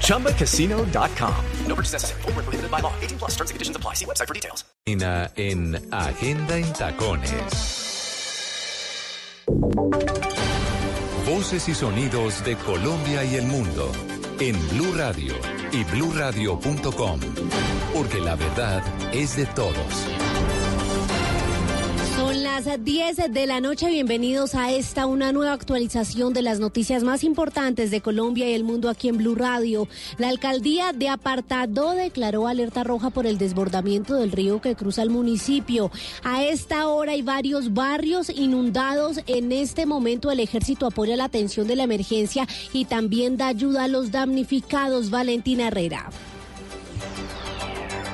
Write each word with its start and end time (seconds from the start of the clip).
ChumbaCasino.com. 0.00 1.34
No 1.66 1.74
purchase 1.74 1.92
necessary. 1.92 2.22
Full 2.22 2.32
prohibited 2.32 2.70
by 2.70 2.80
law. 2.80 2.92
18 3.02 3.18
plus 3.18 3.32
terms 3.32 3.50
and 3.50 3.56
conditions 3.56 3.76
apply. 3.76 3.94
See 3.94 4.06
website 4.06 4.28
for 4.28 4.34
details. 4.34 4.64
En, 4.86 5.02
en 5.36 5.92
Agenda 5.92 6.56
en 6.56 6.72
Tacones. 6.72 7.84
Voces 11.26 11.68
y 11.68 11.74
sonidos 11.74 12.44
de 12.44 12.56
Colombia 12.56 13.24
y 13.24 13.36
el 13.36 13.46
mundo. 13.46 13.90
En 14.40 14.56
Blue 14.68 14.92
Radio 14.94 15.34
y 15.72 15.84
BlueRadio.com. 15.84 17.20
Porque 17.94 18.20
la 18.20 18.36
verdad 18.36 18.82
es 19.12 19.36
de 19.36 19.46
todos. 19.46 20.43
Las 22.54 22.84
10 22.84 23.32
de 23.32 23.46
la 23.48 23.60
noche. 23.60 23.88
Bienvenidos 23.88 24.54
a 24.54 24.70
esta 24.70 25.06
una 25.06 25.32
nueva 25.32 25.54
actualización 25.54 26.32
de 26.32 26.40
las 26.40 26.60
noticias 26.60 27.02
más 27.02 27.24
importantes 27.24 27.90
de 27.90 28.00
Colombia 28.00 28.48
y 28.48 28.52
el 28.52 28.62
mundo 28.62 28.88
aquí 28.88 29.08
en 29.08 29.16
Blue 29.16 29.34
Radio. 29.34 29.88
La 30.18 30.28
alcaldía 30.28 30.92
de 30.92 31.08
Apartado 31.08 31.96
declaró 31.96 32.46
alerta 32.46 32.84
roja 32.84 33.10
por 33.10 33.26
el 33.26 33.38
desbordamiento 33.38 34.14
del 34.14 34.30
río 34.30 34.60
que 34.60 34.76
cruza 34.76 35.02
el 35.02 35.10
municipio. 35.10 35.90
A 36.22 36.44
esta 36.44 36.86
hora 36.86 37.10
hay 37.10 37.22
varios 37.22 37.74
barrios 37.74 38.30
inundados. 38.30 39.18
En 39.26 39.50
este 39.50 39.84
momento 39.84 40.30
el 40.30 40.38
ejército 40.38 40.86
apoya 40.86 41.16
la 41.16 41.24
atención 41.24 41.66
de 41.66 41.74
la 41.74 41.82
emergencia 41.82 42.46
y 42.72 42.84
también 42.84 43.36
da 43.36 43.48
ayuda 43.48 43.82
a 43.82 43.88
los 43.88 44.12
damnificados. 44.12 45.10
Valentina 45.10 45.66
Herrera. 45.66 46.08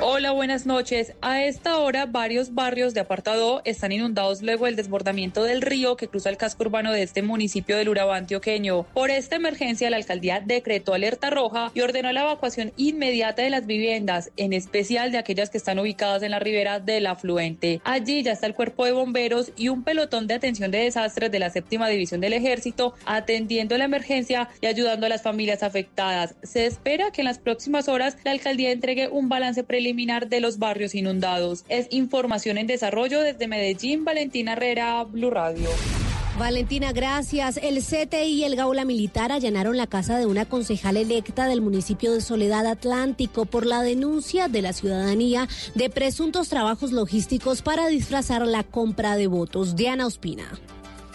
Hola, 0.03 0.31
buenas 0.31 0.65
noches. 0.65 1.13
A 1.21 1.45
esta 1.45 1.77
hora, 1.79 2.07
varios 2.07 2.55
barrios 2.55 2.95
de 2.95 3.01
apartado 3.01 3.61
están 3.67 3.93
inundados 3.93 4.41
luego 4.41 4.65
del 4.65 4.75
desbordamiento 4.75 5.45
del 5.45 5.61
río 5.61 5.97
que 5.97 6.09
cruza 6.09 6.31
el 6.31 6.39
casco 6.39 6.63
urbano 6.63 6.91
de 6.91 7.03
este 7.03 7.21
municipio 7.23 7.77
del 7.77 7.91
Urabá 7.91 8.17
antioqueño. 8.17 8.85
Por 8.95 9.11
esta 9.11 9.37
emergencia, 9.37 9.91
la 9.91 9.99
alcaldía 9.99 10.41
decretó 10.41 10.95
alerta 10.95 11.29
roja 11.29 11.71
y 11.75 11.83
ordenó 11.83 12.11
la 12.13 12.23
evacuación 12.23 12.73
inmediata 12.79 13.43
de 13.43 13.51
las 13.51 13.67
viviendas, 13.67 14.31
en 14.39 14.55
especial 14.55 15.13
de 15.13 15.19
aquellas 15.19 15.51
que 15.51 15.59
están 15.59 15.79
ubicadas 15.79 16.23
en 16.23 16.31
la 16.31 16.39
ribera 16.39 16.81
del 16.81 17.07
afluente. 17.07 17.83
Allí 17.85 18.23
ya 18.23 18.33
está 18.33 18.47
el 18.47 18.55
cuerpo 18.55 18.87
de 18.87 18.93
bomberos 18.93 19.53
y 19.55 19.69
un 19.69 19.85
pelotón 19.85 20.27
de 20.27 20.33
atención 20.33 20.71
de 20.71 20.79
desastres 20.79 21.31
de 21.31 21.41
la 21.41 21.51
séptima 21.51 21.89
división 21.91 22.23
del 22.23 22.33
ejército 22.33 22.95
atendiendo 23.05 23.77
la 23.77 23.85
emergencia 23.85 24.49
y 24.63 24.67
ayudando 24.67 25.05
a 25.05 25.11
las 25.11 25.21
familias 25.21 25.63
afectadas. 25.63 26.37
Se 26.43 26.65
espera 26.65 27.11
que 27.11 27.21
en 27.21 27.27
las 27.27 27.39
próximas 27.39 27.87
horas 27.87 28.17
la 28.25 28.31
alcaldía 28.31 28.71
entregue 28.71 29.09
un 29.09 29.29
balance 29.29 29.63
preliminar 29.63 29.90
de 30.29 30.41
los 30.41 30.59
barrios 30.59 30.95
inundados. 30.95 31.65
Es 31.69 31.87
información 31.91 32.59
en 32.59 32.67
desarrollo 32.67 33.21
desde 33.21 33.49
Medellín, 33.49 34.05
Valentina 34.05 34.53
Herrera, 34.53 35.05
Blue 35.05 35.31
Radio. 35.31 35.69
Valentina, 36.39 36.93
gracias. 36.93 37.59
El 37.63 37.83
CTI 37.83 38.25
y 38.25 38.45
el 38.45 38.57
Gaula 38.57 38.87
Militar 38.87 39.31
allanaron 39.31 39.77
la 39.77 39.87
casa 39.87 40.17
de 40.19 40.25
una 40.25 40.47
concejal 40.47 40.97
electa 40.97 41.47
del 41.47 41.61
municipio 41.61 42.13
de 42.13 42.23
Soledad 42.23 42.67
Atlántico 42.67 43.45
por 43.45 43.67
la 43.67 43.83
denuncia 43.83 44.49
de 44.49 44.63
la 44.63 44.73
ciudadanía 44.73 45.49
de 45.75 45.91
presuntos 45.91 46.49
trabajos 46.49 46.93
logísticos 46.93 47.61
para 47.61 47.89
disfrazar 47.89 48.47
la 48.47 48.63
compra 48.63 49.17
de 49.17 49.27
votos. 49.27 49.77
Diana 49.77 50.07
Ospina. 50.07 50.59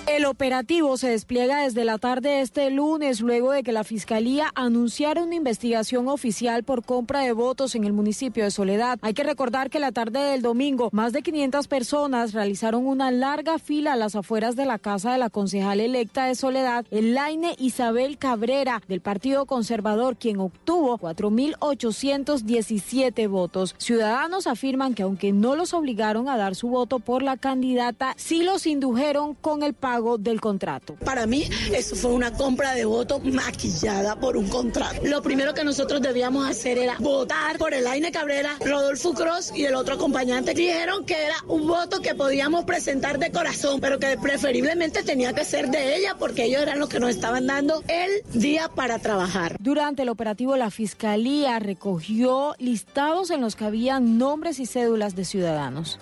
El 0.07 0.25
operativo 0.25 0.97
se 0.97 1.09
despliega 1.09 1.63
desde 1.63 1.83
la 1.83 1.97
tarde 1.97 2.29
de 2.29 2.41
este 2.41 2.69
lunes 2.69 3.21
luego 3.21 3.51
de 3.51 3.63
que 3.63 3.71
la 3.71 3.83
Fiscalía 3.83 4.51
anunciara 4.53 5.23
una 5.23 5.33
investigación 5.33 6.07
oficial 6.07 6.63
por 6.63 6.85
compra 6.85 7.21
de 7.21 7.31
votos 7.31 7.73
en 7.73 7.85
el 7.85 7.93
municipio 7.93 8.43
de 8.43 8.51
Soledad. 8.51 8.99
Hay 9.01 9.15
que 9.15 9.23
recordar 9.23 9.71
que 9.71 9.79
la 9.79 9.91
tarde 9.91 10.19
del 10.19 10.43
domingo 10.43 10.89
más 10.91 11.11
de 11.11 11.23
500 11.23 11.67
personas 11.67 12.33
realizaron 12.33 12.85
una 12.85 13.09
larga 13.09 13.57
fila 13.57 13.93
a 13.93 13.95
las 13.95 14.15
afueras 14.15 14.55
de 14.55 14.67
la 14.67 14.77
casa 14.77 15.11
de 15.11 15.17
la 15.17 15.31
concejal 15.31 15.79
electa 15.79 16.27
de 16.27 16.35
Soledad, 16.35 16.85
Elaine 16.91 17.55
Isabel 17.57 18.19
Cabrera, 18.19 18.83
del 18.87 19.01
Partido 19.01 19.47
Conservador, 19.47 20.17
quien 20.17 20.39
obtuvo 20.39 20.99
4.817 20.99 23.27
votos. 23.27 23.73
Ciudadanos 23.79 24.45
afirman 24.45 24.93
que 24.93 25.01
aunque 25.01 25.31
no 25.31 25.55
los 25.55 25.73
obligaron 25.73 26.29
a 26.29 26.37
dar 26.37 26.53
su 26.53 26.69
voto 26.69 26.99
por 26.99 27.23
la 27.23 27.37
candidata, 27.37 28.13
sí 28.17 28.43
los 28.43 28.67
indujeron 28.67 29.33
con 29.33 29.63
el 29.63 29.73
pago 29.73 29.94
del 30.19 30.41
contrato. 30.41 30.95
Para 31.05 31.25
mí, 31.25 31.47
eso 31.73 31.95
fue 31.95 32.11
una 32.11 32.33
compra 32.33 32.73
de 32.73 32.85
votos 32.85 33.23
maquillada 33.23 34.19
por 34.19 34.37
un 34.37 34.47
contrato. 34.49 35.01
Lo 35.03 35.21
primero 35.21 35.53
que 35.53 35.63
nosotros 35.63 36.01
debíamos 36.01 36.47
hacer 36.47 36.77
era 36.77 36.97
votar 36.99 37.57
por 37.57 37.73
el 37.73 37.87
Aine 37.87 38.11
Cabrera, 38.11 38.57
Rodolfo 38.59 39.13
Cross 39.13 39.53
y 39.55 39.65
el 39.65 39.75
otro 39.75 39.95
acompañante. 39.95 40.53
Dijeron 40.53 41.05
que 41.05 41.25
era 41.25 41.35
un 41.47 41.67
voto 41.67 42.01
que 42.01 42.13
podíamos 42.15 42.65
presentar 42.65 43.19
de 43.19 43.31
corazón, 43.31 43.79
pero 43.79 43.99
que 43.99 44.17
preferiblemente 44.17 45.03
tenía 45.03 45.33
que 45.33 45.45
ser 45.45 45.69
de 45.69 45.95
ella 45.97 46.15
porque 46.19 46.45
ellos 46.45 46.61
eran 46.61 46.79
los 46.79 46.89
que 46.89 46.99
nos 46.99 47.09
estaban 47.09 47.47
dando 47.47 47.83
el 47.87 48.23
día 48.39 48.69
para 48.69 48.99
trabajar. 48.99 49.55
Durante 49.59 50.03
el 50.03 50.09
operativo, 50.09 50.57
la 50.57 50.71
Fiscalía 50.71 51.59
recogió 51.59 52.55
listados 52.59 53.31
en 53.31 53.41
los 53.41 53.55
que 53.55 53.65
habían 53.65 54.17
nombres 54.17 54.59
y 54.59 54.65
cédulas 54.65 55.15
de 55.15 55.25
ciudadanos. 55.25 55.99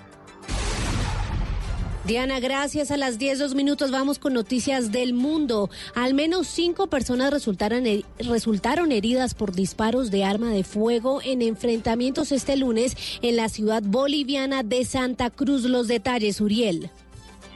Diana, 2.05 2.41
gracias. 2.41 2.91
A 2.91 2.97
las 2.97 3.17
10, 3.17 3.39
dos 3.39 3.55
minutos 3.55 3.89
vamos 3.89 4.19
con 4.19 4.33
noticias 4.33 4.91
del 4.91 5.13
mundo. 5.13 5.69
Al 5.95 6.13
menos 6.13 6.47
cinco 6.47 6.87
personas 6.87 7.31
resultaron, 7.31 7.85
resultaron 8.19 8.91
heridas 8.91 9.33
por 9.33 9.53
disparos 9.53 10.11
de 10.11 10.25
arma 10.25 10.49
de 10.49 10.65
fuego 10.65 11.21
en 11.23 11.41
enfrentamientos 11.41 12.33
este 12.33 12.57
lunes 12.57 12.97
en 13.21 13.37
la 13.37 13.47
ciudad 13.47 13.81
boliviana 13.81 14.63
de 14.63 14.83
Santa 14.83 15.29
Cruz. 15.29 15.63
Los 15.63 15.87
detalles, 15.87 16.41
Uriel. 16.41 16.89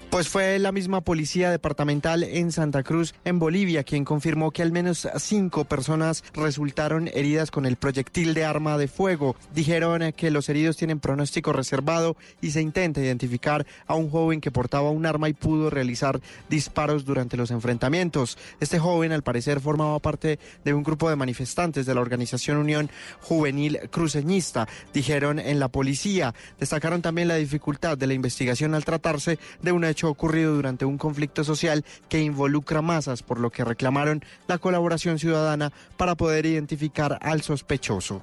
Pues 0.10 0.30
fue 0.30 0.58
la 0.58 0.72
misma 0.72 1.02
policía 1.02 1.52
departamental 1.52 2.24
en 2.24 2.54
Santa 2.54 2.82
Cruz, 2.82 3.14
en 3.26 3.40
Bolivia, 3.40 3.84
quien 3.84 4.06
confirmó 4.06 4.52
que 4.52 4.62
al 4.62 4.72
menos 4.72 5.08
cinco 5.18 5.66
personas 5.66 6.24
resultaron 6.34 7.10
heridas 7.14 7.52
con 7.52 7.66
el 7.66 7.76
proyectil 7.76 8.34
de 8.34 8.46
arma 8.46 8.78
de 8.78 8.88
fuego. 8.88 9.36
Dijeron 9.54 10.14
que 10.14 10.32
los 10.32 10.48
heridos 10.48 10.78
tienen 10.78 11.02
pronóstico 11.02 11.52
reservado 11.52 12.16
y 12.42 12.52
se 12.52 12.62
intenta 12.62 13.02
identificar 13.02 13.68
a 13.86 13.96
un 13.96 14.10
joven 14.10 14.40
que 14.40 14.50
portaba 14.50 14.92
un 14.92 15.06
arma 15.06 15.28
y 15.28 15.34
pudo 15.34 15.70
realizar 15.70 16.22
disparos 16.50 17.04
durante 17.04 17.36
los 17.36 17.52
enfrentamientos. 17.52 18.38
Este 18.62 18.80
joven, 18.80 19.12
al 19.12 19.24
parecer, 19.24 19.60
formaba 19.60 20.00
parte 20.00 20.40
de 20.64 20.74
un 20.74 20.84
grupo 20.84 21.10
de 21.10 21.18
manifestantes 21.18 21.86
de 21.86 21.94
la 21.94 22.02
organización 22.02 22.58
Unión 22.58 22.90
Juvenil 23.22 23.82
Cruceñista, 23.92 24.70
dijeron 24.94 25.38
en 25.38 25.60
la 25.60 25.68
policía. 25.68 26.34
Destacaron 26.60 27.02
también 27.02 27.28
la 27.28 27.36
dificultad 27.36 27.98
de 27.98 28.08
la 28.08 28.14
investigación 28.14 28.74
al 28.74 28.86
tratarse 28.86 29.38
de 29.62 29.74
una 29.74 29.97
hecho 29.98 30.10
ocurrido 30.12 30.54
durante 30.54 30.86
un 30.86 31.00
conflicto 31.00 31.44
social 31.44 31.84
que 32.08 32.22
involucra 32.22 32.84
masas, 32.84 33.24
por 33.24 33.40
lo 33.40 33.50
que 33.50 33.64
reclamaron 33.64 34.24
la 34.48 34.60
colaboración 34.60 35.18
ciudadana 35.18 35.74
para 35.98 36.14
poder 36.14 36.46
identificar 36.46 37.18
al 37.20 37.42
sospechoso. 37.42 38.22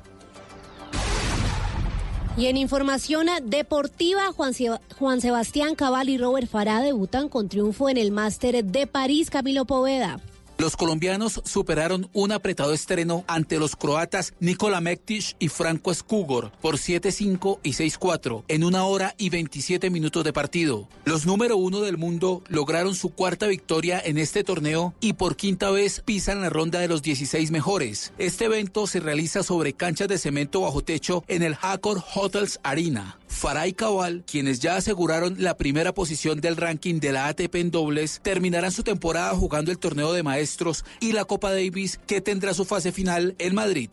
Y 2.36 2.46
en 2.46 2.56
información 2.56 3.26
deportiva, 3.44 4.22
Juan, 4.32 5.20
Sebastián 5.20 5.74
Cabal 5.74 6.08
y 6.08 6.18
Robert 6.18 6.48
Farah 6.48 6.80
debutan 6.80 7.28
con 7.28 7.48
triunfo 7.48 7.88
en 7.88 7.96
el 7.96 8.12
Máster 8.12 8.64
de 8.64 8.86
París, 8.86 9.30
Camilo 9.30 9.64
Poveda. 9.64 10.20
Los 10.56 10.76
colombianos 10.76 11.42
superaron 11.44 12.08
un 12.12 12.32
apretado 12.32 12.72
estreno 12.72 13.24
ante 13.26 13.58
los 13.58 13.74
croatas 13.74 14.34
Nikola 14.38 14.80
Mektic 14.80 15.36
y 15.38 15.48
Franco 15.48 15.92
Skugor 15.92 16.52
por 16.60 16.76
7-5 16.76 17.58
y 17.62 17.72
6-4 17.72 18.44
en 18.48 18.64
una 18.64 18.84
hora 18.84 19.14
y 19.18 19.30
27 19.30 19.90
minutos 19.90 20.22
de 20.22 20.32
partido. 20.32 20.88
Los 21.04 21.26
número 21.26 21.56
uno 21.56 21.80
del 21.80 21.98
mundo 21.98 22.42
lograron 22.48 22.94
su 22.94 23.10
cuarta 23.10 23.46
victoria 23.46 24.00
en 24.04 24.16
este 24.16 24.44
torneo 24.44 24.94
y 25.00 25.14
por 25.14 25.36
quinta 25.36 25.70
vez 25.70 26.00
pisan 26.04 26.40
la 26.40 26.50
ronda 26.50 26.78
de 26.78 26.88
los 26.88 27.02
16 27.02 27.50
mejores. 27.50 28.12
Este 28.18 28.44
evento 28.44 28.86
se 28.86 29.00
realiza 29.00 29.42
sobre 29.42 29.72
canchas 29.72 30.08
de 30.08 30.18
cemento 30.18 30.60
bajo 30.60 30.82
techo 30.82 31.24
en 31.26 31.42
el 31.42 31.56
Hackor 31.56 32.02
Hotels 32.14 32.60
Arena. 32.62 33.18
Faray 33.34 33.72
Cabal, 33.72 34.24
quienes 34.24 34.60
ya 34.60 34.76
aseguraron 34.76 35.36
la 35.38 35.56
primera 35.56 35.92
posición 35.92 36.40
del 36.40 36.56
ranking 36.56 37.00
de 37.00 37.12
la 37.12 37.26
ATP 37.26 37.56
en 37.56 37.70
dobles, 37.70 38.20
terminarán 38.22 38.72
su 38.72 38.84
temporada 38.84 39.34
jugando 39.34 39.70
el 39.70 39.78
torneo 39.78 40.12
de 40.12 40.22
maestros 40.22 40.84
y 41.00 41.12
la 41.12 41.24
Copa 41.24 41.50
Davis 41.50 42.00
que 42.06 42.20
tendrá 42.20 42.54
su 42.54 42.64
fase 42.64 42.92
final 42.92 43.34
en 43.38 43.54
Madrid. 43.54 43.90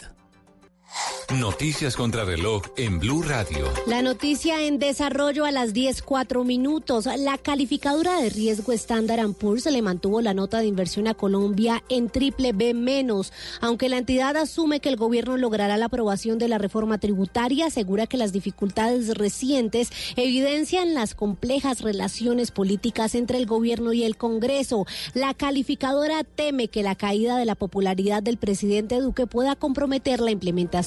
Noticias 1.39 1.95
contra 1.95 2.25
reloj 2.25 2.63
en 2.75 2.99
Blue 2.99 3.21
Radio. 3.21 3.71
La 3.87 4.01
noticia 4.01 4.63
en 4.63 4.79
desarrollo 4.79 5.45
a 5.45 5.51
las 5.51 5.73
10.4 5.73 6.43
minutos. 6.43 7.07
La 7.17 7.37
calificadora 7.37 8.19
de 8.19 8.29
riesgo 8.29 8.73
Standard 8.73 9.31
Poor's 9.33 9.65
le 9.65 9.81
mantuvo 9.81 10.19
la 10.19 10.33
nota 10.33 10.59
de 10.59 10.65
inversión 10.65 11.07
a 11.07 11.13
Colombia 11.13 11.83
en 11.87 12.09
triple 12.09 12.51
B 12.51 12.73
menos. 12.73 13.31
Aunque 13.61 13.87
la 13.87 13.97
entidad 13.97 14.35
asume 14.35 14.81
que 14.81 14.89
el 14.89 14.97
gobierno 14.97 15.37
logrará 15.37 15.77
la 15.77 15.85
aprobación 15.85 16.37
de 16.37 16.49
la 16.49 16.57
reforma 16.57 16.97
tributaria, 16.97 17.67
asegura 17.67 18.07
que 18.07 18.17
las 18.17 18.33
dificultades 18.33 19.15
recientes 19.17 19.89
evidencian 20.17 20.93
las 20.93 21.15
complejas 21.15 21.79
relaciones 21.79 22.51
políticas 22.51 23.15
entre 23.15 23.37
el 23.37 23.45
gobierno 23.45 23.93
y 23.93 24.03
el 24.03 24.17
Congreso. 24.17 24.85
La 25.13 25.33
calificadora 25.33 26.25
teme 26.25 26.67
que 26.67 26.83
la 26.83 26.95
caída 26.95 27.37
de 27.37 27.45
la 27.45 27.55
popularidad 27.55 28.21
del 28.21 28.37
presidente 28.37 28.99
Duque 28.99 29.27
pueda 29.27 29.55
comprometer 29.55 30.19
la 30.19 30.31
implementación 30.31 30.80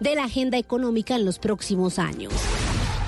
de 0.00 0.14
la 0.14 0.24
agenda 0.24 0.58
económica 0.58 1.16
en 1.16 1.24
los 1.24 1.38
próximos 1.38 1.98
años. 1.98 2.32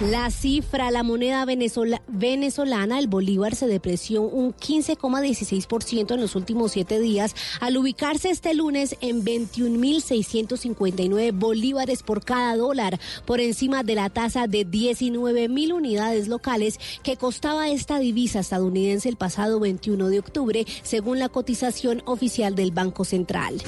La 0.01 0.29
cifra, 0.33 0.91
la 0.91 1.05
moneda 1.05 1.45
venezolana, 1.45 2.99
el 2.99 3.07
bolívar, 3.07 3.55
se 3.55 3.69
depreció 3.69 4.23
un 4.23 4.53
15,16% 4.53 6.15
en 6.15 6.21
los 6.21 6.35
últimos 6.35 6.73
siete 6.73 6.99
días 6.99 7.37
al 7.61 7.77
ubicarse 7.77 8.31
este 8.31 8.55
lunes 8.55 8.97
en 9.01 9.25
21.659 9.25 11.31
bolívares 11.33 12.03
por 12.03 12.25
cada 12.25 12.57
dólar, 12.57 12.99
por 13.25 13.41
encima 13.41 13.85
de 13.85 13.95
la 13.95 14.11
tasa 14.11 14.49
de 14.49 14.67
19.000 14.67 15.73
unidades 15.73 16.27
locales 16.27 16.81
que 17.05 17.17
costaba 17.17 17.69
esta 17.69 18.01
divisa 18.01 18.41
estadounidense 18.41 19.09
el 19.09 19.15
pasado 19.15 19.61
21 19.61 20.09
de 20.09 20.19
octubre, 20.19 20.67
según 20.83 21.21
la 21.21 21.29
cotización 21.29 22.03
oficial 22.05 22.57
del 22.57 22.73
Banco 22.73 23.05
Central. 23.05 23.63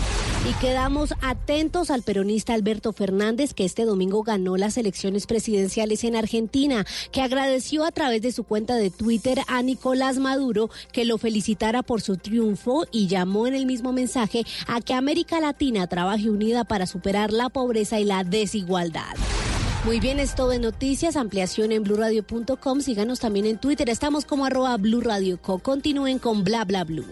Y 0.50 0.55
quedamos 0.55 1.14
atentos 1.23 1.90
al 1.90 2.02
peronista 2.02 2.55
Alberto 2.55 2.93
Fernández, 2.93 3.55
que 3.55 3.64
este 3.64 3.84
domingo 3.84 4.25
ganó 4.25 4.56
las 4.56 4.76
elecciones 4.76 5.28
presidenciales 5.28 6.02
en 6.02 6.16
Argentina, 6.17 6.85
que 7.13 7.23
agradeció 7.23 7.85
a 7.85 7.93
través 7.93 8.23
de 8.23 8.33
su 8.33 8.45
cuenta 8.45 8.75
de 8.77 8.91
Twitter 8.91 9.41
a 9.47 9.63
Nicolás 9.63 10.19
Maduro 10.19 10.71
que 10.93 11.05
lo 11.05 11.19
felicitara 11.19 11.83
por 11.83 12.01
su 12.01 12.17
triunfo 12.17 12.87
y 12.91 13.07
llamó 13.07 13.47
en 13.47 13.55
el 13.55 13.67
mismo 13.67 13.93
mensaje 13.93 14.45
a 14.67 14.81
que 14.81 14.95
América 14.95 15.41
Latina 15.41 15.87
trabaje 15.87 16.31
unida 16.31 16.65
para 16.65 16.87
superar 16.87 17.33
la 17.33 17.49
pobreza 17.49 18.01
y 18.01 18.05
la 18.05 18.25
desigualdad. 18.25 19.15
Muy 19.85 20.01
bien, 20.01 20.19
es 20.19 20.35
todo 20.35 20.49
de 20.49 20.59
noticias, 20.59 21.15
ampliación 21.15 21.71
en 21.71 21.85
blurradio.com, 21.85 22.81
síganos 22.81 23.21
también 23.21 23.47
en 23.47 23.59
Twitter, 23.59 23.89
estamos 23.89 24.25
como 24.25 24.45
arroba 24.45 24.77
blurradioco, 24.77 25.61
continúen 25.61 26.19
con 26.19 26.43
bla 26.43 26.65
bla 26.65 26.83
blue. 26.83 27.07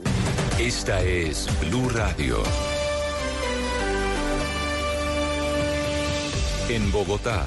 Esta 0.59 1.01
es 1.03 1.47
Blue 1.61 1.89
Radio. 1.89 2.43
En 6.69 6.91
Bogotá, 6.91 7.47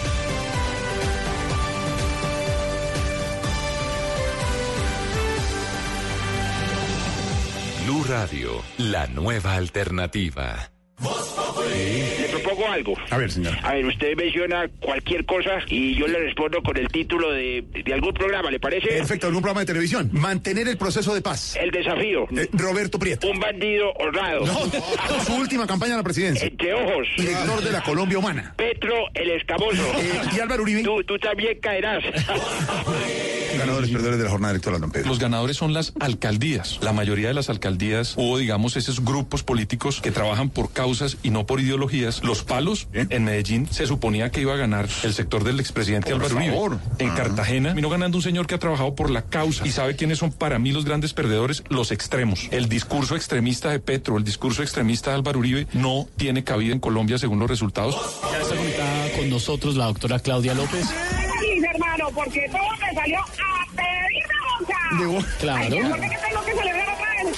Radio, 8.11 8.61
la 8.77 9.07
nueva 9.07 9.55
alternativa. 9.55 10.69
Le 10.99 12.27
propongo 12.27 12.67
algo. 12.67 12.93
A 13.09 13.17
ver, 13.17 13.31
señor. 13.31 13.57
A 13.63 13.71
ver, 13.75 13.85
usted 13.85 14.17
menciona 14.17 14.67
cualquier 14.81 15.25
cosa 15.25 15.59
y 15.67 15.95
yo 15.95 16.07
le 16.07 16.19
respondo 16.19 16.61
con 16.61 16.75
el 16.75 16.89
título 16.89 17.31
de, 17.31 17.63
de 17.85 17.93
algún 17.93 18.13
programa, 18.13 18.51
¿le 18.51 18.59
parece? 18.59 18.89
Perfecto, 18.89 19.27
algún 19.27 19.41
programa 19.41 19.61
de 19.61 19.67
televisión. 19.67 20.09
Mantener 20.11 20.67
el 20.67 20.75
proceso 20.77 21.15
de 21.15 21.21
paz. 21.21 21.55
El 21.55 21.71
desafío. 21.71 22.27
Eh, 22.35 22.49
Roberto 22.51 22.99
Prieto. 22.99 23.29
Un 23.29 23.39
bandido 23.39 23.93
honrado. 23.93 24.45
No, 24.45 24.59
su 25.25 25.33
última 25.35 25.65
campaña 25.65 25.93
a 25.93 25.97
la 25.97 26.03
presidencia. 26.03 26.45
Entre 26.45 26.73
ojos. 26.73 27.07
Director 27.15 27.63
de 27.63 27.71
la 27.71 27.81
Colombia 27.81 28.17
Humana. 28.19 28.53
Petro 28.57 28.93
el 29.13 29.29
escamoso. 29.31 29.81
Eh, 29.99 30.21
y 30.35 30.39
Álvaro 30.41 30.63
Uribe. 30.63 30.83
Tú, 30.83 31.01
tú 31.05 31.17
también 31.17 31.57
caerás. 31.61 32.03
Ganadores, 33.61 33.89
perdedores 33.89 34.17
de 34.19 34.23
la 34.25 34.29
jornada 34.31 34.51
electoral, 34.51 34.81
don 34.81 34.91
Pedro. 34.91 35.09
Los 35.09 35.19
ganadores 35.19 35.57
son 35.57 35.73
las 35.73 35.93
alcaldías. 35.99 36.79
La 36.81 36.93
mayoría 36.93 37.27
de 37.29 37.33
las 37.33 37.49
alcaldías 37.49 38.13
hubo, 38.17 38.37
digamos, 38.37 38.77
esos 38.77 39.03
grupos 39.03 39.43
políticos 39.43 39.99
que 40.01 40.11
trabajan 40.11 40.49
por 40.49 40.71
causas 40.71 41.17
y 41.23 41.29
no 41.29 41.45
por 41.45 41.59
ideologías. 41.59 42.23
Los 42.23 42.43
palos 42.43 42.87
en 42.93 43.23
Medellín 43.23 43.67
se 43.71 43.87
suponía 43.87 44.31
que 44.31 44.41
iba 44.41 44.53
a 44.53 44.57
ganar 44.57 44.87
el 45.03 45.13
sector 45.13 45.43
del 45.43 45.59
expresidente 45.59 46.11
Álvaro 46.13 46.35
Uribe. 46.35 46.51
favor. 46.53 46.79
En 46.99 47.09
Ah. 47.11 47.15
Cartagena 47.15 47.73
vino 47.73 47.89
ganando 47.89 48.17
un 48.17 48.23
señor 48.23 48.47
que 48.47 48.55
ha 48.55 48.59
trabajado 48.59 48.95
por 48.95 49.09
la 49.09 49.23
causa 49.23 49.65
y 49.67 49.71
sabe 49.71 49.95
quiénes 49.95 50.17
son 50.19 50.31
para 50.31 50.59
mí 50.59 50.71
los 50.71 50.85
grandes 50.85 51.13
perdedores, 51.13 51.63
los 51.69 51.91
extremos. 51.91 52.47
El 52.51 52.69
discurso 52.69 53.15
extremista 53.15 53.69
de 53.69 53.79
Petro, 53.79 54.17
el 54.17 54.23
discurso 54.23 54.61
extremista 54.63 55.11
de 55.11 55.17
Álvaro 55.17 55.39
Uribe 55.39 55.67
no 55.73 56.07
tiene 56.17 56.43
cabida 56.43 56.73
en 56.73 56.79
Colombia 56.79 57.17
según 57.17 57.39
los 57.39 57.49
resultados. 57.49 57.95
Ya 58.31 58.39
está 58.41 58.55
conectada 58.55 59.11
con 59.17 59.29
nosotros 59.29 59.75
la 59.75 59.85
doctora 59.85 60.19
Claudia 60.19 60.53
López. 60.53 60.85
Porque 62.13 62.49
todo 62.49 62.71
me 62.79 62.93
salió 62.93 63.19
a 63.19 63.65
pedir 63.75 64.23
de 64.97 65.05
boca. 65.05 65.29
Claro. 65.39 65.61
Ay, 65.61 65.69
qué 65.69 65.83
fuerte 65.85 66.09
que 66.09 66.17
tengo 66.17 66.43
que 66.43 66.53
celebrar 66.53 66.89
otra 66.89 67.09
vez. 67.23 67.37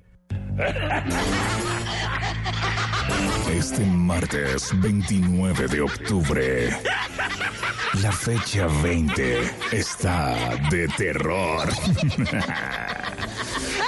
Este 3.49 3.85
martes 3.85 4.71
29 4.81 5.67
de 5.67 5.81
octubre, 5.81 6.69
la 8.01 8.11
fecha 8.11 8.67
20 8.83 9.51
está 9.71 10.35
de 10.69 10.87
terror. 10.89 11.69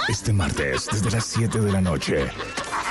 Este 0.08 0.32
martes, 0.32 0.88
desde 0.92 1.10
las 1.10 1.24
7 1.26 1.60
de 1.60 1.72
la 1.72 1.80
noche, 1.80 2.26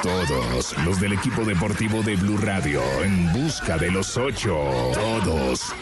todos 0.02 0.76
los 0.80 1.00
del 1.00 1.14
equipo 1.14 1.46
deportivo 1.46 2.02
de 2.04 2.16
Blue 2.16 2.38
Radio 2.38 2.82
en 3.04 3.32
busca 3.34 3.78
de 3.78 3.92
los 3.92 4.18
ocho. 4.18 4.58
Todos. 4.94 5.74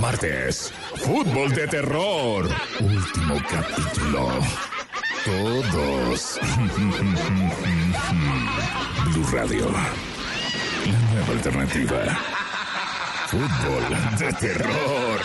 Martes, 0.00 0.72
fútbol 0.96 1.52
de 1.54 1.66
terror. 1.66 2.48
Último 2.80 3.36
capítulo. 3.50 4.28
Todos. 5.24 6.38
Blue 9.06 9.24
Radio. 9.32 9.70
La 10.86 10.98
nueva 11.12 11.32
alternativa. 11.32 12.00
Fútbol 13.26 13.84
de 14.18 14.32
terror. 14.32 15.20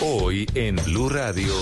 Hoy 0.00 0.46
en 0.54 0.76
Blue 0.84 1.08
Radio, 1.08 1.54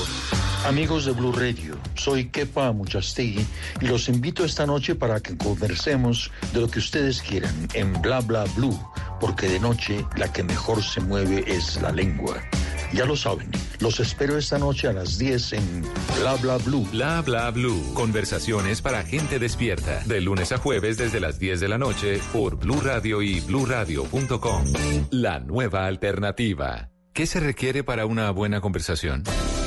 Amigos 0.67 1.07
de 1.07 1.13
Blue 1.13 1.33
Radio, 1.33 1.77
soy 1.95 2.29
Kepa 2.29 2.71
Muchastegui 2.73 3.47
y 3.81 3.87
los 3.87 4.09
invito 4.09 4.45
esta 4.45 4.67
noche 4.67 4.95
para 4.95 5.21
que 5.21 5.37
conversemos 5.37 6.31
de 6.53 6.61
lo 6.61 6.71
que 6.71 6.79
ustedes 6.79 7.23
quieran 7.23 7.67
en 7.73 8.01
Bla 8.03 8.21
Bla 8.21 8.45
Blue, 8.57 8.79
porque 9.21 9.49
de 9.49 9.59
noche 9.59 10.05
la 10.17 10.31
que 10.31 10.43
mejor 10.43 10.83
se 10.83 11.01
mueve 11.01 11.45
es 11.47 11.81
la 11.81 11.91
lengua. 11.91 12.43
Ya 12.93 13.07
lo 13.07 13.17
saben, 13.17 13.51
los 13.79 14.01
espero 14.01 14.37
esta 14.37 14.59
noche 14.59 14.87
a 14.89 14.93
las 14.93 15.17
10 15.17 15.53
en 15.55 15.83
Bla 16.19 16.35
Bla 16.37 16.59
Blue. 16.59 16.87
Bla 16.93 17.23
Bla 17.23 17.51
Blue. 17.51 17.95
Conversaciones 17.95 18.83
para 18.83 19.03
gente 19.03 19.39
despierta. 19.39 20.03
De 20.05 20.21
lunes 20.21 20.53
a 20.53 20.59
jueves 20.59 20.99
desde 20.99 21.21
las 21.21 21.39
10 21.39 21.61
de 21.61 21.69
la 21.69 21.79
noche 21.79 22.21
por 22.33 22.57
Blue 22.57 22.81
Radio 22.83 23.23
y 23.23 23.41
bluradio.com. 23.41 24.65
La 25.11 25.41
nueva 25.41 25.87
alternativa. 25.87 26.91
¿Qué 27.15 27.27
se 27.27 27.41
requiere 27.41 27.83
para 27.83 28.07
una 28.07 28.31
buena 28.31 28.61
conversación? 28.61 29.25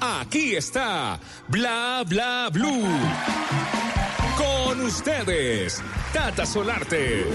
Aquí 0.00 0.54
está 0.54 1.18
Bla 1.48 2.04
Bla 2.06 2.50
Blue. 2.52 2.86
Con 4.36 4.80
ustedes, 4.82 5.82
Tata 6.12 6.46
Solarte, 6.46 7.26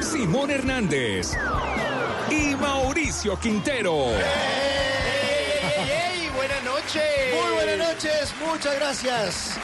Simón 0.00 0.52
Hernández 0.52 1.36
y 2.30 2.54
Mauricio 2.54 3.36
Quintero. 3.40 4.12
¡Ey! 4.12 6.28
Buenas 6.36 6.62
noches. 6.62 7.34
Muy 7.34 7.54
buenas 7.54 7.88
noches, 7.88 8.32
muchas 8.46 8.76
gracias. 8.76 9.58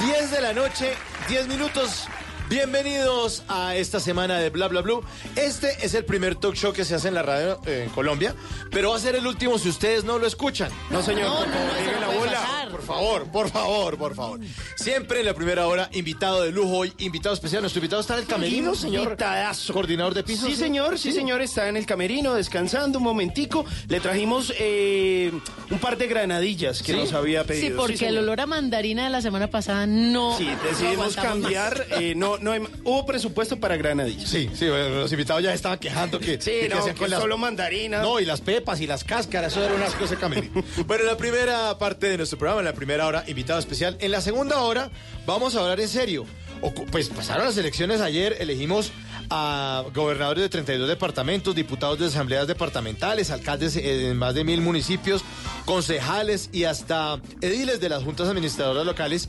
10 0.00 0.32
de 0.32 0.40
la 0.40 0.52
noche, 0.52 0.94
10 1.28 1.46
minutos. 1.46 2.08
Bienvenidos 2.48 3.42
a 3.46 3.76
esta 3.76 4.00
semana 4.00 4.38
de 4.38 4.48
Bla 4.48 4.68
Bla 4.68 4.80
Blue. 4.80 5.04
Este 5.36 5.84
es 5.84 5.92
el 5.92 6.06
primer 6.06 6.34
talk 6.34 6.54
show 6.54 6.72
que 6.72 6.82
se 6.86 6.94
hace 6.94 7.08
en 7.08 7.14
la 7.14 7.22
radio 7.22 7.60
eh, 7.66 7.82
en 7.86 7.90
Colombia, 7.90 8.34
pero 8.70 8.90
va 8.90 8.96
a 8.96 9.00
ser 9.00 9.14
el 9.16 9.26
último 9.26 9.58
si 9.58 9.68
ustedes 9.68 10.04
no 10.04 10.18
lo 10.18 10.26
escuchan. 10.26 10.70
No, 10.88 11.02
señor, 11.02 11.44
por 11.44 11.52
favor, 11.52 11.76
llegue 11.78 12.00
la 12.00 12.06
bola. 12.08 12.68
Por 12.70 12.82
favor, 12.82 13.24
por 13.30 13.50
favor, 13.50 13.98
por 13.98 14.14
favor. 14.14 14.40
Siempre 14.76 15.20
en 15.20 15.26
la 15.26 15.34
primera 15.34 15.66
hora, 15.66 15.90
invitado 15.92 16.42
de 16.42 16.50
lujo 16.50 16.70
hoy, 16.78 16.92
invitado 16.98 17.34
especial. 17.34 17.60
Nuestro 17.60 17.80
invitado 17.80 18.00
está 18.00 18.14
en 18.14 18.20
el 18.20 18.26
camerino, 18.26 18.74
señor. 18.74 19.04
Invitadazo. 19.04 19.74
Coordinador 19.74 20.14
de 20.14 20.22
pisos. 20.24 20.48
Sí, 20.48 20.56
señor, 20.56 20.98
sí, 20.98 21.12
señor, 21.12 21.42
está 21.42 21.68
en 21.68 21.76
el 21.76 21.84
camerino 21.84 22.32
descansando 22.34 22.96
un 22.98 23.04
momentico. 23.04 23.66
Le 23.88 24.00
trajimos 24.00 24.54
eh, 24.58 25.32
un 25.70 25.78
par 25.80 25.98
de 25.98 26.06
granadillas 26.06 26.82
que 26.82 26.92
¿Sí? 26.92 26.98
nos 26.98 27.12
había 27.12 27.44
pedido. 27.44 27.68
Sí, 27.68 27.74
porque 27.76 28.08
el 28.08 28.16
olor 28.18 28.40
a 28.40 28.46
mandarina 28.46 29.04
de 29.04 29.10
la 29.10 29.20
semana 29.20 29.48
pasada 29.50 29.86
no. 29.86 30.38
Sí, 30.38 30.46
no 30.46 30.62
decidimos 30.62 31.14
cambiar. 31.14 31.86
eh, 31.90 32.14
no, 32.16 32.37
no 32.40 32.52
hay- 32.52 32.62
hubo 32.84 33.04
presupuesto 33.06 33.58
para 33.58 33.76
granadillas. 33.76 34.28
Sí, 34.28 34.48
sí, 34.54 34.68
bueno, 34.68 34.88
los 34.90 35.12
invitados 35.12 35.42
ya 35.42 35.52
estaban 35.54 35.78
quejando 35.78 36.18
que, 36.18 36.40
Sí, 36.40 36.50
que 36.62 36.68
no, 36.68 36.84
que 36.94 37.08
solo 37.10 37.38
mandarina. 37.38 38.00
No, 38.02 38.20
y 38.20 38.24
las 38.24 38.40
pepas 38.40 38.80
y 38.80 38.86
las 38.86 39.04
cáscaras, 39.04 39.52
eso 39.52 39.64
era 39.64 39.74
un 39.74 39.82
asco 39.82 40.04
ese 40.04 40.16
camerino. 40.16 40.62
bueno, 40.86 41.02
en 41.04 41.06
la 41.10 41.16
primera 41.16 41.78
parte 41.78 42.08
de 42.08 42.16
nuestro 42.16 42.38
programa, 42.38 42.60
en 42.60 42.66
la 42.66 42.72
primera 42.74 43.06
hora, 43.06 43.24
invitado 43.26 43.58
especial. 43.58 43.96
En 44.00 44.10
la 44.10 44.20
segunda 44.20 44.58
hora, 44.60 44.90
vamos 45.26 45.54
a 45.56 45.60
hablar 45.60 45.80
en 45.80 45.88
serio. 45.88 46.26
Ocu- 46.62 46.86
Pues 46.90 47.08
pasaron 47.08 47.44
las 47.46 47.56
elecciones 47.56 48.00
ayer, 48.00 48.36
elegimos 48.40 48.90
a 49.30 49.84
gobernadores 49.94 50.42
de 50.42 50.48
32 50.48 50.88
departamentos, 50.88 51.54
diputados 51.54 51.98
de 51.98 52.06
asambleas 52.06 52.46
departamentales, 52.46 53.30
alcaldes 53.30 53.76
en 53.76 54.16
más 54.16 54.34
de 54.34 54.42
mil 54.42 54.60
municipios, 54.62 55.22
concejales 55.66 56.48
y 56.52 56.64
hasta 56.64 57.20
ediles 57.42 57.78
de 57.78 57.88
las 57.90 58.02
juntas 58.02 58.26
administradoras 58.28 58.84
locales. 58.86 59.28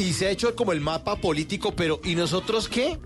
Y 0.00 0.14
se 0.14 0.26
ha 0.26 0.30
hecho 0.30 0.56
como 0.56 0.72
el 0.72 0.80
mapa 0.80 1.16
político, 1.16 1.74
pero 1.76 2.00
¿y 2.02 2.14
nosotros 2.14 2.70
qué? 2.70 2.98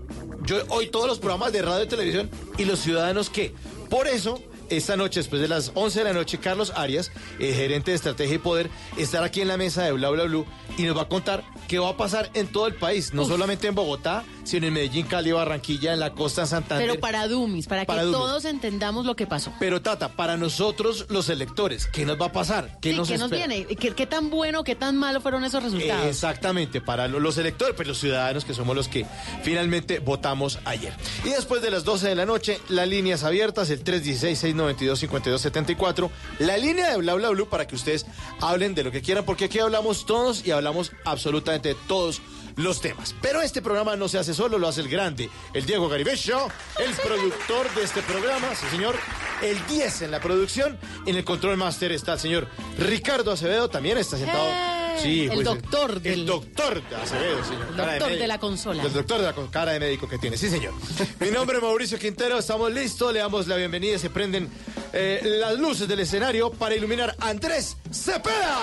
Yo 0.45 0.63
hoy 0.69 0.87
todos 0.87 1.07
los 1.07 1.19
programas 1.19 1.51
de 1.51 1.61
radio 1.61 1.83
y 1.83 1.87
televisión 1.87 2.29
y 2.57 2.63
los 2.63 2.79
ciudadanos 2.79 3.29
qué. 3.29 3.53
Por 3.89 4.07
eso, 4.07 4.41
esta 4.69 4.95
noche, 4.95 5.19
después 5.19 5.41
de 5.41 5.49
las 5.49 5.73
11 5.75 5.99
de 5.99 6.05
la 6.05 6.13
noche, 6.13 6.37
Carlos 6.37 6.71
Arias, 6.73 7.11
eh, 7.37 7.51
gerente 7.51 7.91
de 7.91 7.95
estrategia 7.95 8.35
y 8.35 8.37
poder, 8.37 8.69
estará 8.95 9.25
aquí 9.25 9.41
en 9.41 9.49
la 9.49 9.57
mesa 9.57 9.83
de 9.83 9.91
Bla 9.91 10.09
Bla 10.09 10.23
Blue 10.23 10.45
y 10.77 10.83
nos 10.83 10.95
va 10.95 11.01
a 11.01 11.09
contar 11.09 11.43
qué 11.67 11.79
va 11.79 11.89
a 11.89 11.97
pasar 11.97 12.31
en 12.33 12.47
todo 12.47 12.65
el 12.65 12.75
país, 12.75 13.13
no 13.13 13.25
solamente 13.25 13.67
en 13.67 13.75
Bogotá, 13.75 14.23
sino 14.45 14.67
en 14.67 14.73
Medellín, 14.73 15.05
Cali, 15.05 15.33
Barranquilla, 15.33 15.93
en 15.93 15.99
la 15.99 16.13
costa, 16.13 16.41
en 16.41 16.47
Santander. 16.47 16.87
Pero 16.87 16.99
para 17.01 17.27
Dumis, 17.27 17.67
para, 17.67 17.83
Para 17.85 18.03
que 18.03 18.11
todos 18.11 18.45
entendamos 18.45 19.05
lo 19.05 19.15
que 19.17 19.27
pasó. 19.27 19.51
Pero 19.59 19.81
Tata, 19.81 20.07
para 20.09 20.37
nosotros 20.37 21.05
los 21.09 21.27
electores, 21.27 21.87
¿qué 21.87 22.05
nos 22.05 22.19
va 22.19 22.27
a 22.27 22.31
pasar? 22.31 22.77
¿Qué 22.81 22.91
Sí, 22.91 22.97
nos 22.97 23.09
¿Qué 23.09 23.17
nos 23.17 23.29
viene? 23.29 23.65
¿Qué, 23.65 23.91
qué 23.91 24.05
tan 24.07 24.29
bueno, 24.29 24.63
qué 24.63 24.75
tan 24.75 24.95
malo 24.95 25.19
fueron 25.19 25.43
esos 25.43 25.61
resultados? 25.61 26.05
Exactamente, 26.05 26.79
para 26.79 27.07
lo- 27.09 27.19
los 27.19 27.37
electores, 27.37 27.75
pues 27.75 27.85
los 27.87 27.99
ciudadanos 27.99 28.45
que 28.45 28.53
somos 28.53 28.75
los 28.75 28.87
que 28.87 29.05
finalmente 29.43 29.99
votamos 29.99 30.59
ayer. 30.65 30.93
Y 31.25 31.29
después 31.29 31.61
de 31.61 31.71
las 31.71 31.83
12 31.83 32.07
de 32.07 32.15
la 32.15 32.25
noche, 32.25 32.59
las 32.69 32.87
líneas 32.87 33.23
abiertas, 33.23 33.69
el 33.71 33.83
316-692-5274, 33.83 36.09
la 36.39 36.57
línea 36.57 36.89
de 36.91 36.97
Bla 36.97 37.15
Bla 37.15 37.29
Blue 37.29 37.47
para 37.49 37.65
que 37.67 37.75
ustedes 37.75 38.05
hablen 38.41 38.75
de 38.75 38.83
lo 38.83 38.91
que 38.91 39.01
quieran, 39.01 39.25
porque 39.25 39.45
aquí 39.45 39.59
hablamos 39.59 40.05
todos 40.05 40.45
y 40.45 40.51
hablamos 40.51 40.91
absolutamente 41.03 41.69
de 41.69 41.75
todos 41.87 42.21
los 42.55 42.81
temas. 42.81 43.15
Pero 43.21 43.41
este 43.41 43.61
programa 43.61 43.95
no 43.95 44.07
se 44.07 44.17
hace 44.17 44.33
solo, 44.33 44.57
lo 44.57 44.67
hace 44.67 44.81
el 44.81 44.89
grande, 44.89 45.29
el 45.53 45.65
Diego 45.65 45.89
Garibello, 45.89 46.47
el 46.79 46.91
productor 47.03 47.73
de 47.75 47.83
este 47.83 48.01
programa, 48.03 48.55
sí 48.55 48.65
señor, 48.71 48.95
el 49.41 49.65
10 49.67 50.03
en 50.03 50.11
la 50.11 50.19
producción, 50.21 50.77
en 51.05 51.15
el 51.15 51.23
control 51.25 51.57
master 51.57 51.91
está 51.91 52.13
el 52.13 52.19
señor 52.19 52.47
Ricardo 52.77 53.31
Acevedo, 53.31 53.69
también 53.69 53.97
está 53.97 54.17
sentado. 54.17 54.47
¡Eh! 54.49 54.81
Sí, 55.01 55.23
El 55.25 55.31
pues, 55.33 55.45
doctor 55.45 55.99
del- 55.99 56.13
El 56.21 56.25
doctor 56.25 56.81
de 56.89 56.95
Acevedo, 56.95 57.43
señor. 57.43 57.67
El 57.69 57.75
doctor 57.75 58.17
de 58.17 58.27
la 58.27 58.39
consola. 58.39 58.81
El 58.81 58.93
doctor 58.93 59.17
de 59.19 59.23
la 59.25 59.35
cara 59.51 59.73
de 59.73 59.79
médico 59.81 60.07
que 60.07 60.17
tiene, 60.17 60.37
sí, 60.37 60.49
señor. 60.49 60.73
Mi 61.19 61.31
nombre 61.31 61.57
es 61.57 61.63
Mauricio 61.63 61.99
Quintero, 61.99 62.37
estamos 62.39 62.71
listos, 62.71 63.11
le 63.11 63.19
damos 63.19 63.45
la 63.47 63.57
bienvenida 63.57 63.99
se 63.99 64.09
prenden 64.09 64.49
eh, 64.93 65.19
las 65.23 65.59
luces 65.59 65.89
del 65.89 65.99
escenario 65.99 66.49
para 66.49 66.75
iluminar 66.75 67.13
a 67.19 67.27
Andrés 67.27 67.75
Cepeda. 67.91 68.57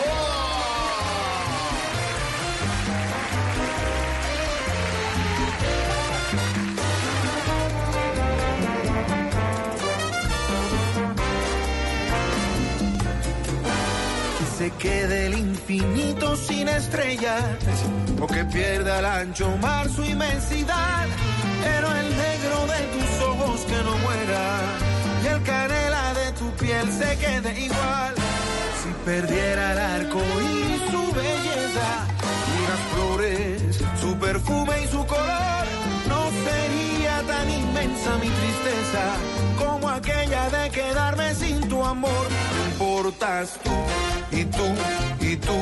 que 0.00 0.51
se 14.62 14.70
quede 14.78 15.26
el 15.26 15.38
infinito 15.38 16.36
sin 16.36 16.68
estrellas. 16.68 17.42
O 18.20 18.26
que 18.28 18.44
pierda 18.44 19.00
el 19.00 19.06
ancho 19.06 19.48
mar 19.56 19.88
su 19.88 20.04
inmensidad. 20.04 21.06
Pero 21.64 21.86
el 22.00 22.08
negro 22.26 22.56
de 22.72 22.80
tus 22.94 23.12
ojos 23.26 23.60
que 23.62 23.78
no 23.86 23.94
muera. 24.04 24.42
Y 25.24 25.26
el 25.34 25.42
canela 25.42 26.14
de 26.14 26.32
tu 26.38 26.48
piel 26.62 26.86
se 26.92 27.10
quede 27.22 27.50
igual. 27.60 28.14
Si 28.80 28.90
perdiera 29.04 29.72
el 29.72 29.78
arco 29.78 30.20
y 30.20 30.90
su 30.92 31.02
belleza 31.20 31.90
y 32.54 32.60
las 32.70 32.82
flores 32.92 33.62
su 34.00 34.16
perfume 34.16 34.74
y 34.84 34.86
su 34.88 35.04
color 35.06 35.64
no 36.08 36.22
sería 36.46 37.14
tan 37.26 37.50
inmensa 37.50 38.10
mi 38.22 38.28
tristeza 38.28 39.04
aquella 39.88 40.50
de 40.50 40.70
quedarme 40.70 41.34
sin 41.34 41.68
tu 41.68 41.84
amor. 41.84 42.26
Me 42.56 42.64
importas 42.72 43.58
tú 43.62 43.70
y 44.36 44.44
tú 44.44 44.68
y 45.20 45.36
tú, 45.36 45.58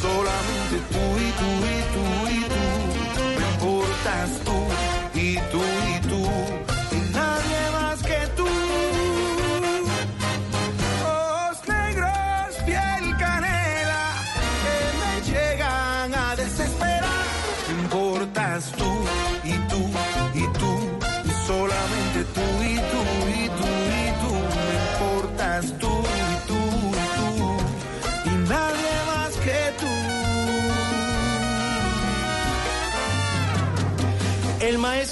solamente 0.00 0.76
tú 0.92 1.04
y 1.26 1.30
tú 1.40 1.50
y 1.72 1.78
tú 1.94 2.04
y 2.30 2.40
tú. 2.52 2.64
Me 3.38 3.46
importas 3.54 4.30
tú 4.44 4.58
y 5.14 5.34
tú 5.50 5.60
y 5.60 5.86
tú 5.86 5.91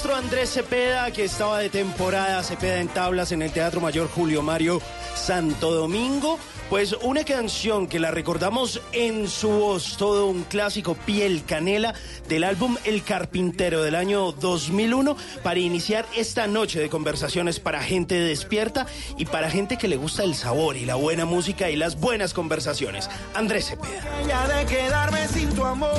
maestro 0.01 0.15
Andrés 0.15 0.49
Cepeda, 0.49 1.11
que 1.11 1.25
estaba 1.25 1.59
de 1.59 1.69
temporada, 1.69 2.41
Cepeda 2.41 2.79
en 2.79 2.87
tablas 2.87 3.31
en 3.33 3.43
el 3.43 3.51
Teatro 3.51 3.81
Mayor 3.81 4.09
Julio 4.09 4.41
Mario 4.41 4.81
Santo 5.13 5.71
Domingo. 5.71 6.39
Pues 6.71 6.93
una 7.03 7.23
canción 7.23 7.85
que 7.85 7.99
la 7.99 8.09
recordamos 8.09 8.81
en 8.93 9.27
su 9.27 9.49
voz, 9.49 9.97
todo 9.97 10.25
un 10.25 10.43
clásico, 10.43 10.95
Piel 10.95 11.43
Canela, 11.45 11.93
del 12.27 12.45
álbum 12.45 12.77
El 12.83 13.03
Carpintero 13.03 13.83
del 13.83 13.93
año 13.93 14.31
2001, 14.31 15.15
para 15.43 15.59
iniciar 15.59 16.07
esta 16.15 16.47
noche 16.47 16.79
de 16.79 16.89
conversaciones 16.89 17.59
para 17.59 17.83
gente 17.83 18.15
despierta 18.15 18.87
y 19.17 19.25
para 19.25 19.51
gente 19.51 19.77
que 19.77 19.87
le 19.87 19.97
gusta 19.97 20.23
el 20.23 20.33
sabor 20.33 20.77
y 20.77 20.85
la 20.85 20.95
buena 20.95 21.25
música 21.25 21.69
y 21.69 21.75
las 21.75 21.99
buenas 21.99 22.33
conversaciones. 22.33 23.07
Andrés 23.35 23.67
Cepeda. 23.67 24.23
Ya 24.27 24.47
de 24.47 24.65
quedarme 24.65 25.27
sin 25.27 25.53
tu 25.53 25.63
amor, 25.63 25.91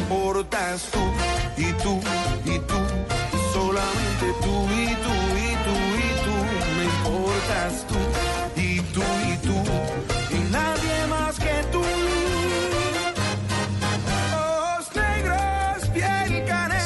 importas 0.00 0.88
tú 0.90 0.98
y 1.56 1.72
tú 1.74 2.00
y 2.44 2.58
tú, 2.60 2.95
solamente 3.76 4.26
tú 4.42 4.54
y 4.72 4.86
tú 5.04 5.14
y 5.36 5.52
tú 5.66 5.76
y 5.98 6.10
tú, 6.24 6.34
me 6.76 6.84
importas 6.84 7.86
tú. 7.86 8.60
Y 8.60 8.80
tú 8.80 9.02
y 9.02 9.36
tú 9.46 10.15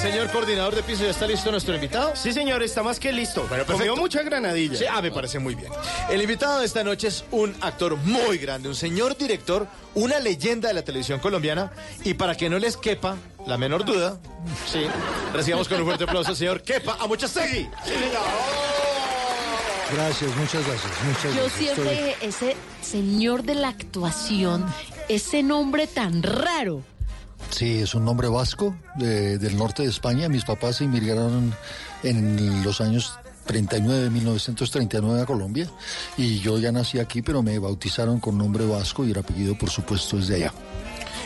Señor 0.00 0.30
coordinador 0.30 0.74
de 0.74 0.82
piso, 0.82 1.04
¿ya 1.04 1.10
está 1.10 1.26
listo 1.26 1.50
nuestro 1.50 1.74
invitado? 1.74 2.16
Sí, 2.16 2.32
señor, 2.32 2.62
está 2.62 2.82
más 2.82 2.98
que 2.98 3.12
listo. 3.12 3.44
Bueno, 3.48 3.66
Comió 3.66 3.94
mucha 3.96 4.22
granadilla. 4.22 4.76
Sí, 4.78 4.84
ah, 4.90 5.02
me 5.02 5.10
parece 5.10 5.38
muy 5.38 5.54
bien. 5.54 5.70
El 6.08 6.22
invitado 6.22 6.60
de 6.60 6.64
esta 6.66 6.82
noche 6.82 7.08
es 7.08 7.22
un 7.30 7.54
actor 7.60 7.96
muy 7.96 8.38
grande, 8.38 8.68
un 8.70 8.74
señor 8.74 9.16
director, 9.18 9.66
una 9.94 10.18
leyenda 10.18 10.68
de 10.68 10.74
la 10.74 10.82
televisión 10.82 11.20
colombiana. 11.20 11.70
Y 12.02 12.14
para 12.14 12.34
que 12.34 12.48
no 12.48 12.58
les 12.58 12.78
quepa 12.78 13.16
la 13.46 13.58
menor 13.58 13.84
duda, 13.84 14.18
sí, 14.72 14.86
recibamos 15.34 15.68
con 15.68 15.78
un 15.80 15.84
fuerte 15.86 16.04
aplauso 16.04 16.30
al 16.30 16.36
señor 16.36 16.62
Kepa 16.62 16.96
Amuchastegui. 16.98 17.68
Sí. 17.84 17.92
Gracias, 19.92 20.34
muchas 20.36 20.66
gracias. 20.66 20.92
Muchas 21.04 21.24
Yo 21.24 21.30
gracias. 21.42 21.52
siempre 21.52 21.92
Estoy- 21.92 21.96
dije, 22.06 22.16
ese 22.22 22.56
señor 22.80 23.42
de 23.42 23.54
la 23.54 23.68
actuación, 23.68 24.64
ese 25.08 25.42
nombre 25.42 25.86
tan 25.86 26.22
raro. 26.22 26.82
Sí, 27.50 27.78
es 27.80 27.94
un 27.94 28.04
nombre 28.04 28.28
vasco 28.28 28.76
de- 28.96 29.38
del 29.38 29.56
norte 29.56 29.82
de 29.82 29.88
España. 29.88 30.28
Mis 30.28 30.44
papás 30.44 30.80
inmigraron 30.80 31.54
en 32.02 32.62
los 32.62 32.80
años 32.80 33.14
39, 33.46 34.10
1939 34.10 35.22
a 35.22 35.26
Colombia. 35.26 35.68
Y 36.16 36.38
yo 36.40 36.58
ya 36.58 36.70
nací 36.72 36.98
aquí, 36.98 37.22
pero 37.22 37.42
me 37.42 37.58
bautizaron 37.58 38.20
con 38.20 38.38
nombre 38.38 38.64
vasco 38.66 39.04
y 39.04 39.10
el 39.10 39.18
apellido, 39.18 39.56
por 39.58 39.70
supuesto, 39.70 40.18
es 40.18 40.28
de 40.28 40.36
allá. 40.36 40.54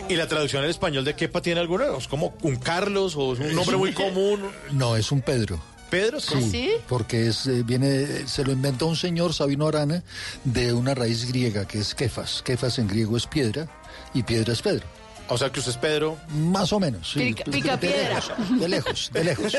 ¿Y 0.09 0.15
la 0.15 0.27
traducción 0.27 0.63
al 0.63 0.69
español 0.69 1.03
de 1.05 1.15
Kepa 1.15 1.41
tiene 1.41 1.59
alguno? 1.59 1.97
¿Es 1.97 2.07
como 2.07 2.33
un 2.43 2.55
Carlos 2.57 3.15
o 3.15 3.33
es 3.33 3.39
un 3.39 3.53
nombre 3.55 3.77
muy 3.77 3.93
común? 3.93 4.41
No, 4.71 4.95
es 4.95 5.11
un 5.11 5.21
Pedro. 5.21 5.59
¿Pedro? 5.89 6.19
Sí, 6.19 6.71
porque 6.89 7.27
es, 7.27 7.45
eh, 7.45 7.61
viene, 7.63 8.27
se 8.27 8.43
lo 8.43 8.51
inventó 8.51 8.87
un 8.87 8.95
señor, 8.95 9.33
Sabino 9.33 9.67
Arana, 9.67 10.03
de 10.43 10.73
una 10.73 10.95
raíz 10.95 11.25
griega 11.27 11.65
que 11.67 11.77
es 11.79 11.93
Kefas. 11.93 12.41
Kefas 12.43 12.79
en 12.79 12.87
griego 12.87 13.15
es 13.17 13.27
piedra 13.27 13.67
y 14.13 14.23
piedra 14.23 14.53
es 14.53 14.61
Pedro. 14.63 14.85
O 15.27 15.37
sea 15.37 15.51
que 15.51 15.59
usted 15.59 15.71
es 15.71 15.77
Pedro. 15.77 16.17
Más 16.29 16.71
o 16.71 16.79
menos, 16.79 17.11
sí. 17.11 17.19
Pica- 17.33 17.43
pica 17.51 17.77
de, 17.77 17.87
piedra. 17.87 18.13
lejos, 18.15 18.59
de 18.59 18.67
lejos, 18.67 19.11
de 19.11 19.23
lejos. 19.23 19.57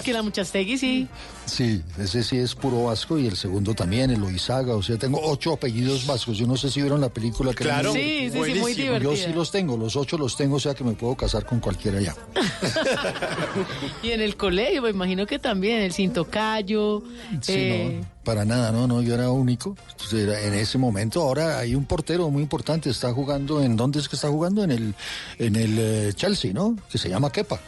que 0.04 0.12
la 0.12 0.22
Muchastegui 0.22 0.76
sí. 0.78 1.06
Sí, 1.46 1.82
ese 1.98 2.22
sí 2.24 2.38
es 2.38 2.54
puro 2.54 2.84
vasco 2.84 3.18
y 3.18 3.26
el 3.26 3.36
segundo 3.36 3.74
también, 3.74 4.10
el 4.10 4.22
Oizaga. 4.22 4.74
O 4.74 4.82
sea, 4.82 4.96
tengo 4.96 5.20
ocho 5.22 5.52
apellidos 5.52 6.06
vascos. 6.06 6.36
Yo 6.38 6.46
no 6.46 6.56
sé 6.56 6.70
si 6.70 6.80
vieron 6.80 7.00
la 7.00 7.08
película. 7.08 7.52
Que 7.52 7.64
Claro. 7.64 7.92
Sí, 7.92 8.30
sí, 8.32 8.40
sí, 8.52 8.58
muy 8.60 8.74
divertida. 8.74 9.10
Yo 9.12 9.16
sí 9.16 9.32
los 9.32 9.50
tengo, 9.50 9.76
los 9.76 9.94
ocho 9.96 10.18
los 10.18 10.36
tengo, 10.36 10.56
o 10.56 10.60
sea 10.60 10.74
que 10.74 10.82
me 10.84 10.92
puedo 10.92 11.14
casar 11.14 11.44
con 11.46 11.60
cualquiera 11.60 12.00
ya. 12.00 12.14
Y 14.02 14.10
en 14.10 14.20
el 14.20 14.36
colegio, 14.36 14.82
me 14.82 14.90
imagino 14.90 15.26
que 15.26 15.38
también, 15.38 15.80
el 15.82 15.92
cintocayo. 15.92 17.02
Sí, 17.40 17.52
eh, 17.54 18.00
no, 18.00 18.06
para 18.28 18.44
nada, 18.44 18.70
no, 18.72 18.86
no, 18.86 19.00
yo 19.00 19.14
era 19.14 19.30
único. 19.30 19.74
Entonces, 19.92 20.28
era 20.28 20.38
en 20.42 20.52
ese 20.52 20.76
momento, 20.76 21.22
ahora 21.22 21.58
hay 21.60 21.74
un 21.74 21.86
portero 21.86 22.28
muy 22.28 22.42
importante, 22.42 22.90
está 22.90 23.10
jugando, 23.10 23.62
¿en 23.62 23.74
dónde 23.74 24.00
es 24.00 24.06
que 24.06 24.16
está 24.16 24.28
jugando? 24.28 24.62
En 24.62 24.70
el, 24.70 24.94
en 25.38 25.56
el 25.56 25.78
eh, 25.78 26.12
Chelsea, 26.14 26.52
¿no? 26.52 26.76
Que 26.90 26.98
se 26.98 27.08
llama 27.08 27.32
Kepa. 27.32 27.58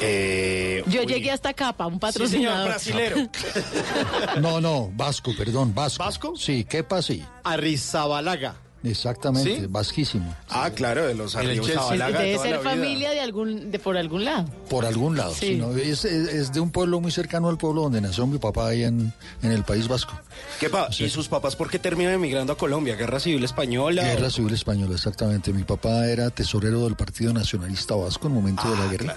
Eh, 0.00 0.84
Yo 0.86 1.00
uy. 1.00 1.06
llegué 1.06 1.32
hasta 1.32 1.52
Capa, 1.52 1.88
un 1.88 1.94
Sí, 1.94 2.28
señor, 2.28 2.52
patrocinador. 2.54 2.68
brasilero. 2.68 3.16
No, 4.40 4.60
no, 4.60 4.88
Vasco, 4.94 5.32
perdón, 5.36 5.74
Vasco. 5.74 6.04
¿Vasco? 6.04 6.36
Sí, 6.36 6.62
Kepa 6.62 7.02
sí. 7.02 7.24
Arrizabalaga. 7.42 8.54
Exactamente, 8.82 9.60
¿Sí? 9.60 9.66
vasquísimo. 9.68 10.34
Ah, 10.48 10.70
claro, 10.70 11.06
de 11.06 11.14
los 11.14 11.36
Arrios 11.36 11.66
Chelsea. 11.66 11.82
Zabalaga 11.82 12.20
Debe 12.20 12.34
toda 12.34 12.46
ser 12.46 12.52
la 12.56 12.60
vida. 12.62 12.70
familia 12.70 13.10
de 13.10 13.20
algún, 13.20 13.70
de 13.70 13.78
por 13.78 13.96
algún 13.96 14.24
lado. 14.24 14.46
Por 14.70 14.86
algún 14.86 15.16
lado, 15.16 15.34
Sí. 15.34 15.46
sí, 15.48 15.56
¿no? 15.56 15.76
es, 15.76 16.04
es- 16.04 16.28
es 16.28 16.52
de 16.52 16.60
un 16.60 16.70
pueblo 16.70 16.98
muy 17.00 17.10
cercano 17.10 17.48
al 17.48 17.58
pueblo 17.58 17.82
donde 17.82 18.00
nació 18.00 18.26
mi 18.26 18.38
papá 18.38 18.68
allá 18.68 18.88
en, 18.88 19.12
en 19.42 19.52
el 19.52 19.64
País 19.64 19.86
Vasco. 19.86 20.18
¿Qué 20.58 20.70
pa- 20.70 20.88
¿Y 20.98 21.10
sus 21.10 21.28
papás 21.28 21.56
por 21.56 21.68
qué 21.70 21.78
terminan 21.78 22.14
emigrando 22.14 22.52
a 22.54 22.56
Colombia? 22.56 22.96
¿Guerra 22.96 23.20
Civil 23.20 23.44
Española? 23.44 24.02
Guerra 24.02 24.30
Civil 24.30 24.54
Española, 24.54 24.94
exactamente. 24.94 25.52
Mi 25.52 25.64
papá 25.64 26.06
era 26.08 26.30
tesorero 26.30 26.84
del 26.84 26.96
Partido 26.96 27.32
Nacionalista 27.34 27.94
Vasco 27.94 28.28
en 28.28 28.32
el 28.34 28.40
momento 28.40 28.70
de 28.70 28.76
la 28.76 28.84
Ah, 28.84 28.90
guerra. 28.90 29.16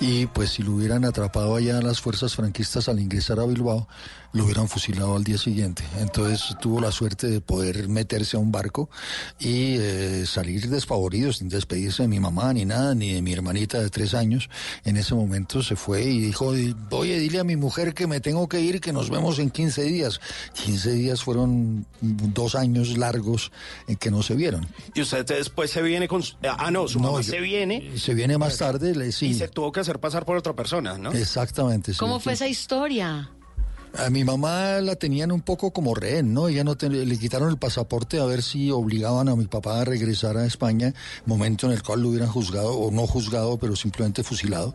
Y 0.00 0.26
pues 0.26 0.50
si 0.50 0.62
lo 0.62 0.72
hubieran 0.72 1.04
atrapado 1.04 1.54
allá 1.54 1.80
las 1.80 2.00
fuerzas 2.00 2.34
franquistas 2.34 2.88
al 2.88 2.98
ingresar 2.98 3.38
a 3.38 3.44
Bilbao, 3.46 3.86
lo 4.32 4.44
hubieran 4.44 4.68
fusilado 4.68 5.16
al 5.16 5.24
día 5.24 5.38
siguiente. 5.38 5.82
Entonces 5.98 6.54
tuvo 6.60 6.80
la 6.80 6.92
suerte 6.92 7.28
de 7.28 7.40
poder 7.40 7.88
meterse 7.88 8.36
a 8.36 8.40
un 8.40 8.52
barco 8.52 8.90
y 9.38 9.76
eh, 9.78 10.24
salir 10.26 10.68
despavorido, 10.68 11.32
sin 11.32 11.48
despedirse 11.48 12.02
de 12.02 12.08
mi 12.08 12.20
mamá 12.20 12.52
ni 12.52 12.64
nada, 12.64 12.94
ni 12.94 13.12
de 13.14 13.22
mi 13.22 13.32
hermanita 13.32 13.80
de 13.80 13.88
tres 13.90 14.12
años. 14.14 14.50
En 14.84 14.96
ese 14.96 15.14
momento 15.14 15.62
se 15.62 15.76
fue 15.76 16.02
y 16.04 16.20
dijo, 16.20 16.52
oye, 16.90 17.18
dile 17.18 17.38
a 17.40 17.44
mi 17.44 17.56
mujer 17.56 17.94
que 17.94 18.06
me 18.06 18.20
tengo 18.20 18.48
que 18.48 18.60
ir, 18.60 18.80
que 18.80 18.92
nos 18.92 19.08
vemos 19.10 19.38
en 19.38 19.50
15 19.50 19.82
días. 19.84 20.20
15 20.64 20.92
días 20.92 21.22
fueron 21.22 21.86
dos 22.00 22.54
años 22.54 22.98
largos 22.98 23.50
en 23.86 23.96
que 23.96 24.10
no 24.10 24.22
se 24.22 24.34
vieron. 24.34 24.68
Y 24.94 25.00
usted 25.00 25.24
después 25.26 25.70
se 25.70 25.80
viene 25.82 26.06
con... 26.06 26.22
su- 26.22 26.36
Ah, 26.42 26.70
no, 26.70 26.86
su 26.86 26.98
No, 27.00 27.08
mamá 27.12 27.22
yo- 27.22 27.30
se 27.32 27.40
viene 27.40 27.96
Se 27.98 28.14
viene 28.14 28.36
más 28.38 28.58
tarde, 28.58 28.94
le 28.94 29.10
sí. 29.12 29.26
y 29.28 29.34
se 29.34 29.48
tuvo 29.48 29.72
que 29.72 29.80
hacer 29.80 29.98
pasar 30.00 30.24
por 30.24 30.36
otra 30.36 30.54
persona, 30.54 30.98
¿no? 30.98 31.12
Exactamente. 31.12 31.92
sí. 31.92 31.98
¿Cómo 31.98 32.20
fue 32.20 32.34
esa 32.34 32.46
historia? 32.46 33.30
A 33.96 34.10
mi 34.10 34.22
mamá 34.22 34.80
la 34.80 34.96
tenían 34.96 35.32
un 35.32 35.40
poco 35.40 35.72
como 35.72 35.94
rehén, 35.94 36.34
¿no? 36.34 36.48
Ella 36.48 36.62
no 36.62 36.76
le 36.80 37.18
quitaron 37.18 37.50
el 37.50 37.56
pasaporte 37.56 38.20
a 38.20 38.24
ver 38.24 38.42
si 38.42 38.70
obligaban 38.70 39.28
a 39.28 39.36
mi 39.36 39.46
papá 39.46 39.80
a 39.80 39.84
regresar 39.84 40.36
a 40.36 40.46
España, 40.46 40.94
momento 41.26 41.66
en 41.66 41.72
el 41.72 41.82
cual 41.82 42.02
lo 42.02 42.10
hubieran 42.10 42.28
juzgado, 42.28 42.72
o 42.76 42.90
no 42.90 43.06
juzgado, 43.06 43.58
pero 43.58 43.76
simplemente 43.76 44.22
fusilado. 44.22 44.74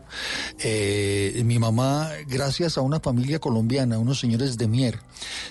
Eh, 0.58 1.40
mi 1.44 1.58
mamá, 1.58 2.10
gracias 2.26 2.76
a 2.76 2.82
una 2.82 3.00
familia 3.00 3.38
colombiana, 3.38 3.98
unos 3.98 4.20
señores 4.20 4.58
de 4.58 4.68
Mier, 4.68 4.98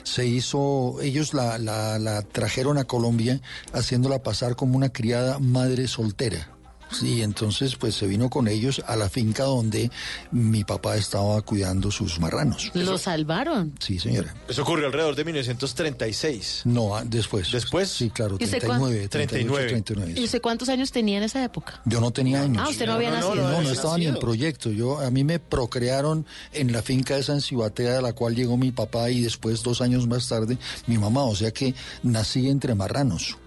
se 0.04 0.26
hizo, 0.26 1.02
ellos 1.02 1.34
la 1.34 2.24
trajeron 2.32 2.78
a 2.78 2.84
Colombia 2.84 3.42
haciéndola 3.74 4.24
pasar 4.24 4.56
como 4.56 4.78
una 4.78 4.90
criada 4.90 5.40
madre 5.40 5.88
soltera. 5.88 6.53
Sí, 6.94 7.22
entonces 7.22 7.76
pues 7.76 7.96
se 7.96 8.08
vino 8.08 8.30
con 8.30 8.48
ellos 8.48 8.82
a 8.86 8.96
la 8.96 9.10
finca 9.10 9.44
donde 9.44 9.92
mi 10.32 10.64
papá 10.64 10.96
estaba 10.96 11.42
cuidando 11.42 11.92
sus 11.92 12.20
marranos. 12.20 12.72
Lo 12.74 12.98
salvaron. 12.98 13.74
Sí, 13.80 14.00
señora. 14.00 14.34
Eso 14.48 14.64
ocurrió 14.64 14.88
alrededor 14.88 15.16
de 15.16 15.26
1936. 15.26 16.62
No, 16.66 16.96
ah, 16.96 17.04
después. 17.06 17.52
¿Después? 17.52 17.90
Sí, 17.90 18.10
claro, 18.10 18.38
¿Y 18.40 18.44
usted 18.46 18.60
39, 18.60 19.08
39. 19.08 19.68
39. 19.68 19.68
39. 19.70 20.22
¿Y 20.22 20.24
usted 20.24 20.42
cuántos 20.42 20.70
años 20.70 20.92
tenía 20.92 21.18
en 21.18 21.24
esa 21.24 21.44
época? 21.44 21.82
Yo 21.86 22.00
no 22.00 22.12
tenía 22.12 22.42
años. 22.42 22.64
Ah, 22.66 22.70
usted 22.70 22.86
no 22.86 22.94
había 22.94 23.12
nacido. 23.12 23.36
No, 23.36 23.62
no, 23.62 23.70
estaba 23.70 23.98
ni 23.98 24.06
en 24.06 24.16
proyecto. 24.16 24.72
Yo, 24.72 25.00
a 25.00 25.10
mí 25.10 25.24
me 25.24 25.40
procrearon 25.40 26.26
en 26.52 26.72
la 26.72 26.82
finca 26.82 27.16
de 27.16 27.24
San 27.24 27.42
Cibatea, 27.42 28.00
a 28.00 28.02
la 28.02 28.14
cual 28.14 28.36
llegó 28.36 28.58
mi 28.58 28.72
papá 28.72 29.10
y 29.10 29.22
después, 29.22 29.64
dos 29.64 29.82
años 29.82 30.08
más 30.08 30.28
tarde, 30.28 30.58
mi 30.88 30.98
mamá. 30.98 31.24
O 31.24 31.36
sea 31.36 31.52
que 31.52 31.74
nací 32.04 32.50
entre 32.50 32.76
marranos. 32.76 33.38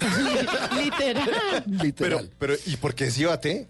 Literal. 0.76 1.30
Pero, 1.68 1.82
Literal. 1.84 2.30
pero, 2.38 2.54
¿y 2.66 2.76
por 2.76 2.94
qué 2.94 3.10
Cibate? 3.10 3.66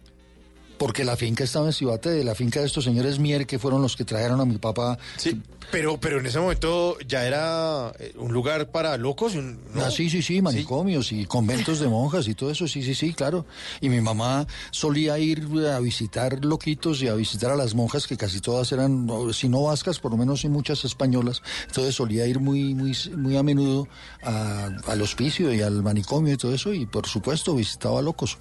Porque 0.78 1.04
la 1.04 1.16
finca 1.16 1.42
estaba 1.44 1.66
en 1.66 1.72
Cibatea, 1.72 2.22
la 2.24 2.34
finca 2.34 2.60
de 2.60 2.66
estos 2.66 2.84
señores 2.84 3.18
Mier, 3.18 3.46
que 3.46 3.58
fueron 3.58 3.80
los 3.82 3.96
que 3.96 4.04
trajeron 4.04 4.40
a 4.40 4.44
mi 4.44 4.58
papá. 4.58 4.98
Sí, 5.16 5.40
pero, 5.70 5.98
pero 5.98 6.20
en 6.20 6.26
ese 6.26 6.38
momento 6.38 6.96
ya 7.08 7.26
era 7.26 7.92
eh, 7.98 8.12
un 8.18 8.32
lugar 8.32 8.70
para 8.70 8.96
locos. 8.98 9.34
y 9.34 9.38
¿no? 9.38 9.56
Ah, 9.84 9.90
sí, 9.90 10.10
sí, 10.10 10.20
sí, 10.22 10.42
manicomios 10.42 11.12
y 11.12 11.24
conventos 11.24 11.80
de 11.80 11.88
monjas 11.88 12.28
y 12.28 12.34
todo 12.34 12.50
eso, 12.50 12.68
sí, 12.68 12.82
sí, 12.82 12.94
sí, 12.94 13.14
claro. 13.14 13.46
Y 13.80 13.88
mi 13.88 14.00
mamá 14.02 14.46
solía 14.70 15.18
ir 15.18 15.46
a 15.72 15.80
visitar 15.80 16.44
loquitos 16.44 17.00
y 17.02 17.08
a 17.08 17.14
visitar 17.14 17.50
a 17.50 17.56
las 17.56 17.74
monjas, 17.74 18.06
que 18.06 18.16
casi 18.18 18.40
todas 18.40 18.70
eran, 18.72 19.08
si 19.32 19.48
no 19.48 19.62
vascas, 19.62 19.98
por 19.98 20.10
lo 20.10 20.18
menos 20.18 20.42
sí 20.42 20.48
muchas 20.48 20.84
españolas. 20.84 21.42
Entonces 21.68 21.94
solía 21.94 22.26
ir 22.26 22.38
muy, 22.38 22.74
muy, 22.74 22.92
muy 23.16 23.36
a 23.36 23.42
menudo 23.42 23.88
a- 24.22 24.68
al 24.86 25.00
hospicio 25.02 25.52
y 25.54 25.62
al 25.62 25.82
manicomio 25.82 26.34
y 26.34 26.36
todo 26.36 26.52
eso, 26.54 26.74
y 26.74 26.84
por 26.86 27.06
supuesto 27.08 27.54
visitaba 27.54 28.02
locos. 28.02 28.38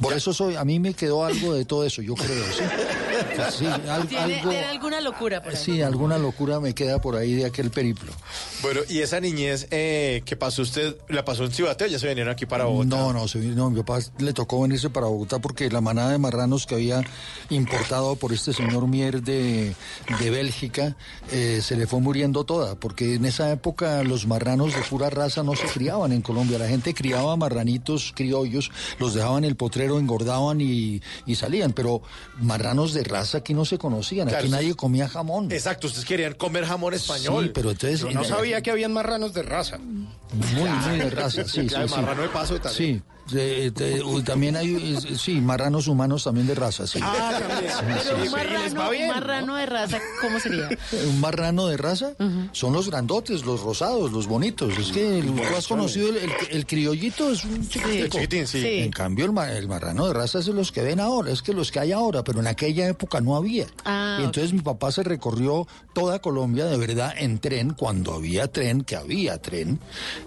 Por 0.00 0.12
eso 0.12 0.32
soy, 0.32 0.56
a 0.56 0.64
mí 0.64 0.78
me 0.78 0.94
quedó 0.94 1.24
algo 1.24 1.54
de 1.54 1.64
todo 1.64 1.84
eso, 1.84 2.02
yo 2.02 2.14
creo, 2.14 2.44
sí. 2.52 2.62
Sí, 3.50 3.66
al- 3.66 4.06
¿Tiene, 4.08 4.36
algo, 4.38 4.50
tiene 4.50 4.64
alguna 4.66 5.00
locura 5.00 5.42
por 5.42 5.52
ahí? 5.52 5.58
sí, 5.58 5.82
alguna 5.82 6.18
locura 6.18 6.60
me 6.60 6.74
queda 6.74 7.00
por 7.00 7.16
ahí 7.16 7.34
de 7.34 7.46
aquel 7.46 7.70
periplo. 7.70 8.12
Bueno, 8.62 8.80
y 8.88 8.98
esa 9.00 9.20
niñez 9.20 9.66
eh, 9.70 10.22
que 10.24 10.36
pasó 10.36 10.62
usted, 10.62 10.96
¿la 11.08 11.24
pasó 11.24 11.44
en 11.44 11.52
Ciudad 11.52 11.76
o 11.80 11.86
ya 11.86 11.98
se 11.98 12.08
vinieron 12.08 12.32
aquí 12.32 12.46
para 12.46 12.64
Bogotá? 12.64 12.88
No, 12.96 13.12
no, 13.12 13.24
no, 13.54 13.70
mi 13.70 13.82
papá 13.82 14.00
le 14.18 14.32
tocó 14.32 14.60
venirse 14.62 14.90
para 14.90 15.06
Bogotá 15.06 15.38
porque 15.38 15.70
la 15.70 15.80
manada 15.80 16.10
de 16.10 16.18
marranos 16.18 16.66
que 16.66 16.74
había 16.74 17.02
importado 17.48 18.16
por 18.16 18.32
este 18.32 18.52
señor 18.52 18.86
Mier 18.86 19.22
de, 19.22 19.74
de 20.18 20.30
Bélgica 20.30 20.96
eh, 21.30 21.60
se 21.62 21.76
le 21.76 21.86
fue 21.86 22.00
muriendo 22.00 22.44
toda, 22.44 22.74
porque 22.76 23.14
en 23.14 23.24
esa 23.24 23.50
época 23.52 24.02
los 24.02 24.26
marranos 24.26 24.74
de 24.74 24.82
pura 24.82 25.10
raza 25.10 25.42
no 25.42 25.56
se 25.56 25.66
criaban 25.66 26.12
en 26.12 26.22
Colombia, 26.22 26.58
la 26.58 26.68
gente 26.68 26.94
criaba 26.94 27.36
marranitos 27.36 28.12
criollos, 28.14 28.70
los 28.98 29.14
dejaban 29.14 29.44
en 29.44 29.50
el 29.50 29.56
potrero, 29.56 29.98
engordaban 29.98 30.60
y, 30.60 31.00
y 31.26 31.34
salían, 31.34 31.72
pero 31.72 32.02
marranos 32.40 32.92
de 32.94 33.04
raza 33.04 33.29
aquí 33.34 33.54
no 33.54 33.64
se 33.64 33.78
conocían, 33.78 34.28
Claro, 34.28 34.42
aquí 34.44 34.50
nadie 34.50 34.74
comía 34.74 35.08
jamón. 35.08 35.50
Exacto, 35.52 35.86
ustedes 35.86 36.04
querían 36.06 36.34
comer 36.34 36.64
jamón 36.64 36.94
español. 36.94 37.44
Sí, 37.44 37.50
pero 37.54 37.70
entonces... 37.70 38.00
Yo 38.00 38.10
no 38.12 38.24
sabía 38.24 38.62
que 38.62 38.70
habían 38.70 38.92
marranos 38.92 39.32
de 39.34 39.42
raza. 39.42 39.78
Muy, 39.78 40.68
muy 40.68 40.98
de 40.98 41.10
raza, 41.10 41.44
sí, 41.44 41.62
sí, 41.62 41.66
Claro, 41.66 41.88
sí. 41.88 41.94
marrano 41.96 42.22
de 42.22 42.28
paso 42.28 42.60
también. 42.60 42.98
Sí, 42.98 43.02
uy, 43.32 44.22
también 44.22 44.56
hay, 44.56 44.96
eh, 44.96 45.16
sí, 45.16 45.40
marranos 45.40 45.86
humanos 45.88 46.24
también 46.24 46.46
de 46.46 46.54
raza, 46.54 46.86
sí. 46.86 46.98
Ah, 47.02 47.38
Pero 48.04 48.22
un 48.22 48.30
marrano, 48.30 48.90
un 48.90 49.08
marrano 49.08 49.56
de 49.56 49.66
raza, 49.66 49.98
¿cómo 50.20 50.40
sería? 50.40 50.68
Un 51.10 51.20
marrano 51.20 51.66
de 51.66 51.76
raza 51.76 52.12
son 52.52 52.72
los 52.72 52.88
grandotes, 52.90 53.44
los 53.44 53.60
rosados, 53.60 54.12
los 54.12 54.26
bonitos. 54.26 54.76
Es 54.78 54.90
que 54.92 55.22
tú 55.24 55.56
has 55.56 55.66
conocido 55.66 56.08
el, 56.10 56.16
el- 56.16 56.30
el 56.50 56.66
criollito, 56.66 57.30
es 57.30 57.44
un 57.44 57.68
chiquitico. 57.68 58.08
chiquitín, 58.18 58.46
sí. 58.46 58.60
Sí. 58.62 58.68
En 58.80 58.90
cambio, 58.90 59.24
el, 59.24 59.56
el 59.56 59.68
marrano 59.68 60.06
de 60.06 60.14
raza 60.14 60.38
es 60.40 60.46
de 60.46 60.52
los 60.52 60.72
que 60.72 60.82
ven 60.82 61.00
ahora, 61.00 61.30
es 61.32 61.42
que 61.42 61.52
los 61.52 61.70
que 61.70 61.80
hay 61.80 61.92
ahora, 61.92 62.22
pero 62.24 62.40
en 62.40 62.46
aquella 62.46 62.88
época 62.88 63.20
no 63.20 63.36
había. 63.36 63.66
Ah, 63.84 64.18
y 64.20 64.24
entonces 64.24 64.52
mi 64.52 64.60
papá 64.60 64.92
se 64.92 65.02
recorrió 65.02 65.66
toda 65.92 66.18
Colombia 66.20 66.66
de 66.66 66.76
verdad 66.76 67.12
en 67.16 67.38
tren, 67.38 67.70
cuando 67.74 68.14
había 68.14 68.50
tren, 68.50 68.82
que 68.82 68.96
había 68.96 69.40
tren, 69.40 69.78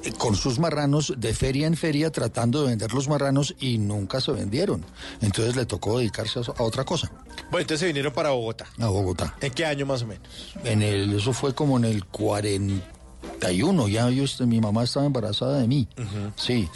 eh, 0.04 0.12
con 0.18 0.36
sus 0.36 0.60
marranos 0.60 1.14
de 1.18 1.34
feria 1.34 1.68
en 1.68 1.76
feria 1.76 2.12
tratando 2.12 2.62
de 2.64 2.70
vender 2.70 2.93
los 2.94 3.08
marranos 3.08 3.56
y 3.60 3.78
nunca 3.78 4.22
se 4.22 4.32
vendieron. 4.32 4.84
Entonces 5.22 5.56
le 5.56 5.66
tocó 5.66 5.98
dedicarse 6.00 6.40
a, 6.40 6.44
a 6.58 6.64
otra 6.64 6.84
cosa, 6.84 7.12
Bueno, 7.52 7.62
entonces 7.62 7.80
se 7.82 7.86
vinieron 7.88 8.14
para 8.14 8.30
Bogotá. 8.32 8.66
a 8.80 8.88
Bogotá. 8.88 9.36
¿En 9.42 9.52
qué 9.54 9.66
año 9.66 9.86
más 9.86 10.02
o 10.04 10.08
menos? 10.08 10.24
En 10.64 10.82
el, 10.82 11.14
eso 11.18 11.34
fue 11.34 11.54
como 11.56 11.78
en 11.78 11.86
el 11.86 12.06
41, 12.06 13.88
ya 13.88 14.10
yo, 14.10 14.24
este, 14.24 14.46
mi 14.46 14.60
mamá 14.60 14.84
estaba 14.84 15.06
embarazada 15.06 15.60
de 15.60 15.68
mí, 15.68 15.88
sí. 16.36 16.68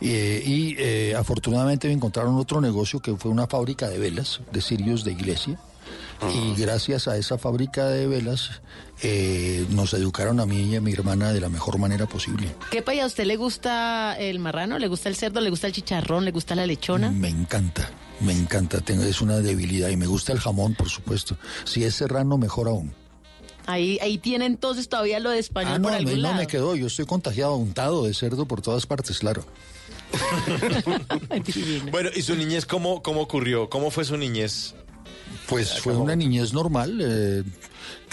Eh, 0.00 0.42
y 0.44 0.76
eh, 0.78 1.14
afortunadamente 1.16 1.88
me 1.88 1.94
encontraron 1.94 2.36
otro 2.36 2.60
negocio 2.60 3.00
que 3.00 3.14
fue 3.16 3.30
una 3.30 3.46
fábrica 3.46 3.88
de 3.88 3.98
velas, 3.98 4.40
de 4.52 4.60
cirios 4.60 5.04
de 5.04 5.12
iglesia. 5.12 5.58
Y 6.32 6.54
gracias 6.58 7.06
a 7.06 7.18
esa 7.18 7.36
fábrica 7.36 7.84
de 7.86 8.06
velas 8.06 8.62
eh, 9.02 9.66
nos 9.70 9.92
educaron 9.94 10.40
a 10.40 10.46
mí 10.46 10.62
y 10.72 10.76
a 10.76 10.80
mi 10.80 10.92
hermana 10.92 11.32
de 11.32 11.40
la 11.40 11.48
mejor 11.48 11.78
manera 11.78 12.06
posible. 12.06 12.54
¿Qué 12.70 12.80
país 12.82 13.02
a 13.02 13.06
usted 13.06 13.24
le 13.24 13.36
gusta 13.36 14.16
el 14.18 14.38
marrano? 14.38 14.78
¿Le 14.78 14.88
gusta 14.88 15.08
el 15.08 15.16
cerdo? 15.16 15.40
¿Le 15.40 15.50
gusta 15.50 15.66
el 15.66 15.72
chicharrón? 15.72 16.24
¿Le 16.24 16.30
gusta 16.30 16.54
la 16.54 16.66
lechona? 16.66 17.10
Me 17.10 17.28
encanta, 17.28 17.90
me 18.20 18.32
encanta, 18.32 18.80
tengo, 18.80 19.02
es 19.04 19.20
una 19.20 19.38
debilidad 19.38 19.88
y 19.90 19.96
me 19.96 20.06
gusta 20.06 20.32
el 20.32 20.40
jamón, 20.40 20.74
por 20.74 20.88
supuesto. 20.88 21.36
Si 21.64 21.84
es 21.84 21.94
serrano, 21.94 22.38
mejor 22.38 22.68
aún. 22.68 22.92
Ahí, 23.66 23.98
ahí 24.02 24.18
tiene 24.18 24.44
entonces 24.44 24.88
todavía 24.90 25.20
lo 25.20 25.30
de 25.30 25.38
español 25.38 25.72
Ah, 25.74 25.78
no, 25.78 25.84
por 25.84 25.92
me, 25.92 25.96
algún 25.98 26.16
no 26.16 26.20
lado. 26.28 26.34
me 26.36 26.46
quedó, 26.46 26.76
yo 26.76 26.86
estoy 26.86 27.06
contagiado, 27.06 27.56
untado 27.56 28.04
de 28.04 28.12
cerdo 28.12 28.46
por 28.46 28.60
todas 28.60 28.84
partes, 28.86 29.18
claro. 29.18 29.44
Bueno, 31.90 32.10
¿y 32.14 32.22
su 32.22 32.36
niñez 32.36 32.66
cómo, 32.66 33.02
cómo 33.02 33.20
ocurrió? 33.22 33.68
¿Cómo 33.68 33.90
fue 33.90 34.04
su 34.04 34.16
niñez? 34.16 34.74
Pues 35.48 35.80
fue 35.80 35.96
una 35.96 36.16
niñez 36.16 36.52
normal. 36.52 36.98
eh, 37.02 37.42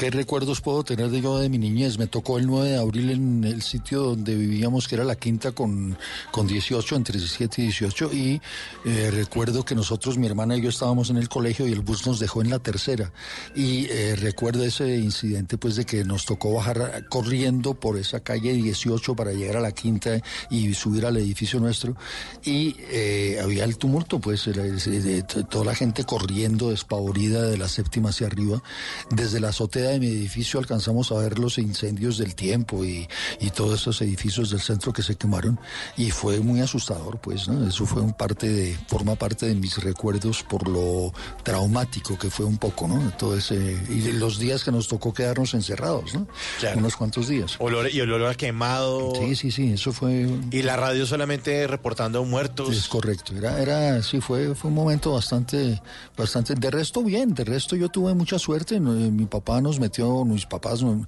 ¿Qué 0.02 0.10
recuerdos 0.10 0.62
puedo 0.62 0.84
tener 0.84 1.12
de 1.12 1.22
yo 1.22 1.38
de 1.38 1.48
mi 1.48 1.60
niñez? 1.60 2.00
Me 2.00 2.08
tocó 2.08 2.40
el 2.40 2.48
9 2.48 2.70
de 2.72 2.78
abril 2.80 3.12
en 3.12 3.44
el 3.44 3.62
sitio 3.62 4.02
donde 4.02 4.34
vivíamos, 4.34 4.88
que 4.88 4.96
era 4.96 5.04
la 5.04 5.16
quinta 5.16 5.52
con, 5.52 5.96
con 6.32 6.48
18, 6.48 6.96
entre 6.96 7.20
17 7.20 7.62
y 7.62 7.66
18, 7.66 8.10
y 8.12 8.42
eh, 8.86 9.12
recuerdo 9.12 9.64
que 9.64 9.76
nosotros, 9.76 10.18
mi 10.18 10.26
hermana 10.26 10.58
y 10.58 10.62
yo 10.62 10.70
estábamos 10.70 11.12
en 11.12 11.18
el 11.18 11.30
colegio 11.30 11.68
y 11.68 11.72
el 11.72 11.82
bus 11.82 12.08
nos 12.08 12.20
dejó 12.20 12.42
en 12.42 12.50
la 12.50 12.58
tercera. 12.58 13.14
Y 13.54 13.86
eh, 13.92 14.16
recuerdo 14.16 14.64
ese 14.66 14.98
incidente, 14.98 15.60
pues, 15.60 15.76
de 15.76 15.86
que 15.86 16.04
nos 16.04 16.26
tocó 16.26 16.52
bajar 16.52 17.06
corriendo 17.08 17.76
por 17.76 17.96
esa 18.00 18.22
calle 18.22 18.54
18 18.54 19.16
para 19.16 19.34
llegar 19.34 19.58
a 19.58 19.62
la 19.62 19.72
quinta 19.72 20.20
y 20.50 20.74
subir 20.74 21.06
al 21.06 21.18
edificio 21.18 21.60
nuestro. 21.60 21.96
Y 22.44 22.76
eh, 22.90 23.40
había 23.40 23.66
el 23.66 23.78
tumulto, 23.78 24.18
pues, 24.20 24.48
era- 24.48 24.64
de- 24.64 25.00
de 25.02 25.22
toda 25.22 25.64
la 25.66 25.76
gente 25.76 26.06
corriendo 26.06 26.72
despavorida 26.72 27.44
de 27.44 27.60
la 27.60 27.68
séptima 27.68 28.10
hacia 28.10 28.26
arriba. 28.26 28.64
Desde 29.12 29.40
la 29.40 29.50
azotea 29.50 29.91
de 29.92 30.00
mi 30.00 30.08
edificio 30.08 30.60
alcanzamos 30.60 31.12
a 31.12 31.16
ver 31.16 31.40
los 31.40 31.58
incendios 31.58 32.18
del 32.18 32.36
tiempo 32.36 32.84
y, 32.84 33.08
y 33.40 33.50
todos 33.52 33.82
esos 33.82 34.02
edificios 34.02 34.50
del 34.50 34.62
centro 34.62 34.94
que 34.94 35.04
se 35.04 35.16
quemaron 35.16 35.60
y 35.98 36.12
fue 36.12 36.40
muy 36.40 36.62
asustador, 36.62 37.20
pues, 37.20 37.48
¿no? 37.48 37.68
Eso 37.68 37.86
fue 37.86 38.02
un 38.02 38.14
parte 38.14 38.50
de, 38.50 38.78
forma 38.88 39.16
parte 39.16 39.46
de 39.46 39.56
mis 39.56 39.78
recuerdos 39.84 40.44
por 40.44 40.68
lo 40.68 41.14
traumático 41.44 42.18
que 42.18 42.30
fue 42.30 42.46
un 42.46 42.58
poco, 42.58 42.88
¿no? 42.88 43.12
Ese, 43.36 43.56
y 43.90 44.12
los 44.14 44.40
días 44.40 44.64
que 44.64 44.72
nos 44.72 44.88
tocó 44.88 45.14
quedarnos 45.14 45.54
encerrados, 45.54 46.14
¿no? 46.14 46.28
Unos 46.76 46.96
cuantos 46.96 47.28
días. 47.28 47.56
Olor, 47.60 47.90
y 47.92 48.02
olor 48.02 48.26
a 48.26 48.36
quemado. 48.36 49.14
Sí, 49.16 49.36
sí, 49.36 49.52
sí, 49.52 49.74
eso 49.74 49.94
fue... 49.94 50.28
Y 50.52 50.62
la 50.64 50.76
radio 50.76 51.06
solamente 51.06 51.68
reportando 51.68 52.24
muertos. 52.26 52.76
Es 52.76 52.88
correcto, 52.88 53.36
era, 53.36 53.62
era, 53.62 54.02
sí, 54.04 54.22
fue, 54.22 54.56
fue 54.56 54.70
un 54.70 54.76
momento 54.76 55.14
bastante, 55.14 55.82
bastante, 56.18 56.56
de 56.56 56.72
resto 56.72 57.04
bien, 57.04 57.34
de 57.34 57.44
resto 57.44 57.76
yo 57.76 57.90
tuve 57.90 58.14
mucha 58.14 58.40
suerte, 58.40 58.80
mi 58.80 59.26
papá 59.26 59.62
nos 59.62 59.80
metió, 59.82 60.24
mis 60.24 60.46
papás 60.46 60.82
no- 60.82 61.06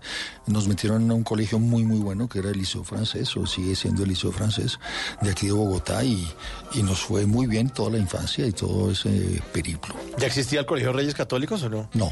nos 0.48 0.68
metieron 0.68 1.10
a 1.10 1.14
un 1.14 1.24
colegio 1.24 1.60
muy, 1.60 1.84
muy 1.86 2.00
bueno, 2.00 2.28
que 2.28 2.40
era 2.40 2.50
el 2.50 2.58
Liceo 2.58 2.84
Francés, 2.84 3.36
o 3.38 3.48
sigue 3.48 3.76
siendo 3.76 4.04
el 4.04 4.10
Liceo 4.10 4.32
Francés, 4.34 4.78
de 5.22 5.32
aquí 5.32 5.46
de 5.46 5.54
Bogotá, 5.54 6.04
y, 6.04 6.28
y 6.74 6.84
nos 6.84 7.00
fue 7.00 7.26
muy 7.26 7.48
bien 7.48 7.70
toda 7.70 7.92
la 7.92 7.98
infancia 8.00 8.46
y 8.46 8.52
todo 8.52 8.92
ese 8.92 9.42
periplo. 9.54 9.96
¿Ya 10.18 10.28
existía 10.28 10.60
el 10.60 10.66
Colegio 10.66 10.92
Reyes 10.92 11.16
Católicos 11.16 11.64
o 11.64 11.70
no? 11.70 11.90
No, 11.94 12.12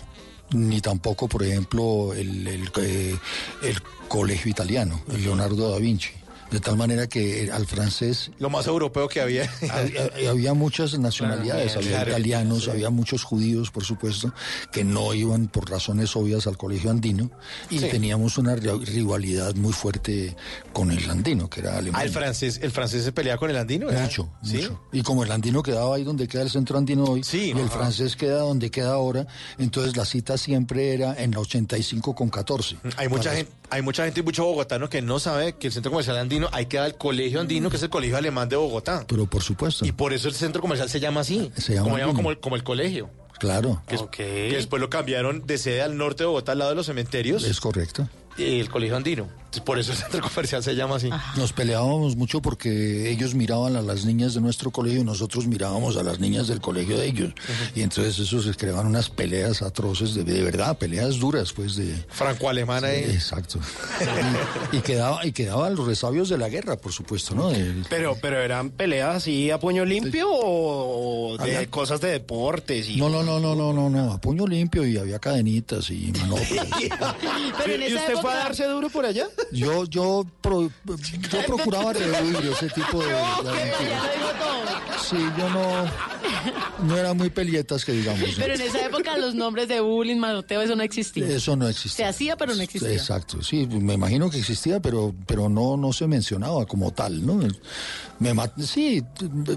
ni 0.52 0.80
tampoco, 0.80 1.28
por 1.28 1.44
ejemplo, 1.44 2.14
el, 2.14 2.48
el, 2.48 2.72
eh, 2.78 3.18
el 3.64 3.82
colegio 4.08 4.50
italiano, 4.52 5.02
el 5.12 5.24
Leonardo 5.24 5.72
da 5.72 5.78
Vinci. 5.80 6.10
De 6.52 6.60
tal 6.60 6.76
manera 6.76 7.08
que 7.08 7.50
al 7.52 7.66
francés 7.66 8.30
Lo 8.38 8.50
más 8.50 8.68
europeo 8.68 9.08
que 9.08 9.22
había. 9.22 9.50
había, 9.72 10.30
había 10.30 10.54
muchas 10.54 11.00
nacionalidades, 11.00 11.72
Claro, 11.72 11.80
había 11.80 11.92
claro, 11.98 12.10
italianos, 12.12 12.64
sí. 12.66 12.70
había 12.72 12.90
muchos 12.90 13.24
judíos, 13.24 13.72
por 13.72 13.86
supuesto, 13.86 14.34
que 14.72 14.84
no 14.84 15.14
iban 15.14 15.48
por 15.48 15.70
razones 15.70 16.14
obvias 16.16 16.48
al 16.48 16.58
colegio 16.58 16.92
andino 16.92 17.32
y 17.70 17.80
Sí. 17.80 17.88
teníamos 17.90 18.38
una 18.38 18.56
ri- 18.56 18.84
rivalidad 18.86 19.56
muy 19.56 19.72
fuerte 19.72 20.36
con 20.74 20.92
el 20.92 21.10
andino, 21.10 21.50
que 21.50 21.62
era 21.62 21.76
Ah, 21.76 21.78
alemán. 21.78 22.02
el 22.02 22.10
francés, 22.10 22.60
el 22.62 22.72
francés 22.72 23.04
se 23.06 23.12
peleaba 23.14 23.40
con 23.40 23.50
el 23.50 23.56
andino, 23.58 23.88
¿verdad? 23.88 24.04
Mucho, 24.04 24.30
¿Sí? 24.44 24.58
mucho. 24.58 24.82
Y 24.92 25.04
como 25.04 25.24
el 25.24 25.32
andino 25.32 25.64
quedaba 25.64 25.96
ahí 25.96 26.04
donde 26.04 26.28
queda 26.28 26.42
el 26.42 26.50
centro 26.50 26.78
andino 26.78 27.06
hoy, 27.06 27.22
y 27.32 27.52
el 27.52 27.70
francés 27.70 28.18
queda 28.18 28.40
donde 28.40 28.70
queda 28.70 28.92
ahora, 28.92 29.26
entonces 29.58 29.96
la 29.96 30.04
cita 30.06 30.38
siempre 30.38 30.94
era 30.94 31.16
en 31.18 31.32
la 31.32 31.40
85 31.40 32.14
con 32.14 32.30
14. 32.30 32.76
Hay 32.98 33.08
mucha 33.08 33.34
gente, 33.34 33.52
hay 33.72 33.82
mucha 33.82 34.04
gente 34.04 34.20
y 34.20 34.24
mucho 34.24 34.44
bogotano 34.44 34.90
que 34.90 35.02
no 35.02 35.18
sabe 35.18 35.54
que 35.54 35.68
el 35.68 35.74
centro 35.74 35.92
comercial 35.92 36.18
andino, 36.18 36.50
ahí 36.52 36.66
queda 36.66 36.86
el 36.86 36.96
colegio 36.96 37.40
andino, 37.40 37.70
que 37.70 37.78
es 37.78 37.84
el 37.84 37.90
colegio 37.90 38.18
alemán 38.18 38.50
de 38.50 38.58
Bogotá. 38.58 39.06
Pero 39.08 39.26
por 39.26 39.42
supuesto. 39.42 39.86
Y 39.86 39.94
por 39.94 40.12
eso 40.12 40.28
el 40.28 40.34
centro 40.34 40.62
comercial 40.62 40.90
se 40.90 41.00
llama 41.00 41.22
así. 41.22 41.52
Se 41.56 41.74
llama 41.74 41.90
como, 41.90 42.14
como, 42.14 42.32
el, 42.32 42.40
como 42.40 42.56
el 42.58 42.64
colegio. 42.64 43.10
Claro. 43.40 43.82
Que, 43.88 43.98
que 44.12 44.56
después 44.56 44.82
lo 44.82 44.90
cambiaron 44.90 45.48
de 45.48 45.58
sede 45.58 45.82
al 45.82 45.98
norte 45.98 46.24
de 46.24 46.28
Bogotá, 46.28 46.52
al 46.52 46.60
lado 46.60 46.72
de 46.72 46.76
los 46.76 46.86
cementerios. 46.86 47.44
Es 47.44 47.62
correcto. 47.62 48.08
y 48.38 48.60
el 48.60 48.70
colegio 48.70 48.98
andino. 48.98 49.30
Por 49.66 49.78
eso 49.80 49.92
el 49.92 49.98
centro 49.98 50.22
comercial 50.22 50.64
se 50.64 50.76
llama 50.76 50.96
así. 50.96 51.10
Nos 51.36 51.52
peleábamos 51.54 52.16
mucho 52.16 52.42
porque 52.42 53.10
ellos 53.12 53.36
miraban 53.36 53.76
a 53.76 53.82
las 53.82 54.06
niñas 54.06 54.34
de 54.34 54.42
nuestro 54.42 54.72
colegio 54.72 55.02
y 55.02 55.04
nosotros 55.04 55.46
mirábamos 55.48 55.98
a 55.98 56.04
las 56.04 56.20
niñas 56.20 56.48
del 56.48 56.62
colegio 56.62 56.98
de 56.98 57.06
ellos. 57.08 57.34
Y 57.76 57.82
entonces 57.82 58.18
eso 58.20 58.42
se 58.42 58.54
creaban 58.54 58.88
unas 58.88 59.10
peleas 59.10 59.62
atroces, 59.62 60.14
de, 60.16 60.24
de 60.24 60.42
verdad, 60.44 60.78
peleas 60.78 61.20
duras, 61.20 61.52
pues 61.54 61.76
de... 61.76 61.94
Franco-alemana. 62.10 62.88
Sí, 62.90 62.94
eh. 62.96 63.14
Exacto. 63.14 63.60
Y, 64.72 64.78
y 64.78 64.82
quedaba, 64.82 65.26
y 65.26 65.32
quedaban 65.32 65.76
los 65.76 65.86
resabios 65.86 66.30
de 66.30 66.38
la 66.38 66.48
guerra, 66.50 66.78
por 66.78 66.92
supuesto, 66.94 67.36
¿no? 67.36 67.50
De- 67.50 67.84
Pero, 67.90 68.18
pero 68.22 68.40
eran 68.42 68.70
peleas 68.70 69.18
así 69.18 69.52
a 69.52 69.60
puño 69.60 69.84
limpio 69.86 70.30
o, 70.32 71.34
o 71.34 71.38
de 71.38 71.58
Había- 71.58 71.70
cosas 71.70 72.00
de 72.02 72.10
deportes 72.12 72.88
y 72.90 72.98
No, 72.98 73.10
no, 73.10 73.24
no, 73.24 73.40
no, 73.40 73.56
no, 73.56 73.74
no, 73.74 73.90
no, 73.90 74.14
a 74.14 74.22
puño 74.22 74.48
limpio 74.48 74.86
y 74.86 74.98
había 74.98 75.20
cadenitas 75.20 75.90
y 75.90 76.12
manoplas. 76.20 76.68
Pero 77.58 77.74
en 77.74 77.82
¿Y 77.82 77.86
esa 77.86 77.96
usted 78.02 78.14
fue 78.14 78.32
a 78.32 78.34
época- 78.36 78.36
darse 78.36 78.66
duro 78.66 78.90
por 78.90 79.06
allá? 79.06 79.28
Yo, 79.52 79.86
yo, 79.86 80.26
pro- 80.42 80.72
yo 80.86 81.46
procuraba 81.46 81.94
rehuir 81.94 82.38
ese 82.54 82.70
tipo 82.70 83.00
de, 83.02 83.08
de 83.10 83.20
aventuras. 83.20 84.04
Sí, 85.10 85.18
yo 85.38 85.50
no, 85.50 86.88
no 86.88 86.98
era 86.98 87.14
muy 87.14 87.30
pelietas 87.30 87.84
que 87.84 87.92
digamos. 87.92 88.22
¿no? 88.22 88.34
Pero 88.38 88.54
en 88.54 88.62
esa 88.62 88.86
época 88.86 89.18
los 89.18 89.36
nombres 89.36 89.68
de 89.68 89.80
bullying, 89.82 90.18
manoteo, 90.18 90.62
eso 90.62 90.76
no 90.76 90.84
existía. 90.84 91.28
Eso 91.28 91.56
no 91.56 91.66
Se 91.66 91.72
existía. 91.72 92.10
hacía, 92.10 92.38
pero 92.38 92.56
no 92.56 92.62
existía. 92.62 92.92
Exacto, 92.94 93.42
sí, 93.42 93.68
me 93.68 93.94
imagino 93.96 94.30
que 94.30 94.38
existía, 94.40 94.80
pero, 94.80 95.14
pero 95.26 95.50
no, 95.50 95.76
no 95.76 95.92
se 95.92 96.08
mencionaba 96.08 96.66
como 96.66 96.92
tal, 96.92 97.26
¿no? 97.26 97.40
Me 98.20 98.34
sí, 98.64 99.04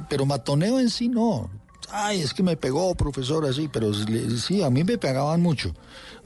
pero 0.08 0.26
matoneo 0.26 0.80
en 0.80 0.90
sí 0.90 1.08
no. 1.08 1.50
Ay, 1.90 2.20
es 2.20 2.34
que 2.34 2.42
me 2.42 2.56
pegó, 2.56 2.94
profesor, 2.94 3.44
así, 3.46 3.68
pero 3.72 3.92
sí, 3.94 4.62
a 4.62 4.70
mí 4.70 4.84
me 4.84 4.98
pegaban 4.98 5.40
mucho, 5.40 5.74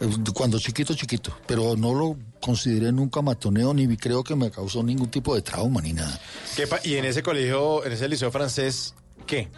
eh, 0.01 0.09
cuando 0.35 0.59
chiquito, 0.59 0.95
chiquito, 0.95 1.37
pero 1.47 1.77
no 1.77 1.95
lo 1.95 2.17
consideré 2.41 2.93
nunca 2.93 3.21
matoneo, 3.23 3.75
ni 3.75 3.97
creo 3.97 4.23
que 4.25 4.35
me 4.37 4.51
causó 4.51 4.83
ningún 4.83 5.11
tipo 5.11 5.35
de 5.35 5.43
trauma 5.43 5.81
ni 5.81 5.93
nada. 5.93 6.21
¿Qué 6.57 6.67
pa- 6.67 6.81
y 6.85 6.95
en 6.95 7.05
ese 7.05 7.23
colegio, 7.23 7.85
en 7.85 7.93
ese 7.93 8.09
liceo 8.09 8.31
francés, 8.31 8.95
¿qué? 9.27 9.49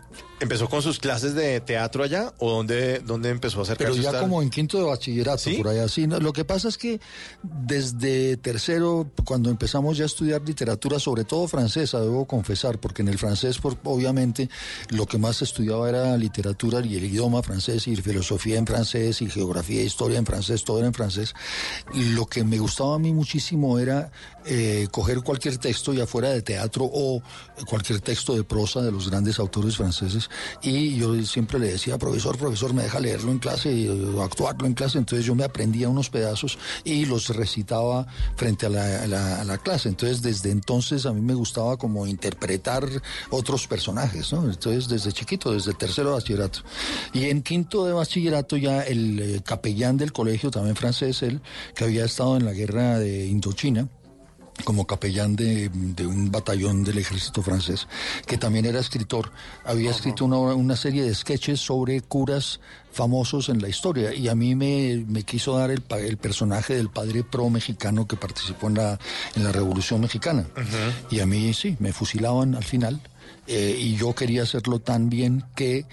¿Empezó 0.41 0.69
con 0.69 0.81
sus 0.81 0.99
clases 0.99 1.35
de 1.35 1.61
teatro 1.61 2.03
allá 2.03 2.33
o 2.39 2.51
dónde, 2.51 3.01
dónde 3.01 3.29
empezó 3.29 3.61
a 3.61 3.63
acercarse 3.65 4.01
Pero 4.01 4.13
ya 4.13 4.19
como 4.21 4.41
en 4.43 4.49
quinto 4.49 4.79
de 4.79 4.85
bachillerato, 4.85 5.51
por 5.59 5.69
allá 5.69 5.87
sí. 5.87 6.07
¿no? 6.07 6.19
Lo 6.19 6.33
que 6.33 6.47
pasa 6.47 6.69
es 6.69 6.79
que 6.79 6.99
desde 7.43 8.37
tercero, 8.39 9.11
cuando 9.25 9.51
empezamos 9.51 9.99
ya 9.99 10.05
a 10.05 10.07
estudiar 10.07 10.41
literatura, 10.43 10.99
sobre 10.99 11.25
todo 11.25 11.47
francesa, 11.47 12.01
debo 12.01 12.27
confesar, 12.27 12.79
porque 12.81 13.03
en 13.03 13.09
el 13.09 13.19
francés, 13.19 13.59
por- 13.59 13.77
obviamente, 13.85 14.49
lo 14.89 15.05
que 15.05 15.19
más 15.19 15.37
se 15.37 15.45
estudiaba 15.45 15.89
era 15.91 16.17
literatura 16.17 16.81
y 16.85 16.97
el 16.97 17.05
idioma 17.05 17.43
francés 17.43 17.87
y 17.87 17.97
filosofía 17.97 18.57
en 18.59 18.67
francés 18.67 19.21
y 19.21 19.29
geografía 19.29 19.83
e 19.83 19.85
historia 19.85 20.19
en 20.19 20.25
francés, 20.25 20.65
todo 20.65 20.79
era 20.79 20.87
en 20.87 20.95
francés. 20.95 21.35
Y 21.93 22.05
lo 22.13 22.25
que 22.25 22.45
me 22.45 22.59
gustaba 22.59 22.95
a 22.95 22.99
mí 22.99 23.13
muchísimo 23.13 23.79
era 23.79 24.11
eh, 24.47 24.89
coger 24.91 25.21
cualquier 25.21 25.59
texto, 25.59 25.93
ya 25.93 26.07
fuera 26.07 26.31
de 26.31 26.41
teatro 26.41 26.89
o 26.91 27.23
cualquier 27.69 28.01
texto 28.01 28.35
de 28.35 28.43
prosa 28.43 28.81
de 28.81 28.91
los 28.91 29.11
grandes 29.11 29.39
autores 29.39 29.77
franceses, 29.77 30.30
y 30.63 30.97
yo 30.97 31.15
siempre 31.25 31.59
le 31.59 31.73
decía, 31.73 31.99
profesor, 31.99 32.37
profesor, 32.37 32.73
me 32.75 32.83
deja 32.83 33.01
leerlo 33.01 33.31
en 33.33 33.39
clase 33.39 33.73
y 33.73 33.89
actuarlo 34.23 34.67
en 34.67 34.75
clase, 34.75 34.99
entonces 34.99 35.27
yo 35.27 35.35
me 35.35 35.45
aprendía 35.45 35.89
unos 35.89 36.11
pedazos 36.11 36.59
y 36.85 37.05
los 37.07 37.29
recitaba 37.31 38.07
frente 38.37 38.67
a 38.67 38.69
la, 38.69 39.03
a 39.03 39.07
la- 39.07 39.41
a 39.41 39.45
la 39.45 39.59
clase. 39.59 39.89
Entonces 39.89 40.23
desde 40.23 40.51
entonces 40.51 41.07
a 41.07 41.13
mí 41.13 41.21
me 41.21 41.35
gustaba 41.35 41.77
como 41.77 42.07
interpretar 42.07 42.87
otros 43.31 43.67
personajes, 43.67 44.33
¿no? 44.33 44.45
Entonces 44.45 44.89
desde 44.89 45.13
chiquito, 45.13 45.53
desde 45.53 45.73
tercero 45.75 46.09
de 46.11 46.15
bachillerato. 46.17 46.61
Y 47.13 47.25
en 47.27 47.43
quinto 47.43 47.85
de 47.87 47.93
bachillerato 47.93 48.57
ya 48.57 48.83
el 48.83 49.19
eh, 49.21 49.41
capellán 49.45 49.97
del 49.97 50.13
colegio, 50.13 50.51
también 50.51 50.77
francés, 50.77 51.23
él, 51.23 51.41
que 51.75 51.85
había 51.85 52.05
estado 52.05 52.37
en 52.37 52.45
la 52.45 52.53
guerra 52.53 52.99
de 52.99 53.27
Indochina, 53.27 53.89
como 54.65 54.87
capellán 54.87 55.37
de, 55.37 55.69
de 55.73 56.07
un 56.07 56.31
batallón 56.31 56.85
del 56.85 56.99
ejército 56.99 57.43
francés, 57.43 57.87
que 58.27 58.39
también 58.39 58.65
era 58.67 58.81
escritor. 58.81 59.31
Había 59.65 59.91
escrito 59.91 60.25
una, 60.25 60.39
una 60.39 60.77
serie 60.77 61.03
de 61.03 61.15
sketches 61.15 61.61
sobre 61.61 62.01
curas 62.01 62.61
famosos 62.93 63.49
en 63.49 63.63
la 63.63 63.69
historia 63.69 64.13
y 64.15 64.29
a 64.29 64.35
mí 64.35 64.55
me, 64.57 65.05
me 65.07 65.23
quiso 65.23 65.57
dar 65.57 65.71
el, 65.71 65.83
el 66.01 66.17
personaje 66.17 66.75
del 66.75 66.89
padre 66.91 67.23
pro 67.23 67.49
mexicano 67.49 68.07
que 68.09 68.17
participó 68.17 68.67
en 68.69 68.75
la, 68.75 68.99
en 69.37 69.45
la 69.45 69.53
Revolución 69.53 70.01
Mexicana. 70.01 70.47
Y 71.11 71.21
a 71.21 71.27
mí 71.27 71.53
sí, 71.55 71.77
me 71.79 71.93
fusilaban 71.93 72.55
al 72.55 72.65
final. 72.65 73.01
eh, 73.47 73.77
y 73.79 73.97
yo 73.97 74.15
quería 74.15 74.43
hacerlo 74.43 74.79
tan 74.81 75.09
bien 75.11 75.45
que 75.57 75.85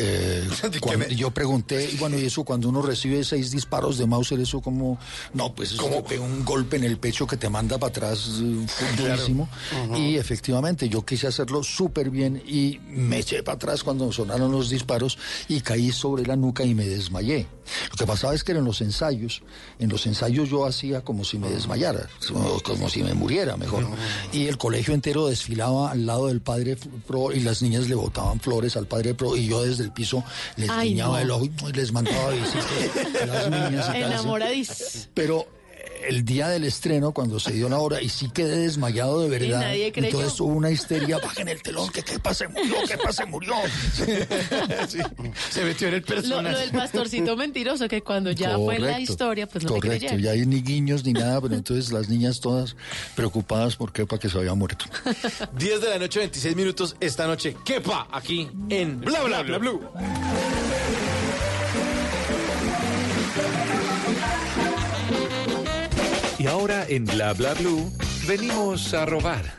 eh, 0.02 0.48
cuando- 0.80 1.06
yo 1.08 1.30
pregunté, 1.30 1.90
y 1.92 1.96
bueno, 1.96 2.18
y 2.18 2.24
eso 2.26 2.44
cuando 2.44 2.68
uno 2.68 2.82
recibe 2.82 3.22
seis 3.24 3.50
disparos 3.50 3.98
de 3.98 4.06
Mauser, 4.06 4.40
eso 4.40 4.60
como, 4.60 4.98
no, 5.34 5.54
pues 5.54 5.72
eso 5.72 6.04
pega 6.04 6.22
un 6.22 6.44
golpe 6.44 6.76
en 6.76 6.84
el 6.84 6.98
pecho 6.98 7.26
que 7.26 7.36
te 7.36 7.48
manda 7.48 7.78
para 7.78 7.90
atrás 7.90 8.28
eh, 8.40 8.66
durísimo. 8.96 9.48
Y 9.96 10.16
efectivamente, 10.16 10.88
yo 10.88 11.04
quise 11.04 11.26
hacerlo 11.26 11.62
súper 11.62 12.10
bien 12.10 12.42
y 12.46 12.78
me 12.88 13.18
eché 13.18 13.42
para 13.42 13.56
atrás 13.56 13.82
cuando 13.82 14.10
sonaron 14.12 14.50
los 14.52 14.70
disparos 14.70 15.18
y 15.48 15.60
caí 15.60 15.92
sobre 15.92 16.24
la 16.26 16.36
nuca 16.36 16.64
y 16.64 16.74
me 16.74 16.86
desmayé. 16.86 17.46
Lo 17.90 17.96
que 17.96 18.06
pasaba 18.06 18.34
es 18.34 18.42
que 18.42 18.52
en 18.52 18.64
los 18.64 18.80
ensayos, 18.80 19.42
en 19.78 19.90
los 19.90 20.04
ensayos 20.06 20.48
yo 20.50 20.66
hacía 20.66 21.02
como 21.02 21.24
si 21.24 21.38
me 21.38 21.48
desmayara, 21.50 22.08
o 22.34 22.60
como 22.60 22.88
si 22.88 23.02
me 23.02 23.14
muriera 23.14 23.56
mejor. 23.56 23.86
Y 24.32 24.46
el 24.46 24.58
colegio 24.58 24.92
entero 24.94 25.26
desfilaba 25.28 25.90
al 25.92 26.04
lado 26.06 26.26
del 26.26 26.40
padre 26.40 26.76
pro 27.06 27.32
y 27.32 27.40
las 27.40 27.62
niñas 27.62 27.88
le 27.88 27.94
botaban 27.94 28.40
flores 28.40 28.76
al 28.76 28.86
padre 28.86 29.14
pro 29.14 29.36
y 29.36 29.46
yo 29.46 29.62
desde 29.62 29.84
el 29.84 29.89
piso 29.90 30.24
les 30.56 30.68
Ay, 30.70 30.90
guiñaba 30.90 31.18
no. 31.18 31.22
el 31.22 31.30
ojo 31.30 31.44
y 31.68 31.72
les 31.72 31.92
mandaba 31.92 32.28
besitos 32.30 32.66
a 33.22 33.26
las 33.26 33.50
niñas 33.50 33.72
y 33.88 33.92
tal, 33.92 33.94
¿sí? 33.94 33.98
Enamoradís. 34.02 35.08
Pero 35.14 35.46
el 36.08 36.24
día 36.24 36.48
del 36.48 36.64
estreno, 36.64 37.12
cuando 37.12 37.38
se 37.40 37.52
dio 37.52 37.68
la 37.68 37.78
hora, 37.78 38.00
y 38.02 38.08
sí 38.08 38.30
quedé 38.30 38.56
desmayado 38.58 39.20
de 39.22 39.28
verdad. 39.28 39.60
nadie 39.60 39.92
creyó. 39.92 40.08
Entonces 40.18 40.40
hubo 40.40 40.52
una 40.54 40.70
histeria, 40.70 41.18
bajen 41.18 41.48
el 41.48 41.62
telón, 41.62 41.90
que 41.90 42.02
qué 42.02 42.18
pasa, 42.18 42.48
murió, 42.48 42.74
qué 42.88 42.96
pasa, 42.98 43.26
murió. 43.26 43.54
Se 45.50 45.64
metió 45.64 45.88
en 45.88 45.94
el 45.94 46.00
Lo, 46.00 46.06
personaje. 46.06 46.52
lo 46.52 46.58
del 46.58 46.70
pastorcito 46.70 47.36
mentiroso, 47.36 47.88
que 47.88 48.02
cuando 48.02 48.30
ya 48.30 48.56
fue 48.56 48.78
la 48.78 48.88
Correcto, 48.92 49.12
historia, 49.12 49.46
pues 49.46 49.64
no 49.64 49.70
me 49.74 49.80
Correcto, 49.80 49.98
creyeron. 50.08 50.22
ya 50.22 50.30
hay 50.32 50.46
ni 50.46 50.62
guiños 50.62 51.04
ni 51.04 51.12
nada, 51.12 51.40
pero 51.40 51.54
entonces 51.54 51.92
las 51.92 52.08
niñas 52.08 52.40
todas 52.40 52.76
preocupadas 53.14 53.76
por 53.76 53.92
qué, 53.92 54.06
para 54.06 54.20
que 54.20 54.28
se 54.28 54.38
había 54.38 54.54
muerto. 54.54 54.84
10 55.56 55.80
de 55.80 55.88
la 55.88 55.98
noche, 55.98 56.20
26 56.20 56.56
minutos 56.56 56.96
esta 57.00 57.26
noche. 57.26 57.56
¿Quepa? 57.64 58.08
Aquí 58.10 58.48
en 58.68 59.00
Bla 59.00 59.22
Bla 59.22 59.42
Bla 59.42 59.58
Blue. 59.58 59.80
Y 59.94 59.98
ahora 60.02 60.49
en 66.90 67.06
Bla 67.06 67.32
Bla 67.34 67.54
Blue 67.54 67.90
venimos 68.26 68.92
a 68.94 69.06
robar. 69.06 69.58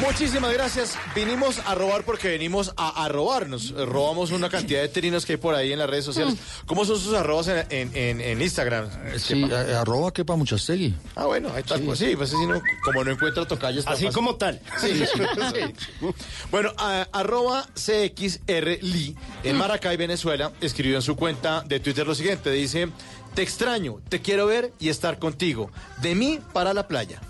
Muchísimas 0.00 0.52
gracias. 0.52 0.98
Vinimos 1.14 1.60
a 1.60 1.74
robar 1.74 2.04
porque 2.04 2.28
venimos 2.28 2.74
a, 2.76 3.04
a 3.04 3.08
robarnos. 3.08 3.70
Eh, 3.76 3.86
Robamos 3.86 4.32
una 4.32 4.50
cantidad 4.50 4.82
de 4.82 4.88
trinos 4.88 5.24
que 5.24 5.32
hay 5.32 5.36
por 5.38 5.54
ahí 5.54 5.72
en 5.72 5.78
las 5.78 5.88
redes 5.88 6.04
sociales. 6.04 6.34
¿Cómo 6.66 6.84
son 6.84 6.98
sus 7.00 7.14
arrobas 7.14 7.48
en, 7.48 7.64
en- 7.70 7.96
en- 7.96 8.20
en 8.20 8.42
Instagram? 8.42 8.86
Sí, 9.18 9.44
a- 9.50 9.80
arroba 9.80 10.12
que 10.12 10.22
para 10.24 10.36
muchastegui. 10.36 10.94
Ah, 11.16 11.24
bueno, 11.24 11.48
ahí 11.54 11.60
está. 11.60 11.78
Pues 11.78 11.98
sí, 11.98 12.14
pues 12.16 12.28
sí, 12.30 12.36
no- 12.46 12.60
como 12.84 13.02
no 13.02 13.12
encuentro 13.12 13.46
tocalles. 13.46 13.86
Así 13.86 14.08
como 14.08 14.34
tal. 14.34 14.60
Sí, 14.78 14.88
sí, 14.94 15.06
sí. 15.54 16.10
Bueno, 16.50 16.70
a- 16.76 17.08
arroba 17.12 17.66
CXRLI 17.74 19.16
en 19.44 19.56
Maracay, 19.56 19.96
Venezuela, 19.96 20.52
escribió 20.60 20.96
en 20.96 21.02
su 21.02 21.16
cuenta 21.16 21.62
de 21.62 21.80
Twitter 21.80 22.06
lo 22.06 22.14
siguiente. 22.14 22.50
Dice, 22.50 22.88
te 23.34 23.42
extraño, 23.42 24.00
te 24.08 24.20
quiero 24.20 24.46
ver 24.46 24.72
y 24.78 24.88
estar 24.88 25.18
contigo. 25.18 25.70
De 26.00 26.14
mí 26.14 26.38
para 26.52 26.72
la 26.72 26.86
playa. 26.86 27.20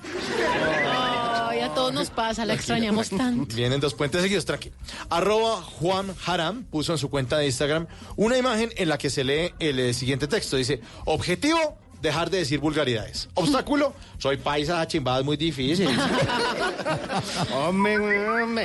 Ay, 1.49 1.61
a 1.61 1.75
todos 1.75 1.93
nos 1.93 2.11
pasa, 2.11 2.45
la 2.45 2.55
extrañamos 2.55 3.11
tanto. 3.11 3.55
Vienen 3.55 3.81
dos 3.81 3.95
puentes 3.95 4.23
seguidos, 4.23 4.45
tranquilo. 4.45 4.77
Arroba 5.09 5.63
Juan 5.63 6.15
Haram 6.27 6.65
puso 6.65 6.93
en 6.93 6.99
su 6.99 7.11
cuenta 7.11 7.39
de 7.39 7.47
Instagram 7.47 7.87
una 8.17 8.37
imagen 8.37 8.71
en 8.77 8.89
la 8.89 8.99
que 8.99 9.11
se 9.11 9.25
lee 9.25 9.55
el 9.59 9.79
eh, 9.79 9.95
siguiente 9.95 10.29
texto. 10.29 10.57
Dice, 10.57 10.81
objetivo, 11.07 11.79
dejar 12.05 12.31
de 12.31 12.39
decir 12.39 12.61
vulgaridades. 12.61 13.29
Obstáculo, 13.35 13.95
soy 14.19 14.37
paisa, 14.37 14.87
chimbada 14.87 15.21
es 15.21 15.25
muy 15.25 15.37
difícil. 15.37 15.89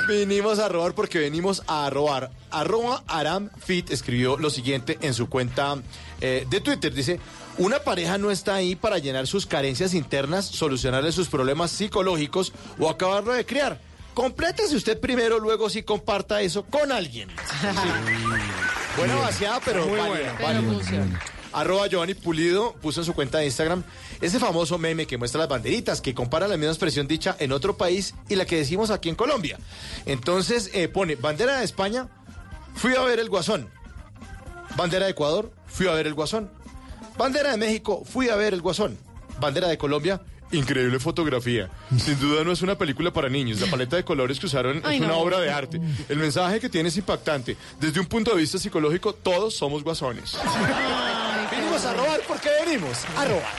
Vinimos 0.07 0.59
a 0.59 0.69
robar 0.69 0.93
porque 0.93 1.19
venimos 1.19 1.63
a 1.67 1.89
robar. 1.89 2.31
Arroba 2.51 3.03
Aram 3.07 3.49
Fit 3.57 3.89
escribió 3.91 4.37
lo 4.37 4.49
siguiente 4.49 4.99
en 5.01 5.13
su 5.13 5.29
cuenta 5.29 5.77
eh, 6.21 6.45
de 6.49 6.61
Twitter. 6.61 6.93
Dice, 6.93 7.19
una 7.57 7.79
pareja 7.79 8.17
no 8.17 8.31
está 8.31 8.55
ahí 8.55 8.75
para 8.75 8.97
llenar 8.97 9.27
sus 9.27 9.45
carencias 9.45 9.93
internas, 9.93 10.45
solucionarle 10.45 11.11
sus 11.11 11.27
problemas 11.29 11.71
psicológicos 11.71 12.53
o 12.77 12.89
acabarlo 12.89 13.33
de 13.33 13.45
criar. 13.45 13.79
Complétese 14.13 14.75
usted 14.75 14.99
primero, 14.99 15.39
luego 15.39 15.69
sí 15.69 15.83
comparta 15.83 16.41
eso 16.41 16.63
con 16.65 16.91
alguien. 16.91 17.29
Sí. 17.29 17.67
Buena 18.97 19.15
vaciada, 19.15 19.61
pero 19.63 19.85
Muy 19.85 19.97
válida, 19.97 20.09
buena. 20.09 20.33
Pero 20.37 20.47
válida. 20.47 20.73
funciona. 20.73 21.19
Arroba 21.51 21.87
Giovanni 21.87 22.13
Pulido 22.13 22.73
puso 22.73 23.01
en 23.01 23.05
su 23.05 23.13
cuenta 23.13 23.39
de 23.39 23.45
Instagram 23.45 23.83
ese 24.21 24.39
famoso 24.39 24.77
meme 24.77 25.07
que 25.07 25.17
muestra 25.17 25.39
las 25.39 25.49
banderitas, 25.49 25.99
que 26.01 26.13
compara 26.13 26.47
la 26.47 26.57
misma 26.57 26.71
expresión 26.73 27.07
dicha 27.07 27.35
en 27.39 27.51
otro 27.51 27.75
país 27.77 28.13
y 28.27 28.35
la 28.35 28.45
que 28.45 28.57
decimos 28.57 28.91
aquí 28.91 29.09
en 29.09 29.15
Colombia. 29.15 29.57
Entonces 30.05 30.69
eh, 30.73 30.89
pone 30.89 31.15
bandera 31.15 31.57
de 31.59 31.65
España, 31.65 32.07
fui 32.75 32.93
a 32.95 33.01
ver 33.01 33.19
el 33.19 33.29
guasón. 33.29 33.69
Bandera 34.75 35.05
de 35.05 35.11
Ecuador, 35.11 35.51
fui 35.69 35.87
a 35.87 35.91
ver 35.93 36.07
el 36.07 36.13
guasón. 36.13 36.49
Bandera 37.17 37.51
de 37.51 37.57
México, 37.57 38.03
fui 38.05 38.29
a 38.29 38.35
ver 38.35 38.53
el 38.53 38.61
guasón. 38.61 38.97
Bandera 39.39 39.67
de 39.67 39.77
Colombia, 39.77 40.21
increíble 40.51 40.99
fotografía. 40.99 41.69
Sin 41.97 42.19
duda 42.19 42.43
no 42.43 42.51
es 42.51 42.61
una 42.61 42.77
película 42.77 43.11
para 43.11 43.29
niños. 43.29 43.59
La 43.61 43.67
paleta 43.67 43.95
de 43.95 44.03
colores 44.03 44.39
que 44.39 44.45
usaron 44.47 44.81
Ay, 44.83 44.95
es 44.97 45.01
una 45.01 45.09
no. 45.13 45.19
obra 45.19 45.39
de 45.39 45.51
arte. 45.51 45.79
El 46.07 46.17
mensaje 46.17 46.59
que 46.59 46.69
tiene 46.69 46.89
es 46.89 46.97
impactante. 46.97 47.57
Desde 47.79 47.99
un 47.99 48.05
punto 48.05 48.31
de 48.31 48.37
vista 48.41 48.57
psicológico, 48.57 49.13
todos 49.13 49.55
somos 49.55 49.83
guasones. 49.83 50.37
Venimos 51.51 51.85
a 51.85 51.93
robar 51.93 52.21
porque 52.27 52.49
venimos 52.65 52.97
a 53.17 53.25
robar. 53.25 53.53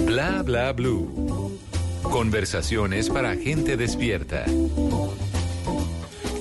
Bla 0.00 0.42
Bla 0.42 0.72
Blue. 0.72 1.58
Conversaciones 2.02 3.08
para 3.10 3.36
gente 3.36 3.76
despierta. 3.76 4.44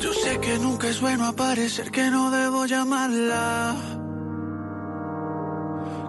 Yo 0.02 0.14
sé 0.14 0.40
que 0.40 0.58
nunca 0.60 0.88
es 0.88 1.02
bueno 1.02 1.26
aparecer, 1.26 1.92
que 1.92 2.10
no 2.10 2.32
debo 2.32 2.66
llamarla. 2.66 3.76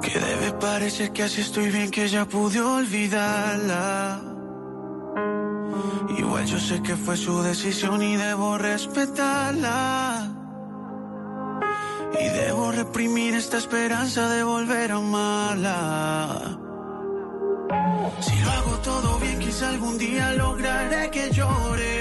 Que 0.03 0.19
debe 0.19 0.53
parecer 0.53 1.13
que 1.13 1.25
así 1.25 1.41
estoy 1.41 1.71
bien, 1.71 1.91
que 1.91 2.09
ya 2.09 2.25
pude 2.25 2.61
olvidarla. 2.61 4.21
Igual 6.17 6.45
yo 6.47 6.59
sé 6.59 6.83
que 6.83 6.97
fue 6.97 7.17
su 7.17 7.43
decisión 7.43 8.01
y 8.03 8.17
debo 8.17 8.59
respetarla. 8.59 10.29
Y 12.21 12.25
debo 12.29 12.73
reprimir 12.73 13.35
esta 13.35 13.59
esperanza 13.59 14.29
de 14.29 14.43
volver 14.45 14.93
a 14.93 14.97
amarla. 14.97 16.59
Si 18.21 18.39
lo 18.41 18.51
hago 18.51 18.77
todo 18.83 19.19
bien, 19.19 19.39
quizá 19.39 19.69
algún 19.71 19.99
día 19.99 20.33
lograré 20.35 21.11
que 21.11 21.31
llore. 21.31 22.01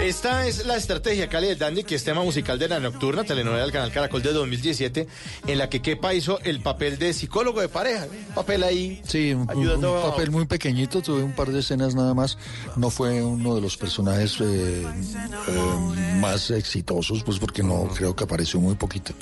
Esta 0.00 0.46
es 0.46 0.66
la 0.66 0.76
estrategia 0.76 1.28
Cali 1.28 1.48
del 1.48 1.58
Dandy, 1.58 1.82
que 1.82 1.94
es 1.94 2.04
tema 2.04 2.22
musical 2.22 2.58
de 2.58 2.68
la 2.68 2.78
nocturna, 2.78 3.24
telenovela 3.24 3.62
del 3.62 3.72
canal 3.72 3.90
Caracol 3.90 4.22
de 4.22 4.32
2017, 4.34 5.08
en 5.46 5.58
la 5.58 5.68
que 5.70 5.80
Kepa 5.80 6.12
hizo 6.14 6.38
el 6.42 6.60
papel 6.60 6.98
de 6.98 7.12
psicólogo 7.14 7.60
de 7.62 7.68
pareja. 7.68 8.06
Un 8.28 8.34
papel 8.34 8.62
ahí. 8.62 9.00
Sí, 9.04 9.32
un, 9.32 9.50
un 9.50 9.84
a- 9.84 10.02
papel 10.10 10.30
muy 10.30 10.44
pequeñito, 10.46 11.00
tuve 11.02 11.22
un 11.22 11.32
par 11.32 11.50
de 11.50 11.60
escenas 11.60 11.94
nada 11.94 12.12
más. 12.14 12.36
No 12.76 12.90
fue 12.90 13.22
uno 13.22 13.54
de 13.54 13.60
los 13.62 13.76
personajes 13.78 14.36
eh, 14.40 14.84
eh, 14.84 16.16
más 16.20 16.50
exitosos, 16.50 17.24
pues 17.24 17.38
porque 17.38 17.62
no 17.62 17.88
creo 17.96 18.14
que 18.14 18.24
apareció 18.24 18.60
muy 18.60 18.74
poquito. 18.76 19.12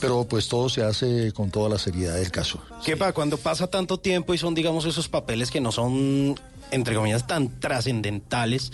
Pero 0.00 0.24
pues 0.26 0.48
todo 0.48 0.68
se 0.68 0.82
hace 0.82 1.32
con 1.32 1.50
toda 1.50 1.70
la 1.70 1.78
seriedad 1.78 2.16
del 2.16 2.30
caso. 2.32 2.60
¿Qué 2.84 2.96
pasa? 2.96 3.12
Cuando 3.12 3.38
pasa 3.38 3.68
tanto 3.68 3.98
tiempo 3.98 4.34
y 4.34 4.38
son, 4.38 4.54
digamos, 4.54 4.84
esos 4.84 5.08
papeles 5.08 5.50
que 5.50 5.60
no 5.60 5.70
son, 5.72 6.34
entre 6.72 6.96
comillas, 6.96 7.26
tan 7.26 7.60
trascendentales, 7.60 8.72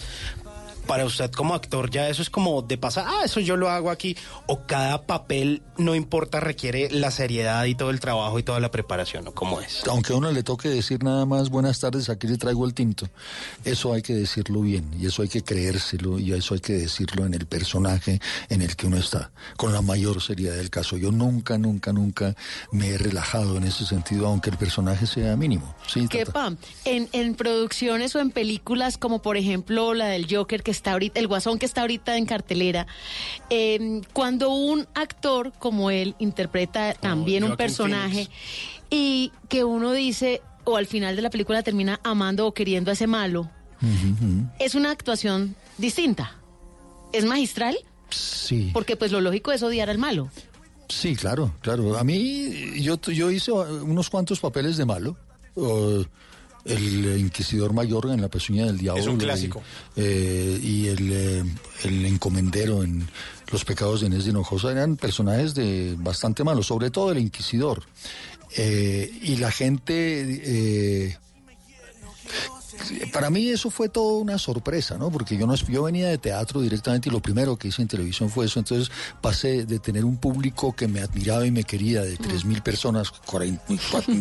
para 0.87 1.05
usted 1.05 1.31
como 1.31 1.55
actor 1.55 1.91
ya 1.91 2.09
eso 2.09 2.23
es 2.23 2.31
como 2.31 2.63
de 2.63 2.79
pasar, 2.79 3.07
ah, 3.07 3.23
eso 3.25 3.41
yo 3.41 3.57
lo 3.57 3.69
hago 3.71 3.91
aquí, 3.91 4.17
o 4.47 4.67
cada 4.67 5.07
papel, 5.07 5.63
no 5.77 5.95
importa, 5.95 6.41
requiere 6.41 6.91
la 6.91 7.11
seriedad 7.11 7.65
y 7.65 7.75
todo 7.75 7.91
el 7.91 8.01
trabajo 8.01 8.39
y 8.39 8.43
toda 8.43 8.61
la 8.61 8.71
preparación, 8.71 9.29
¿o 9.29 9.35
cómo 9.35 9.61
es? 9.61 9.83
Aunque 9.89 10.13
a 10.13 10.17
uno 10.17 10.33
le 10.33 10.43
toque 10.43 10.69
decir 10.69 11.03
nada 11.03 11.27
más 11.27 11.51
buenas 11.51 11.81
tardes, 11.81 12.09
aquí 12.09 12.27
le 12.27 12.39
traigo 12.39 12.65
el 12.67 12.75
tinto, 12.75 13.09
eso 13.65 13.93
hay 13.93 14.03
que 14.03 14.15
decirlo 14.15 14.61
bien 14.61 14.91
y 14.99 15.07
eso 15.07 15.23
hay 15.23 15.29
que 15.29 15.43
creérselo 15.43 16.19
y 16.19 16.33
eso 16.33 16.55
hay 16.55 16.61
que 16.61 16.75
decirlo 16.75 17.27
en 17.27 17.35
el 17.35 17.47
personaje 17.47 18.21
en 18.49 18.63
el 18.63 18.77
que 18.77 18.87
uno 18.87 18.97
está, 18.97 19.31
con 19.57 19.73
la 19.73 19.83
mayor 19.83 20.23
seriedad 20.23 20.57
del 20.57 20.71
caso. 20.71 20.97
Yo 20.97 21.11
nunca, 21.11 21.59
nunca, 21.59 21.93
nunca 21.93 22.35
me 22.71 22.91
he 22.91 22.99
relajado 22.99 23.57
en 23.57 23.65
ese 23.65 23.85
sentido, 23.85 24.27
aunque 24.27 24.51
el 24.51 24.57
personaje 24.57 25.07
sea 25.07 25.37
mínimo. 25.37 25.75
Sí. 25.87 26.09
En, 26.85 27.09
en 27.13 27.35
producciones 27.35 28.15
o 28.15 28.21
en 28.21 28.31
películas 28.31 28.99
como 28.99 29.23
por 29.23 29.37
ejemplo 29.37 29.95
la 29.95 30.07
del 30.07 30.27
Joker 30.31 30.63
que 30.63 30.71
está 30.75 30.93
ahorita, 30.93 31.19
el 31.21 31.27
Guasón 31.27 31.59
que 31.59 31.67
está 31.67 31.81
ahorita 31.81 32.17
en 32.17 32.27
cartelera, 32.27 32.87
eh, 33.49 34.03
cuando 34.13 34.51
un 34.51 34.87
actor 34.95 35.53
como 35.59 35.91
él 35.91 36.15
interpreta 36.19 36.95
también 36.95 37.45
un 37.45 37.57
personaje 37.57 38.29
y 38.91 39.33
que 39.49 39.65
uno 39.65 39.93
dice 39.93 40.43
o 40.65 40.77
al 40.77 40.87
final 40.87 41.17
de 41.17 41.23
la 41.23 41.31
película 41.31 41.63
termina 41.63 42.01
amando 42.03 42.47
o 42.47 42.55
queriendo 42.55 42.91
a 42.91 42.95
ese 42.95 43.07
malo, 43.07 43.51
es 44.59 44.75
una 44.75 44.91
actuación 44.91 45.57
distinta. 45.79 46.37
¿Es 47.13 47.25
magistral? 47.25 47.77
Sí. 48.11 48.71
Porque 48.73 48.97
pues 48.97 49.13
lo 49.13 49.21
lógico 49.21 49.53
es 49.53 49.63
odiar 49.63 49.91
al 49.91 49.99
malo. 49.99 50.31
Sí, 50.89 51.17
claro, 51.17 51.53
claro. 51.61 51.97
A 51.97 52.05
mí, 52.05 52.81
yo, 52.81 53.01
yo 53.01 53.31
hice 53.31 53.53
unos 53.53 54.11
cuantos 54.11 54.41
papeles 54.41 54.77
de 54.77 54.85
malo. 54.85 55.17
Uh, 55.55 56.05
el 56.65 57.19
inquisidor 57.19 57.73
mayor 57.73 58.11
en 58.11 58.21
La 58.21 58.29
pezuña 58.29 58.67
del 58.67 58.79
diablo. 58.79 59.03
Es 59.03 59.09
un 59.09 59.17
y, 59.17 59.19
clásico. 59.19 59.63
eh, 59.97 60.59
y 60.63 60.87
el, 60.89 61.13
eh, 61.13 61.45
el 61.85 62.07
encomendero 62.07 62.83
en 62.83 63.07
Los 63.53 63.65
pecados 63.65 64.01
de 64.01 64.07
Inés 64.07 64.25
de 64.25 64.31
Hinojosa 64.31 64.73
eran 64.73 64.97
personajes 64.97 65.55
de 65.55 65.95
bastante 65.99 66.45
malos, 66.45 66.67
sobre 66.67 66.91
todo 66.91 67.13
el 67.13 67.19
inquisidor. 67.19 67.83
Eh, 68.57 69.11
y 69.23 69.37
la 69.37 69.51
gente... 69.51 71.19
para 73.13 73.31
mí 73.31 73.49
eso 73.49 73.71
fue 73.71 73.89
toda 73.89 74.19
una 74.21 74.39
sorpresa, 74.39 74.97
¿no? 74.99 75.11
Porque 75.11 75.37
yo 75.37 75.47
no 75.47 75.55
yo 75.55 75.85
venía 75.85 76.09
de 76.09 76.19
teatro 76.19 76.61
directamente 76.61 77.09
y 77.09 77.13
lo 77.13 77.21
primero 77.21 77.57
que 77.57 77.69
hice 77.69 77.83
en 77.83 77.89
televisión 77.89 78.31
fue 78.31 78.47
eso. 78.47 78.59
Entonces 78.59 78.91
pasé 79.21 79.67
de 79.67 79.79
tener 79.79 80.05
un 80.05 80.17
público 80.17 80.75
que 80.75 80.89
me 80.89 81.01
admiraba 81.01 81.47
y 81.47 81.51
me 81.51 81.65
quería 81.65 82.03
de 82.03 82.17
tres 82.17 82.45
mil 82.45 82.63
personas, 82.63 83.13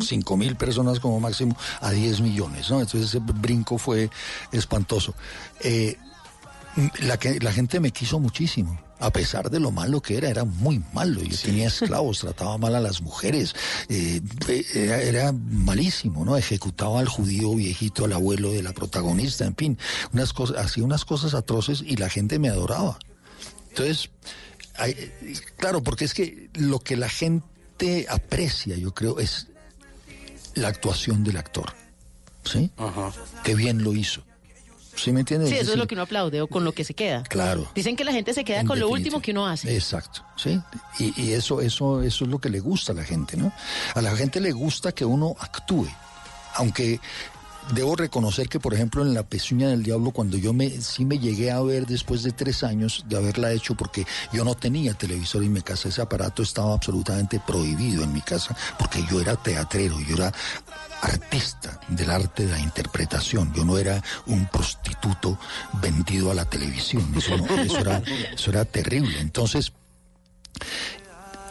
cinco 0.02 0.38
mil 0.38 0.56
personas 0.56 1.00
como 1.00 1.20
máximo, 1.20 1.56
a 1.82 1.92
10 1.92 2.22
millones, 2.22 2.70
¿no? 2.70 2.80
Entonces 2.80 3.10
ese 3.10 3.20
brinco 3.20 3.78
fue 3.78 4.10
espantoso. 4.52 5.13
Eh, 5.62 5.98
la, 7.00 7.18
que, 7.18 7.39
la 7.39 7.52
gente 7.52 7.80
me 7.80 7.92
quiso 7.92 8.20
muchísimo. 8.20 8.80
A 9.06 9.12
pesar 9.12 9.50
de 9.50 9.60
lo 9.60 9.70
malo 9.72 10.02
que 10.02 10.16
era, 10.18 10.30
era 10.30 10.46
muy 10.46 10.82
malo. 10.94 11.22
Yo 11.22 11.38
tenía 11.38 11.68
esclavos, 11.74 12.20
trataba 12.20 12.58
mal 12.58 12.74
a 12.76 12.80
las 12.80 13.02
mujeres, 13.02 13.54
eh, 13.89 14.22
era, 14.74 15.02
era 15.02 15.32
malísimo, 15.34 16.24
¿no? 16.24 16.38
Ejecutaba 16.38 17.00
al 17.02 17.10
judío 17.10 17.54
viejito, 17.56 18.06
al 18.06 18.13
abuelo 18.13 18.52
de 18.54 18.63
la 18.63 18.72
protagonista, 18.72 19.44
en 19.46 19.56
fin, 19.56 19.78
unas 20.13 20.32
cosas, 20.32 20.58
hacía 20.58 20.84
unas 20.86 21.04
cosas 21.04 21.34
atroces 21.34 21.82
y 21.86 21.98
la 21.98 22.10
gente 22.10 22.39
me 22.39 22.48
adoraba. 22.50 22.98
Entonces, 23.70 24.10
hay- 24.76 25.12
claro, 25.58 25.84
porque 25.84 26.06
es 26.06 26.13
que 26.13 26.50
lo 26.54 26.80
que 26.80 26.96
la 26.96 27.10
gente 27.10 28.06
aprecia, 28.10 28.78
yo 28.78 28.94
creo, 28.94 29.20
es 29.20 29.48
la 30.56 30.70
actuación 30.70 31.24
del 31.26 31.38
actor. 31.38 31.74
¿Sí? 32.46 32.72
Qué 33.44 33.56
bien 33.56 33.84
lo 33.84 33.94
hizo. 33.94 34.22
¿Sí 35.04 35.12
me 35.12 35.20
entiendes? 35.20 35.50
Sí, 35.50 35.56
eso 35.56 35.63
es 35.63 35.68
decir, 35.68 35.80
lo 35.80 35.86
que 35.86 35.96
uno 35.96 36.04
aplaude 36.04 36.42
o 36.42 36.48
con 36.48 36.63
lo 36.63 36.72
que 36.72 36.86
se 36.86 36.94
queda. 36.94 37.24
Claro. 37.24 37.70
Dicen 37.76 37.98
que 37.98 38.06
la 38.06 38.13
gente 38.13 38.34
se 38.34 38.46
queda 38.46 38.63
con 38.63 38.80
lo 38.80 38.88
último 38.88 39.22
que 39.22 39.32
uno 39.32 39.46
hace. 39.46 39.76
Exacto, 39.76 40.24
sí. 40.38 40.62
Y, 40.98 41.22
y 41.22 41.34
eso, 41.34 41.60
eso, 41.60 42.02
eso 42.02 42.24
es 42.24 42.30
lo 42.30 42.39
que 42.39 42.50
le 42.50 42.62
gusta 42.62 42.94
a 42.94 42.96
la 42.96 43.04
gente, 43.04 43.36
¿no? 43.36 43.52
A 43.96 44.02
la 44.02 44.16
gente 44.16 44.39
le 44.39 44.54
gusta 44.54 44.94
que 44.94 45.04
uno 45.04 45.36
actúe, 45.38 45.89
aunque 46.56 47.02
debo 47.71 47.95
reconocer 47.95 48.49
que, 48.49 48.60
por 48.60 48.73
ejemplo, 48.73 49.02
en 49.02 49.13
La 49.13 49.23
Pezuña 49.23 49.69
del 49.69 49.84
Diablo, 49.84 50.12
cuando 50.12 50.38
yo 50.38 50.54
me, 50.54 50.69
sí 50.69 51.06
me 51.06 51.19
llegué 51.19 51.52
a 51.52 51.62
ver 51.62 51.86
después 51.86 52.23
de 52.23 52.32
tres 52.32 52.63
años 52.63 53.06
de 53.08 53.17
haberla 53.17 53.52
hecho, 53.52 53.76
porque 53.76 54.06
yo 54.32 54.43
no 54.43 54.56
tenía 54.56 54.93
televisor 54.93 55.43
en 55.43 55.54
mi 55.54 55.62
casa, 55.62 55.89
ese 55.89 56.02
aparato 56.02 56.43
estaba 56.43 56.73
absolutamente 56.73 57.39
prohibido 57.39 58.04
en 58.04 58.13
mi 58.13 58.21
casa, 58.21 58.56
porque 58.78 59.04
yo 59.10 59.21
era 59.21 59.36
teatrero, 59.36 59.99
yo 60.02 60.15
era 60.15 60.34
artista 61.02 61.80
del 61.89 62.10
arte 62.10 62.45
de 62.45 62.52
la 62.52 62.60
interpretación, 62.60 63.54
yo 63.54 63.65
no 63.65 63.78
era 63.78 64.02
un 64.28 64.45
prostituto 64.47 65.38
vendido 65.82 66.32
a 66.32 66.34
la 66.34 66.45
televisión, 66.45 67.13
eso, 67.15 67.38
no, 67.38 67.45
eso, 67.62 67.80
era, 67.80 68.02
eso 68.34 68.52
era 68.52 68.65
terrible. 68.65 69.19
Entonces, 69.19 69.73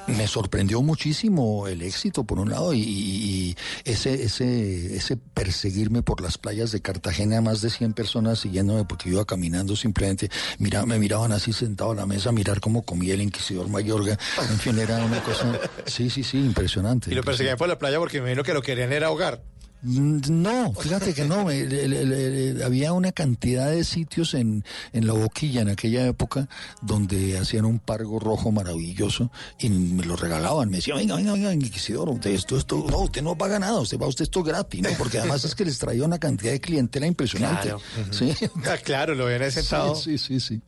me 0.07 0.27
sorprendió 0.27 0.83
muchísimo 0.83 1.67
el 1.69 1.83
éxito 1.83 2.25
por 2.25 2.39
un 2.39 2.51
lado 2.51 2.75
y, 2.75 3.57
ese 3.85 4.23
ese 4.25 4.97
ese 4.97 5.17
perseguirme 5.17 6.03
por 6.03 6.21
las 6.21 6.39
playas 6.39 6.73
de 6.73 6.81
Cartagena 6.81 7.41
más 7.41 7.61
de 7.61 7.71
100 7.71 7.93
personas 7.93 8.39
siguiéndome 8.39 8.85
porque 8.85 9.09
iba 9.09 9.25
caminando 9.25 9.77
simplemente 9.77 10.31
mira 10.59 10.87
me 10.87 10.99
miraban 10.99 11.33
así 11.33 11.53
sentado 11.53 11.93
a 11.93 11.95
la 11.95 12.07
mesa 12.07 12.33
mirar 12.33 12.61
cómo 12.61 12.83
comía 12.83 13.15
el 13.15 13.23
inquisidor 13.23 13.69
Mayorga 13.69 14.19
en 14.51 14.59
fin 14.59 14.79
era 14.79 15.05
una 15.05 15.23
cosa 15.23 15.59
sí 15.87 16.11
sí 16.11 16.23
sí 16.23 16.39
impresionante 16.39 17.11
Y 17.11 17.15
lo 17.15 17.23
perseguían 17.23 17.57
por 17.57 17.69
la 17.69 17.79
playa 17.79 17.99
porque 17.99 18.21
me 18.21 18.29
imagino 18.29 18.45
que 18.45 18.55
lo 18.55 18.63
querían 18.63 18.93
era 18.93 19.09
ahogar. 19.09 19.43
No, 19.83 20.73
fíjate 20.75 21.13
que 21.13 21.25
no. 21.25 21.51
el- 21.51 21.73
el- 21.73 21.93
el- 21.93 22.13
el- 22.13 22.63
había 22.63 22.93
una 22.93 23.11
cantidad 23.13 23.71
de 23.71 23.83
sitios 23.85 24.35
en, 24.35 24.65
en 24.93 25.07
la 25.07 25.13
boquilla 25.13 25.63
en 25.63 25.69
aquella 25.71 26.07
época 26.07 26.49
donde 26.83 27.37
hacían 27.39 27.65
un 27.65 27.79
pargo 27.81 28.19
rojo 28.21 28.53
maravilloso 28.53 29.31
y 29.59 29.69
me 29.71 30.05
lo 30.05 30.15
regalaban. 30.17 30.71
Me 30.71 30.77
decían, 30.77 30.99
venga, 30.99 31.17
venga, 31.17 31.33
venga, 31.33 31.53
inquisidor, 31.53 32.09
usted 32.11 32.31
esto, 32.31 32.57
esto, 32.57 32.85
no, 32.89 32.99
usted 33.01 33.23
no 33.23 33.37
paga 33.37 33.59
nada, 33.59 33.81
usted 33.81 33.99
va 34.01 34.07
usted 34.07 34.23
esto 34.25 34.43
gratis, 34.43 34.83
¿no? 34.83 34.91
Porque 34.99 35.19
además 35.19 35.45
es 35.45 35.55
que 35.55 35.65
les 35.65 35.79
traía 35.79 36.05
una 36.05 36.19
cantidad 36.19 36.53
de 36.53 36.61
clientela 36.61 37.07
impresionante. 37.07 37.69
Claro. 37.69 37.81
Sí. 38.11 38.33
Ah, 38.65 38.77
claro, 38.83 39.15
lo 39.15 39.27
ahí 39.27 39.51
sentado. 39.51 39.97
Sí, 39.97 40.17
sí, 40.19 40.39
sí. 40.41 40.61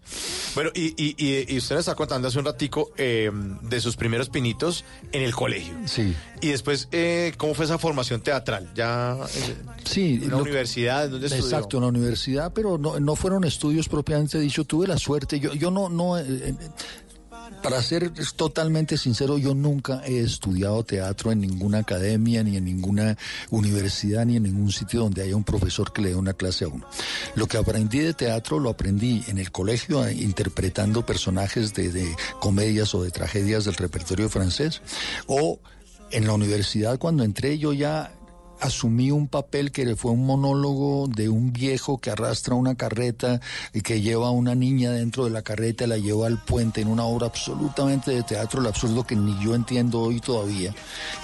Bueno, 0.55 0.71
y, 0.75 0.89
y, 1.03 1.15
y, 1.17 1.55
y 1.55 1.59
usted 1.59 1.77
nos 1.77 1.83
está 1.83 1.95
contando 1.95 2.29
hace 2.29 2.39
un 2.39 2.45
ratico 2.47 2.91
eh, 2.97 3.31
de 3.63 3.81
sus 3.81 3.97
primeros 3.97 4.29
pinitos 4.29 4.85
en 5.13 5.23
el 5.23 5.35
colegio. 5.35 5.75
Sí. 5.87 6.15
Y 6.45 6.49
después, 6.49 6.89
eh, 6.93 7.33
¿cómo 7.39 7.55
fue 7.55 7.65
esa 7.65 7.79
formación 7.79 8.21
teatral? 8.21 8.71
¿Ya 8.75 9.17
eh, 9.35 9.57
Sí, 9.83 10.21
en 10.23 10.29
la 10.29 10.37
universidad? 10.37 11.09
¿Dónde? 11.09 11.29
Exacto, 11.29 11.79
en 11.79 11.85
la 11.85 11.89
universidad, 11.89 12.53
pero 12.53 12.77
no, 12.77 13.01
no 13.01 13.17
fueron 13.17 13.45
estudios 13.45 13.89
propiamente 13.89 14.39
dicho. 14.39 14.65
Tuve 14.65 14.87
la 14.87 14.99
suerte, 14.99 15.41
yo, 15.41 15.55
yo 15.55 15.71
no, 15.71 15.89
no, 15.89 16.19
eh, 16.19 16.25
eh, 16.29 16.55
para 17.63 17.81
ser 17.81 18.13
totalmente 18.37 18.99
sincero, 18.99 19.39
yo 19.39 19.55
nunca 19.55 20.03
he 20.05 20.21
estudiado 20.21 20.85
teatro 20.85 21.33
en 21.33 21.41
ninguna 21.41 21.79
academia, 21.79 22.43
ni 22.43 22.59
en 22.59 22.67
ninguna 22.67 23.17
universidad, 23.49 24.27
ni 24.27 24.37
en 24.37 24.43
ningún 24.43 24.71
sitio 24.71 25.01
donde 25.01 25.23
haya 25.23 25.37
un 25.37 25.45
profesor 25.45 25.95
que 25.95 26.03
le 26.03 26.11
dé 26.11 26.15
una 26.15 26.35
clase 26.35 26.67
a 26.67 26.69
uno. 26.69 26.87
Lo 27.37 27.47
que 27.47 27.57
aprendí 27.57 28.01
de 28.01 28.13
teatro 28.13 28.59
lo 28.59 28.69
aprendí 28.69 29.25
en 29.29 29.39
el 29.39 29.51
colegio 29.51 30.07
eh, 30.07 30.13
interpretando 30.13 31.07
personajes 31.07 31.73
de, 31.73 31.91
de 31.91 32.15
comedias 32.39 32.95
o 32.95 33.03
de 33.03 33.11
tragedias 33.11 33.65
del 33.65 33.77
repertorio 33.77 34.29
francés, 34.29 34.83
o 35.27 35.59
en 36.15 36.27
la 36.27 36.33
universidad 36.33 36.99
cuando 36.99 37.25
entré 37.25 37.59
yo 37.59 37.73
ya 37.73 38.13
asumí 38.61 39.11
un 39.11 39.27
papel 39.27 39.73
que 39.73 39.97
fue 39.97 40.13
un 40.13 40.25
monólogo 40.25 41.09
de 41.09 41.29
un 41.29 41.53
viejo 41.53 41.99
que 41.99 42.11
arrastra 42.11 42.55
una 42.55 42.77
carreta 42.77 43.41
y 43.73 43.81
que 43.81 44.01
lleva 44.01 44.29
a 44.29 44.31
una 44.31 44.55
niña 44.55 44.93
dentro 44.93 45.25
de 45.25 45.31
la 45.31 45.43
carreta 45.43 45.87
la 45.89 45.99
lleva 45.99 46.29
al 46.29 46.43
puente 46.43 46.81
en 46.81 46.89
una 46.89 47.05
obra 47.05 47.27
absolutamente 47.27 48.13
de 48.13 48.23
teatro, 48.23 48.61
el 48.61 48.69
absurdo 48.69 49.05
que 49.05 49.17
ni 49.17 49.37
yo 49.43 49.55
entiendo 49.55 50.01
hoy 50.01 50.21
todavía. 50.21 50.73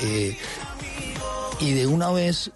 Eh, 0.00 0.36
y 1.60 1.72
de 1.72 1.86
una 1.86 2.10
vez 2.10 2.50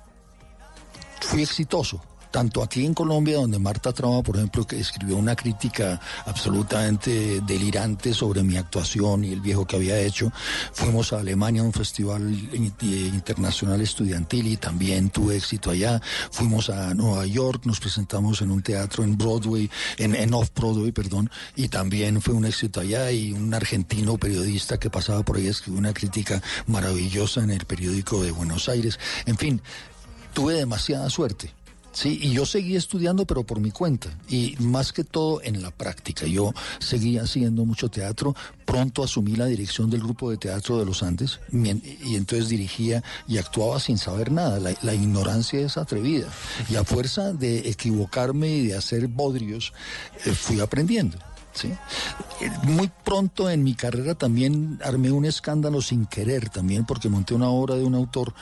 fui 1.21 1.43
exitoso. 1.43 2.03
Tanto 2.35 2.65
aquí 2.65 2.85
en 2.85 2.95
Colombia, 2.95 3.37
donde 3.37 3.61
Marta 3.61 3.93
Traba, 3.93 4.21
por 4.21 4.35
ejemplo, 4.35 4.67
que 4.67 4.81
escribió 4.81 5.17
una 5.17 5.37
crítica 5.37 6.01
absolutamente 6.27 7.41
delirante 7.43 8.13
sobre 8.13 8.43
mi 8.43 8.57
actuación 8.57 9.25
y 9.25 9.31
el 9.33 9.41
viejo 9.41 9.65
que 9.65 9.77
había 9.77 10.01
hecho. 10.01 10.33
Fuimos 10.73 11.13
a 11.13 11.21
Alemania 11.21 11.63
a 11.63 11.65
un 11.65 11.73
festival 11.73 12.29
in- 12.53 12.75
internacional 13.15 13.81
estudiantil 13.81 14.49
y 14.49 14.57
también 14.57 15.11
tuve 15.11 15.37
éxito 15.37 15.71
allá. 15.71 16.03
Fuimos 16.33 16.71
a 16.71 16.93
Nueva 16.93 17.25
York, 17.25 17.67
nos 17.67 17.79
presentamos 17.79 18.43
en 18.43 18.51
un 18.51 18.63
teatro 18.63 19.05
en 19.05 19.17
Broadway, 19.17 19.71
en, 19.99 20.17
en 20.17 20.35
Off-Broadway, 20.35 20.91
perdón, 20.91 21.31
y 21.55 21.69
también 21.69 22.21
fue 22.21 22.35
un 22.35 22.47
éxito 22.47 22.81
allá 22.81 23.13
y 23.13 23.33
un 23.33 23.55
argentino 23.55 24.19
periodista 24.19 24.77
que 24.77 24.91
pasaba 24.91 25.23
por 25.23 25.37
ahí 25.37 25.47
escribió 25.47 25.79
una 25.79 25.95
crítica 25.95 26.43
maravillosa 26.67 27.45
en 27.45 27.51
el 27.51 27.65
periódico 27.65 28.25
de 28.25 28.33
Buenos 28.33 28.69
Aires. 28.69 28.99
En 29.25 29.37
fin, 29.39 29.63
tuve 30.33 30.55
demasiada 30.55 31.09
suerte. 31.11 31.55
Sí, 31.95 32.19
y 32.21 32.33
yo 32.33 32.45
seguí 32.45 32.75
estudiando, 32.75 33.25
pero 33.25 33.45
por 33.45 33.61
mi 33.61 33.71
cuenta, 33.71 34.11
y 34.29 34.57
más 34.59 34.93
que 34.93 35.05
todo 35.05 35.41
en 35.43 35.63
la 35.63 35.71
práctica. 35.71 36.27
Yo 36.27 36.53
seguí 36.81 37.19
haciendo 37.19 37.65
mucho 37.65 37.89
teatro, 37.89 38.35
pronto 38.65 39.05
asumí 39.05 39.37
la 39.37 39.47
dirección 39.47 39.91
del 39.91 40.01
grupo 40.01 40.29
de 40.29 40.37
teatro 40.37 40.77
de 40.77 40.85
los 40.85 41.05
Andes, 41.05 41.39
y 41.53 42.17
entonces 42.17 42.49
dirigía 42.49 43.05
y 43.29 43.39
actuaba 43.39 43.79
sin 43.79 43.97
saber 43.97 44.33
nada. 44.33 44.59
La, 44.59 44.75
la 44.83 44.95
ignorancia 44.95 45.61
es 45.61 45.77
atrevida, 45.77 46.27
y 46.69 46.75
a 46.75 46.83
fuerza 46.83 47.33
de 47.33 47.69
equivocarme 47.69 48.49
y 48.49 48.67
de 48.67 48.77
hacer 48.77 49.07
bodrios, 49.07 49.73
eh, 50.25 50.33
fui 50.33 50.59
aprendiendo. 50.59 51.17
Eh, 51.63 52.51
Muy 52.65 52.91
pronto 53.05 53.49
en 53.49 53.63
mi 53.63 53.75
carrera 53.75 54.15
también 54.15 54.81
armé 54.83 55.13
un 55.13 55.25
escándalo 55.25 55.81
sin 55.81 56.07
querer 56.07 56.49
también 56.49 56.85
porque 56.85 57.09
monté 57.09 57.35
una 57.35 57.49
obra 57.49 57.77
de 57.77 57.85
un 57.85 57.95
autor 57.95 58.35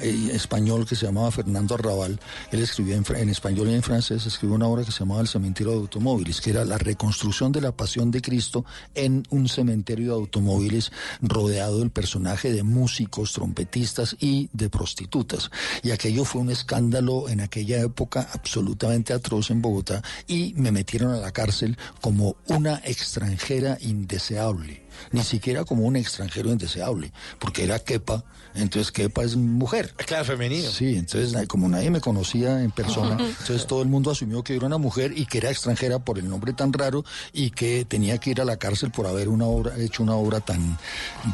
eh, 0.00 0.30
español 0.32 0.86
que 0.86 0.96
se 0.96 1.06
llamaba 1.06 1.30
Fernando 1.30 1.74
Arrabal. 1.74 2.18
Él 2.50 2.62
escribía 2.62 2.96
en 2.96 3.28
español 3.28 3.68
y 3.68 3.74
en 3.74 3.82
francés, 3.82 4.26
escribió 4.26 4.56
una 4.56 4.66
obra 4.66 4.84
que 4.84 4.90
se 4.90 5.00
llamaba 5.00 5.20
El 5.20 5.28
cementerio 5.28 5.72
de 5.72 5.78
automóviles, 5.78 6.40
que 6.40 6.50
era 6.50 6.64
la 6.64 6.78
reconstrucción 6.78 7.52
de 7.52 7.60
la 7.60 7.72
pasión 7.72 8.10
de 8.10 8.22
Cristo 8.22 8.64
en 8.94 9.22
un 9.30 9.48
cementerio 9.48 10.06
de 10.06 10.20
automóviles 10.20 10.90
rodeado 11.20 11.78
del 11.78 11.90
personaje 11.90 12.52
de 12.52 12.62
músicos, 12.62 13.32
trompetistas 13.32 14.16
y 14.18 14.48
de 14.52 14.68
prostitutas. 14.68 15.50
Y 15.82 15.90
aquello 15.90 16.24
fue 16.24 16.40
un 16.40 16.50
escándalo 16.50 17.28
en 17.28 17.40
aquella 17.40 17.80
época 17.80 18.28
absolutamente 18.32 19.12
atroz 19.12 19.50
en 19.50 19.62
Bogotá 19.62 20.02
y 20.26 20.54
me 20.56 20.72
metieron 20.72 21.12
a 21.12 21.18
la 21.18 21.32
cárcel 21.32 21.76
como 22.00 22.15
una 22.48 22.80
extranjera 22.84 23.78
indeseable. 23.80 24.85
Ni 25.12 25.22
siquiera 25.22 25.64
como 25.64 25.84
un 25.84 25.96
extranjero 25.96 26.50
indeseable, 26.50 27.12
porque 27.38 27.64
era 27.64 27.78
Kepa, 27.78 28.24
entonces 28.54 28.92
Kepa 28.92 29.22
es 29.24 29.36
mujer. 29.36 29.94
Claro, 29.96 30.24
femenino. 30.24 30.70
Sí, 30.70 30.96
entonces 30.96 31.46
como 31.48 31.68
nadie 31.68 31.90
me 31.90 32.00
conocía 32.00 32.62
en 32.62 32.70
persona, 32.70 33.16
entonces 33.40 33.66
todo 33.66 33.82
el 33.82 33.88
mundo 33.88 34.10
asumió 34.10 34.42
que 34.42 34.56
era 34.56 34.66
una 34.66 34.78
mujer 34.78 35.12
y 35.16 35.26
que 35.26 35.38
era 35.38 35.50
extranjera 35.50 35.98
por 35.98 36.18
el 36.18 36.28
nombre 36.28 36.52
tan 36.52 36.72
raro 36.72 37.04
y 37.32 37.50
que 37.50 37.84
tenía 37.84 38.18
que 38.18 38.30
ir 38.30 38.40
a 38.40 38.44
la 38.44 38.56
cárcel 38.56 38.90
por 38.90 39.06
haber 39.06 39.28
una 39.28 39.46
obra, 39.46 39.76
hecho 39.78 40.02
una 40.02 40.14
obra 40.16 40.40
tan 40.40 40.78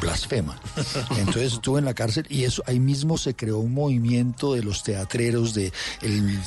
blasfema. 0.01 0.59
Entonces 1.17 1.53
estuve 1.53 1.79
en 1.79 1.85
la 1.85 1.93
cárcel 1.93 2.25
y 2.29 2.43
eso 2.43 2.63
ahí 2.65 2.79
mismo 2.79 3.17
se 3.17 3.35
creó 3.35 3.59
un 3.59 3.73
movimiento 3.73 4.53
de 4.53 4.63
los 4.63 4.83
teatreros, 4.83 5.53
de 5.53 5.71
el- 6.01 6.39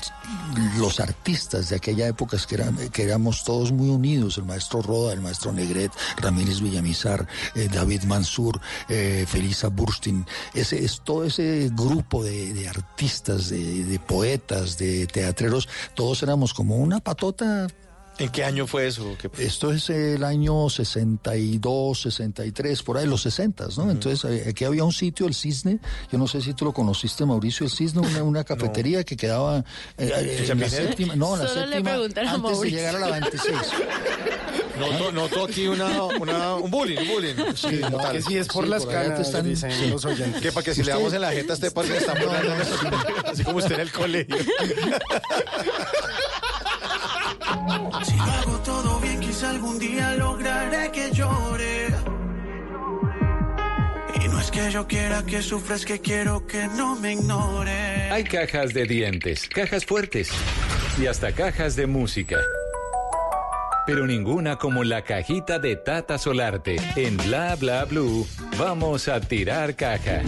los 0.79 1.01
artistas 1.01 1.69
de 1.69 1.77
aquella 1.77 2.07
época, 2.07 2.37
es 2.37 2.47
que, 2.47 2.57
eran- 2.57 2.77
que 2.91 3.03
éramos 3.03 3.45
todos 3.45 3.73
muy 3.73 3.89
unidos, 3.89 4.39
el 4.39 4.45
maestro 4.45 4.83
Roda, 4.83 5.13
el 5.13 5.21
maestro 5.21 5.53
Negret, 5.53 5.93
Ramírez 6.19 6.61
Eh, 7.55 7.69
David 7.73 8.05
Mansur, 8.05 8.61
eh, 8.89 9.25
Felisa 9.29 9.69
Burstin, 9.69 10.27
ese, 10.55 10.85
es 10.85 11.01
todo 11.05 11.25
ese 11.25 11.71
grupo 11.73 12.25
de, 12.25 12.53
de 12.53 12.69
artistas, 12.69 13.49
de, 13.49 13.85
de 13.85 13.99
poetas, 13.99 14.77
de 14.79 15.07
teatreros, 15.07 15.69
todos 15.95 16.23
éramos 16.23 16.53
como 16.53 16.77
una 16.77 17.01
patota 17.01 17.69
¿En 18.19 18.31
qué 18.31 18.45
año 18.45 18.67
fue 18.67 18.87
eso? 18.87 19.15
¿Qué- 19.21 19.31
esto 19.45 19.71
es 19.73 19.91
el 19.91 20.25
año 20.25 20.71
62, 20.71 22.01
63, 22.01 22.83
por 22.83 22.97
ahí, 22.97 23.07
los 23.07 23.21
60, 23.21 23.67
¿no? 23.77 23.91
Entonces, 23.91 24.25
eh, 24.31 24.49
aquí 24.49 24.65
había 24.65 24.85
un 24.85 24.93
sitio, 24.93 25.27
el 25.27 25.35
Cisne, 25.35 25.81
yo 26.11 26.17
no 26.19 26.27
sé 26.27 26.41
si 26.41 26.55
tú 26.55 26.65
lo 26.65 26.73
conociste, 26.73 27.27
Mauricio, 27.27 27.67
el 27.67 27.71
Cisne, 27.73 28.01
una, 28.01 28.23
una 28.23 28.45
cafetería 28.85 29.05
que 29.05 29.17
quedaba 29.19 29.59
eh, 29.99 30.11
eh, 30.17 30.47
en 30.49 30.61
la 30.61 30.69
séptima, 30.71 31.15
no, 31.15 31.35
en 31.37 31.45
la 31.45 31.53
le 31.67 31.73
séptima, 31.73 31.93
antes 32.33 32.61
de 32.63 32.71
llegar 32.71 32.97
a 32.97 32.99
la 33.01 33.21
26. 33.21 33.55
Noto, 34.81 35.13
noto 35.13 35.45
aquí 35.45 35.67
una, 35.69 36.03
una- 36.05 36.55
un 36.57 36.71
bullying, 36.71 36.99
un 36.99 37.09
bullying. 37.09 37.35
Sí, 37.55 37.79
no, 37.81 37.91
Total. 37.93 38.13
Que 38.13 38.23
si 38.23 38.37
es 38.39 38.47
por 38.49 38.65
Sí, 38.65 38.71
las 38.71 38.85
por 38.85 38.93
canas, 38.95 39.21
están- 39.21 39.45
dicen 39.49 39.71
sí. 39.73 39.89
los 39.89 40.05
oyentes. 40.07 40.41
Que 40.43 40.53
para 40.53 40.65
que 40.65 40.75
si 40.75 40.83
le 40.83 40.93
Usted- 40.93 40.95
damos 40.99 41.13
en 41.15 41.21
la 41.21 41.33
jeta 41.33 41.53
a 41.53 41.55
este 41.55 41.67
está 41.97 42.13
burlando 42.15 42.51
de 42.51 42.59
nosotros, 42.59 42.93
así 43.27 43.45
como 43.45 43.59
usted 43.59 43.73
en 43.75 43.81
el 43.81 43.93
colegio. 43.93 44.37
Si 48.05 48.17
lo 48.17 48.23
hago 48.23 48.59
todo 48.65 49.01
bien, 49.01 49.21
quizá 49.21 49.51
algún 49.51 49.79
día 49.79 50.15
lograré 50.15 50.91
que 50.93 51.11
llore. 51.13 51.89
Y 54.23 54.29
no 54.29 54.41
es 54.41 54.51
que 54.51 54.71
yo 54.71 54.87
quiera 54.87 55.23
que 55.25 55.43
sufras, 55.43 55.85
que 55.85 56.01
quiero 56.01 56.47
que 56.47 56.67
no 56.69 56.97
me 56.97 57.13
ignore. 57.13 58.11
Hay 58.11 58.25
cajas 58.25 58.73
de 58.73 58.85
dientes, 58.85 59.49
cajas 59.49 59.85
fuertes 59.85 60.31
y 61.01 61.07
hasta 61.07 61.33
cajas 61.33 61.77
de 61.77 61.87
música. 61.87 62.39
Pero 63.87 64.07
ninguna 64.07 64.57
como 64.57 64.83
la 64.83 65.03
cajita 65.03 65.59
de 65.59 65.77
Tata 65.77 66.19
Solarte. 66.19 66.77
En 66.97 67.17
Bla 67.17 67.55
Bla 67.57 67.85
Blue, 67.85 68.27
vamos 68.59 69.07
a 69.07 69.21
tirar 69.21 69.77
caja. 69.77 70.23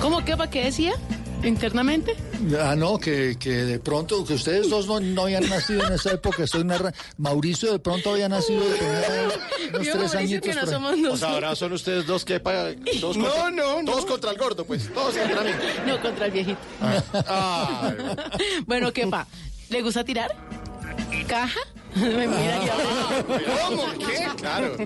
¿Cómo 0.00 0.24
que 0.24 0.36
para 0.36 0.50
qué 0.50 0.64
decía? 0.64 0.94
¿Internamente? 1.42 2.14
Ah, 2.60 2.74
no, 2.76 2.98
que, 2.98 3.36
que 3.38 3.50
de 3.50 3.78
pronto, 3.78 4.24
que 4.24 4.34
ustedes 4.34 4.68
dos 4.68 4.86
no, 4.86 5.00
no 5.00 5.22
habían 5.22 5.48
nacido 5.48 5.86
en 5.86 5.92
esa 5.94 6.12
época, 6.12 6.44
estoy 6.44 6.64
narra- 6.64 6.92
Mauricio 7.18 7.72
de 7.72 7.78
pronto 7.78 8.10
había 8.12 8.28
nacido, 8.28 8.62
tenía 8.62 9.28
unos 9.70 9.86
Yo, 9.86 9.92
tres 9.92 9.96
Mauricio, 9.96 10.18
añitos. 10.18 10.48
que 10.48 10.54
no 10.54 10.66
somos 10.66 11.12
O 11.12 11.16
sea, 11.16 11.28
ahora 11.30 11.54
son 11.56 11.72
ustedes 11.72 12.06
dos 12.06 12.24
que 12.24 12.38
pagan. 12.40 12.76
Todos 13.00 13.16
No, 13.16 13.24
contra, 13.24 13.50
no, 13.50 13.82
no. 13.82 13.90
Todos 13.92 14.06
contra 14.06 14.30
el 14.30 14.38
gordo, 14.38 14.64
pues. 14.64 14.92
Todos 14.92 15.14
contra 15.16 15.42
mí. 15.42 15.50
No, 15.86 16.00
contra 16.02 16.26
el 16.26 16.32
viejito. 16.32 16.58
Ah, 16.80 17.92
Bueno, 18.66 18.92
¿qué 18.92 19.06
pa? 19.06 19.26
¿Le 19.70 19.82
gusta 19.82 20.04
tirar? 20.04 20.34
¿Caja? 21.26 21.60
Me 21.96 22.26
mira 22.28 22.56
aquí 22.60 22.68
abajo. 22.68 23.24
¿Cómo? 23.68 23.84
¿Qué? 24.06 24.26
Claro. 24.36 24.76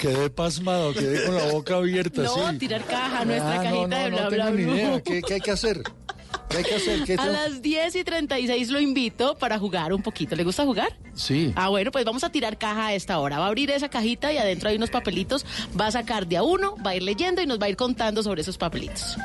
Quedé 0.00 0.30
pasmado, 0.30 0.92
quedé 0.92 1.24
con 1.24 1.36
la 1.36 1.44
boca 1.52 1.76
abierta. 1.76 2.22
No, 2.22 2.50
sí. 2.50 2.58
tirar 2.58 2.84
caja, 2.84 3.24
nuestra 3.24 3.60
Ah, 3.60 3.62
cajita 3.62 3.86
no, 3.86 3.86
de 4.04 4.10
no 4.10 4.16
bla, 4.16 4.28
tengo 4.28 4.30
bla, 4.30 4.50
ni 4.50 4.62
idea. 4.62 5.00
¿Qué, 5.02 5.22
qué 5.22 5.34
hay 5.34 5.40
que 5.40 5.50
hacer? 5.50 5.82
¿Qué 6.50 6.56
hay 6.58 6.64
que 6.64 6.74
hacer? 6.76 7.04
¿Qué 7.04 7.12
A 7.14 7.16
tengo- 7.16 7.32
las 7.32 7.62
10 7.62 7.94
y 7.96 8.04
36 8.04 8.70
lo 8.70 8.80
invito 8.80 9.36
para 9.36 9.58
jugar 9.58 9.92
un 9.92 10.02
poquito. 10.02 10.34
¿Le 10.34 10.44
gusta 10.44 10.64
jugar? 10.64 10.96
Sí. 11.14 11.52
Ah, 11.56 11.68
bueno, 11.68 11.90
pues 11.90 12.04
vamos 12.04 12.24
a 12.24 12.30
tirar 12.30 12.56
caja 12.58 12.86
a 12.88 12.94
esta 12.94 13.18
hora. 13.18 13.38
Va 13.38 13.44
a 13.46 13.48
abrir 13.48 13.70
esa 13.70 13.88
cajita 13.88 14.32
y 14.32 14.38
adentro 14.38 14.68
hay 14.70 14.76
unos 14.76 14.90
papelitos. 14.90 15.44
Va 15.78 15.86
a 15.86 15.90
sacar 15.92 16.26
de 16.26 16.38
a 16.38 16.42
uno, 16.42 16.74
va 16.84 16.90
a 16.90 16.96
ir 16.96 17.02
leyendo 17.02 17.42
y 17.42 17.46
nos 17.46 17.60
va 17.60 17.66
a 17.66 17.68
ir 17.68 17.76
contando 17.76 18.22
sobre 18.22 18.40
esos 18.42 18.56
papelitos. 18.58 19.16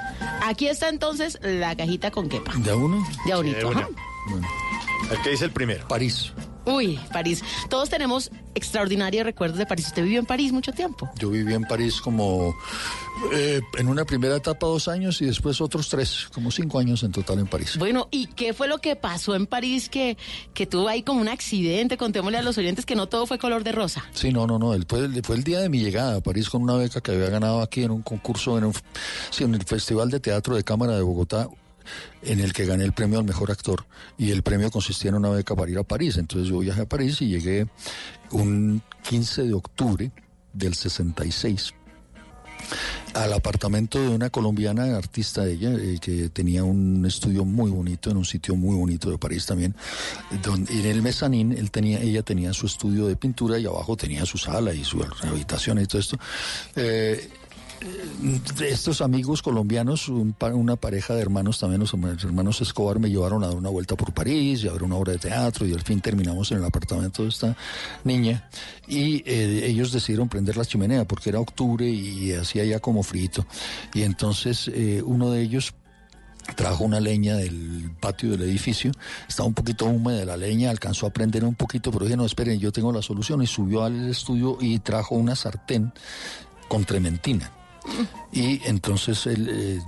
Aquí 0.43 0.67
está 0.67 0.89
entonces 0.89 1.39
la 1.41 1.75
cajita 1.75 2.11
con 2.11 2.27
quepa. 2.29 2.53
¿De 2.57 2.71
a 2.71 2.75
uno? 2.75 3.05
De 3.25 3.31
a 3.33 3.39
unito, 3.39 3.69
ajá. 3.69 3.87
Bueno, 4.29 4.47
que 5.23 5.29
dice 5.31 5.45
el 5.45 5.51
primero. 5.51 5.87
París. 5.87 6.31
Uy, 6.65 6.97
París. 7.11 7.43
Todos 7.69 7.89
tenemos 7.89 8.31
extraordinarios 8.55 9.25
recuerdos 9.25 9.57
de 9.59 9.65
París. 9.65 9.87
¿Usted 9.87 10.01
vivió 10.03 10.19
en 10.19 10.25
París 10.25 10.53
mucho 10.53 10.71
tiempo? 10.71 11.09
Yo 11.19 11.29
viví 11.29 11.53
en 11.53 11.63
París 11.65 11.99
como 11.99 12.55
eh, 13.33 13.59
en 13.77 13.89
una 13.89 14.05
primera 14.05 14.37
etapa 14.37 14.65
dos 14.65 14.87
años 14.87 15.21
y 15.21 15.25
después 15.25 15.59
otros 15.59 15.89
tres, 15.89 16.29
como 16.33 16.51
cinco 16.51 16.79
años 16.79 17.03
en 17.03 17.11
total 17.11 17.39
en 17.39 17.47
París. 17.47 17.75
Bueno, 17.77 18.07
¿y 18.11 18.27
qué 18.27 18.53
fue 18.53 18.69
lo 18.69 18.77
que 18.77 18.95
pasó 18.95 19.35
en 19.35 19.45
París 19.45 19.89
que, 19.89 20.17
que 20.53 20.65
tuvo 20.65 20.87
ahí 20.87 21.03
como 21.03 21.19
un 21.19 21.27
accidente? 21.27 21.97
Contémosle 21.97 22.37
a 22.37 22.41
los 22.41 22.57
oyentes 22.57 22.85
que 22.85 22.95
no 22.95 23.07
todo 23.09 23.25
fue 23.27 23.37
color 23.37 23.65
de 23.65 23.73
rosa. 23.73 24.05
Sí, 24.13 24.31
no, 24.31 24.47
no, 24.47 24.57
no. 24.57 24.73
el- 24.73 24.85
Fue, 24.87 24.99
el- 24.99 25.21
fue 25.21 25.35
el 25.35 25.43
día 25.43 25.59
de 25.59 25.67
mi 25.67 25.79
llegada 25.79 26.15
a 26.15 26.21
París 26.21 26.49
con 26.49 26.61
una 26.63 26.75
beca 26.75 27.01
que 27.01 27.11
había 27.11 27.29
ganado 27.29 27.61
aquí 27.61 27.83
en 27.83 27.91
un 27.91 28.03
concurso, 28.03 28.57
en, 28.57 28.63
un, 28.63 28.73
sí, 29.31 29.43
en 29.43 29.53
el 29.53 29.63
Festival 29.65 30.09
de 30.09 30.21
Teatro 30.21 30.55
de 30.55 30.63
Cámara 30.63 30.95
de 30.95 31.01
Bogotá, 31.01 31.49
en 32.21 32.39
el 32.39 32.53
que 32.53 32.65
gané 32.65 32.83
el 32.83 32.93
premio 32.93 33.19
al 33.19 33.25
mejor 33.25 33.51
actor. 33.51 33.85
Y 34.17 34.31
el 34.31 34.43
premio 34.43 34.71
consistía 34.71 35.09
en 35.09 35.15
una 35.15 35.29
beca 35.29 35.55
para 35.55 35.71
ir 35.71 35.77
a 35.77 35.83
París. 35.83 36.17
Entonces 36.17 36.49
yo 36.49 36.59
viajé 36.59 36.81
a 36.81 36.85
París 36.85 37.21
y 37.21 37.27
llegué 37.27 37.67
un 38.31 38.81
15 39.03 39.43
de 39.43 39.53
octubre 39.53 40.11
del 40.53 40.75
66 40.75 41.73
al 43.13 43.33
apartamento 43.33 43.99
de 43.99 44.09
una 44.09 44.29
colombiana 44.29 44.97
artista 44.97 45.45
ella 45.45 45.73
eh, 45.73 45.97
que 46.01 46.29
tenía 46.29 46.63
un 46.63 47.05
estudio 47.05 47.45
muy 47.45 47.69
bonito 47.69 48.09
en 48.09 48.17
un 48.17 48.25
sitio 48.25 48.55
muy 48.55 48.75
bonito 48.75 49.11
de 49.11 49.17
París 49.17 49.45
también 49.45 49.75
donde 50.41 50.73
en 50.73 50.85
el 50.85 51.01
mezanín 51.01 51.51
él 51.51 51.69
tenía 51.69 51.99
ella 51.99 52.23
tenía 52.23 52.53
su 52.53 52.65
estudio 52.65 53.07
de 53.07 53.15
pintura 53.15 53.59
y 53.59 53.65
abajo 53.65 53.95
tenía 53.95 54.25
su 54.25 54.37
sala 54.37 54.73
y 54.73 54.83
su 54.83 55.05
habitación 55.21 55.79
y 55.79 55.85
todo 55.85 55.99
esto 55.99 56.17
Eh, 56.75 57.29
estos 58.61 59.01
amigos 59.01 59.41
colombianos, 59.41 60.07
un 60.09 60.35
una 60.53 60.75
pareja 60.75 61.13
de 61.13 61.21
hermanos 61.21 61.59
también, 61.59 61.81
los 61.81 61.93
hermanos 61.93 62.61
Escobar, 62.61 62.99
me 62.99 63.09
llevaron 63.09 63.43
a 63.43 63.47
dar 63.47 63.55
una 63.55 63.69
vuelta 63.69 63.95
por 63.95 64.13
París 64.13 64.63
y 64.63 64.67
a 64.67 64.71
ver 64.71 64.83
una 64.83 64.95
obra 64.95 65.13
de 65.13 65.19
teatro 65.19 65.65
y 65.65 65.73
al 65.73 65.81
fin 65.81 66.01
terminamos 66.01 66.51
en 66.51 66.57
el 66.57 66.65
apartamento 66.65 67.23
de 67.23 67.29
esta 67.29 67.55
niña. 68.03 68.49
Y 68.87 69.23
eh, 69.25 69.65
ellos 69.65 69.91
decidieron 69.91 70.29
prender 70.29 70.57
la 70.57 70.65
chimenea 70.65 71.05
porque 71.05 71.29
era 71.29 71.39
octubre 71.39 71.87
y 71.87 72.33
hacía 72.33 72.65
ya 72.65 72.79
como 72.79 73.03
frito 73.03 73.45
y 73.93 74.03
entonces 74.03 74.69
eh, 74.73 75.01
uno 75.05 75.31
de 75.31 75.41
ellos 75.41 75.73
trajo 76.55 76.83
una 76.83 76.99
leña 76.99 77.37
del 77.37 77.91
patio 77.99 78.31
del 78.31 78.43
edificio, 78.43 78.91
estaba 79.27 79.47
un 79.47 79.53
poquito 79.53 79.85
húmeda 79.85 80.25
la 80.25 80.37
leña, 80.37 80.69
alcanzó 80.69 81.07
a 81.07 81.09
prender 81.09 81.45
un 81.45 81.55
poquito, 81.55 81.89
pero 81.91 82.05
dije, 82.05 82.17
no, 82.17 82.25
esperen, 82.25 82.59
yo 82.59 82.71
tengo 82.71 82.91
la 82.91 83.01
solución, 83.01 83.41
y 83.41 83.47
subió 83.47 83.83
al 83.83 84.09
estudio 84.09 84.57
y 84.59 84.79
trajo 84.79 85.15
una 85.15 85.35
sartén 85.35 85.93
con 86.67 86.83
trementina. 86.83 87.51
Y 88.31 88.61
entonces 88.67 89.25
él 89.27 89.49
eh, 89.51 89.81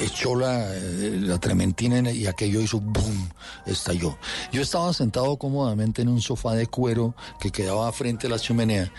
echó 0.00 0.36
la, 0.36 0.74
eh, 0.76 1.18
la 1.20 1.38
trementina 1.38 1.98
en- 1.98 2.14
y 2.14 2.26
aquello 2.26 2.60
hizo 2.60 2.80
boom, 2.80 3.28
estalló. 3.66 4.16
Yo 4.52 4.62
estaba 4.62 4.92
sentado 4.92 5.36
cómodamente 5.36 6.02
en 6.02 6.08
un 6.08 6.20
sofá 6.20 6.54
de 6.54 6.66
cuero 6.66 7.14
que 7.40 7.50
quedaba 7.50 7.90
frente 7.92 8.26
a 8.26 8.30
la 8.30 8.38
chimenea, 8.38 8.92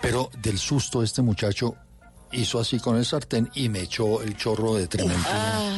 pero 0.00 0.30
del 0.42 0.58
susto 0.58 1.02
este 1.02 1.22
muchacho 1.22 1.74
hizo 2.34 2.60
así 2.60 2.78
con 2.78 2.96
el 2.96 3.04
sartén 3.04 3.50
y 3.54 3.68
me 3.68 3.80
echó 3.80 4.22
el 4.22 4.36
chorro 4.36 4.74
de 4.74 4.86
trementina 4.86 5.74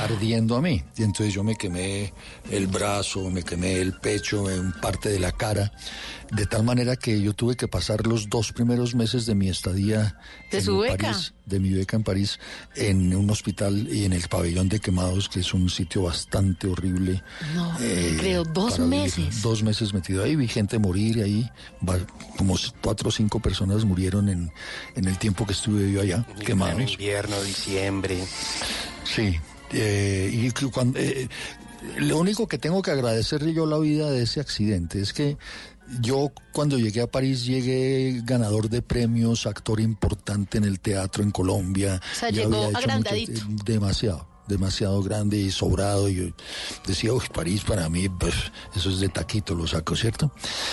ardiendo 0.00 0.56
a 0.56 0.62
mí. 0.62 0.82
Y 0.96 1.02
entonces 1.02 1.34
yo 1.34 1.42
me 1.42 1.56
quemé 1.56 2.12
el 2.50 2.66
brazo, 2.66 3.30
me 3.30 3.42
quemé 3.42 3.80
el 3.80 3.94
pecho, 3.94 4.50
en 4.50 4.72
parte 4.72 5.08
de 5.08 5.18
la 5.18 5.32
cara, 5.32 5.72
de 6.30 6.46
tal 6.46 6.62
manera 6.62 6.96
que 6.96 7.20
yo 7.20 7.32
tuve 7.32 7.56
que 7.56 7.68
pasar 7.68 8.06
los 8.06 8.28
dos 8.28 8.52
primeros 8.52 8.94
meses 8.94 9.26
de 9.26 9.34
mi 9.34 9.48
estadía 9.48 10.18
¿De 10.50 10.58
en 10.58 10.64
su 10.64 10.78
beca? 10.78 10.96
París, 10.96 11.34
de 11.48 11.60
mi 11.60 11.70
beca 11.70 11.96
en 11.96 12.02
París, 12.04 12.38
en 12.76 13.14
un 13.14 13.28
hospital 13.30 13.88
y 13.92 14.04
en 14.04 14.12
el 14.12 14.28
pabellón 14.28 14.68
de 14.68 14.80
quemados, 14.80 15.28
que 15.28 15.40
es 15.40 15.54
un 15.54 15.68
sitio 15.70 16.02
bastante 16.02 16.66
horrible. 16.68 17.22
No, 17.54 17.76
eh, 17.80 18.16
creo, 18.18 18.44
dos 18.44 18.78
meses. 18.78 19.42
Dos 19.42 19.62
meses 19.62 19.92
metido 19.94 20.22
ahí, 20.24 20.36
vi 20.36 20.48
gente 20.48 20.78
morir 20.78 21.22
ahí, 21.22 21.48
va- 21.88 21.98
como 22.36 22.56
cuatro 22.82 23.08
o 23.08 23.12
cinco 23.12 23.40
personas 23.40 23.84
murieron 23.84 24.28
en, 24.28 24.52
en 24.94 25.04
el 25.06 25.18
tiempo 25.18 25.46
que 25.46 25.52
estuve 25.52 25.90
yo 25.90 26.00
allá, 26.02 26.26
quemados. 26.44 26.92
Invierno, 26.92 27.40
diciembre. 27.42 28.18
Sí, 29.04 29.36
eh, 29.72 30.30
y 30.32 30.50
cuando, 30.70 30.98
eh, 30.98 31.28
lo 31.98 32.18
único 32.18 32.46
que 32.46 32.58
tengo 32.58 32.82
que 32.82 32.90
agradecerle 32.90 33.52
yo 33.54 33.64
a 33.64 33.68
la 33.68 33.78
vida 33.78 34.10
de 34.10 34.22
ese 34.22 34.40
accidente 34.40 35.00
es 35.00 35.12
que 35.12 35.36
yo 36.00 36.32
cuando 36.52 36.78
llegué 36.78 37.00
a 37.02 37.06
París 37.06 37.44
llegué 37.44 38.20
ganador 38.24 38.68
de 38.68 38.82
premios, 38.82 39.46
actor 39.46 39.80
importante 39.80 40.58
en 40.58 40.64
el 40.64 40.80
teatro 40.80 41.22
en 41.22 41.30
Colombia. 41.30 42.00
O 42.12 42.14
sea, 42.14 42.30
Ya 42.30 42.42
llegó 42.44 42.70
agrandadito. 42.76 43.32
mucho- 43.32 43.44
eh, 43.46 43.56
demasiado, 43.64 44.28
demasiado 44.46 45.02
grande 45.02 45.38
y 45.38 45.50
sobrado. 45.50 46.08
Y 46.08 46.14
yo 46.16 46.24
decía, 46.86 47.12
uy, 47.12 47.24
París 47.32 47.62
para 47.66 47.88
mí, 47.88 48.08
pues, 48.08 48.34
eso 48.76 48.90
es 48.90 49.00
de 49.00 49.08
taquito, 49.08 49.54
lo 49.54 49.66
saco, 49.66 49.96
¿cierto? 49.96 50.30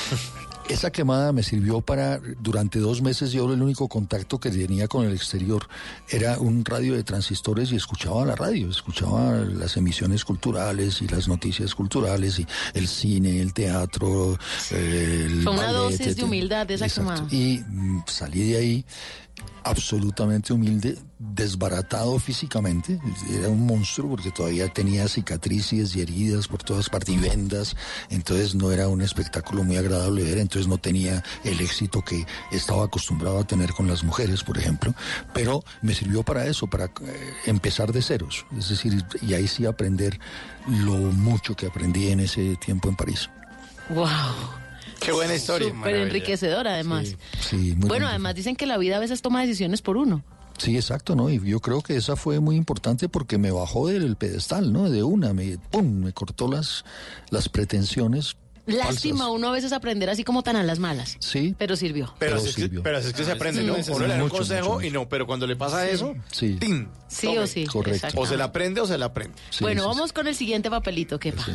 Esa 0.68 0.92
quemada 0.92 1.32
me 1.32 1.44
sirvió 1.44 1.82
para, 1.82 2.20
durante 2.40 2.80
dos 2.80 3.02
meses 3.04 3.32
yo 3.32 3.52
el 3.54 3.62
único 3.62 3.88
contacto 3.88 4.40
que 4.40 4.50
tenía 4.50 4.88
con 4.88 5.06
el 5.06 5.14
exterior 5.14 5.68
era 6.10 6.40
un 6.40 6.66
radio 6.66 6.96
de 6.96 7.04
transistores 7.04 7.72
y 7.72 7.76
escuchaba 7.76 8.26
la 8.26 8.36
radio, 8.36 8.70
escuchaba 8.70 9.36
las 9.36 9.78
emisiones 9.78 10.26
culturales 10.26 11.04
y 11.04 11.08
las 11.08 11.28
noticias 11.28 11.76
culturales 11.76 12.40
y 12.40 12.48
el 12.74 12.88
cine, 12.88 13.42
el 13.42 13.54
teatro, 13.54 14.40
eh, 14.72 15.28
el 15.28 15.44
Fue 15.44 15.54
una 15.54 15.72
ballet, 15.72 15.98
dosis 15.98 16.16
de 16.16 16.24
humildad 16.24 16.70
esa 16.72 16.86
Exacto. 16.86 17.28
quemada. 17.28 17.36
Y 17.36 17.60
mm, 17.60 18.04
salí 18.08 18.50
de 18.50 18.58
ahí 18.58 18.86
absolutamente 19.64 20.54
humilde, 20.54 20.98
desbaratado 21.18 22.20
físicamente, 22.20 23.00
era 23.32 23.50
un 23.50 23.66
monstruo 23.66 24.12
porque 24.12 24.32
todavía 24.32 24.68
tenía 24.68 25.08
cicatrices 25.08 25.96
y 25.96 26.02
heridas 26.02 26.48
por 26.48 26.64
todas 26.64 26.90
partes 26.90 27.16
y 27.16 27.18
vendas, 27.18 27.76
entonces 28.10 28.56
no 28.56 28.72
era 28.72 28.88
un 28.88 29.02
espectáculo 29.02 29.64
muy 29.64 29.78
agradable 29.78 30.24
ver, 30.24 30.38
entonces 30.38 30.68
no 30.68 30.78
tenía 30.78 31.24
el 31.44 31.60
éxito 31.62 32.02
que 32.02 32.26
estaba 32.52 32.86
acostumbrado 32.86 33.40
a 33.40 33.48
tener 33.48 33.74
con 33.74 33.88
las 33.88 34.04
mujeres, 34.04 34.44
por 34.44 34.58
ejemplo, 34.58 34.94
pero 35.34 35.64
me 35.82 35.94
sirvió 35.94 36.24
para 36.24 36.46
eso, 36.46 36.68
para 36.68 36.86
eh, 36.86 37.34
empezar 37.46 37.92
de 37.92 38.02
ceros, 38.02 38.46
es 38.58 38.70
decir, 38.70 39.04
y 39.22 39.34
ahí 39.34 39.48
sí 39.48 39.66
aprender 39.66 40.20
lo 40.68 40.96
mucho 40.96 41.56
que 41.56 41.68
aprendí 41.68 42.10
en 42.10 42.20
ese 42.20 42.56
tiempo 42.58 42.90
en 42.90 42.96
París. 42.96 43.30
Wow. 43.90 44.65
Qué 45.00 45.12
buena 45.12 45.36
historia. 45.36 45.70
Súper 45.70 45.96
enriquecedora, 45.96 46.74
además. 46.74 47.16
Sí, 47.42 47.56
muy 47.56 47.74
bueno, 47.74 47.88
bonito. 47.88 48.08
además 48.08 48.36
dicen 48.36 48.56
que 48.56 48.66
la 48.66 48.78
vida 48.78 48.98
a 48.98 49.00
veces 49.00 49.22
toma 49.22 49.42
decisiones 49.42 49.82
por 49.82 49.98
uno. 49.98 50.24
Sí, 50.58 50.76
exacto, 50.78 51.16
¿no? 51.16 51.30
Y 51.30 51.40
yo 51.46 51.60
creo 51.60 51.82
que 51.82 51.98
esa 51.98 52.16
fue 52.16 52.40
muy 52.40 52.56
importante 52.56 53.10
porque 53.10 53.38
me 53.38 53.52
bajó 53.52 53.88
del 53.88 54.16
pedestal, 54.16 54.72
¿no? 54.72 54.90
De 54.90 55.04
una, 55.04 55.34
me, 55.34 55.58
¡pum! 55.58 55.86
me 56.06 56.14
cortó 56.14 56.48
las, 56.50 56.86
las 57.30 57.50
pretensiones. 57.50 58.38
Lástima 58.68 59.20
falsas. 59.20 59.36
uno 59.36 59.50
a 59.50 59.52
veces 59.52 59.74
aprender 59.74 60.10
así 60.10 60.24
como 60.24 60.42
tan 60.42 60.56
a 60.56 60.64
las 60.64 60.80
malas. 60.80 61.18
Sí. 61.20 61.54
Pero 61.60 61.76
sirvió. 61.76 62.16
Pero, 62.18 62.32
Pero 62.32 62.36
así 62.38 62.50
es 62.50 62.56
que, 62.56 62.62
sirvió. 62.64 62.82
pero 62.84 62.98
así 62.98 63.08
es 63.10 63.14
que 63.14 63.24
se 63.26 63.32
aprende, 63.34 63.62
¿no? 63.64 63.76
Sí. 63.84 63.92
Uno 63.92 64.08
le 64.08 64.16
da 64.18 64.24
un 64.24 64.30
consejo 64.30 64.76
mucho, 64.76 64.88
y 64.88 64.92
no, 64.92 65.08
pero 65.08 65.28
cuando 65.28 65.46
le 65.46 65.56
pasa 65.56 65.88
eso, 65.88 66.16
Sí. 66.32 66.56
¡tin! 66.60 66.88
Sí 67.08 67.28
Tome. 67.28 67.40
o 67.40 67.48
sí. 67.48 67.66
Correcto. 67.66 68.08
O 68.16 68.26
se 68.26 68.38
la 68.38 68.46
aprende 68.46 68.82
o 68.82 68.88
se 68.88 68.98
la 68.98 69.06
aprende. 69.08 69.38
Sí, 69.52 69.64
bueno, 69.64 69.84
sí, 69.84 69.88
vamos 69.90 70.14
con 70.14 70.26
el 70.28 70.36
siguiente 70.36 70.70
papelito, 70.72 71.20
Kepa. 71.20 71.46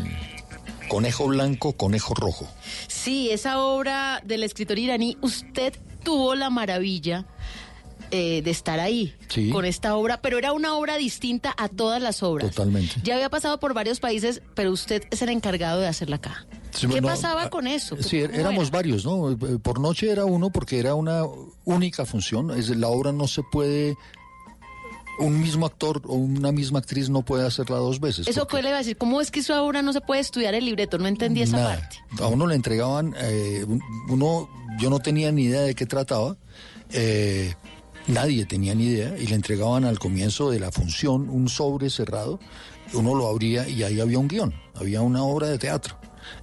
Conejo 0.90 1.28
blanco, 1.28 1.72
conejo 1.74 2.14
rojo. 2.14 2.48
Sí, 2.88 3.30
esa 3.30 3.60
obra 3.60 4.20
del 4.24 4.42
escritor 4.42 4.76
iraní, 4.76 5.16
usted 5.20 5.72
tuvo 6.02 6.34
la 6.34 6.50
maravilla 6.50 7.26
eh, 8.10 8.42
de 8.42 8.50
estar 8.50 8.80
ahí 8.80 9.14
Sí. 9.28 9.50
con 9.50 9.64
esta 9.64 9.94
obra, 9.94 10.20
pero 10.20 10.36
era 10.36 10.52
una 10.52 10.74
obra 10.74 10.96
distinta 10.96 11.54
a 11.56 11.68
todas 11.68 12.02
las 12.02 12.24
obras. 12.24 12.50
Totalmente. 12.50 12.96
Ya 13.04 13.14
había 13.14 13.30
pasado 13.30 13.60
por 13.60 13.72
varios 13.72 14.00
países, 14.00 14.42
pero 14.56 14.72
usted 14.72 15.04
es 15.12 15.22
el 15.22 15.28
encargado 15.28 15.80
de 15.80 15.86
hacerla 15.86 16.16
acá. 16.16 16.44
Sí, 16.72 16.88
¿Qué 16.88 17.00
pasaba 17.00 17.44
ah, 17.44 17.50
con 17.50 17.68
eso? 17.68 17.96
Sí, 18.02 18.22
¿Cómo 18.22 18.34
éramos 18.34 18.68
era? 18.68 18.78
varios, 18.78 19.04
¿no? 19.04 19.30
Eh, 19.30 19.36
Por 19.62 19.78
noche 19.78 20.10
era 20.10 20.24
uno 20.24 20.50
porque 20.50 20.80
era 20.80 20.96
una 20.96 21.22
única 21.64 22.04
función. 22.04 22.50
Es, 22.50 22.68
la 22.70 22.88
obra 22.88 23.12
no 23.12 23.28
se 23.28 23.42
puede. 23.52 23.96
Un 25.18 25.40
mismo 25.40 25.66
actor 25.66 26.00
o 26.06 26.14
una 26.14 26.50
misma 26.52 26.78
actriz 26.78 27.10
no 27.10 27.22
puede 27.22 27.46
hacerla 27.46 27.76
dos 27.76 28.00
veces. 28.00 28.26
Eso 28.26 28.46
que 28.46 28.62
le 28.62 28.68
iba 28.68 28.76
a 28.76 28.78
decir, 28.78 28.96
¿cómo 28.96 29.20
es 29.20 29.30
que 29.30 29.40
esa 29.40 29.62
obra 29.62 29.82
no 29.82 29.92
se 29.92 30.00
puede 30.00 30.20
estudiar 30.20 30.54
el 30.54 30.64
libreto? 30.64 30.96
No 30.98 31.08
entendí 31.08 31.42
esa 31.42 31.56
nada. 31.58 31.76
parte. 31.76 31.98
A 32.22 32.26
uno 32.28 32.46
le 32.46 32.54
entregaban, 32.54 33.14
eh, 33.18 33.64
un- 33.66 33.82
uno, 34.08 34.48
yo 34.78 34.88
no 34.88 34.98
tenía 35.00 35.30
ni 35.32 35.44
idea 35.44 35.60
de 35.62 35.74
qué 35.74 35.86
trataba. 35.86 36.36
eh, 36.92 37.54
nadie 38.08 38.46
tenía 38.46 38.74
ni 38.74 38.86
idea 38.86 39.16
y 39.16 39.26
le 39.28 39.36
entregaban 39.36 39.84
al 39.84 40.00
comienzo 40.00 40.50
de 40.50 40.58
la 40.58 40.72
función 40.72 41.28
un 41.30 41.48
sobre 41.48 41.88
cerrado. 41.90 42.40
Uno 42.94 43.14
lo 43.14 43.28
abría 43.28 43.68
y 43.68 43.84
ahí 43.84 44.00
había 44.00 44.18
un 44.18 44.26
guion, 44.26 44.52
había 44.74 45.00
una 45.00 45.22
obra 45.22 45.46
de 45.46 45.58
teatro. 45.58 45.96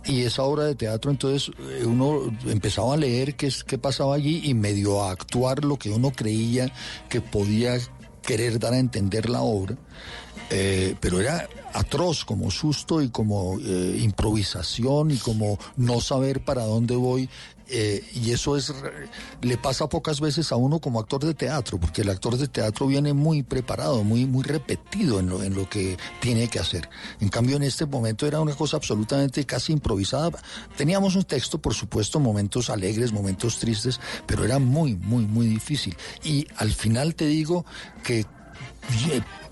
Y 0.06 0.22
esa 0.22 0.44
obra 0.44 0.64
de 0.64 0.76
teatro, 0.76 1.12
entonces 1.12 1.52
eh, 1.60 1.84
uno 1.86 2.22
empezaba 2.46 2.94
a 2.94 2.98
leer 2.98 3.36
qué, 3.36 3.48
es- 3.48 3.64
qué 3.66 3.78
pasaba 3.78 4.16
allí 4.16 4.40
y 4.46 4.54
medio 4.54 5.04
a 5.04 5.12
actuar 5.12 5.66
lo 5.66 5.78
que 5.78 5.90
uno 5.90 6.12
creía 6.12 6.72
que 7.10 7.20
podía 7.20 7.78
querer 8.28 8.60
dar 8.60 8.74
a 8.74 8.78
entender 8.78 9.30
la 9.30 9.42
obra. 9.42 9.76
Eh, 10.50 10.96
pero 11.00 11.20
era 11.20 11.48
atroz 11.74 12.24
como 12.24 12.52
susto 12.52 13.02
y 13.02 13.10
como 13.10 13.58
eh, 13.60 14.00
improvisación 14.02 15.12
y 15.12 15.18
como 15.18 15.58
no 15.76 16.00
saber 16.02 16.42
para 16.42 16.64
dónde 16.64 16.96
voy. 16.96 17.30
Eh, 17.70 18.04
y 18.14 18.32
eso 18.32 18.56
es 18.56 18.74
le 19.42 19.58
pasa 19.58 19.88
pocas 19.90 20.20
veces 20.20 20.52
a 20.52 20.56
uno 20.56 20.80
como 20.80 21.00
actor 21.00 21.24
de 21.24 21.34
teatro, 21.34 21.80
porque 21.80 22.02
el 22.02 22.10
actor 22.10 22.38
de 22.38 22.48
teatro 22.48 22.88
viene 22.88 23.14
muy 23.14 23.44
preparado, 23.44 24.04
muy, 24.04 24.26
muy 24.26 24.44
repetido 24.44 25.20
en 25.20 25.30
lo, 25.30 25.44
en 25.44 25.54
lo 25.54 25.70
que 25.70 25.98
tiene 26.20 26.48
que 26.48 26.60
hacer. 26.60 26.90
En 27.20 27.30
cambio, 27.30 27.58
en 27.58 27.64
este 27.64 27.86
momento 27.86 28.26
era 28.26 28.40
una 28.40 28.56
cosa 28.56 28.78
absolutamente 28.78 29.46
casi 29.46 29.74
improvisada. 29.74 30.32
Teníamos 30.76 31.16
un 31.16 31.24
texto, 31.24 31.60
por 31.60 31.74
supuesto, 31.74 32.20
momentos 32.20 32.70
alegres, 32.70 33.12
momentos 33.12 33.60
tristes, 33.60 34.00
pero 34.26 34.46
era 34.46 34.60
muy, 34.60 34.96
muy, 34.96 35.26
muy 35.26 35.48
difícil. 35.48 35.96
Y 36.24 36.48
al 36.58 36.72
final 36.72 37.16
te 37.16 37.26
digo 37.26 37.66
que 38.04 38.26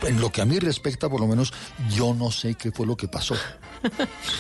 en 0.04 0.20
lo 0.20 0.32
que 0.32 0.42
a 0.42 0.46
mí 0.46 0.60
respecta, 0.60 1.10
por 1.10 1.20
lo 1.20 1.28
menos, 1.28 1.54
yo 1.94 2.14
no 2.14 2.32
sé 2.32 2.56
qué 2.56 2.72
fue 2.72 2.86
lo 2.86 2.96
que 2.96 3.08
pasó. 3.08 3.36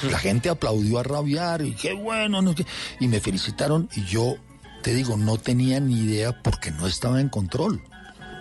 La 0.10 0.18
gente 0.20 0.50
aplaudió 0.50 1.00
a 1.00 1.04
rabiar 1.04 1.62
y 1.62 1.74
qué 1.76 1.94
bueno, 1.94 2.42
no, 2.42 2.56
qué- 2.56 2.66
y 3.00 3.08
me 3.08 3.20
felicitaron 3.20 3.90
y 3.96 4.04
yo, 4.06 4.36
te 4.82 4.94
digo, 4.94 5.18
no 5.18 5.38
tenía 5.38 5.80
ni 5.80 6.00
idea 6.00 6.42
porque 6.42 6.72
no 6.72 6.88
estaba 6.88 7.20
en 7.22 7.30
control. 7.30 7.82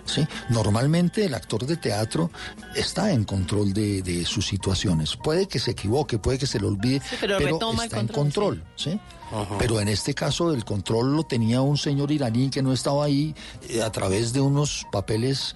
¿sí? 0.05 0.25
Normalmente 0.49 1.25
el 1.25 1.33
actor 1.33 1.65
de 1.65 1.77
teatro 1.77 2.29
está 2.75 3.11
en 3.11 3.23
control 3.23 3.73
de, 3.73 4.01
de 4.03 4.23
sus 4.25 4.45
situaciones. 4.45 5.15
Puede 5.15 5.47
que 5.47 5.57
se 5.59 5.71
equivoque, 5.71 6.19
puede 6.19 6.37
que 6.37 6.45
se 6.47 6.59
le 6.59 6.67
olvide, 6.67 7.01
pero 7.37 7.55
el 7.55 7.79
está 7.85 7.99
en 7.99 8.07
control. 8.07 8.63
¿sí? 8.75 8.99
Pero 9.57 9.79
en 9.81 9.87
este 9.87 10.13
caso 10.13 10.53
el 10.53 10.63
control 10.63 11.15
lo 11.15 11.23
tenía 11.23 11.59
un 11.61 11.77
señor 11.79 12.11
iraní 12.11 12.49
que 12.51 12.61
no 12.61 12.71
estaba 12.71 13.05
ahí 13.05 13.33
eh, 13.67 13.81
a 13.81 13.91
través 13.91 14.31
de 14.33 14.39
unos 14.41 14.85
papeles 14.91 15.55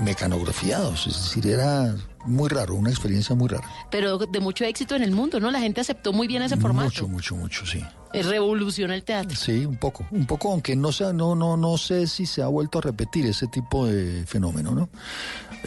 mecanografiados. 0.00 1.06
Es 1.06 1.14
decir, 1.14 1.46
era 1.46 1.94
muy 2.24 2.48
raro, 2.48 2.74
una 2.74 2.90
experiencia 2.90 3.34
muy 3.34 3.48
rara. 3.48 3.68
Pero 3.90 4.18
de 4.18 4.40
mucho 4.40 4.64
éxito 4.64 4.94
en 4.94 5.02
el 5.02 5.12
mundo, 5.12 5.40
¿no? 5.40 5.50
La 5.50 5.60
gente 5.60 5.80
aceptó 5.80 6.12
muy 6.12 6.26
bien 6.26 6.42
ese 6.42 6.56
formato. 6.56 6.86
Mucho, 6.86 7.08
mucho, 7.08 7.36
mucho, 7.36 7.66
sí. 7.66 7.84
Eh, 8.12 8.22
Revoluciona 8.22 8.94
el 8.94 9.02
teatro. 9.02 9.36
Sí, 9.36 9.64
un 9.66 9.76
poco, 9.76 10.06
un 10.10 10.26
poco, 10.26 10.50
aunque 10.52 10.74
no, 10.76 10.92
sea, 10.92 11.12
no, 11.12 11.34
no, 11.34 11.56
no 11.56 11.76
sé 11.78 12.06
si 12.06 12.26
se 12.26 12.42
ha 12.42 12.46
vuelto 12.46 12.78
a 12.78 12.82
repetir 12.82 13.26
ese 13.26 13.46
tipo 13.48 13.86
de 13.86 14.24
fenómeno, 14.26 14.74
¿no? 14.74 14.88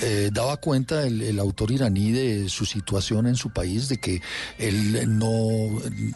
Eh, 0.02 0.30
daba 0.32 0.58
cuenta 0.58 1.06
el, 1.06 1.22
el 1.22 1.38
autor 1.40 1.72
iraní 1.72 2.12
de 2.12 2.48
su 2.50 2.66
situación 2.66 3.28
en 3.28 3.36
su 3.36 3.52
país, 3.52 3.90
de 3.90 3.98
que 3.98 4.22
él 4.58 5.20
no, 5.20 5.38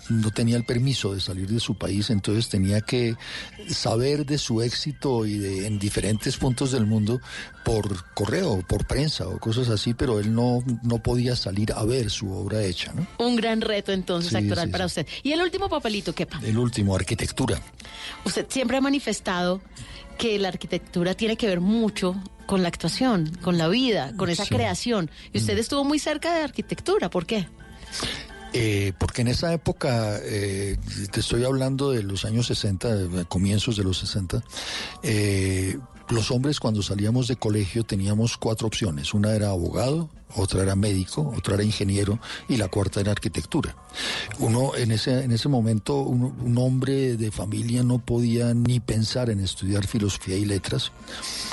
no 0.09 0.31
tenía 0.31 0.55
el 0.55 0.63
permiso 0.65 1.13
de 1.13 1.19
salir 1.19 1.47
de 1.49 1.59
su 1.59 1.77
país, 1.77 2.09
entonces 2.09 2.47
tenía 2.47 2.81
que 2.81 3.15
saber 3.69 4.25
de 4.25 4.37
su 4.37 4.61
éxito 4.61 5.25
y 5.25 5.37
de 5.37 5.67
en 5.67 5.77
diferentes 5.77 6.37
puntos 6.37 6.71
del 6.71 6.85
mundo 6.85 7.19
por 7.65 8.13
correo, 8.13 8.63
por 8.67 8.85
prensa 8.87 9.27
o 9.27 9.39
cosas 9.39 9.69
así, 9.69 9.93
pero 9.93 10.19
él 10.19 10.33
no, 10.33 10.63
no 10.83 11.01
podía 11.03 11.35
salir 11.35 11.73
a 11.73 11.83
ver 11.83 12.09
su 12.09 12.31
obra 12.31 12.63
hecha, 12.63 12.93
¿no? 12.93 13.05
Un 13.17 13.35
gran 13.35 13.59
reto 13.61 13.91
entonces 13.91 14.31
Sí, 14.31 14.37
actoral 14.37 14.67
sí, 14.67 14.71
para 14.71 14.85
usted. 14.85 15.05
Y 15.23 15.31
el 15.33 15.41
último 15.41 15.67
papelito, 15.67 16.14
Kepa. 16.15 16.39
El 16.43 16.57
último, 16.57 16.95
arquitectura. 16.95 17.61
Usted 18.23 18.47
siempre 18.49 18.77
ha 18.77 18.81
manifestado 18.81 19.61
que 20.17 20.39
la 20.39 20.47
arquitectura 20.47 21.13
tiene 21.13 21.35
que 21.37 21.47
ver 21.47 21.59
mucho 21.61 22.15
con 22.45 22.61
la 22.63 22.69
actuación, 22.69 23.37
con 23.43 23.57
la 23.57 23.67
vida, 23.67 24.13
con 24.17 24.29
esa 24.29 24.45
Sí. 24.45 24.53
Mm. 24.53 24.57
creación. 24.57 25.11
Y 25.33 25.37
usted 25.39 25.57
estuvo 25.57 25.83
muy 25.83 25.99
cerca 25.99 26.33
de 26.35 26.43
arquitectura, 26.43 27.09
¿por 27.09 27.25
qué? 27.25 27.47
Eh, 28.53 28.93
porque 28.97 29.21
en 29.21 29.27
esa 29.27 29.51
época, 29.51 30.17
eh, 30.23 30.77
te 31.11 31.19
estoy 31.19 31.43
hablando 31.43 31.91
de 31.91 32.03
los 32.03 32.23
años 32.23 32.47
60, 32.47 32.95
de 32.95 33.25
comienzos 33.25 33.75
de 33.75 33.83
los 33.83 33.97
60, 33.97 34.41
eh, 35.03 35.77
los 36.09 36.31
hombres 36.31 36.59
cuando 36.59 36.81
salíamos 36.81 37.27
de 37.27 37.35
colegio 37.35 37.83
teníamos 37.83 38.37
cuatro 38.37 38.67
opciones. 38.67 39.13
Una 39.13 39.33
era 39.33 39.49
abogado, 39.49 40.09
otra 40.35 40.63
era 40.63 40.75
médico, 40.75 41.33
otra 41.35 41.55
era 41.55 41.63
ingeniero 41.63 42.19
y 42.47 42.57
la 42.57 42.67
cuarta 42.67 42.99
era 42.99 43.11
arquitectura. 43.11 43.75
Uno 44.39 44.75
en 44.75 44.91
ese, 44.91 45.23
en 45.23 45.31
ese 45.31 45.49
momento, 45.49 45.97
un, 45.99 46.57
hombre 46.57 47.17
de 47.17 47.31
familia 47.31 47.83
no 47.83 47.99
podía 47.99 48.53
ni 48.53 48.79
pensar 48.79 49.29
en 49.29 49.39
estudiar 49.39 49.87
filosofía 49.87 50.37
y 50.37 50.45
letras. 50.45 50.91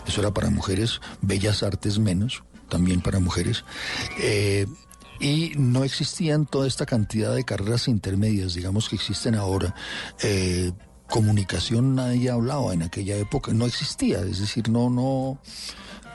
Eso 0.07 0.21
era 0.21 0.33
para 0.33 0.51
mujeres, 0.51 1.01
bellas 1.21 1.63
artes 1.63 1.99
menos, 1.99 2.43
también 2.69 3.01
para 3.01 3.21
mujeres. 3.21 3.65
Eh, 4.19 4.67
y 5.21 5.53
no 5.57 5.85
existían 5.85 6.47
toda 6.47 6.67
esta 6.67 6.85
cantidad 6.85 7.35
de 7.35 7.45
carreras 7.45 7.89
intermedias, 7.89 8.55
digamos, 8.55 8.89
que 8.89 8.97
existen 8.97 9.35
ahora. 9.35 9.75
Eh, 10.23 10.73
comunicación 11.13 11.95
nadie 11.95 12.31
hablaba 12.31 12.73
en 12.73 12.83
aquella 12.83 13.17
época, 13.19 13.53
no 13.53 13.67
existía, 13.67 14.21
es 14.21 14.41
decir, 14.41 14.71
no, 14.71 14.89
no, 14.89 15.39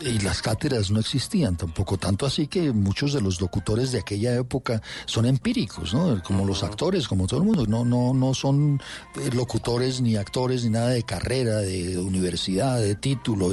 y 0.01 0.17
las 0.21 0.41
cátedras 0.41 0.89
no 0.89 0.99
existían 0.99 1.55
tampoco, 1.55 1.99
tanto 1.99 2.25
así 2.25 2.47
que 2.47 2.71
muchos 2.71 3.13
de 3.13 3.21
los 3.21 3.39
locutores 3.39 3.91
de 3.91 3.99
aquella 3.99 4.35
época 4.35 4.81
son 5.05 5.27
empíricos, 5.27 5.93
¿no? 5.93 6.23
Como 6.23 6.45
los 6.45 6.63
actores, 6.63 7.07
como 7.07 7.27
todo 7.27 7.41
el 7.41 7.45
mundo, 7.45 7.67
no, 7.67 7.85
no, 7.85 8.15
no 8.15 8.33
son 8.33 8.81
eh, 9.21 9.29
locutores 9.35 10.01
ni 10.01 10.15
actores 10.15 10.63
ni 10.63 10.71
nada 10.71 10.89
de 10.89 11.03
carrera, 11.03 11.57
de 11.57 11.99
universidad, 11.99 12.79
de 12.81 12.95
título. 12.95 13.51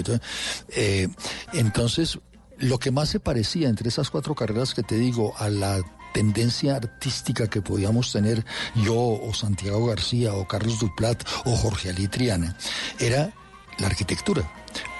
Eh, 0.70 1.08
entonces, 1.52 2.20
lo 2.56 2.78
que 2.78 2.90
más 2.90 3.10
se 3.10 3.20
parecía 3.20 3.68
entre 3.68 3.90
esas 3.90 4.08
cuatro 4.08 4.34
carreras 4.34 4.72
que 4.72 4.82
te 4.82 4.96
digo 4.96 5.34
a 5.36 5.50
la 5.50 5.82
tendencia 6.14 6.76
artística 6.76 7.50
que 7.50 7.60
podíamos 7.60 8.12
tener 8.12 8.46
yo 8.76 8.96
o 8.96 9.34
Santiago 9.34 9.86
García 9.86 10.32
o 10.32 10.46
Carlos 10.46 10.78
Duplat 10.78 11.22
o 11.44 11.56
Jorge 11.56 11.90
Ali 11.90 12.08
Triana 12.08 12.56
era 12.98 13.34
la 13.78 13.88
arquitectura, 13.88 14.48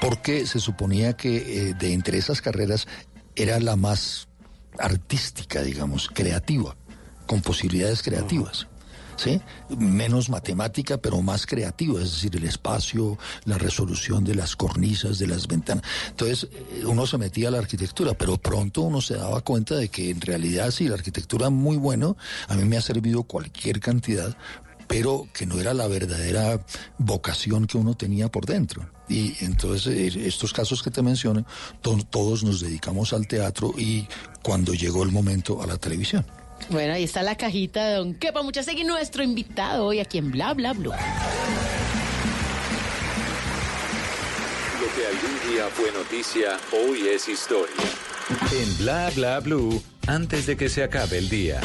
porque 0.00 0.44
se 0.46 0.58
suponía 0.58 1.16
que 1.16 1.36
eh, 1.36 1.74
de 1.74 1.94
entre 1.94 2.18
esas 2.18 2.42
carreras 2.42 2.88
era 3.36 3.60
la 3.60 3.76
más 3.76 4.28
artística, 4.78 5.62
digamos, 5.62 6.08
creativa, 6.12 6.76
con 7.26 7.40
posibilidades 7.40 8.02
creativas. 8.02 8.66
¿Sí? 9.16 9.40
Menos 9.78 10.28
matemática, 10.28 10.98
pero 10.98 11.22
más 11.22 11.46
creativa, 11.46 12.00
es 12.02 12.12
decir, 12.12 12.34
el 12.36 12.44
espacio, 12.44 13.16
la 13.44 13.58
resolución 13.58 14.24
de 14.24 14.34
las 14.34 14.56
cornisas, 14.56 15.18
de 15.18 15.26
las 15.28 15.46
ventanas. 15.46 15.84
Entonces, 16.10 16.48
eh, 16.52 16.84
uno 16.86 17.06
se 17.06 17.16
metía 17.18 17.48
a 17.48 17.50
la 17.52 17.58
arquitectura, 17.58 18.14
pero 18.14 18.36
pronto 18.38 18.82
uno 18.82 19.00
se 19.00 19.14
daba 19.14 19.40
cuenta 19.42 19.76
de 19.76 19.88
que 19.88 20.10
en 20.10 20.20
realidad 20.20 20.70
sí, 20.72 20.88
la 20.88 20.94
arquitectura 20.96 21.50
muy 21.50 21.76
bueno, 21.76 22.16
a 22.48 22.54
mí 22.54 22.64
me 22.64 22.76
ha 22.76 22.80
servido 22.82 23.22
cualquier 23.22 23.80
cantidad, 23.80 24.36
pero 24.88 25.28
que 25.32 25.46
no 25.46 25.58
era 25.60 25.72
la 25.74 25.86
verdadera 25.86 26.60
vocación 26.98 27.66
que 27.66 27.78
uno 27.78 27.94
tenía 27.96 28.30
por 28.30 28.46
dentro. 28.46 28.90
Y 29.08 29.34
entonces 29.44 29.86
eh, 30.16 30.26
estos 30.26 30.52
casos 30.52 30.82
que 30.82 30.90
te 30.90 31.02
menciono, 31.02 31.46
to- 31.82 31.98
todos 32.10 32.42
nos 32.44 32.60
dedicamos 32.60 33.12
al 33.12 33.26
teatro 33.26 33.72
y 33.78 34.06
cuando 34.42 34.74
llegó 34.74 35.02
el 35.02 35.12
momento 35.12 35.62
a 35.62 35.66
la 35.66 35.76
televisión. 35.78 36.26
Bueno, 36.70 36.94
ahí 36.94 37.04
está 37.04 37.22
la 37.22 37.36
cajita 37.36 37.88
de 37.88 37.96
Don 37.96 38.14
Kepa 38.14 38.42
Muchasegui, 38.42 38.84
nuestro 38.84 39.22
invitado 39.22 39.86
hoy 39.86 40.00
aquí 40.00 40.18
en 40.18 40.30
Bla 40.30 40.54
Bla 40.54 40.72
Blue. 40.72 40.92
Lo 44.80 44.86
que 44.94 45.06
algún 45.06 45.50
día 45.50 45.68
fue 45.70 45.92
noticia, 45.92 46.58
hoy 46.72 47.08
es 47.08 47.28
historia. 47.28 47.74
En 48.52 48.78
Bla 48.78 49.10
Bla 49.14 49.40
Blue, 49.40 49.82
antes 50.06 50.46
de 50.46 50.56
que 50.56 50.68
se 50.68 50.82
acabe 50.82 51.18
el 51.18 51.28
día. 51.28 51.60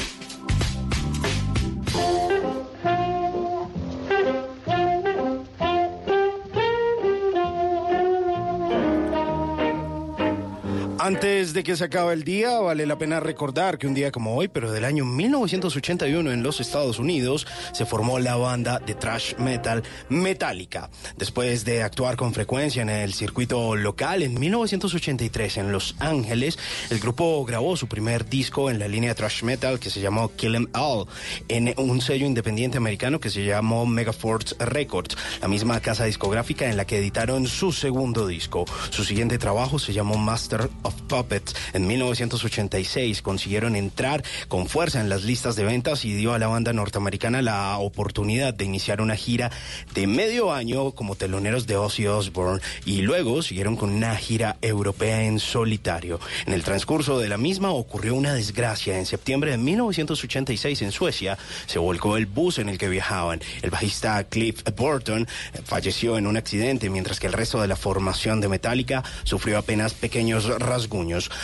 Antes 11.02 11.54
de 11.54 11.64
que 11.64 11.78
se 11.78 11.86
acabe 11.86 12.12
el 12.12 12.26
día, 12.26 12.60
vale 12.60 12.86
la 12.86 12.98
pena 12.98 13.22
recordar 13.22 13.78
que 13.78 13.88
un 13.88 13.94
día 13.94 14.12
como 14.12 14.36
hoy, 14.36 14.50
pero 14.50 14.70
del 14.70 14.84
año 14.84 15.06
1981 15.06 16.30
en 16.30 16.44
los 16.44 16.60
Estados 16.60 17.00
Unidos, 17.00 17.48
se 17.72 17.86
formó 17.86 18.20
la 18.20 18.36
banda 18.36 18.80
de 18.80 18.96
thrash 18.96 19.36
metal 19.38 19.82
Metallica. 20.10 20.90
Después 21.16 21.64
de 21.64 21.84
actuar 21.84 22.18
con 22.18 22.34
frecuencia 22.34 22.82
en 22.82 22.90
el 22.90 23.14
circuito 23.14 23.78
local, 23.78 24.24
en 24.24 24.38
1983 24.38 25.58
en 25.60 25.72
Los 25.72 25.96
Ángeles, 26.00 26.60
el 26.90 27.00
grupo 27.00 27.46
grabó 27.46 27.78
su 27.78 27.88
primer 27.88 28.28
disco 28.28 28.70
en 28.70 28.78
la 28.78 28.90
línea 28.90 29.16
thrash 29.16 29.44
metal 29.44 29.80
que 29.80 29.90
se 29.90 30.02
llamó 30.02 30.36
Kill 30.36 30.56
'Em 30.56 30.68
All, 30.74 31.08
en 31.48 31.74
un 31.78 32.02
sello 32.02 32.26
independiente 32.26 32.78
americano 32.78 33.22
que 33.22 33.30
se 33.30 33.46
llamó 33.46 33.86
Megaforce 33.86 34.54
Records, 34.60 35.16
la 35.42 35.48
misma 35.48 35.80
casa 35.80 36.04
discográfica 36.04 36.70
en 36.70 36.76
la 36.76 36.84
que 36.84 36.98
editaron 36.98 37.48
su 37.48 37.72
segundo 37.72 38.28
disco. 38.28 38.66
Su 38.90 39.06
siguiente 39.06 39.38
trabajo 39.38 39.80
se 39.80 39.94
llamó 39.94 40.18
Master 40.18 40.70
of 40.84 40.89
Puppets. 40.94 41.56
En 41.74 41.88
1986 41.88 43.22
consiguieron 43.22 43.76
entrar 43.76 44.24
con 44.48 44.68
fuerza 44.68 45.02
en 45.02 45.10
las 45.10 45.24
listas 45.24 45.56
de 45.56 45.64
ventas 45.64 46.06
y 46.06 46.14
dio 46.14 46.34
a 46.34 46.40
la 46.40 46.48
banda 46.48 46.74
norteamericana 46.74 47.42
la 47.42 47.78
oportunidad 47.78 48.54
de 48.54 48.66
iniciar 48.66 49.02
una 49.02 49.16
gira 49.16 49.52
de 49.94 50.08
medio 50.08 50.54
año 50.54 50.92
como 50.92 51.16
teloneros 51.16 51.68
de 51.68 51.78
Ozzy 51.78 52.08
Osbourne 52.08 52.62
y 52.86 53.02
luego 53.02 53.42
siguieron 53.42 53.76
con 53.76 53.90
una 53.92 54.16
gira 54.16 54.58
europea 54.62 55.24
en 55.24 55.40
solitario. 55.40 56.20
En 56.46 56.54
el 56.54 56.64
transcurso 56.64 57.20
de 57.20 57.30
la 57.30 57.38
misma 57.38 57.72
ocurrió 57.72 58.16
una 58.16 58.34
desgracia. 58.34 58.98
En 58.98 59.06
septiembre 59.06 59.52
de 59.52 59.58
1986 59.58 60.82
en 60.82 60.92
Suecia 60.92 61.38
se 61.66 61.80
volcó 61.80 62.18
el 62.18 62.26
bus 62.26 62.60
en 62.60 62.70
el 62.70 62.78
que 62.78 62.90
viajaban. 62.90 63.42
El 63.62 63.70
bajista 63.70 64.24
Cliff 64.26 64.64
Burton 64.76 65.28
falleció 65.64 66.18
en 66.18 66.28
un 66.28 66.38
accidente 66.38 66.90
mientras 66.90 67.20
que 67.20 67.28
el 67.28 67.34
resto 67.34 67.62
de 67.62 67.68
la 67.68 67.76
formación 67.76 68.42
de 68.42 68.48
Metallica 68.48 69.04
sufrió 69.24 69.58
apenas 69.58 69.94
pequeños 69.94 70.46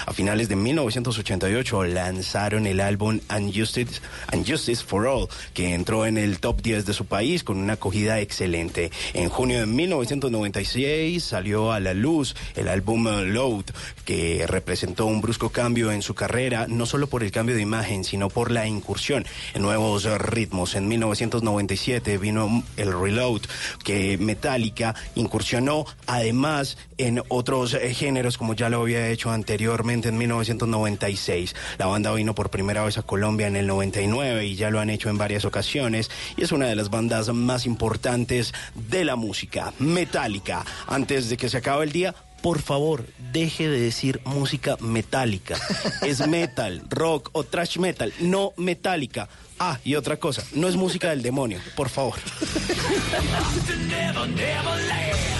A 0.05 0.13
finales 0.13 0.49
de 0.49 0.55
1988 0.55 1.83
lanzaron 1.86 2.67
el 2.67 2.79
álbum 2.79 3.19
Unjustice, 3.36 4.83
for 4.86 5.07
All, 5.07 5.27
que 5.53 5.73
entró 5.73 6.05
en 6.05 6.17
el 6.17 6.39
top 6.39 6.61
10 6.61 6.86
de 6.86 6.93
su 6.93 7.05
país 7.05 7.43
con 7.43 7.57
una 7.57 7.73
acogida 7.73 8.19
excelente. 8.19 8.91
En 9.13 9.29
junio 9.29 9.59
de 9.59 9.65
1996 9.65 11.23
salió 11.23 11.71
a 11.71 11.79
la 11.79 11.93
luz 11.93 12.36
el 12.55 12.67
álbum 12.67 13.05
Load, 13.05 13.65
que 14.05 14.45
representó 14.47 15.05
un 15.05 15.21
brusco 15.21 15.49
cambio 15.49 15.91
en 15.91 16.01
su 16.01 16.15
carrera, 16.15 16.67
no 16.67 16.86
solo 16.86 17.07
por 17.07 17.23
el 17.23 17.31
cambio 17.31 17.55
de 17.55 17.61
imagen, 17.61 18.03
sino 18.03 18.29
por 18.29 18.51
la 18.51 18.67
incursión 18.67 19.25
en 19.53 19.61
nuevos 19.61 20.05
ritmos. 20.19 20.75
En 20.75 20.88
1997 20.88 22.17
vino 22.17 22.63
el 22.77 22.99
Reload, 22.99 23.41
que 23.83 24.17
Metallica 24.17 24.95
incursionó 25.15 25.86
además 26.07 26.77
en 26.97 27.21
otros 27.27 27.77
géneros 27.93 28.38
como 28.38 28.53
ya 28.53 28.69
lo 28.69 28.81
había 28.81 29.09
hecho 29.09 29.24
anteriormente 29.32 30.09
en 30.09 30.17
1996. 30.17 31.55
La 31.78 31.88
banda 31.88 32.13
vino 32.13 32.36
por 32.36 32.49
primera 32.49 32.84
vez 32.84 32.97
a 32.97 33.03
Colombia 33.03 33.47
en 33.47 33.55
el 33.55 33.67
99 33.67 34.45
y 34.45 34.55
ya 34.55 34.69
lo 34.69 34.80
han 34.80 34.89
hecho 34.89 35.09
en 35.09 35.17
varias 35.17 35.45
ocasiones 35.45 36.09
y 36.38 36.43
es 36.43 36.51
una 36.51 36.67
de 36.67 36.76
las 36.76 36.89
bandas 36.89 37.34
más 37.34 37.65
importantes 37.65 38.53
de 38.89 39.05
la 39.05 39.15
música, 39.15 39.73
Metallica. 39.80 40.65
Antes 40.88 41.30
de 41.30 41.38
que 41.38 41.49
se 41.49 41.57
acabe 41.57 41.86
el 41.86 41.91
día, 41.91 42.15
por 42.41 42.61
favor, 42.61 43.05
deje 43.32 43.67
de 43.67 43.80
decir 43.80 44.21
música 44.26 44.78
metálica. 44.80 45.57
Es 46.03 46.28
metal, 46.28 46.84
rock 46.89 47.30
o 47.34 47.43
trash 47.43 47.80
metal, 47.80 48.13
no 48.19 48.53
metálica. 48.57 49.28
Ah, 49.57 49.80
y 49.84 49.95
otra 49.95 50.17
cosa, 50.17 50.43
no 50.53 50.67
es 50.67 50.76
música 50.76 51.09
del 51.09 51.23
demonio, 51.23 51.59
por 51.76 51.89
favor. 51.89 52.19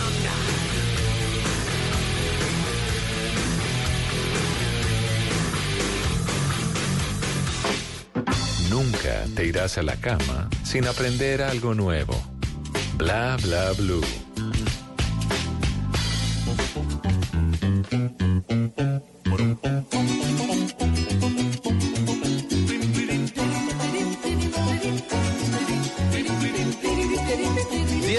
Te 9.36 9.46
irás 9.46 9.78
a 9.78 9.84
la 9.84 9.96
cama 9.96 10.50
sin 10.64 10.88
aprender 10.88 11.42
algo 11.42 11.74
nuevo. 11.74 12.16
Bla 12.98 13.38
bla 13.42 13.72
blue. 13.74 14.02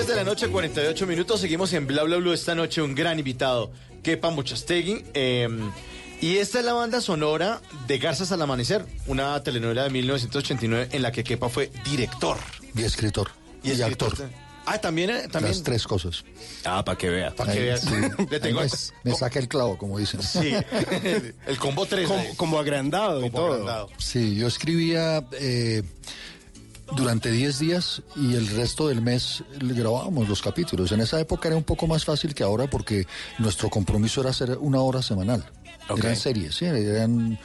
De 0.06 0.14
la 0.14 0.22
noche, 0.22 0.46
48 0.48 1.04
minutos. 1.06 1.40
Seguimos 1.40 1.72
en 1.72 1.86
Bla 1.86 2.04
Bla 2.04 2.18
Blue 2.18 2.32
esta 2.32 2.54
noche. 2.54 2.80
Un 2.80 2.94
gran 2.94 3.18
invitado, 3.18 3.72
Kepa 4.04 4.30
Muchastegui. 4.30 5.04
eh, 5.14 5.48
y 6.20 6.38
esta 6.38 6.58
es 6.58 6.64
la 6.64 6.72
banda 6.72 7.00
sonora 7.00 7.60
de 7.86 7.98
Garzas 7.98 8.32
al 8.32 8.42
Amanecer, 8.42 8.84
una 9.06 9.42
telenovela 9.42 9.84
de 9.84 9.90
1989 9.90 10.88
en 10.92 11.02
la 11.02 11.12
que 11.12 11.24
Kepa 11.24 11.48
fue 11.48 11.70
director. 11.84 12.38
Y 12.74 12.82
escritor. 12.82 13.30
Y, 13.62 13.70
escritor. 13.70 14.12
actor. 14.12 14.30
Ah, 14.66 14.78
también, 14.78 15.10
eh, 15.10 15.28
también. 15.30 15.54
Las 15.54 15.62
tres 15.62 15.86
cosas. 15.86 16.24
Ah, 16.64 16.84
para 16.84 16.98
que 16.98 17.08
vea. 17.08 17.34
Para 17.34 17.52
que 17.52 17.76
sí. 17.76 17.88
Le 18.30 18.40
tengo 18.40 18.60
me, 18.60 18.68
me 19.04 19.14
saca 19.14 19.38
el 19.38 19.46
clavo, 19.46 19.78
como 19.78 19.98
dicen. 19.98 20.20
Sí. 20.22 20.52
El 21.46 21.58
combo 21.58 21.86
3. 21.86 22.08
Como, 22.08 22.36
como 22.36 22.58
agrandado 22.58 23.24
y 23.24 23.30
todo. 23.30 23.52
agrandado. 23.52 23.88
Sí, 23.98 24.34
yo 24.34 24.48
escribía 24.48 25.24
eh, 25.32 25.84
durante 26.96 27.30
10 27.30 27.58
días 27.60 28.02
y 28.16 28.34
el 28.34 28.48
resto 28.48 28.88
del 28.88 29.02
mes 29.02 29.44
grabábamos 29.60 30.28
los 30.28 30.42
capítulos. 30.42 30.90
En 30.90 31.00
esa 31.00 31.20
época 31.20 31.48
era 31.48 31.56
un 31.56 31.64
poco 31.64 31.86
más 31.86 32.04
fácil 32.04 32.34
que 32.34 32.42
ahora 32.42 32.68
porque 32.68 33.06
nuestro 33.38 33.70
compromiso 33.70 34.20
era 34.20 34.30
hacer 34.30 34.58
una 34.58 34.80
hora 34.80 35.00
semanal. 35.00 35.48
Ok. 35.88 35.98
Eran 36.00 36.16
series, 36.16 36.54
sí, 36.56 36.64
eran, 36.64 37.38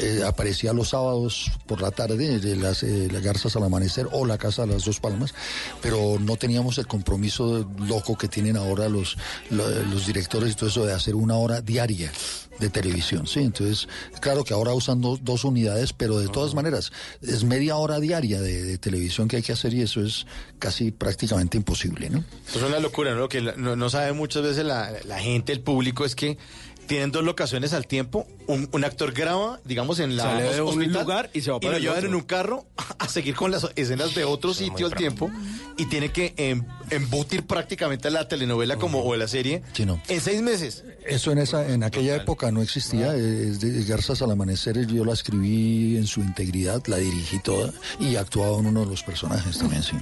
eh, 0.00 0.22
aparecía 0.26 0.72
los 0.72 0.88
sábados 0.88 1.50
por 1.66 1.80
la 1.80 1.90
tarde, 1.92 2.40
de 2.40 2.56
las, 2.56 2.82
eh, 2.82 3.08
las 3.12 3.22
garzas 3.22 3.54
al 3.56 3.62
amanecer 3.62 4.08
o 4.10 4.26
la 4.26 4.36
casa 4.36 4.66
de 4.66 4.72
las 4.74 4.84
dos 4.84 4.98
palmas, 5.00 5.32
pero 5.80 6.18
no 6.20 6.36
teníamos 6.36 6.78
el 6.78 6.86
compromiso 6.88 7.68
loco 7.86 8.18
que 8.18 8.26
tienen 8.28 8.56
ahora 8.56 8.88
los, 8.88 9.16
lo- 9.50 9.68
los 9.84 10.06
directores 10.06 10.52
y 10.52 10.54
todo 10.56 10.68
eso 10.70 10.84
de 10.86 10.92
hacer 10.92 11.14
una 11.14 11.36
hora 11.36 11.60
diaria 11.60 12.10
de 12.58 12.70
televisión, 12.70 13.26
sí, 13.26 13.40
entonces, 13.40 13.88
claro 14.20 14.44
que 14.44 14.54
ahora 14.54 14.72
usan 14.74 15.00
dos, 15.00 15.24
dos 15.24 15.42
unidades, 15.44 15.92
pero 15.92 16.18
de 16.20 16.28
todas 16.28 16.54
maneras, 16.54 16.92
es 17.20 17.42
media 17.42 17.76
hora 17.76 17.98
diaria 17.98 18.40
de, 18.40 18.62
de 18.62 18.78
televisión 18.78 19.26
que 19.26 19.36
hay 19.36 19.42
que 19.42 19.52
hacer 19.52 19.74
y 19.74 19.82
eso 19.82 20.00
es 20.00 20.24
casi 20.60 20.92
prácticamente 20.92 21.56
imposible, 21.56 22.10
¿no? 22.10 22.22
Eso 22.48 22.58
es 22.60 22.64
una 22.64 22.78
locura, 22.78 23.10
¿no? 23.12 23.18
Lo 23.20 23.28
que 23.28 23.40
no, 23.40 23.74
no 23.74 23.90
sabe 23.90 24.12
muchas 24.12 24.42
veces 24.44 24.64
la, 24.64 24.92
la 25.04 25.18
gente, 25.18 25.52
el 25.52 25.62
público, 25.62 26.04
es 26.04 26.14
que 26.14 26.38
tienen 26.86 27.10
dos 27.10 27.24
locaciones 27.24 27.72
al 27.72 27.86
tiempo. 27.86 28.26
Un, 28.46 28.68
un 28.72 28.84
actor 28.84 29.12
graba, 29.12 29.60
digamos, 29.64 29.98
en 30.00 30.16
la 30.16 30.22
Sale 30.24 30.42
de 30.54 30.60
un 30.60 30.68
hospital, 30.68 31.02
lugar 31.02 31.30
y 31.32 31.40
se 31.40 31.50
va 31.50 31.58
para 31.60 31.72
lo 31.72 31.76
el 31.78 31.82
llevan 31.82 31.96
otro. 31.98 32.08
en 32.10 32.14
un 32.14 32.20
carro 32.22 32.66
a 32.98 33.08
seguir 33.08 33.34
con 33.34 33.50
las 33.50 33.66
escenas 33.76 34.14
de 34.14 34.24
otro 34.24 34.52
sitio 34.54 34.86
al 34.86 34.94
tiempo 34.94 35.30
y 35.76 35.86
tiene 35.86 36.10
que 36.12 36.34
em, 36.36 36.62
embutir 36.90 37.46
prácticamente 37.46 38.10
la 38.10 38.28
telenovela 38.28 38.76
como 38.76 39.02
o 39.02 39.16
la 39.16 39.26
serie 39.28 39.62
Sí, 39.72 39.84
no. 39.86 40.00
en 40.08 40.20
seis 40.20 40.42
meses. 40.42 40.84
Eso 41.06 41.32
en 41.32 41.38
esa 41.38 41.66
en 41.68 41.82
aquella 41.82 42.16
época 42.16 42.50
no 42.52 42.62
existía. 42.62 43.14
es 43.16 43.60
de 43.60 43.82
Garzas 43.84 44.20
al 44.22 44.30
amanecer 44.30 44.86
yo 44.86 45.04
la 45.04 45.12
escribí 45.14 45.96
en 45.96 46.06
su 46.06 46.20
integridad, 46.20 46.82
la 46.86 46.96
dirigí 46.98 47.38
toda 47.38 47.72
y 47.98 48.16
actuaba 48.16 48.58
en 48.58 48.66
uno 48.66 48.80
de 48.84 48.90
los 48.90 49.02
personajes 49.02 49.58
también, 49.58 49.82
sí. 49.82 49.96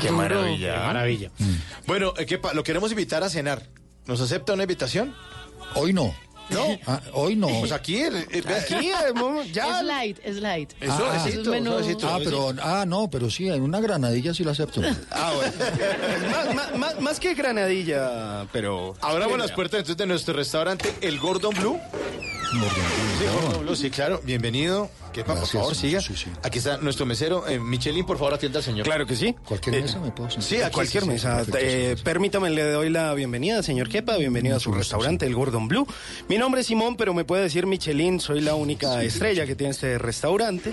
Qué 0.00 0.10
maravilla. 0.10 0.74
Qué 0.74 0.80
maravilla. 0.86 1.30
Bueno, 1.86 2.14
eh, 2.16 2.26
¿qué 2.26 2.38
pa- 2.38 2.52
lo 2.54 2.62
queremos 2.64 2.90
invitar 2.90 3.22
a 3.22 3.28
cenar. 3.28 3.68
¿Nos 4.06 4.20
acepta 4.20 4.52
una 4.52 4.64
invitación? 4.64 5.14
Hoy 5.74 5.92
no. 5.92 6.14
No. 6.50 6.78
Ah, 6.86 7.00
hoy 7.14 7.36
no. 7.36 7.48
Pues 7.48 7.72
aquí, 7.72 7.96
eh, 7.96 8.10
eh, 8.30 8.42
Aquí, 8.46 8.90
eh, 8.90 9.50
ya. 9.52 9.80
Es 9.80 9.84
light, 9.86 10.18
es 10.22 10.36
light. 10.36 10.70
Eso, 10.78 10.92
Ah, 11.10 11.24
es 11.26 11.36
menú. 11.46 11.70
suavecito, 11.70 12.06
Ah, 12.08 12.18
pero 12.22 12.52
ah 12.62 12.84
no, 12.86 13.08
pero 13.08 13.30
sí, 13.30 13.48
en 13.48 13.62
una 13.62 13.80
granadilla 13.80 14.34
sí 14.34 14.44
la 14.44 14.52
acepto. 14.52 14.82
Ah, 15.10 15.32
bueno. 15.34 15.52
más, 16.54 16.76
más- 16.76 17.00
más- 17.00 17.18
que 17.20 17.32
granadilla, 17.34 18.46
pero. 18.52 18.94
Abramos 19.00 19.38
las 19.38 19.52
puertas 19.52 19.78
entonces 19.80 19.96
de 19.96 20.06
nuestro 20.06 20.34
restaurante 20.34 20.94
El 21.00 21.18
Gordon 21.18 21.54
Blue. 21.54 21.80
Sí, 22.50 23.24
Gordon 23.42 23.62
Blue, 23.64 23.74
sí, 23.76 23.90
claro. 23.90 24.20
Bienvenido. 24.22 24.90
Kepa, 25.14 25.34
por 25.36 25.46
favor, 25.46 25.74
siga. 25.76 26.00
Sí, 26.00 26.14
sí. 26.16 26.26
Aquí 26.42 26.58
está 26.58 26.76
nuestro 26.78 27.06
mesero. 27.06 27.46
Eh, 27.46 27.60
Michelin, 27.60 28.04
por 28.04 28.18
favor, 28.18 28.34
atienda 28.34 28.58
al 28.58 28.64
señor. 28.64 28.84
Claro 28.84 29.06
que 29.06 29.14
sí. 29.14 29.32
Cualquier 29.46 29.76
Eh, 29.76 29.82
mesa 29.82 30.00
me 30.00 30.10
puedo 30.10 30.28
sentar. 30.28 30.48
sí, 30.48 30.56
aquí 30.60 30.74
Cualquier 30.74 31.02
sí, 31.04 31.08
sí, 31.08 31.12
mesa. 31.12 31.36
perfecto, 31.36 31.58
Eh, 31.60 31.96
permítame, 32.02 32.50
le 32.50 32.64
doy 32.72 32.90
la 32.90 33.14
bienvenida, 33.14 33.62
señor 33.62 33.88
Kepa. 33.88 34.16
Bienvenido 34.16 34.56
a 34.56 34.60
su 34.60 34.72
restaurante, 34.72 35.24
el 35.24 35.34
Gordon 35.36 35.68
Blue. 35.68 35.86
Mi 36.28 36.36
nombre 36.36 36.62
es 36.62 36.66
Simón, 36.66 36.96
pero 36.96 37.14
me 37.14 37.24
puede 37.24 37.44
decir 37.44 37.64
Michelin. 37.66 38.18
Soy 38.18 38.40
la 38.40 38.56
única 38.56 39.02
estrella 39.04 39.46
que 39.46 39.54
tiene 39.54 39.70
este 39.70 39.98
restaurante. 39.98 40.72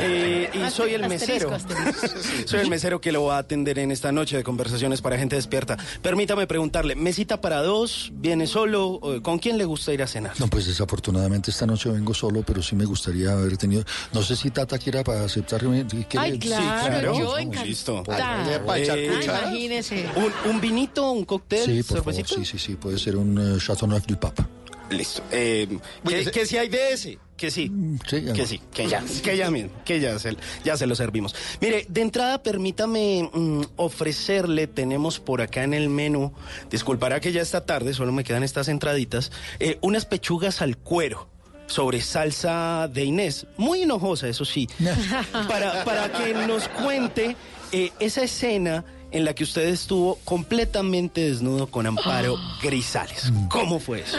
Eh, 0.00 0.48
y 0.54 0.70
soy 0.70 0.94
el 0.94 1.06
mesero. 1.08 1.52
asterisco. 1.54 2.08
Soy 2.46 2.60
el 2.60 2.70
mesero 2.70 3.00
que 3.00 3.12
lo 3.12 3.24
va 3.24 3.36
a 3.36 3.38
atender 3.40 3.78
en 3.78 3.90
esta 3.92 4.10
noche 4.10 4.36
de 4.38 4.42
conversaciones 4.42 5.02
para 5.02 5.18
gente 5.18 5.36
despierta. 5.36 5.76
Permítame 6.00 6.46
preguntarle, 6.46 6.94
¿mesita 6.96 7.40
para 7.42 7.60
dos? 7.62 8.10
¿Viene 8.14 8.46
solo? 8.46 9.00
¿Con 9.22 9.38
quién 9.38 9.58
le 9.58 9.64
gusta 9.66 9.92
ir 9.92 10.02
a 10.02 10.06
cenar? 10.06 10.32
No, 10.40 10.48
pues 10.48 10.66
desafortunadamente 10.66 11.50
esta 11.50 11.66
noche 11.66 11.90
vengo 11.90 12.14
solo, 12.14 12.42
pero 12.42 12.62
sí 12.62 12.74
me 12.74 12.84
gustaría 12.86 13.32
haber 13.32 13.56
tenido. 13.58 13.81
No 14.12 14.22
sé 14.22 14.36
si 14.36 14.50
Tata 14.50 14.78
quiera 14.78 15.02
para. 15.04 15.26
¿quiere? 15.26 15.86
Ay, 16.18 16.38
claro, 16.38 16.86
claro. 16.86 17.18
yo 17.18 17.38
encantada. 17.38 18.58
Eh, 18.76 19.20
imagínese. 19.24 20.06
¿Un, 20.16 20.50
un 20.50 20.60
vinito, 20.60 21.10
un 21.10 21.24
cóctel, 21.24 21.64
Sí, 21.64 21.82
por 21.82 21.98
favor, 21.98 22.14
cervecito? 22.14 22.40
sí, 22.40 22.44
sí, 22.44 22.58
sí, 22.58 22.74
puede 22.76 22.98
ser 22.98 23.16
un 23.16 23.56
eh, 23.56 23.58
Chateauneuf 23.64 24.06
du 24.06 24.16
Pape. 24.18 24.42
Listo. 24.90 25.22
Eh, 25.30 25.66
que, 26.06 26.14
Oye, 26.16 26.30
que 26.30 26.44
si 26.44 26.58
hay 26.58 26.68
de 26.68 26.92
ese, 26.92 27.18
que 27.34 27.50
sí. 27.50 27.72
Sí, 28.06 28.22
ya 28.22 28.32
Que 28.34 28.46
sí, 28.46 28.60
que 28.74 28.86
ya, 28.86 29.02
que 29.22 29.36
ya 29.38 29.50
mismo, 29.50 29.70
que 29.86 30.00
ya 30.00 30.18
se, 30.18 30.36
ya 30.64 30.76
se 30.76 30.86
lo 30.86 30.94
servimos. 30.94 31.34
Mire, 31.62 31.86
de 31.88 32.00
entrada 32.02 32.42
permítame 32.42 33.30
mm, 33.32 33.62
ofrecerle, 33.76 34.66
tenemos 34.66 35.18
por 35.18 35.40
acá 35.40 35.64
en 35.64 35.72
el 35.72 35.88
menú, 35.88 36.34
disculpará 36.70 37.20
que 37.20 37.32
ya 37.32 37.40
esta 37.40 37.64
tarde, 37.64 37.94
solo 37.94 38.12
me 38.12 38.22
quedan 38.22 38.42
estas 38.42 38.68
entraditas, 38.68 39.32
eh, 39.60 39.78
unas 39.80 40.04
pechugas 40.04 40.60
al 40.60 40.76
cuero 40.76 41.31
sobre 41.72 42.02
salsa 42.02 42.86
de 42.92 43.04
Inés, 43.04 43.46
muy 43.56 43.82
enojosa, 43.82 44.28
eso 44.28 44.44
sí, 44.44 44.68
para, 45.48 45.84
para 45.84 46.12
que 46.12 46.34
nos 46.46 46.68
cuente 46.68 47.34
eh, 47.72 47.90
esa 47.98 48.22
escena 48.22 48.84
en 49.10 49.24
la 49.24 49.34
que 49.34 49.44
usted 49.44 49.66
estuvo 49.68 50.16
completamente 50.24 51.22
desnudo 51.22 51.66
con 51.68 51.86
Amparo 51.86 52.36
Grisales. 52.62 53.32
¿Cómo 53.48 53.78
fue 53.78 54.00
eso? 54.00 54.18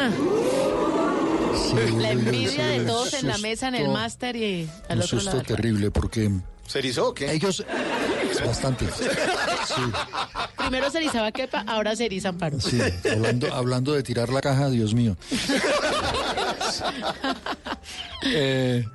La 1.98 2.12
envidia 2.12 2.66
de 2.68 2.80
todos 2.86 3.14
en 3.14 3.28
la 3.28 3.38
mesa, 3.38 3.68
en 3.68 3.76
el 3.76 3.90
máster 3.90 4.36
y 4.36 4.68
al 4.90 4.98
Un 4.98 5.04
otro 5.04 5.20
susto 5.20 5.38
lado. 5.38 5.44
terrible 5.44 5.92
porque 5.92 6.32
¿Se 6.68 6.80
erizó 6.80 7.10
o 7.10 7.14
qué? 7.14 7.32
ellos 7.32 7.64
bastante. 8.46 8.86
Sí, 9.66 9.82
Primero 10.58 10.90
se 10.92 10.98
erizaba 10.98 11.32
Kepa, 11.32 11.64
ahora 11.68 11.96
se 11.96 12.06
eriza 12.06 12.30
Amparo. 12.30 12.60
sí. 12.60 12.78
Hablando, 13.10 13.54
hablando 13.54 13.94
de 13.94 14.04
tirar 14.04 14.28
la 14.30 14.42
caja, 14.42 14.70
Dios 14.70 14.94
mío. 14.94 15.16
Eh, 18.26 18.86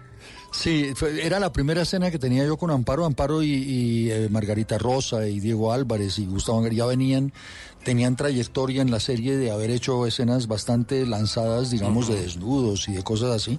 sí, 0.53 0.93
fue- 0.95 1.24
era 1.24 1.39
la 1.39 1.53
primera 1.53 1.83
escena 1.83 2.11
que 2.11 2.18
tenía 2.18 2.45
yo 2.47 2.57
con 2.57 2.70
Amparo, 2.70 3.05
Amparo 3.05 3.43
y, 3.43 3.53
y, 3.53 4.11
eh, 4.11 4.29
Margarita 4.31 4.79
Rosa 4.79 5.26
y 5.29 5.39
Diego 5.41 5.72
Álvarez 5.72 6.18
y 6.18 6.24
Gustavo 6.26 6.66
ya 6.68 6.87
venían, 6.87 7.33
tenían 7.85 8.16
trayectoria 8.16 8.81
en 8.81 8.91
la 8.91 9.01
serie 9.01 9.37
de 9.37 9.51
haber 9.51 9.70
hecho 9.70 10.07
escenas 10.07 10.47
bastante 10.47 11.05
lanzadas, 11.07 11.70
digamos, 11.70 12.09
de 12.09 12.22
desnudos 12.22 12.89
y 12.89 12.93
de 12.93 13.03
cosas 13.03 13.31
así. 13.37 13.59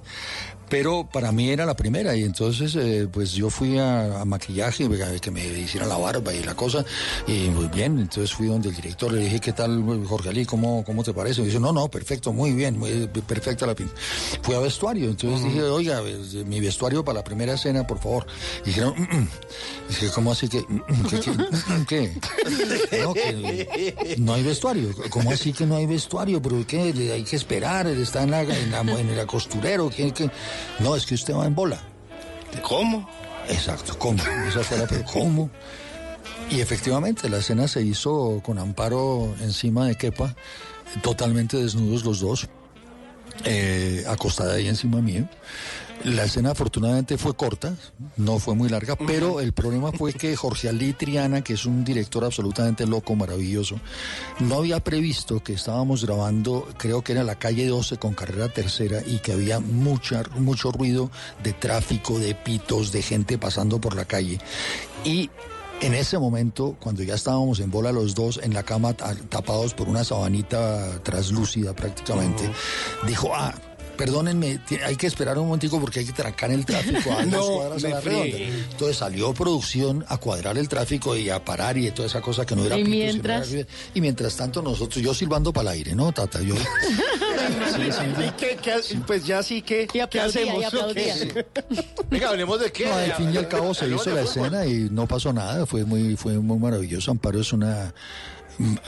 Pero 0.70 1.08
para 1.12 1.32
mí 1.32 1.50
era 1.50 1.66
la 1.66 1.76
primera 1.76 2.16
y 2.16 2.24
entonces 2.24 2.76
eh, 2.76 3.08
pues 3.12 3.32
yo 3.34 3.50
fui 3.50 3.78
a, 3.78 4.22
a 4.22 4.26
maquillaje, 4.26 4.86
a 4.86 5.20
que 5.20 5.32
me 5.32 5.46
hicieran 5.46 5.90
la 5.90 5.98
barba 5.98 6.34
y 6.34 6.44
la 6.44 6.56
cosa 6.56 6.86
y 7.28 7.50
muy 7.50 7.68
bien, 7.68 8.00
entonces 8.00 8.34
fui 8.34 8.48
donde 8.48 8.70
el 8.70 8.76
director 8.76 9.12
le 9.12 9.22
dije, 9.24 9.40
¿qué 9.40 9.54
tal 9.54 9.84
Jorge 10.08 10.30
Ali? 10.30 10.46
¿Cómo, 10.46 10.84
cómo 10.86 11.04
te 11.04 11.14
parece? 11.14 11.42
Y 11.42 11.46
dice, 11.46 11.60
no, 11.60 11.74
no, 11.74 11.90
perfecto, 11.90 12.32
muy 12.34 12.54
bien, 12.54 12.78
muy 12.78 13.08
perfecta 13.28 13.66
la 13.66 13.76
pinta. 13.76 13.94
Fui 14.42 14.56
a 14.56 14.60
vestuario, 14.60 15.10
entonces 15.10 15.44
dije, 15.44 15.64
oiga, 15.64 16.02
pues, 16.02 16.34
mi 16.46 16.60
vestuario 16.60 17.04
para 17.04 17.20
la 17.20 17.24
primera 17.24 17.54
escena, 17.54 17.86
por 17.88 18.00
favor. 18.00 18.26
Y 18.64 18.68
dijeron, 18.68 18.94
"Mm, 18.98 19.16
mm". 19.18 19.28
dije, 19.90 20.08
¿cómo 20.14 20.32
así 20.32 20.48
que? 20.48 20.60
mm, 20.62 20.76
mm, 20.88 21.06
¿Qué? 21.10 21.20
qué, 21.88 22.14
qué? 22.92 23.00
No, 23.04 23.14
que 23.14 24.16
no 24.20 24.34
hay 24.34 24.44
vestuario. 24.44 24.90
¿Cómo 25.10 25.32
así 25.32 25.54
que 25.54 25.66
no 25.66 25.76
hay 25.78 25.86
vestuario? 25.86 26.42
¿Pero 26.42 26.66
qué? 26.68 26.94
Hay 27.14 27.24
que 27.24 27.36
esperar, 27.36 27.88
está 27.88 28.24
en, 28.24 28.32
la, 28.32 28.42
en, 28.44 28.72
la- 28.72 28.82
en 28.82 29.10
el 29.10 29.26
costurero. 29.26 29.90
¿qué, 29.90 30.12
qué? 30.12 30.30
No, 30.80 30.95
es 30.95 31.05
que 31.05 31.16
usted 31.16 31.34
va 31.34 31.45
en 31.45 31.55
bola. 31.55 31.80
¿Cómo? 32.62 33.10
Exacto, 33.47 33.97
¿cómo? 33.97 34.22
Esa 34.47 34.64
fue 34.64 34.78
la 34.78 34.88
¿Cómo? 35.05 35.49
Y 36.49 36.62
efectivamente, 36.62 37.30
la 37.30 37.38
escena 37.38 37.68
se 37.68 37.82
hizo 37.82 38.41
con 38.43 38.57
Amparo 38.60 39.34
encima 39.41 39.88
de 39.88 39.95
Kepa, 39.95 40.36
totalmente 41.01 41.57
desnudos 41.57 42.03
los 42.03 42.20
dos. 42.20 42.47
eh, 43.45 44.03
acostada 44.07 44.55
ahí 44.55 44.68
encima 44.68 45.01
mío. 45.01 45.28
La 46.06 46.24
escena 46.24 46.52
afortunadamente 46.52 47.18
fue 47.18 47.36
corta, 47.36 47.76
no 48.16 48.39
fue 48.39 48.56
muy 48.56 48.70
larga, 48.70 48.95
pero 48.95 49.41
el 49.41 49.52
problema 49.52 49.91
fue 49.91 50.14
que 50.14 50.34
Jorge 50.38 50.70
Ali 50.70 50.93
Triana, 50.93 51.41
que 51.43 51.54
es 51.54 51.66
un 51.66 51.84
director 51.84 52.24
absolutamente 52.24 52.86
loco, 52.88 53.16
maravilloso, 53.16 53.80
no 54.39 54.56
había 54.56 54.80
previsto 54.80 55.43
que 55.43 55.54
estábamos 55.54 56.06
grabando, 56.06 56.68
creo 56.78 57.04
que 57.04 57.12
era 57.12 57.24
la 57.26 57.36
calle 57.38 57.68
12 57.68 57.97
con 57.97 58.14
carrera 58.14 58.47
tercera 58.47 59.02
y 59.06 59.18
que 59.20 59.34
había 59.34 59.60
mucha, 59.60 60.24
mucho 60.38 60.72
ruido 60.72 61.12
de 61.43 61.52
tráfico, 61.52 62.18
de 62.18 62.34
pitos, 62.34 62.93
de 62.93 63.02
gente 63.02 63.38
pasando 63.38 63.82
por 63.82 63.95
la 63.95 64.06
calle. 64.06 64.39
Y 65.04 65.30
en 65.82 65.93
ese 65.93 66.18
momento, 66.18 66.78
cuando 66.80 67.04
ya 67.04 67.16
estábamos 67.16 67.60
en 67.60 67.72
bola 67.72 67.91
los 67.91 68.16
dos 68.16 68.39
en 68.41 68.54
la 68.54 68.64
cama 68.64 68.93
ta- 68.93 69.16
tapados 69.28 69.74
por 69.74 69.89
una 69.89 70.04
sabanita 70.06 71.02
traslúcida 71.04 71.74
prácticamente, 71.74 72.50
dijo, 73.06 73.32
ah, 73.36 73.54
perdónenme, 74.00 74.62
hay 74.86 74.95
que 74.95 75.08
esperar 75.08 75.38
un 75.38 75.47
momentico 75.47 75.78
porque 75.82 76.00
hay 76.00 76.06
que 76.06 76.14
trancar 76.14 76.50
el 76.52 76.66
tráfico 76.66 77.12
a 77.12 77.26
No, 77.26 77.45
cuadras 77.45 77.84
a 77.84 77.88
me 77.88 77.93
la 77.93 78.02
friegue. 78.02 78.38
redonda. 78.47 78.66
Entonces 78.72 78.97
salió 78.97 79.34
producción 79.34 80.06
a 80.08 80.18
cuadrar 80.18 80.58
el 80.58 80.70
tráfico 80.70 81.18
y 81.18 81.30
a 81.30 81.43
parar 81.43 81.78
y 81.78 81.91
toda 81.91 82.08
esa 82.08 82.22
cosa 82.22 82.45
que 82.45 82.56
no 82.56 82.64
era 82.66 82.78
Y 82.80 82.86
mientras- 82.86 83.52
era- 83.52 83.68
y 83.93 84.00
mientras 84.00 84.38
tanto 84.38 84.62
nosotros, 84.62 85.04
yo 85.04 85.14
silbando 85.14 85.52
para 85.52 85.72
el 85.72 85.78
aire, 85.80 85.95
¿no, 85.95 86.12
Tata? 86.14 86.41
Yo... 86.41 86.56
¿Y 88.26 88.32
qué- 88.38 88.58
qué- 88.62 88.82
pues 89.06 89.26
ya 89.26 89.43
sí 89.43 89.62
que, 89.62 89.86
¿qué 89.88 90.02
hacemos? 90.02 90.64
Venga, 92.10 92.30
hablemos 92.30 92.60
de 92.60 92.72
qué. 92.72 92.86
No, 92.86 92.95
al 92.95 93.14
fin 93.16 93.34
y 93.34 93.38
al 93.38 93.47
cabo 93.50 93.74
se 93.74 93.88
hizo 93.88 94.10
la 94.12 94.22
escena 94.22 94.66
y 94.66 94.88
no 94.89 95.08
pasó 95.08 95.34
nada, 95.34 95.66
fue 95.66 95.84
muy, 95.84 96.16
fue 96.16 96.38
muy 96.39 96.58
maravilloso. 96.58 97.12
Amparo 97.12 97.41
es 97.41 97.52
una 97.54 97.93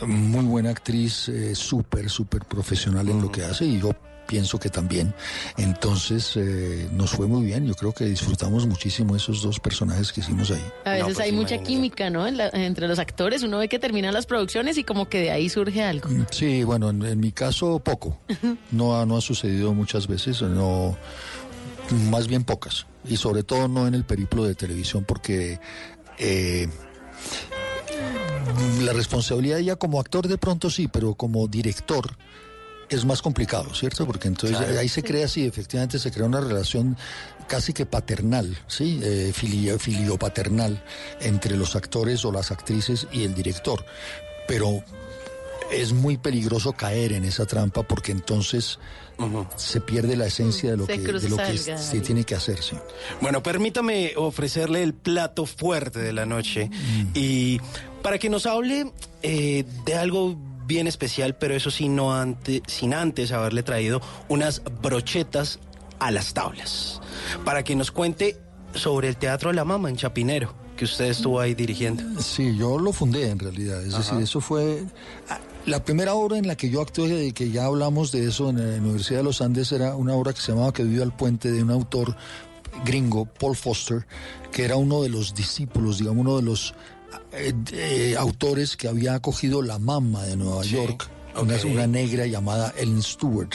muy 0.05 0.45
buena 0.45 0.69
actriz, 0.69 1.27
eh, 1.29 1.53
súper, 1.55 2.09
súper 2.09 2.45
profesional 2.45 3.07
en 3.09 3.21
lo 3.21 3.31
que 3.31 3.43
hace 3.43 3.65
y 3.65 3.79
yo 3.79 3.91
pienso 4.27 4.59
que 4.59 4.69
también. 4.69 5.13
Entonces 5.57 6.33
eh, 6.37 6.87
nos 6.93 7.11
fue 7.11 7.27
muy 7.27 7.45
bien, 7.45 7.65
yo 7.65 7.73
creo 7.75 7.91
que 7.93 8.05
disfrutamos 8.05 8.65
muchísimo 8.65 9.15
esos 9.15 9.41
dos 9.41 9.59
personajes 9.59 10.11
que 10.13 10.21
hicimos 10.21 10.51
ahí. 10.51 10.63
A 10.85 10.91
veces 10.91 11.19
hay 11.19 11.31
mucha 11.33 11.57
química, 11.57 12.09
¿no? 12.09 12.25
En 12.27 12.37
la- 12.37 12.49
entre 12.53 12.87
los 12.87 12.97
actores, 12.99 13.43
uno 13.43 13.57
ve 13.59 13.67
que 13.67 13.77
terminan 13.79 14.13
las 14.13 14.25
producciones 14.25 14.77
y 14.77 14.83
como 14.83 15.09
que 15.09 15.19
de 15.19 15.31
ahí 15.31 15.49
surge 15.49 15.83
algo. 15.83 16.09
Sí, 16.31 16.63
bueno, 16.63 16.89
en, 16.89 17.03
en 17.05 17.19
mi 17.19 17.31
caso 17.31 17.79
poco. 17.79 18.17
No 18.71 18.97
ha, 18.97 19.05
no 19.05 19.17
ha 19.17 19.21
sucedido 19.21 19.73
muchas 19.73 20.07
veces, 20.07 20.41
no, 20.41 20.97
más 22.09 22.27
bien 22.27 22.43
pocas. 22.45 22.85
Y 23.05 23.17
sobre 23.17 23.43
todo 23.43 23.67
no 23.67 23.85
en 23.87 23.95
el 23.95 24.05
periplo 24.05 24.45
de 24.45 24.55
televisión, 24.55 25.03
porque 25.05 25.59
eh, 26.19 26.69
la 28.81 28.93
responsabilidad 28.93 29.59
ya 29.59 29.75
como 29.75 29.99
actor 29.99 30.27
de 30.27 30.37
pronto 30.37 30.69
sí, 30.69 30.87
pero 30.87 31.15
como 31.15 31.47
director 31.47 32.15
es 32.91 33.05
más 33.05 33.21
complicado, 33.21 33.73
¿cierto? 33.73 34.05
Porque 34.05 34.27
entonces 34.27 34.57
Claro. 34.57 34.79
ahí 34.79 34.89
se 34.89 35.01
crea, 35.01 35.27
sí, 35.27 35.45
efectivamente 35.45 35.97
se 35.97 36.11
crea 36.11 36.25
una 36.25 36.41
relación 36.41 36.97
casi 37.47 37.73
que 37.73 37.85
paternal, 37.85 38.57
¿sí? 38.67 38.99
Eh, 39.01 39.31
filio, 39.33 39.79
filio-paternal 39.79 40.83
entre 41.21 41.55
los 41.55 41.75
actores 41.75 42.23
o 42.25 42.31
las 42.31 42.51
actrices 42.51 43.07
y 43.11 43.23
el 43.23 43.33
director. 43.33 43.85
Pero 44.47 44.83
es 45.71 45.93
muy 45.93 46.17
peligroso 46.17 46.73
caer 46.73 47.13
en 47.13 47.23
esa 47.23 47.45
trampa 47.45 47.83
porque 47.83 48.11
entonces 48.11 48.77
se 49.55 49.79
pierde 49.81 50.15
la 50.17 50.25
esencia 50.25 50.71
de 50.71 50.77
lo 50.77 50.85
Se 50.85 50.93
que, 50.93 50.99
de 50.99 51.09
cruza 51.09 51.29
lo 51.29 51.37
que 51.37 51.51
el 51.51 51.59
se 51.59 51.99
tiene 52.01 52.23
que 52.23 52.35
hacer, 52.35 52.61
sí. 52.61 52.75
Bueno, 53.21 53.43
permítame 53.43 54.13
ofrecerle 54.17 54.83
el 54.83 54.93
plato 54.93 55.45
fuerte 55.45 55.99
de 55.99 56.11
la 56.11 56.25
noche 56.25 56.69
y 57.13 57.61
para 58.01 58.17
que 58.17 58.29
nos 58.29 58.45
hable 58.47 58.91
eh, 59.21 59.63
de 59.85 59.95
algo 59.95 60.37
bien 60.71 60.87
especial, 60.87 61.35
pero 61.35 61.53
eso 61.53 61.69
sí, 61.69 61.89
no 61.89 62.15
antes, 62.15 62.61
sin 62.65 62.93
antes 62.93 63.33
haberle 63.33 63.61
traído 63.61 64.01
unas 64.29 64.61
brochetas 64.81 65.59
a 65.99 66.11
las 66.11 66.33
tablas, 66.33 67.01
para 67.43 67.61
que 67.63 67.75
nos 67.75 67.91
cuente 67.91 68.39
sobre 68.73 69.09
el 69.09 69.17
Teatro 69.17 69.49
de 69.49 69.55
la 69.57 69.65
Mama 69.65 69.89
en 69.89 69.97
Chapinero, 69.97 70.53
que 70.77 70.85
usted 70.85 71.05
estuvo 71.05 71.41
ahí 71.41 71.55
dirigiendo. 71.55 72.21
Sí, 72.21 72.55
yo 72.57 72.79
lo 72.79 72.93
fundé 72.93 73.29
en 73.29 73.39
realidad. 73.39 73.83
Es 73.85 73.97
decir, 73.97 74.17
eso 74.19 74.39
fue. 74.39 74.81
ah, 75.29 75.39
La 75.65 75.83
primera 75.83 76.13
obra 76.13 76.37
en 76.37 76.47
la 76.47 76.55
que 76.55 76.69
yo 76.69 76.81
actué, 76.81 77.25
y 77.25 77.31
que 77.33 77.51
ya 77.51 77.65
hablamos 77.65 78.13
de 78.13 78.25
eso 78.29 78.49
en 78.49 78.57
la 78.57 78.77
Universidad 78.77 79.19
de 79.19 79.23
los 79.25 79.41
Andes, 79.41 79.73
era 79.73 79.95
una 79.97 80.13
obra 80.13 80.31
que 80.31 80.39
se 80.39 80.53
llamaba 80.53 80.71
Que 80.71 80.83
vive 80.85 81.03
al 81.03 81.13
puente 81.13 81.51
de 81.51 81.61
un 81.61 81.69
autor 81.71 82.15
gringo, 82.85 83.25
Paul 83.25 83.57
Foster, 83.57 84.07
que 84.53 84.63
era 84.63 84.77
uno 84.77 85.03
de 85.03 85.09
los 85.09 85.35
discípulos, 85.35 85.97
digamos, 85.99 86.21
uno 86.21 86.37
de 86.37 86.43
los 86.43 86.73
eh, 87.31 87.53
eh, 87.71 88.15
autores 88.17 88.75
que 88.75 88.87
había 88.87 89.15
acogido 89.15 89.61
la 89.61 89.79
mama 89.79 90.23
de 90.23 90.35
Nueva 90.35 90.63
York. 90.63 91.09
Una, 91.41 91.55
una 91.63 91.87
negra 91.87 92.25
llamada 92.25 92.73
Ellen 92.77 93.01
Stewart, 93.01 93.51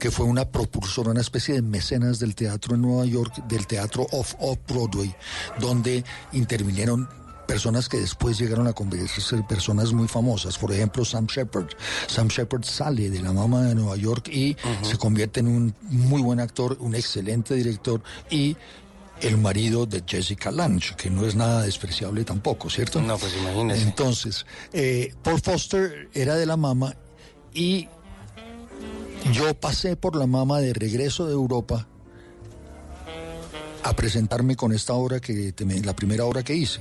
que 0.00 0.10
fue 0.10 0.26
una 0.26 0.48
propulsora, 0.48 1.12
una 1.12 1.20
especie 1.20 1.54
de 1.54 1.62
mecenas 1.62 2.18
del 2.18 2.34
teatro 2.34 2.74
en 2.74 2.82
Nueva 2.82 3.04
York, 3.04 3.46
del 3.46 3.68
teatro 3.68 4.04
off, 4.10 4.34
off 4.40 4.58
Broadway, 4.66 5.14
donde 5.60 6.04
intervinieron 6.32 7.08
personas 7.50 7.88
que 7.88 7.96
después 7.96 8.38
llegaron 8.38 8.68
a 8.68 8.72
convertirse 8.72 9.34
en 9.34 9.42
personas 9.44 9.92
muy 9.92 10.06
famosas. 10.06 10.56
Por 10.56 10.70
ejemplo, 10.72 11.04
Sam 11.04 11.26
Shepard. 11.26 11.66
Sam 12.06 12.28
Shepard 12.28 12.62
sale 12.62 13.10
de 13.10 13.20
la 13.20 13.32
mama 13.32 13.62
de 13.62 13.74
Nueva 13.74 13.96
York 13.96 14.28
y 14.28 14.56
se 14.82 14.96
convierte 14.98 15.40
en 15.40 15.48
un 15.48 15.74
muy 15.88 16.22
buen 16.22 16.38
actor, 16.38 16.76
un 16.78 16.94
excelente 16.94 17.56
director 17.56 18.02
y 18.30 18.56
el 19.22 19.36
marido 19.38 19.86
de 19.86 20.02
Jessica 20.06 20.50
Lange, 20.50 20.94
que 20.96 21.10
no 21.10 21.26
es 21.26 21.34
nada 21.34 21.62
despreciable 21.62 22.24
tampoco, 22.24 22.70
¿cierto? 22.70 23.00
No, 23.02 23.18
pues 23.18 23.34
imagínese. 23.36 23.82
Entonces, 23.82 24.46
eh, 24.72 25.12
Paul 25.22 25.40
Foster 25.40 26.08
era 26.14 26.36
de 26.36 26.46
la 26.46 26.56
mama 26.56 26.94
y 27.52 27.88
yo 29.32 29.52
pasé 29.54 29.96
por 29.96 30.16
la 30.16 30.26
mama 30.26 30.60
de 30.60 30.72
regreso 30.72 31.26
de 31.26 31.32
Europa 31.34 31.86
a 33.82 33.94
presentarme 33.94 34.56
con 34.56 34.72
esta 34.72 34.92
obra 34.94 35.20
que 35.20 35.52
te 35.52 35.64
me- 35.64 35.80
la 35.80 35.94
primera 35.96 36.24
obra 36.24 36.42
que 36.42 36.54
hice 36.54 36.80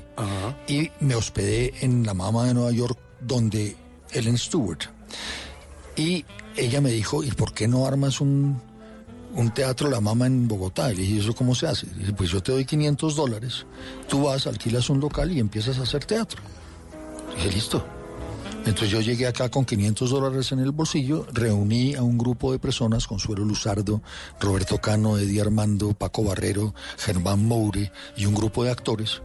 y 0.67 0.91
me 0.99 1.15
hospedé 1.15 1.73
en 1.81 2.05
la 2.05 2.13
mama 2.13 2.45
de 2.45 2.53
Nueva 2.53 2.71
York 2.71 2.97
donde 3.21 3.75
Ellen 4.11 4.37
Stewart 4.37 4.79
y 5.95 6.25
ella 6.57 6.81
me 6.81 6.91
dijo 6.91 7.23
¿y 7.23 7.31
por 7.31 7.53
qué 7.53 7.67
no 7.67 7.85
armas 7.85 8.19
un 8.21 8.61
un 9.39 9.51
teatro 9.51 9.89
La 9.89 10.01
Mama 10.01 10.27
en 10.27 10.47
Bogotá. 10.47 10.91
Y 10.91 10.95
le 10.95 11.01
dije, 11.01 11.13
¿y 11.15 11.19
¿eso 11.19 11.33
cómo 11.33 11.55
se 11.55 11.67
hace? 11.67 11.87
Pues 12.17 12.29
yo 12.29 12.41
te 12.41 12.51
doy 12.51 12.65
500 12.65 13.15
dólares, 13.15 13.65
tú 14.07 14.23
vas, 14.23 14.47
alquilas 14.47 14.89
un 14.89 14.99
local 14.99 15.31
y 15.31 15.39
empiezas 15.39 15.79
a 15.79 15.83
hacer 15.83 16.05
teatro. 16.05 16.41
Y 17.33 17.35
dije, 17.37 17.51
listo. 17.51 17.85
Entonces 18.65 18.89
yo 18.89 18.99
llegué 18.99 19.25
acá 19.25 19.49
con 19.49 19.63
500 19.63 20.09
dólares 20.09 20.51
en 20.51 20.59
el 20.59 20.71
bolsillo, 20.71 21.25
reuní 21.31 21.95
a 21.95 22.03
un 22.03 22.17
grupo 22.17 22.51
de 22.51 22.59
personas, 22.59 23.07
Consuelo 23.07 23.45
Luzardo, 23.45 24.01
Roberto 24.39 24.79
Cano, 24.79 25.17
Eddie 25.17 25.41
Armando, 25.41 25.93
Paco 25.93 26.23
Barrero, 26.25 26.75
Germán 26.97 27.45
Moure 27.45 27.91
y 28.17 28.25
un 28.25 28.35
grupo 28.35 28.65
de 28.65 28.71
actores 28.71 29.21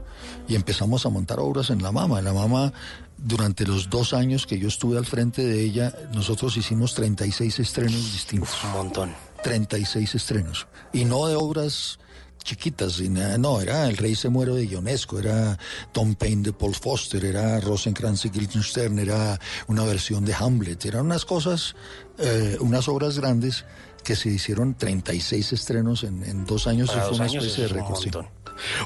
y 0.49 0.55
empezamos 0.55 1.05
a 1.05 1.11
montar 1.11 1.41
obras 1.41 1.71
en 1.71 1.83
La 1.83 1.93
Mama. 1.93 2.23
La 2.23 2.33
Mama, 2.33 2.73
durante 3.19 3.67
los 3.67 3.91
dos 3.91 4.15
años 4.15 4.47
que 4.47 4.59
yo 4.59 4.69
estuve 4.69 4.99
al 4.99 5.07
frente 5.07 5.45
de 5.45 5.63
ella, 5.63 5.93
nosotros 6.15 6.57
hicimos 6.57 6.95
36 6.95 7.59
estrenos 7.59 8.13
distintos. 8.13 8.63
un 8.65 8.73
montón. 8.73 9.34
36 9.45 10.15
estrenos. 10.15 10.67
Y 10.93 11.05
no 11.05 11.27
de 11.27 11.37
obras 11.37 11.99
chiquitas, 12.43 13.01
y 13.01 13.09
nada, 13.09 13.39
no, 13.39 13.61
era 13.61 13.89
El 13.89 13.97
Rey 13.97 14.15
se 14.15 14.29
muere 14.29 14.53
de 14.53 14.67
Ionesco, 14.67 15.19
era 15.19 15.59
Tom 15.93 16.15
Paine 16.15 16.43
de 16.43 16.53
Paul 16.53 16.75
Foster, 16.75 17.25
era 17.25 17.61
Rosencrantz 17.61 18.25
y 18.27 18.31
Guildenstern, 18.31 18.99
era 18.99 19.39
una 19.67 19.85
versión 19.85 20.25
de 20.25 20.35
Hamlet, 20.35 20.85
eran 20.85 21.07
unas 21.07 21.25
cosas, 21.25 21.75
eh, 22.19 22.57
unas 22.61 22.89
obras 22.89 23.19
grandes 23.19 23.65
que 24.03 24.17
se 24.17 24.29
hicieron 24.29 24.75
36 24.75 25.53
estrenos 25.53 26.05
en, 26.05 26.23
en 26.25 26.45
dos 26.45 26.67
años 26.67 26.91
Para 26.91 27.05
y 27.05 27.09
fue 27.09 27.17
una 27.17 27.27
especie 27.27 27.63
de 27.65 27.69
récord. 27.69 28.27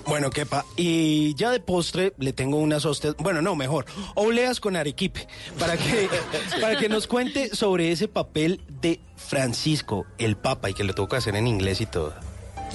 Bueno, 0.06 0.30
Kepa, 0.30 0.64
y 0.76 1.34
ya 1.34 1.50
de 1.50 1.60
postre 1.60 2.14
le 2.18 2.32
tengo 2.32 2.56
unas 2.58 2.84
hostias, 2.84 3.14
bueno, 3.18 3.42
no, 3.42 3.54
mejor, 3.56 3.86
obleas 4.14 4.60
con 4.60 4.76
arequipe, 4.76 5.26
para 5.58 5.76
que, 5.76 6.08
para 6.60 6.78
que 6.78 6.88
nos 6.88 7.06
cuente 7.06 7.54
sobre 7.54 7.92
ese 7.92 8.08
papel 8.08 8.60
de 8.80 9.00
Francisco, 9.16 10.06
el 10.18 10.36
Papa, 10.36 10.70
y 10.70 10.74
que 10.74 10.84
lo 10.84 10.94
tengo 10.94 11.08
que 11.08 11.16
hacer 11.16 11.36
en 11.36 11.46
inglés 11.46 11.80
y 11.80 11.86
todo. 11.86 12.14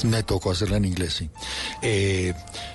Me 0.05 0.23
tocó 0.23 0.49
hacerla 0.51 0.77
en 0.77 0.85
inglés, 0.85 1.13
sí. 1.13 1.29
Eh, 1.83 2.33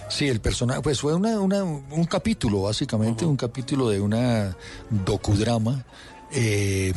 sí, 0.09 0.29
el 0.29 0.41
personaje, 0.41 0.81
pues 0.83 1.01
fue 1.01 1.15
una, 1.15 1.41
una- 1.41 1.65
un 1.65 2.05
capítulo, 2.05 2.63
básicamente, 2.63 3.25
un 3.27 3.37
capítulo 3.37 3.89
de 3.89 4.01
una 4.01 4.57
docudrama. 4.89 5.85
eh, 6.31 6.93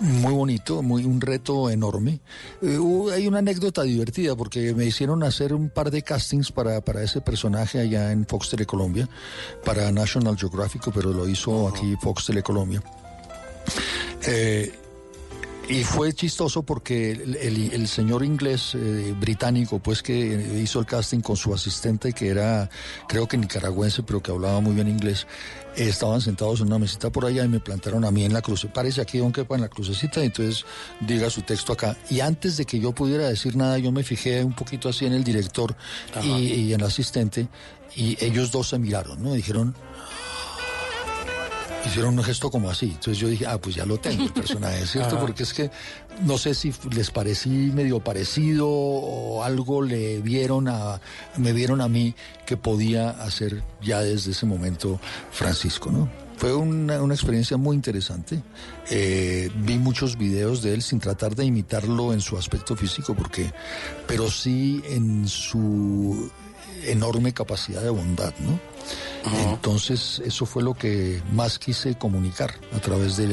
muy 0.00 0.32
bonito, 0.32 0.82
muy 0.82 1.04
un 1.04 1.20
reto 1.20 1.70
enorme. 1.70 2.20
Eh, 2.62 2.78
hay 3.12 3.26
una 3.26 3.38
anécdota 3.38 3.82
divertida 3.82 4.34
porque 4.34 4.74
me 4.74 4.86
hicieron 4.86 5.22
hacer 5.22 5.54
un 5.54 5.68
par 5.68 5.90
de 5.90 6.02
castings 6.02 6.50
para, 6.50 6.80
para 6.80 7.02
ese 7.02 7.20
personaje 7.20 7.80
allá 7.80 8.10
en 8.12 8.26
Fox 8.26 8.50
Telecolombia, 8.50 9.08
para 9.64 9.92
National 9.92 10.36
Geographic, 10.36 10.90
pero 10.94 11.12
lo 11.12 11.28
hizo 11.28 11.68
aquí 11.68 11.96
Fox 12.00 12.26
Telecolombia. 12.26 12.82
Eh, 14.26 14.72
Y 15.70 15.84
fue 15.84 16.12
chistoso 16.12 16.64
porque 16.64 17.12
el, 17.12 17.36
el- 17.36 17.72
el 17.72 17.86
señor 17.86 18.24
inglés 18.24 18.74
eh, 18.74 19.14
británico, 19.18 19.78
pues 19.78 20.02
que 20.02 20.58
hizo 20.60 20.80
el 20.80 20.86
casting 20.86 21.20
con 21.20 21.36
su 21.36 21.54
asistente, 21.54 22.12
que 22.12 22.26
era, 22.28 22.68
creo 23.06 23.28
que 23.28 23.36
nicaragüense, 23.36 24.02
pero 24.02 24.20
que 24.20 24.32
hablaba 24.32 24.60
muy 24.60 24.74
bien 24.74 24.88
inglés, 24.88 25.28
eh, 25.76 25.88
estaban 25.88 26.20
sentados 26.20 26.60
en 26.60 26.66
una 26.66 26.80
mesita 26.80 27.10
por 27.10 27.24
allá 27.24 27.44
y 27.44 27.48
me 27.48 27.60
plantaron 27.60 28.04
a 28.04 28.10
mí 28.10 28.24
en 28.24 28.32
la 28.32 28.42
cruce. 28.42 28.66
Parece 28.66 29.00
aquí, 29.00 29.18
don 29.18 29.30
Kepa, 29.30 29.54
en 29.54 29.60
la 29.60 29.68
crucecita, 29.68 30.20
y 30.22 30.26
entonces 30.26 30.64
diga 31.00 31.30
su 31.30 31.42
texto 31.42 31.72
acá. 31.72 31.96
Y 32.10 32.18
antes 32.18 32.56
de 32.56 32.64
que 32.64 32.80
yo 32.80 32.90
pudiera 32.92 33.28
decir 33.28 33.54
nada, 33.54 33.78
yo 33.78 33.92
me 33.92 34.02
fijé 34.02 34.42
un 34.42 34.54
poquito 34.54 34.88
así 34.88 35.06
en 35.06 35.12
el 35.12 35.22
director 35.22 35.76
y, 36.24 36.28
y 36.46 36.74
en 36.74 36.80
el 36.80 36.86
asistente, 36.86 37.46
y 37.94 38.16
ellos 38.24 38.50
dos 38.50 38.68
se 38.70 38.78
miraron, 38.80 39.22
¿no? 39.22 39.34
Dijeron, 39.34 39.74
hicieron 41.86 42.18
un 42.18 42.24
gesto 42.24 42.50
como 42.50 42.70
así. 42.70 42.86
Entonces 42.86 43.18
yo 43.18 43.28
dije, 43.28 43.46
ah, 43.46 43.60
pues 43.60 43.74
ya 43.74 43.86
lo 43.86 43.98
tengo 43.98 44.24
el 44.24 44.32
personaje, 44.32 44.86
¿cierto? 44.86 45.18
Porque 45.18 45.42
es 45.42 45.52
que 45.52 45.70
no 46.22 46.38
sé 46.38 46.54
si 46.54 46.72
les 46.90 47.10
parecí 47.10 47.48
medio 47.48 48.00
parecido 48.00 48.68
o 48.68 49.42
algo 49.42 49.82
le 49.82 50.20
vieron 50.20 50.68
a, 50.68 51.00
me 51.36 51.52
vieron 51.52 51.80
a 51.80 51.88
mí 51.88 52.14
que 52.46 52.56
podía 52.56 53.10
hacer 53.10 53.62
ya 53.82 54.00
desde 54.00 54.32
ese 54.32 54.46
momento 54.46 55.00
Francisco, 55.30 55.90
¿no? 55.90 56.08
Fue 56.36 56.54
una, 56.54 57.02
una 57.02 57.12
experiencia 57.12 57.58
muy 57.58 57.76
interesante. 57.76 58.42
Eh, 58.90 59.50
vi 59.56 59.76
muchos 59.76 60.16
videos 60.16 60.62
de 60.62 60.72
él 60.72 60.80
sin 60.80 60.98
tratar 60.98 61.36
de 61.36 61.44
imitarlo 61.44 62.14
en 62.14 62.22
su 62.22 62.38
aspecto 62.38 62.74
físico, 62.76 63.14
porque, 63.14 63.52
pero 64.06 64.30
sí 64.30 64.82
en 64.88 65.28
su 65.28 66.30
enorme 66.86 67.34
capacidad 67.34 67.82
de 67.82 67.90
bondad, 67.90 68.32
¿no? 68.38 68.58
Entonces, 69.52 70.22
eso 70.24 70.46
fue 70.46 70.62
lo 70.62 70.74
que 70.74 71.22
más 71.32 71.58
quise 71.58 71.96
comunicar 71.96 72.54
a 72.74 72.78
través 72.80 73.16
de, 73.16 73.26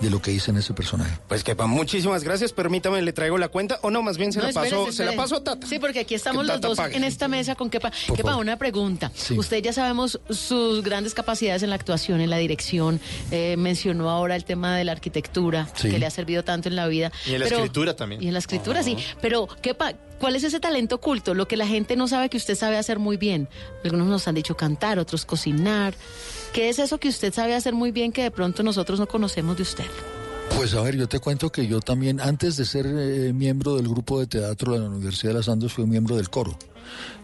de 0.00 0.10
lo 0.10 0.20
que 0.20 0.32
hice 0.32 0.50
en 0.50 0.58
ese 0.58 0.74
personaje. 0.74 1.18
Pues 1.28 1.42
que 1.44 1.54
muchísimas 1.54 2.24
gracias. 2.24 2.52
Permítame, 2.52 3.02
le 3.02 3.12
traigo 3.12 3.38
la 3.38 3.48
cuenta. 3.48 3.78
O 3.82 3.90
no, 3.90 4.02
más 4.02 4.18
bien 4.18 4.32
se 4.32 4.40
No, 4.40 4.46
la 4.46 4.52
paso, 4.52 4.66
espérese, 4.88 4.96
se 4.96 5.04
la 5.04 5.12
paso 5.16 5.36
a 5.36 5.44
Tata. 5.44 5.66
Sí, 5.66 5.78
porque 5.78 6.00
aquí 6.00 6.14
estamos 6.14 6.46
los 6.46 6.60
dos 6.60 6.76
pague. 6.76 6.96
en 6.96 7.04
esta 7.04 7.28
mesa 7.28 7.54
con 7.54 7.70
Kepa. 7.70 7.90
Por 8.06 8.16
Kepa, 8.16 8.30
favor. 8.30 8.42
una 8.44 8.56
pregunta. 8.56 9.10
Sí. 9.14 9.38
Usted 9.38 9.62
ya 9.62 9.72
sabemos 9.72 10.20
sus 10.30 10.82
grandes 10.82 11.14
capacidades 11.14 11.62
en 11.62 11.70
la 11.70 11.76
actuación, 11.76 12.20
en 12.20 12.30
la 12.30 12.36
dirección. 12.38 13.00
Eh, 13.30 13.56
mencionó 13.56 14.10
ahora 14.10 14.36
el 14.36 14.44
tema 14.44 14.76
de 14.76 14.84
la 14.84 14.92
arquitectura, 14.92 15.68
Sí. 15.74 15.90
que 15.90 15.98
le 15.98 16.06
ha 16.06 16.10
servido 16.10 16.44
tanto 16.44 16.68
en 16.68 16.76
la 16.76 16.86
vida. 16.86 17.12
Y 17.26 17.34
en 17.34 17.40
la 17.40 17.44
Pero- 17.46 17.56
escritura 17.58 17.96
también. 17.96 18.22
Y 18.22 18.26
en 18.28 18.32
la 18.34 18.38
escritura, 18.38 18.82
sí. 18.82 18.96
Pero, 19.20 19.48
Kepa, 19.62 19.94
¿cuál 20.18 20.36
es 20.36 20.44
ese 20.44 20.60
talento 20.60 20.96
oculto? 20.96 21.34
Lo 21.34 21.48
que 21.48 21.56
la 21.56 21.66
gente 21.66 21.96
no 21.96 22.08
sabe 22.08 22.28
que 22.28 22.36
usted 22.36 22.54
sabe 22.56 22.76
hacer 22.76 22.98
muy 22.98 23.16
bien. 23.16 23.48
Algunos 23.84 24.06
nos 24.06 24.28
han 24.28 24.34
dicho 24.34 24.56
cantar, 24.56 24.98
otros 25.00 25.24
cocinar. 25.24 25.94
¿Qué 26.52 26.68
es 26.68 26.78
eso 26.78 26.98
que 26.98 27.08
usted 27.08 27.32
sabe 27.32 27.54
hacer 27.54 27.74
muy 27.74 27.92
bien 27.92 28.12
que 28.12 28.22
de 28.22 28.30
pronto 28.30 28.62
nosotros 28.62 28.98
no 28.98 29.06
conocemos 29.06 29.56
de 29.56 29.62
usted? 29.62 29.86
Pues 30.56 30.74
a 30.74 30.82
ver, 30.82 30.96
yo 30.96 31.08
te 31.08 31.20
cuento 31.20 31.50
que 31.50 31.66
yo 31.66 31.80
también, 31.80 32.20
antes 32.20 32.56
de 32.56 32.64
ser 32.64 32.86
eh, 32.86 33.32
miembro 33.32 33.76
del 33.76 33.88
grupo 33.88 34.20
de 34.20 34.26
teatro 34.26 34.72
de 34.72 34.80
la 34.80 34.86
Universidad 34.86 35.32
de 35.32 35.38
las 35.38 35.48
Andes, 35.48 35.72
fui 35.72 35.86
miembro 35.86 36.16
del 36.16 36.28
coro. 36.28 36.56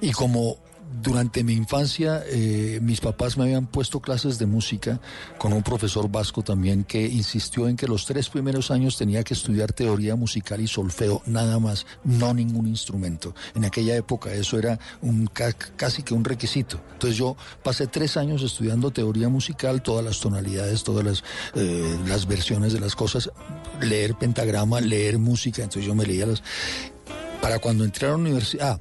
Y 0.01 0.13
como 0.13 0.59
durante 1.03 1.45
mi 1.45 1.53
infancia 1.53 2.23
eh, 2.27 2.79
mis 2.83 3.01
papás 3.01 3.37
me 3.37 3.45
habían 3.45 3.67
puesto 3.67 4.01
clases 4.01 4.39
de 4.39 4.47
música 4.47 5.01
con 5.39 5.53
un 5.53 5.63
profesor 5.63 6.11
vasco 6.11 6.43
también 6.43 6.85
que 6.85 7.07
insistió 7.07 7.69
en 7.69 7.77
que 7.77 7.87
los 7.87 8.07
tres 8.07 8.29
primeros 8.29 8.71
años 8.71 8.97
tenía 8.97 9.23
que 9.23 9.35
estudiar 9.35 9.73
teoría 9.73 10.17
musical 10.17 10.61
y 10.61 10.67
solfeo, 10.67 11.23
nada 11.27 11.59
más, 11.59 11.87
no 12.05 12.33
ningún 12.35 12.67
instrumento. 12.67 13.35
En 13.55 13.65
aquella 13.65 13.95
época 13.97 14.33
eso 14.33 14.59
era 14.59 14.79
un, 15.03 15.27
ca- 15.27 15.53
casi 15.53 16.03
que 16.03 16.15
un 16.15 16.25
requisito. 16.25 16.81
Entonces 16.95 17.19
yo 17.19 17.37
pasé 17.63 17.87
tres 17.87 18.17
años 18.17 18.43
estudiando 18.43 18.91
teoría 18.91 19.29
musical, 19.29 19.83
todas 19.83 20.05
las 20.05 20.21
tonalidades, 20.21 20.83
todas 20.85 21.05
las, 21.05 21.25
eh, 21.55 21.99
las 22.07 22.27
versiones 22.27 22.73
de 22.73 22.81
las 22.81 22.97
cosas, 22.97 23.31
leer 23.81 24.15
pentagrama, 24.15 24.81
leer 24.81 25.19
música, 25.19 25.63
entonces 25.63 25.87
yo 25.87 25.95
me 25.95 26.07
leía 26.07 26.27
las... 26.27 26.43
Para 27.41 27.59
cuando 27.61 27.85
entré 27.85 28.07
a 28.09 28.11
la 28.11 28.17
universidad, 28.17 28.81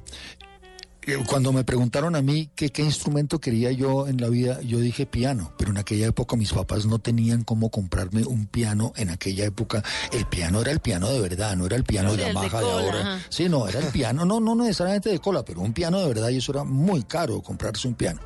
cuando 1.26 1.52
me 1.52 1.62
preguntaron 1.64 2.16
a 2.16 2.22
mí 2.22 2.50
que 2.54 2.70
qué 2.70 2.82
instrumento 2.82 3.40
quería 3.40 3.70
yo 3.70 4.08
en 4.08 4.20
la 4.20 4.28
vida, 4.28 4.60
yo 4.62 4.80
dije 4.80 5.06
piano, 5.06 5.52
pero 5.56 5.70
en 5.70 5.78
aquella 5.78 6.06
época 6.06 6.36
mis 6.36 6.52
papás 6.52 6.86
no 6.86 6.98
tenían 6.98 7.44
cómo 7.44 7.70
comprarme 7.70 8.24
un 8.24 8.46
piano. 8.46 8.92
En 8.96 9.10
aquella 9.10 9.44
época 9.44 9.84
el 10.12 10.26
piano 10.26 10.60
era 10.60 10.72
el 10.72 10.80
piano 10.80 11.08
de 11.10 11.20
verdad, 11.20 11.56
no 11.56 11.66
era 11.66 11.76
el 11.76 11.84
piano 11.84 12.10
de 12.12 12.16
de 12.16 12.28
Yamaha 12.28 12.44
de, 12.44 12.50
cola, 12.50 12.72
ahora. 12.72 13.00
ajá. 13.00 13.26
Sí, 13.28 13.48
no, 13.48 13.68
era 13.68 13.80
el 13.80 13.86
piano, 13.86 14.24
no, 14.24 14.40
no 14.40 14.54
necesariamente 14.56 15.10
de 15.10 15.18
cola, 15.20 15.44
pero 15.44 15.60
un 15.60 15.72
piano 15.72 16.00
de 16.00 16.08
verdad 16.08 16.28
y 16.30 16.38
eso 16.38 16.52
era 16.52 16.64
muy 16.64 17.04
caro 17.04 17.40
comprarse 17.40 17.86
un 17.86 17.94
piano. 17.94 18.20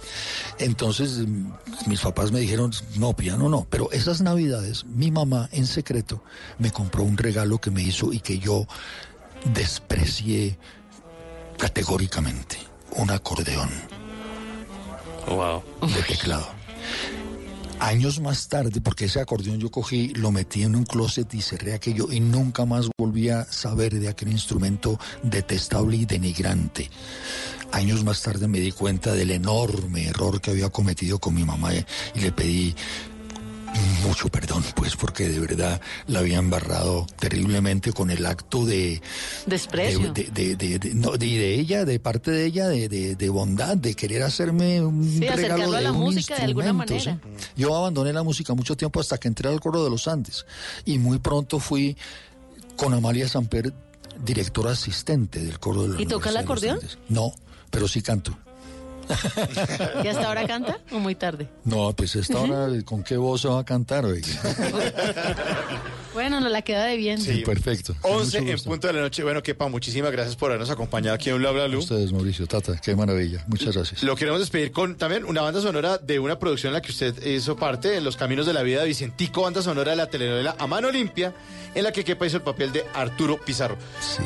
Entonces 0.58 1.18
mm, 1.18 1.52
mis 1.86 2.00
papás 2.00 2.32
me 2.32 2.40
dijeron, 2.40 2.72
no, 2.96 3.14
piano 3.14 3.48
no, 3.48 3.66
pero 3.68 3.90
esas 3.92 4.22
navidades 4.22 4.84
mi 4.86 5.10
mamá 5.10 5.48
en 5.52 5.66
secreto 5.66 6.22
me 6.58 6.70
compró 6.70 7.02
un 7.02 7.18
regalo 7.18 7.58
que 7.58 7.70
me 7.70 7.82
hizo 7.82 8.12
y 8.12 8.20
que 8.20 8.38
yo 8.38 8.66
desprecié 9.54 10.58
categóricamente, 11.58 12.56
un 12.96 13.10
acordeón 13.10 13.70
de 15.26 16.02
teclado. 16.02 16.48
Años 17.78 18.20
más 18.20 18.48
tarde, 18.48 18.80
porque 18.82 19.06
ese 19.06 19.20
acordeón 19.20 19.58
yo 19.58 19.70
cogí, 19.70 20.08
lo 20.08 20.30
metí 20.30 20.64
en 20.64 20.76
un 20.76 20.84
closet 20.84 21.32
y 21.32 21.40
cerré 21.40 21.72
aquello 21.72 22.12
y 22.12 22.20
nunca 22.20 22.66
más 22.66 22.90
volví 22.98 23.30
a 23.30 23.44
saber 23.44 23.98
de 23.98 24.08
aquel 24.08 24.32
instrumento 24.32 24.98
detestable 25.22 25.96
y 25.96 26.04
denigrante. 26.04 26.90
Años 27.72 28.04
más 28.04 28.20
tarde 28.20 28.48
me 28.48 28.58
di 28.58 28.72
cuenta 28.72 29.14
del 29.14 29.30
enorme 29.30 30.08
error 30.08 30.40
que 30.40 30.50
había 30.50 30.68
cometido 30.68 31.18
con 31.20 31.34
mi 31.34 31.44
mamá 31.44 31.70
y 31.72 32.20
le 32.20 32.32
pedí 32.32 32.74
mucho 34.06 34.28
perdón, 34.28 34.64
pues 34.74 34.96
porque 34.96 35.28
de 35.28 35.38
verdad 35.38 35.80
la 36.06 36.18
había 36.20 36.38
embarrado 36.38 37.06
terriblemente 37.18 37.92
con 37.92 38.10
el 38.10 38.26
acto 38.26 38.64
de, 38.66 39.00
Desprecio. 39.46 40.12
de, 40.12 40.24
de, 40.24 40.56
de- 40.56 40.78
de- 40.78 40.94
no, 40.94 41.12
de- 41.12 41.18
de 41.26 41.54
ella, 41.54 41.84
de 41.84 42.00
parte 42.00 42.30
de 42.30 42.46
ella, 42.46 42.68
de, 42.68 43.28
bondad, 43.30 43.76
de 43.76 43.94
querer 43.94 44.22
hacerme 44.22 44.80
un 44.82 45.04
Sí, 45.08 45.20
regalo 45.28 45.72
a 45.72 45.76
de 45.78 45.82
la 45.84 45.92
un 45.92 45.98
música 46.00 46.36
de 46.36 46.42
alguna 46.44 46.70
instrumento, 46.70 46.94
manera. 47.10 47.20
¿sí? 47.38 47.46
Yo 47.56 47.76
abandoné 47.76 48.12
la 48.12 48.22
música 48.22 48.54
mucho 48.54 48.76
tiempo 48.76 49.00
hasta 49.00 49.18
que 49.18 49.28
entré 49.28 49.48
al 49.48 49.60
coro 49.60 49.84
de 49.84 49.90
los 49.90 50.08
Andes 50.08 50.44
y 50.84 50.98
muy 50.98 51.18
pronto 51.18 51.58
fui 51.60 51.96
con 52.76 52.92
Amalia 52.94 53.28
Samper 53.28 53.72
directora 54.24 54.72
asistente 54.72 55.40
del 55.44 55.58
coro 55.60 55.82
de 55.84 55.94
la 55.94 56.02
¿Y 56.02 56.06
toca 56.06 56.28
el 56.30 56.34
los 56.34 56.44
acordeón? 56.44 56.76
Andes. 56.76 56.98
No, 57.08 57.32
pero 57.70 57.86
sí 57.88 58.02
canto. 58.02 58.36
¿Y 60.04 60.08
hasta 60.08 60.26
ahora 60.28 60.46
canta 60.46 60.78
o 60.92 60.98
muy 60.98 61.14
tarde? 61.14 61.48
No, 61.64 61.92
pues 61.92 62.16
esta 62.16 62.38
hora, 62.38 62.68
¿con 62.84 63.02
qué 63.02 63.16
voz 63.16 63.42
se 63.42 63.48
va 63.48 63.60
a 63.60 63.64
cantar? 63.64 64.04
oiga? 64.04 64.26
Bueno, 66.12 66.40
no 66.40 66.48
la 66.48 66.62
queda 66.62 66.86
de 66.86 66.96
bien. 66.96 67.20
Sí. 67.20 67.42
Perfecto. 67.44 67.94
11 68.02 68.38
en 68.38 68.58
punto 68.60 68.88
de 68.88 68.92
la 68.92 69.00
noche. 69.00 69.22
Bueno, 69.22 69.42
Kepa, 69.42 69.68
muchísimas 69.68 70.10
gracias 70.10 70.34
por 70.36 70.50
habernos 70.50 70.70
acompañado 70.70 71.14
aquí 71.14 71.30
en 71.30 71.38
Bla 71.38 71.52
Bla 71.52 71.66
Blue. 71.66 71.78
ustedes, 71.78 72.12
Mauricio, 72.12 72.46
Tata, 72.46 72.80
qué 72.80 72.96
maravilla. 72.96 73.44
Muchas 73.46 73.76
gracias. 73.76 74.02
Lo 74.02 74.16
queremos 74.16 74.40
despedir 74.40 74.72
con 74.72 74.96
también 74.96 75.24
una 75.24 75.42
banda 75.42 75.60
sonora 75.60 75.98
de 75.98 76.18
una 76.18 76.38
producción 76.38 76.70
en 76.70 76.74
la 76.74 76.82
que 76.82 76.90
usted 76.90 77.24
hizo 77.24 77.56
parte, 77.56 77.96
en 77.96 78.04
Los 78.04 78.16
Caminos 78.16 78.46
de 78.46 78.52
la 78.52 78.62
Vida 78.62 78.80
de 78.82 78.88
Vicentico, 78.88 79.42
banda 79.42 79.62
sonora 79.62 79.92
de 79.92 79.96
la 79.96 80.08
telenovela 80.08 80.56
A 80.58 80.66
Mano 80.66 80.90
Limpia, 80.90 81.32
en 81.74 81.84
la 81.84 81.92
que 81.92 82.02
Kepa 82.04 82.26
hizo 82.26 82.38
el 82.38 82.42
papel 82.42 82.72
de 82.72 82.84
Arturo 82.92 83.38
Pizarro. 83.40 83.76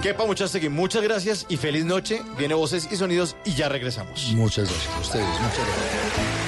Kepa 0.03 0.25
Muchastegui, 0.25 0.71
muchas 0.71 1.03
gracias 1.03 1.45
y 1.51 1.59
feliz 1.59 1.85
noche. 1.85 2.23
Viene 2.39 2.55
Voces 2.55 2.89
y 2.91 2.97
Sonidos 2.97 3.37
y 3.45 3.55
ya 3.55 3.69
regresamos. 3.69 4.33
Muchas 4.33 4.65
gracias 4.65 4.74
a 4.75 5.01
ustedes. 5.01 5.41
Muchas 5.41 5.67
gracias. 5.67 6.44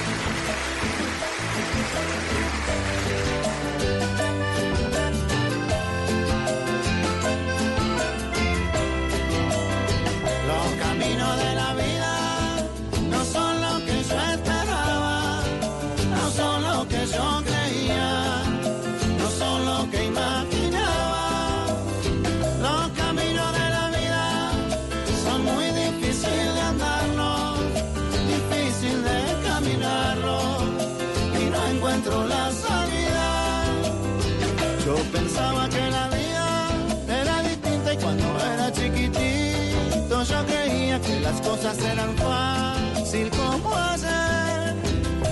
Cosas 41.67 41.85
eran 41.85 42.15
fácil 42.17 43.29
como 43.29 43.75
hacer. 43.75 44.75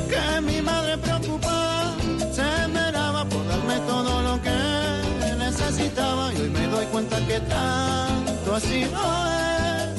Que 0.10 0.42
mi 0.42 0.62
madre 0.62 0.98
preocupada 0.98 1.96
se 2.34 2.42
esmeraba 2.64 3.26
por 3.26 3.48
darme 3.48 3.80
todo 3.88 4.22
lo 4.22 4.42
que 4.42 5.36
necesitaba 5.38 6.34
y 6.34 6.42
hoy 6.42 6.50
me 6.50 6.68
doy 6.68 6.86
cuenta 6.88 7.18
que 7.28 7.40
tanto 7.40 8.56
así 8.56 8.86
no 8.92 9.06
es. 9.44 9.90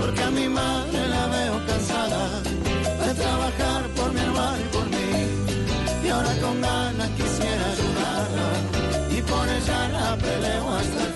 Porque 0.00 0.22
a 0.22 0.30
mi 0.30 0.48
madre 0.48 1.08
la 1.08 1.26
veo 1.26 1.66
cansada 1.66 2.40
de 3.04 3.14
trabajar 3.14 3.82
por 3.96 4.12
mi 4.12 4.20
hermano 4.20 4.58
y 4.64 4.76
por 4.76 4.86
mí. 4.94 6.04
Y 6.04 6.08
ahora 6.08 6.32
con 6.40 6.60
ganas 6.60 7.10
quisiera 7.18 7.64
ayudarla 7.74 8.48
y 9.16 9.22
por 9.22 9.48
ella 9.48 9.88
la 9.88 10.16
peleo 10.16 10.70
hasta 10.76 11.02
el. 11.06 11.15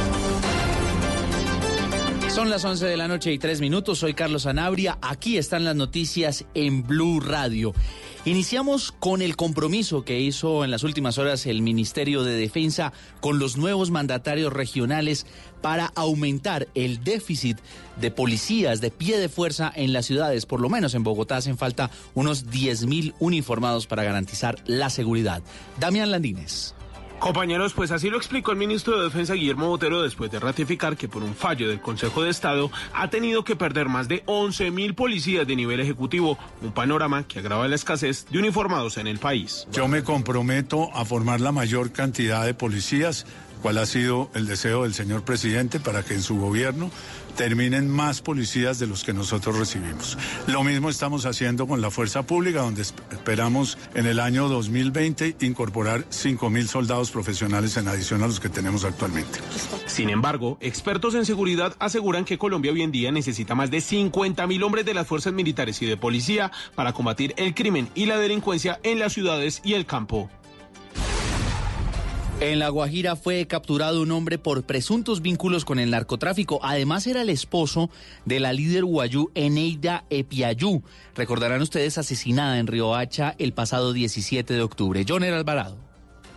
Son 2.33 2.49
las 2.49 2.63
11 2.63 2.85
de 2.85 2.95
la 2.95 3.09
noche 3.09 3.33
y 3.33 3.37
tres 3.37 3.59
minutos. 3.59 3.99
Soy 3.99 4.13
Carlos 4.13 4.45
Anabria. 4.45 4.97
Aquí 5.01 5.37
están 5.37 5.65
las 5.65 5.75
noticias 5.75 6.45
en 6.53 6.87
Blue 6.87 7.19
Radio. 7.19 7.73
Iniciamos 8.23 8.93
con 8.93 9.21
el 9.21 9.35
compromiso 9.35 10.05
que 10.05 10.21
hizo 10.21 10.63
en 10.63 10.71
las 10.71 10.83
últimas 10.83 11.17
horas 11.17 11.45
el 11.45 11.61
Ministerio 11.61 12.23
de 12.23 12.31
Defensa 12.31 12.93
con 13.19 13.37
los 13.37 13.57
nuevos 13.57 13.91
mandatarios 13.91 14.53
regionales 14.53 15.25
para 15.61 15.91
aumentar 15.93 16.69
el 16.73 17.03
déficit 17.03 17.57
de 17.99 18.11
policías 18.11 18.79
de 18.79 18.91
pie 18.91 19.17
de 19.17 19.27
fuerza 19.27 19.69
en 19.75 19.91
las 19.91 20.05
ciudades. 20.05 20.45
Por 20.45 20.61
lo 20.61 20.69
menos 20.69 20.95
en 20.95 21.03
Bogotá 21.03 21.35
hacen 21.35 21.57
falta 21.57 21.91
unos 22.13 22.45
10.000 22.45 23.13
uniformados 23.19 23.87
para 23.87 24.03
garantizar 24.03 24.55
la 24.67 24.89
seguridad. 24.89 25.43
Damián 25.81 26.11
Landines. 26.11 26.75
Compañeros, 27.21 27.73
pues 27.73 27.91
así 27.91 28.09
lo 28.09 28.17
explicó 28.17 28.51
el 28.51 28.57
ministro 28.57 28.97
de 28.97 29.03
Defensa 29.03 29.35
Guillermo 29.35 29.67
Botero 29.67 30.01
después 30.01 30.31
de 30.31 30.39
ratificar 30.39 30.97
que 30.97 31.07
por 31.07 31.21
un 31.21 31.35
fallo 31.35 31.69
del 31.69 31.79
Consejo 31.79 32.23
de 32.23 32.31
Estado 32.31 32.71
ha 32.95 33.11
tenido 33.11 33.43
que 33.43 33.55
perder 33.55 33.89
más 33.89 34.07
de 34.07 34.23
11 34.25 34.71
mil 34.71 34.95
policías 34.95 35.45
de 35.45 35.55
nivel 35.55 35.79
ejecutivo, 35.79 36.39
un 36.63 36.71
panorama 36.71 37.27
que 37.27 37.37
agrava 37.37 37.67
la 37.67 37.75
escasez 37.75 38.25
de 38.31 38.39
uniformados 38.39 38.97
en 38.97 39.05
el 39.05 39.19
país. 39.19 39.67
Yo 39.71 39.87
me 39.87 40.01
comprometo 40.01 40.89
a 40.95 41.05
formar 41.05 41.41
la 41.41 41.51
mayor 41.51 41.91
cantidad 41.91 42.43
de 42.43 42.55
policías, 42.55 43.27
cuál 43.61 43.77
ha 43.77 43.85
sido 43.85 44.29
el 44.33 44.47
deseo 44.47 44.83
del 44.83 44.93
señor 44.93 45.23
presidente 45.23 45.79
para 45.79 46.03
que 46.03 46.13
en 46.13 46.21
su 46.21 46.37
gobierno 46.37 46.91
terminen 47.31 47.89
más 47.89 48.21
policías 48.21 48.79
de 48.79 48.87
los 48.87 49.03
que 49.03 49.13
nosotros 49.13 49.57
recibimos. 49.57 50.17
Lo 50.47 50.63
mismo 50.63 50.89
estamos 50.89 51.25
haciendo 51.25 51.67
con 51.67 51.81
la 51.81 51.89
fuerza 51.89 52.23
pública, 52.23 52.61
donde 52.61 52.81
esperamos 52.81 53.77
en 53.93 54.05
el 54.05 54.19
año 54.19 54.47
2020 54.49 55.37
incorporar 55.41 56.05
5 56.09 56.49
mil 56.49 56.67
soldados 56.67 57.11
profesionales 57.11 57.77
en 57.77 57.87
adición 57.87 58.23
a 58.23 58.27
los 58.27 58.39
que 58.39 58.49
tenemos 58.49 58.83
actualmente. 58.83 59.39
Sin 59.85 60.09
embargo, 60.09 60.57
expertos 60.61 61.15
en 61.15 61.25
seguridad 61.25 61.75
aseguran 61.79 62.25
que 62.25 62.37
Colombia 62.37 62.71
hoy 62.71 62.81
en 62.81 62.91
día 62.91 63.11
necesita 63.11 63.55
más 63.55 63.71
de 63.71 63.81
50 63.81 64.45
mil 64.47 64.63
hombres 64.63 64.85
de 64.85 64.93
las 64.93 65.07
fuerzas 65.07 65.33
militares 65.33 65.81
y 65.81 65.85
de 65.85 65.97
policía 65.97 66.51
para 66.75 66.93
combatir 66.93 67.33
el 67.37 67.53
crimen 67.53 67.89
y 67.95 68.05
la 68.05 68.17
delincuencia 68.17 68.79
en 68.83 68.99
las 68.99 69.13
ciudades 69.13 69.61
y 69.63 69.73
el 69.73 69.85
campo. 69.85 70.29
En 72.41 72.57
La 72.57 72.69
Guajira 72.69 73.15
fue 73.15 73.45
capturado 73.45 74.01
un 74.01 74.09
hombre 74.09 74.39
por 74.39 74.63
presuntos 74.63 75.21
vínculos 75.21 75.63
con 75.63 75.77
el 75.77 75.91
narcotráfico. 75.91 76.59
Además 76.63 77.05
era 77.05 77.21
el 77.21 77.29
esposo 77.29 77.91
de 78.25 78.39
la 78.39 78.51
líder 78.51 78.83
guayú 78.83 79.29
Eneida 79.35 80.05
Epiayú. 80.09 80.81
Recordarán 81.13 81.61
ustedes 81.61 81.99
asesinada 81.99 82.57
en 82.57 82.65
Riohacha 82.65 83.35
el 83.37 83.53
pasado 83.53 83.93
17 83.93 84.55
de 84.55 84.61
octubre. 84.63 85.05
Joner 85.07 85.35
Alvarado. 85.35 85.90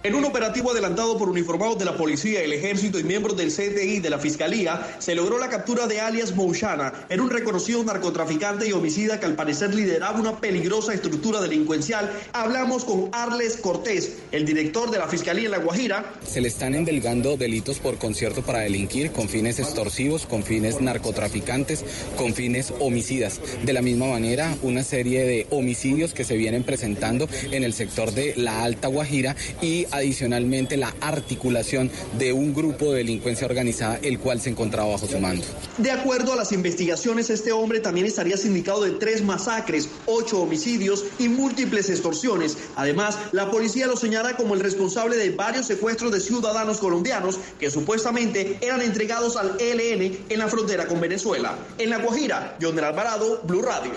En 0.05 0.15
un 0.15 0.27
operativo 0.27 0.71
adelantado 0.71 1.17
por 1.17 1.31
uniformados 1.31 1.79
de 1.79 1.87
la 1.87 1.97
policía, 1.97 2.43
el 2.43 2.53
ejército 2.53 2.99
y 2.99 3.05
miembros 3.05 3.39
del 3.39 3.51
CTI 3.51 4.01
de 4.01 4.11
la 4.11 4.19
Fiscalía, 4.19 4.97
se 4.99 5.15
logró 5.15 5.39
la 5.39 5.49
captura 5.49 5.87
de 5.87 5.99
alias 5.99 6.35
Mouchana, 6.37 7.07
era 7.09 7.23
un 7.23 7.31
reconocido 7.31 7.83
narcotraficante 7.83 8.69
y 8.69 8.73
homicida 8.73 9.19
que 9.19 9.25
al 9.25 9.35
parecer 9.35 9.75
lideraba 9.75 10.21
una 10.21 10.39
peligrosa 10.41 10.93
estructura 10.93 11.41
delincuencial. 11.41 12.13
Hablamos 12.35 12.85
con 12.85 13.09
Arles 13.13 13.57
Cortés, 13.57 14.19
el 14.31 14.45
director 14.45 14.91
de 14.91 14.99
la 14.99 15.09
Fiscalía 15.09 15.47
en 15.47 15.53
La 15.53 15.59
Guajira. 15.59 16.13
Se 16.23 16.43
le 16.43 16.49
están 16.49 16.75
endelgando 16.75 17.39
delitos 17.39 17.79
por 17.79 17.97
concierto 17.97 18.43
para 18.43 18.59
delinquir 18.59 19.11
con 19.11 19.31
fines 19.31 19.59
extorsivos, 19.59 20.27
con 20.27 20.43
fines 20.43 20.83
narcotraficantes, 20.83 21.83
con 22.19 22.35
fines 22.35 22.75
homicidas. 22.79 23.41
De 23.65 23.73
la 23.73 23.81
misma 23.81 24.09
manera, 24.09 24.55
una 24.61 24.83
serie 24.83 25.25
de 25.25 25.47
homicidios 25.49 26.13
que 26.13 26.25
se 26.25 26.37
vienen 26.37 26.63
presentando 26.63 27.27
en 27.53 27.65
el 27.65 27.73
sector 27.73 28.13
de 28.13 28.35
la 28.37 28.65
Alta 28.65 28.89
Guajira 28.89 29.35
y 29.63 29.87
adicionalmente 29.97 30.77
la 30.77 30.95
articulación 31.01 31.91
de 32.19 32.33
un 32.33 32.55
grupo 32.55 32.93
de 32.93 32.99
delincuencia 32.99 33.47
organizada, 33.47 33.99
el 34.03 34.19
cual 34.19 34.41
se 34.41 34.51
encontraba 34.51 34.91
bajo 34.91 35.07
su 35.07 35.19
mando. 35.19 35.45
De 35.79 35.91
acuerdo 35.91 36.33
a 36.33 36.37
las 36.37 36.53
investigaciones, 36.53 37.31
este 37.31 37.53
hombre 37.53 37.81
también 37.81 38.07
estaría 38.07 38.37
sindicado 38.37 38.83
de 38.83 38.93
tres 38.93 39.23
masacres, 39.23 39.89
ocho 40.07 40.41
homicidios 40.43 41.05
y 41.19 41.29
múltiples 41.29 41.91
extorsiones. 41.91 42.57
Además, 42.77 43.19
la 43.33 43.51
policía 43.51 43.87
lo 43.87 43.97
señala 43.97 44.37
como 44.37 44.55
el 44.55 44.61
responsable 44.61 45.17
de 45.17 45.31
varios 45.31 45.67
secuestros 45.67 46.13
de 46.13 46.21
ciudadanos 46.21 46.79
colombianos 46.79 47.39
que 47.59 47.71
supuestamente 47.71 48.59
eran 48.61 48.83
entregados 48.83 49.37
al 49.37 49.57
ELN 49.61 50.19
en 50.29 50.39
la 50.39 50.49
frontera 50.49 50.87
con 50.87 51.01
Venezuela. 51.01 51.59
En 51.79 51.91
La 51.91 51.99
Guajira, 51.99 52.57
John 52.61 52.79
Alvarado, 52.79 53.41
Blue 53.45 53.63
Radio. 53.63 53.93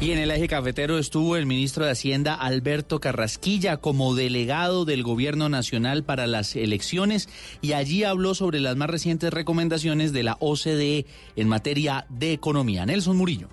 Y 0.00 0.10
en 0.10 0.18
el 0.18 0.30
eje 0.30 0.48
cafetero 0.48 0.98
estuvo 0.98 1.36
el 1.36 1.46
ministro 1.46 1.84
de 1.84 1.92
Hacienda 1.92 2.34
Alberto 2.34 3.00
Carrasquilla 3.00 3.78
como 3.78 4.14
delegado 4.14 4.84
del 4.84 5.02
Gobierno 5.02 5.48
Nacional 5.48 6.04
para 6.04 6.26
las 6.26 6.56
elecciones 6.56 7.28
y 7.62 7.72
allí 7.72 8.04
habló 8.04 8.34
sobre 8.34 8.60
las 8.60 8.76
más 8.76 8.90
recientes 8.90 9.32
recomendaciones 9.32 10.12
de 10.12 10.24
la 10.24 10.36
OCDE 10.40 11.06
en 11.36 11.48
materia 11.48 12.06
de 12.10 12.32
economía. 12.32 12.84
Nelson 12.84 13.16
Murillo. 13.16 13.48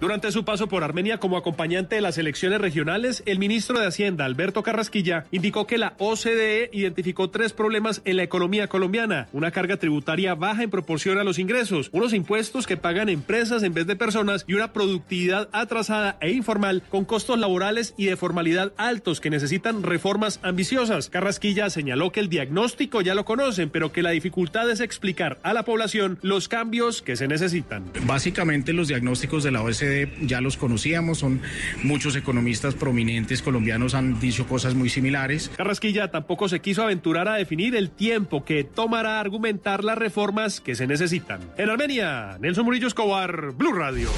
Durante 0.00 0.30
su 0.30 0.44
paso 0.44 0.68
por 0.68 0.84
Armenia 0.84 1.18
como 1.18 1.36
acompañante 1.36 1.96
de 1.96 2.00
las 2.00 2.18
elecciones 2.18 2.60
regionales, 2.60 3.24
el 3.26 3.40
ministro 3.40 3.80
de 3.80 3.86
Hacienda, 3.88 4.26
Alberto 4.26 4.62
Carrasquilla, 4.62 5.24
indicó 5.32 5.66
que 5.66 5.76
la 5.76 5.94
OCDE 5.98 6.70
identificó 6.72 7.30
tres 7.30 7.52
problemas 7.52 8.00
en 8.04 8.16
la 8.16 8.22
economía 8.22 8.68
colombiana. 8.68 9.26
Una 9.32 9.50
carga 9.50 9.76
tributaria 9.76 10.36
baja 10.36 10.62
en 10.62 10.70
proporción 10.70 11.18
a 11.18 11.24
los 11.24 11.40
ingresos, 11.40 11.90
unos 11.92 12.14
impuestos 12.14 12.68
que 12.68 12.76
pagan 12.76 13.08
empresas 13.08 13.64
en 13.64 13.74
vez 13.74 13.88
de 13.88 13.96
personas 13.96 14.44
y 14.46 14.54
una 14.54 14.72
productividad 14.72 15.48
atrasada 15.50 16.16
e 16.20 16.30
informal 16.30 16.84
con 16.90 17.04
costos 17.04 17.36
laborales 17.36 17.94
y 17.96 18.06
de 18.06 18.16
formalidad 18.16 18.72
altos 18.76 19.20
que 19.20 19.30
necesitan 19.30 19.82
reformas 19.82 20.38
ambiciosas. 20.44 21.08
Carrasquilla 21.08 21.70
señaló 21.70 22.12
que 22.12 22.20
el 22.20 22.28
diagnóstico 22.28 23.00
ya 23.00 23.16
lo 23.16 23.24
conocen, 23.24 23.68
pero 23.68 23.90
que 23.90 24.02
la 24.02 24.10
dificultad 24.10 24.70
es 24.70 24.78
explicar 24.78 25.40
a 25.42 25.52
la 25.52 25.64
población 25.64 26.20
los 26.22 26.46
cambios 26.46 27.02
que 27.02 27.16
se 27.16 27.26
necesitan. 27.26 27.90
Básicamente 28.04 28.72
los 28.72 28.86
diagnósticos 28.86 29.42
de 29.42 29.50
la 29.50 29.62
OCDE 29.62 29.87
ya 30.22 30.40
los 30.40 30.56
conocíamos, 30.56 31.18
son 31.18 31.40
muchos 31.82 32.16
economistas 32.16 32.74
prominentes 32.74 33.42
colombianos 33.42 33.94
han 33.94 34.20
dicho 34.20 34.46
cosas 34.46 34.74
muy 34.74 34.88
similares. 34.88 35.50
Carrasquilla 35.56 36.10
tampoco 36.10 36.48
se 36.48 36.60
quiso 36.60 36.82
aventurar 36.82 37.28
a 37.28 37.34
definir 37.34 37.76
el 37.76 37.90
tiempo 37.90 38.44
que 38.44 38.64
tomará 38.64 39.20
argumentar 39.20 39.84
las 39.84 39.98
reformas 39.98 40.60
que 40.60 40.74
se 40.74 40.86
necesitan. 40.86 41.40
En 41.56 41.70
Armenia, 41.70 42.36
Nelson 42.40 42.64
Murillo 42.64 42.88
Escobar, 42.88 43.52
Blue 43.52 43.72
Radio. 43.72 44.08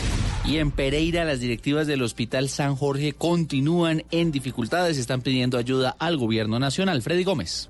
Y 0.45 0.59
en 0.59 0.71
Pereira, 0.71 1.25
las 1.25 1.41
directivas 1.41 1.87
del 1.87 2.03
Hospital 2.03 2.49
San 2.49 2.75
Jorge 2.75 3.13
continúan 3.13 4.05
en 4.11 4.33
dificultades 4.33 4.97
y 4.97 5.01
están 5.01 5.23
pidiendo 5.23 5.59
ayuda 5.59 5.95
al 5.99 6.17
gobierno 6.17 6.59
nacional. 6.59 7.03
Freddy 7.03 7.25
Gómez. 7.25 7.70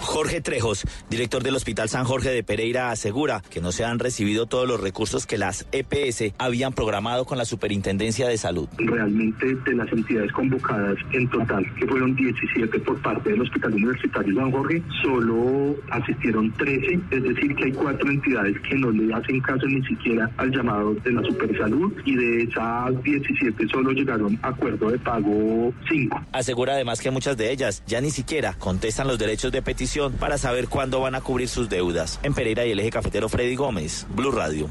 Jorge 0.00 0.40
Trejos, 0.40 0.84
director 1.10 1.42
del 1.42 1.54
Hospital 1.54 1.88
San 1.88 2.04
Jorge 2.04 2.30
de 2.30 2.42
Pereira, 2.42 2.90
asegura 2.90 3.42
que 3.50 3.60
no 3.60 3.70
se 3.70 3.84
han 3.84 3.98
recibido 3.98 4.46
todos 4.46 4.66
los 4.66 4.80
recursos 4.80 5.26
que 5.26 5.38
las 5.38 5.66
EPS 5.72 6.34
habían 6.38 6.72
programado 6.72 7.26
con 7.26 7.38
la 7.38 7.44
Superintendencia 7.44 8.26
de 8.26 8.38
Salud. 8.38 8.68
Realmente 8.78 9.54
de 9.54 9.74
las 9.74 9.92
entidades 9.92 10.32
convocadas 10.32 10.96
en 11.12 11.28
total, 11.28 11.64
que 11.78 11.86
fueron 11.86 12.16
17 12.16 12.78
por 12.80 13.00
parte 13.02 13.30
del 13.30 13.42
Hospital 13.42 13.74
Universitario 13.74 14.34
San 14.34 14.50
Jorge, 14.50 14.82
solo 15.02 15.76
asistieron 15.90 16.50
13, 16.52 17.00
es 17.10 17.22
decir, 17.22 17.54
que 17.54 17.64
hay 17.64 17.72
cuatro 17.72 18.10
entidades 18.10 18.56
que 18.68 18.76
no 18.76 18.90
le 18.90 19.12
hacen 19.14 19.40
caso 19.40 19.66
ni 19.66 19.84
siquiera 19.84 20.30
al 20.38 20.50
llamado 20.50 20.94
de 20.94 21.12
la 21.12 21.22
Supersalud 21.22 21.92
y 22.04 22.16
de 22.16 22.42
esas 22.44 23.02
17 23.02 23.68
solo 23.68 23.92
llegaron 23.92 24.38
a 24.42 24.48
acuerdo 24.48 24.90
de 24.90 24.98
pago 24.98 25.72
5. 25.90 26.20
Asegura 26.32 26.72
además 26.72 27.00
que 27.00 27.10
muchas 27.10 27.36
de 27.36 27.52
ellas 27.52 27.82
ya 27.86 28.00
ni 28.00 28.10
siquiera 28.10 28.54
contestan 28.58 29.06
los 29.06 29.18
derechos 29.18 29.52
de 29.52 29.62
petición 29.62 29.89
para 30.18 30.38
saber 30.38 30.68
cuándo 30.68 31.00
van 31.00 31.14
a 31.16 31.20
cubrir 31.20 31.48
sus 31.48 31.68
deudas. 31.68 32.20
En 32.22 32.32
Pereira 32.32 32.64
y 32.64 32.70
el 32.70 32.78
eje 32.78 32.90
cafetero 32.90 33.28
Freddy 33.28 33.56
Gómez, 33.56 34.06
Blue 34.14 34.30
Radio. 34.30 34.68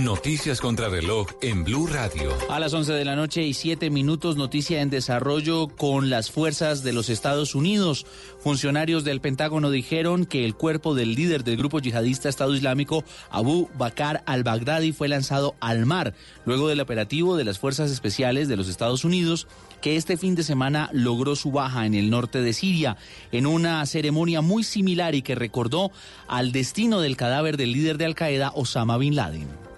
Noticias 0.00 0.60
contra 0.60 0.88
reloj 0.88 1.28
en 1.42 1.64
Blue 1.64 1.86
Radio. 1.86 2.32
A 2.48 2.58
las 2.58 2.72
11 2.72 2.92
de 2.92 3.04
la 3.04 3.14
noche 3.14 3.42
y 3.42 3.54
7 3.54 3.90
minutos, 3.90 4.36
noticia 4.36 4.80
en 4.80 4.90
desarrollo 4.90 5.68
con 5.68 6.10
las 6.10 6.30
fuerzas 6.30 6.82
de 6.82 6.92
los 6.92 7.08
Estados 7.08 7.54
Unidos. 7.54 8.06
Funcionarios 8.42 9.04
del 9.04 9.20
Pentágono 9.20 9.70
dijeron 9.70 10.26
que 10.26 10.44
el 10.44 10.56
cuerpo 10.56 10.96
del 10.96 11.14
líder 11.14 11.44
del 11.44 11.56
grupo 11.56 11.78
yihadista 11.78 12.28
Estado 12.28 12.56
Islámico, 12.56 13.04
Abu 13.30 13.70
Bakr 13.78 14.20
al-Baghdadi, 14.26 14.90
fue 14.90 15.06
lanzado 15.06 15.54
al 15.60 15.86
mar 15.86 16.14
luego 16.44 16.66
del 16.66 16.80
operativo 16.80 17.36
de 17.36 17.44
las 17.44 17.60
fuerzas 17.60 17.92
especiales 17.92 18.48
de 18.48 18.56
los 18.56 18.68
Estados 18.68 19.04
Unidos 19.04 19.46
que 19.80 19.94
este 19.94 20.16
fin 20.16 20.34
de 20.34 20.42
semana 20.42 20.90
logró 20.92 21.36
su 21.36 21.52
baja 21.52 21.86
en 21.86 21.94
el 21.94 22.10
norte 22.10 22.42
de 22.42 22.52
Siria, 22.52 22.96
en 23.30 23.46
una 23.46 23.86
ceremonia 23.86 24.40
muy 24.40 24.64
similar 24.64 25.14
y 25.14 25.22
que 25.22 25.36
recordó 25.36 25.92
al 26.26 26.50
destino 26.50 27.00
del 27.00 27.16
cadáver 27.16 27.56
del 27.56 27.70
líder 27.70 27.96
de 27.96 28.06
Al 28.06 28.16
Qaeda, 28.16 28.50
Osama 28.56 28.98
Bin 28.98 29.14
Laden. 29.14 29.71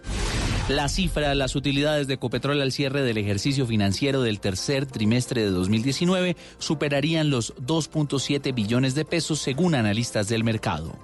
La 0.69 0.89
cifra 0.89 1.35
las 1.35 1.57
utilidades 1.57 2.07
de 2.07 2.15
Ecopetrol 2.15 2.63
al 2.63 2.73
cierre 2.73 3.03
del 3.03 3.19
ejercicio 3.19 3.67
financiero 3.67 4.23
del 4.23 4.41
tercer 4.41 4.87
trimestre 4.87 5.43
de 5.43 5.51
2019 5.51 6.39
superarían 6.59 7.29
los 7.29 7.55
2.7 7.57 8.55
billones 8.55 8.95
de 8.95 9.05
pesos 9.05 9.41
según 9.41 9.75
analistas 9.75 10.27
del 10.29 10.43
mercado. 10.43 10.97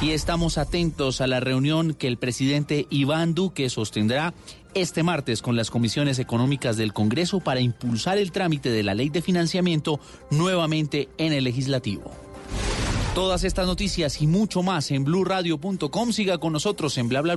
Y 0.00 0.10
estamos 0.10 0.58
atentos 0.58 1.20
a 1.20 1.26
la 1.26 1.40
reunión 1.40 1.92
que 1.94 2.06
el 2.06 2.18
presidente 2.18 2.86
Iván 2.88 3.34
Duque 3.34 3.68
sostendrá 3.68 4.32
este 4.74 5.02
martes 5.02 5.42
con 5.42 5.56
las 5.56 5.72
comisiones 5.72 6.20
económicas 6.20 6.76
del 6.76 6.92
Congreso 6.92 7.40
para 7.40 7.60
impulsar 7.60 8.16
el 8.18 8.30
trámite 8.30 8.70
de 8.70 8.84
la 8.84 8.94
ley 8.94 9.08
de 9.08 9.22
financiamiento 9.22 9.98
nuevamente 10.30 11.08
en 11.18 11.32
el 11.32 11.42
legislativo. 11.42 12.12
Todas 13.14 13.44
estas 13.44 13.66
noticias 13.66 14.22
y 14.22 14.26
mucho 14.26 14.62
más 14.62 14.90
en 14.90 15.04
blurradio.com. 15.04 16.12
Siga 16.12 16.38
con 16.38 16.52
nosotros 16.52 16.96
en 16.96 17.08
bla 17.08 17.20
bla. 17.20 17.36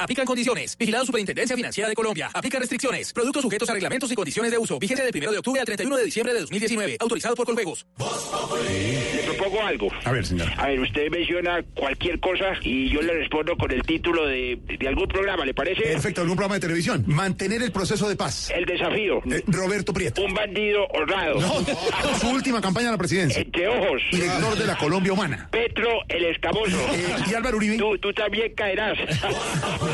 Aplican 0.00 0.24
condiciones. 0.24 0.76
Vigilado 0.78 1.04
Superintendencia 1.04 1.54
Financiera 1.54 1.88
de 1.88 1.94
Colombia. 1.94 2.30
Aplica 2.32 2.58
restricciones. 2.58 3.12
Productos 3.12 3.42
sujetos 3.42 3.68
a 3.68 3.74
reglamentos 3.74 4.10
y 4.10 4.14
condiciones 4.14 4.50
de 4.50 4.56
uso. 4.56 4.78
Vigencia 4.78 5.04
del 5.04 5.14
1 5.14 5.32
de 5.32 5.38
octubre 5.38 5.60
al 5.60 5.66
31 5.66 5.96
de 5.96 6.04
diciembre 6.04 6.32
de 6.32 6.40
2019. 6.40 6.96
Autorizado 7.00 7.34
por 7.34 7.44
Coljuegos. 7.44 7.86
Le 7.98 9.22
propongo 9.26 9.62
algo. 9.62 9.88
A 10.04 10.12
ver, 10.12 10.24
señor. 10.24 10.48
A 10.56 10.68
ver, 10.68 10.80
usted 10.80 11.10
menciona 11.10 11.62
cualquier 11.74 12.18
cosa 12.18 12.52
y 12.62 12.88
yo 12.88 13.02
le 13.02 13.12
respondo 13.12 13.56
con 13.58 13.70
el 13.70 13.82
título 13.82 14.26
de, 14.26 14.58
de 14.78 14.88
algún 14.88 15.06
programa, 15.06 15.44
¿le 15.44 15.52
parece? 15.52 15.82
Perfecto, 15.82 16.22
algún 16.22 16.36
programa 16.36 16.54
de 16.54 16.60
televisión. 16.60 17.04
Mantener 17.06 17.60
el 17.62 17.70
proceso 17.72 18.08
de 18.08 18.16
paz. 18.16 18.50
El 18.50 18.64
desafío. 18.64 19.18
Eh, 19.30 19.42
Roberto 19.48 19.92
Prieto. 19.92 20.22
Un 20.22 20.32
bandido 20.32 20.86
honrado. 20.94 21.40
No, 21.40 22.18
su 22.18 22.28
última 22.30 22.60
campaña 22.62 22.88
a 22.88 22.92
la 22.92 22.98
presidencia. 22.98 23.42
Entre 23.42 23.68
ojos. 23.68 24.00
Director 24.10 24.56
de 24.56 24.66
la 24.66 24.78
Colombia 24.78 25.12
Humana. 25.12 25.48
Petro 25.50 25.90
el 26.08 26.24
escamoso. 26.24 26.76
Eh, 26.94 27.16
y 27.30 27.34
Álvaro 27.34 27.58
Uribe. 27.58 27.76
Tú, 27.76 27.98
tú 27.98 28.12
también 28.14 28.54
caerás. 28.54 28.96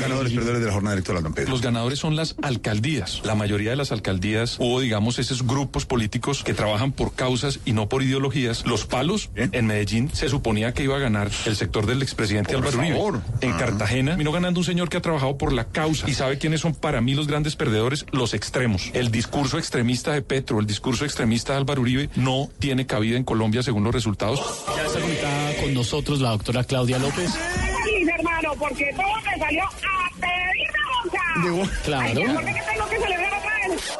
Ganadores, 0.00 0.32
perdedores 0.32 0.60
de 0.60 0.66
la 0.68 0.72
jornada 0.72 0.94
electoral, 0.94 1.22
don 1.24 1.34
Pedro. 1.34 1.50
Los 1.50 1.60
ganadores 1.60 1.98
son 1.98 2.14
las 2.14 2.36
alcaldías. 2.40 3.20
La 3.24 3.34
mayoría 3.34 3.70
de 3.70 3.76
las 3.76 3.90
alcaldías 3.90 4.56
o, 4.60 4.78
digamos, 4.80 5.18
esos 5.18 5.44
grupos 5.44 5.86
políticos 5.86 6.44
que 6.44 6.54
trabajan 6.54 6.92
por 6.92 7.14
causas 7.14 7.58
y 7.64 7.72
no 7.72 7.88
por 7.88 8.04
ideologías. 8.04 8.64
Los 8.64 8.84
palos 8.86 9.30
en 9.34 9.66
Medellín 9.66 10.08
se 10.12 10.28
suponía 10.28 10.72
que 10.72 10.84
iba 10.84 10.94
a 10.94 11.00
ganar 11.00 11.30
el 11.46 11.56
sector 11.56 11.84
del 11.86 12.00
expresidente 12.02 12.54
Por 12.54 12.66
Álvaro 12.68 12.88
favor. 12.88 13.14
Uribe. 13.16 13.24
En 13.40 13.52
Ah. 13.54 13.58
Cartagena 13.58 14.14
vino 14.14 14.30
ganando 14.30 14.60
un 14.60 14.64
señor 14.64 14.88
que 14.88 14.98
ha 14.98 15.02
trabajado 15.02 15.36
por 15.36 15.52
la 15.52 15.64
causa. 15.64 16.08
¿Y 16.08 16.14
sabe 16.14 16.38
quiénes 16.38 16.60
son 16.60 16.74
para 16.76 17.00
mí 17.00 17.14
los 17.14 17.26
grandes 17.26 17.56
perdedores? 17.56 18.06
Los 18.12 18.34
extremos. 18.34 18.90
El 18.94 19.10
discurso 19.10 19.58
extremista 19.58 20.12
de 20.12 20.22
Petro, 20.22 20.60
el 20.60 20.66
discurso 20.66 21.04
extremista 21.06 21.54
de 21.54 21.58
Álvaro 21.58 21.80
Uribe 21.82 22.08
no 22.14 22.48
tiene 22.60 22.86
cabida 22.86 23.16
en 23.16 23.24
Colombia 23.24 23.64
según 23.64 23.82
los 23.82 23.92
resultados. 23.92 24.40
Ya 24.76 24.84
está 24.86 25.00
conectada 25.00 25.56
con 25.60 25.74
nosotros 25.74 26.20
la 26.20 26.30
doctora 26.30 26.62
Claudia 26.62 26.98
López. 27.00 27.30
Hermano, 28.18 28.52
porque 28.58 28.92
todo 28.96 29.14
me 29.24 29.38
salió 29.38 29.64
a 29.64 30.10
pedir 30.20 30.68
de 31.42 31.50
boca. 31.50 31.70
Claro. 31.84 32.20
Ay, 32.20 32.34
¿por 32.34 32.44
qué 32.44 32.52
que 32.52 32.62
tengo 32.62 32.88
que 32.88 32.98
celebrar 32.98 33.32
otra 33.34 33.54
vez? 33.68 33.98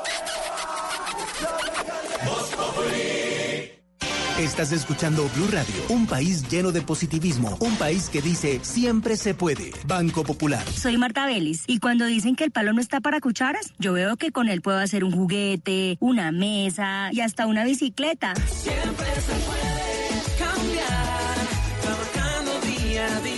Estás 4.41 4.71
escuchando 4.71 5.29
Blue 5.35 5.49
Radio, 5.51 5.75
un 5.89 6.07
país 6.07 6.49
lleno 6.49 6.71
de 6.71 6.81
positivismo, 6.81 7.57
un 7.61 7.77
país 7.77 8.09
que 8.09 8.23
dice 8.23 8.61
siempre 8.63 9.17
se 9.17 9.35
puede. 9.35 9.73
Banco 9.85 10.23
Popular. 10.23 10.65
Soy 10.67 10.97
Marta 10.97 11.27
Vélez 11.27 11.65
y 11.67 11.81
cuando 11.81 12.07
dicen 12.07 12.37
que 12.37 12.45
el 12.45 12.53
palo 12.53 12.73
no 12.73 12.81
está 12.81 13.01
para 13.01 13.21
cucharas, 13.21 13.73
yo 13.79 13.93
veo 13.93 14.17
que 14.17 14.31
con 14.31 14.49
él 14.49 14.63
puedo 14.63 14.79
hacer 14.79 15.03
un 15.03 15.13
juguete, 15.13 15.97
una 16.01 16.31
mesa 16.31 17.11
y 17.13 17.21
hasta 17.21 17.47
una 17.47 17.65
bicicleta. 17.65 18.35
Siempre 18.37 19.07
se 19.07 19.33
puede 19.45 20.39
cambiar, 20.39 21.35
trabajando 21.83 22.61
día 22.61 23.07
a 23.07 23.21
día. 23.21 23.38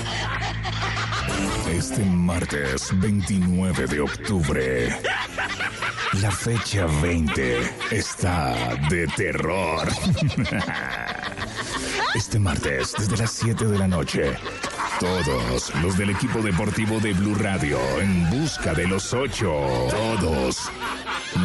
Este 1.69 2.03
martes 2.05 2.89
29 2.99 3.87
de 3.87 4.01
octubre, 4.01 4.99
la 6.21 6.31
fecha 6.31 6.85
20 7.01 7.59
está 7.91 8.55
de 8.89 9.07
terror. 9.07 9.87
Este 12.13 12.39
martes, 12.39 12.93
desde 12.97 13.17
las 13.17 13.31
7 13.31 13.65
de 13.65 13.79
la 13.79 13.87
noche, 13.87 14.37
todos 14.99 15.73
los 15.81 15.97
del 15.97 16.11
equipo 16.11 16.41
deportivo 16.41 16.99
de 16.99 17.13
Blue 17.13 17.35
Radio 17.35 17.79
en 17.99 18.29
busca 18.29 18.73
de 18.73 18.85
los 18.87 19.13
ocho. 19.13 19.51
Todos. 19.89 20.69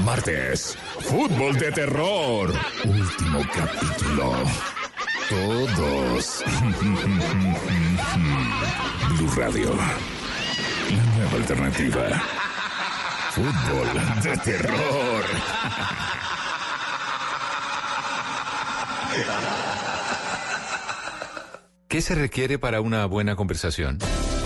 Martes, 0.05 0.77
fútbol 1.01 1.57
de 1.57 1.73
terror. 1.73 2.53
Último 2.85 3.41
capítulo. 3.55 4.35
Todos. 5.29 6.45
Blue 9.19 9.31
Radio. 9.37 9.75
La 9.75 11.05
nueva 11.17 11.33
alternativa. 11.33 12.23
Fútbol 13.33 13.89
de 14.23 14.37
terror. 14.39 15.25
¿Qué 21.89 22.03
se 22.03 22.15
requiere 22.15 22.59
para 22.59 22.81
una 22.81 23.07
buena 23.07 23.35
conversación? 23.35 23.99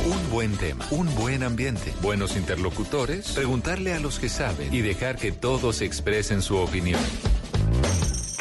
Un 0.07 0.31
buen 0.31 0.57
tema, 0.57 0.87
un 0.91 1.15
buen 1.15 1.43
ambiente, 1.43 1.93
buenos 2.01 2.37
interlocutores, 2.37 3.33
preguntarle 3.33 3.93
a 3.93 4.01
los 4.01 4.19
que 4.19 4.31
saben 4.31 4.73
y 4.73 4.81
dejar 4.81 5.17
que 5.17 5.31
todos 5.31 5.83
expresen 5.83 6.41
su 6.41 6.57
opinión. 6.57 7.01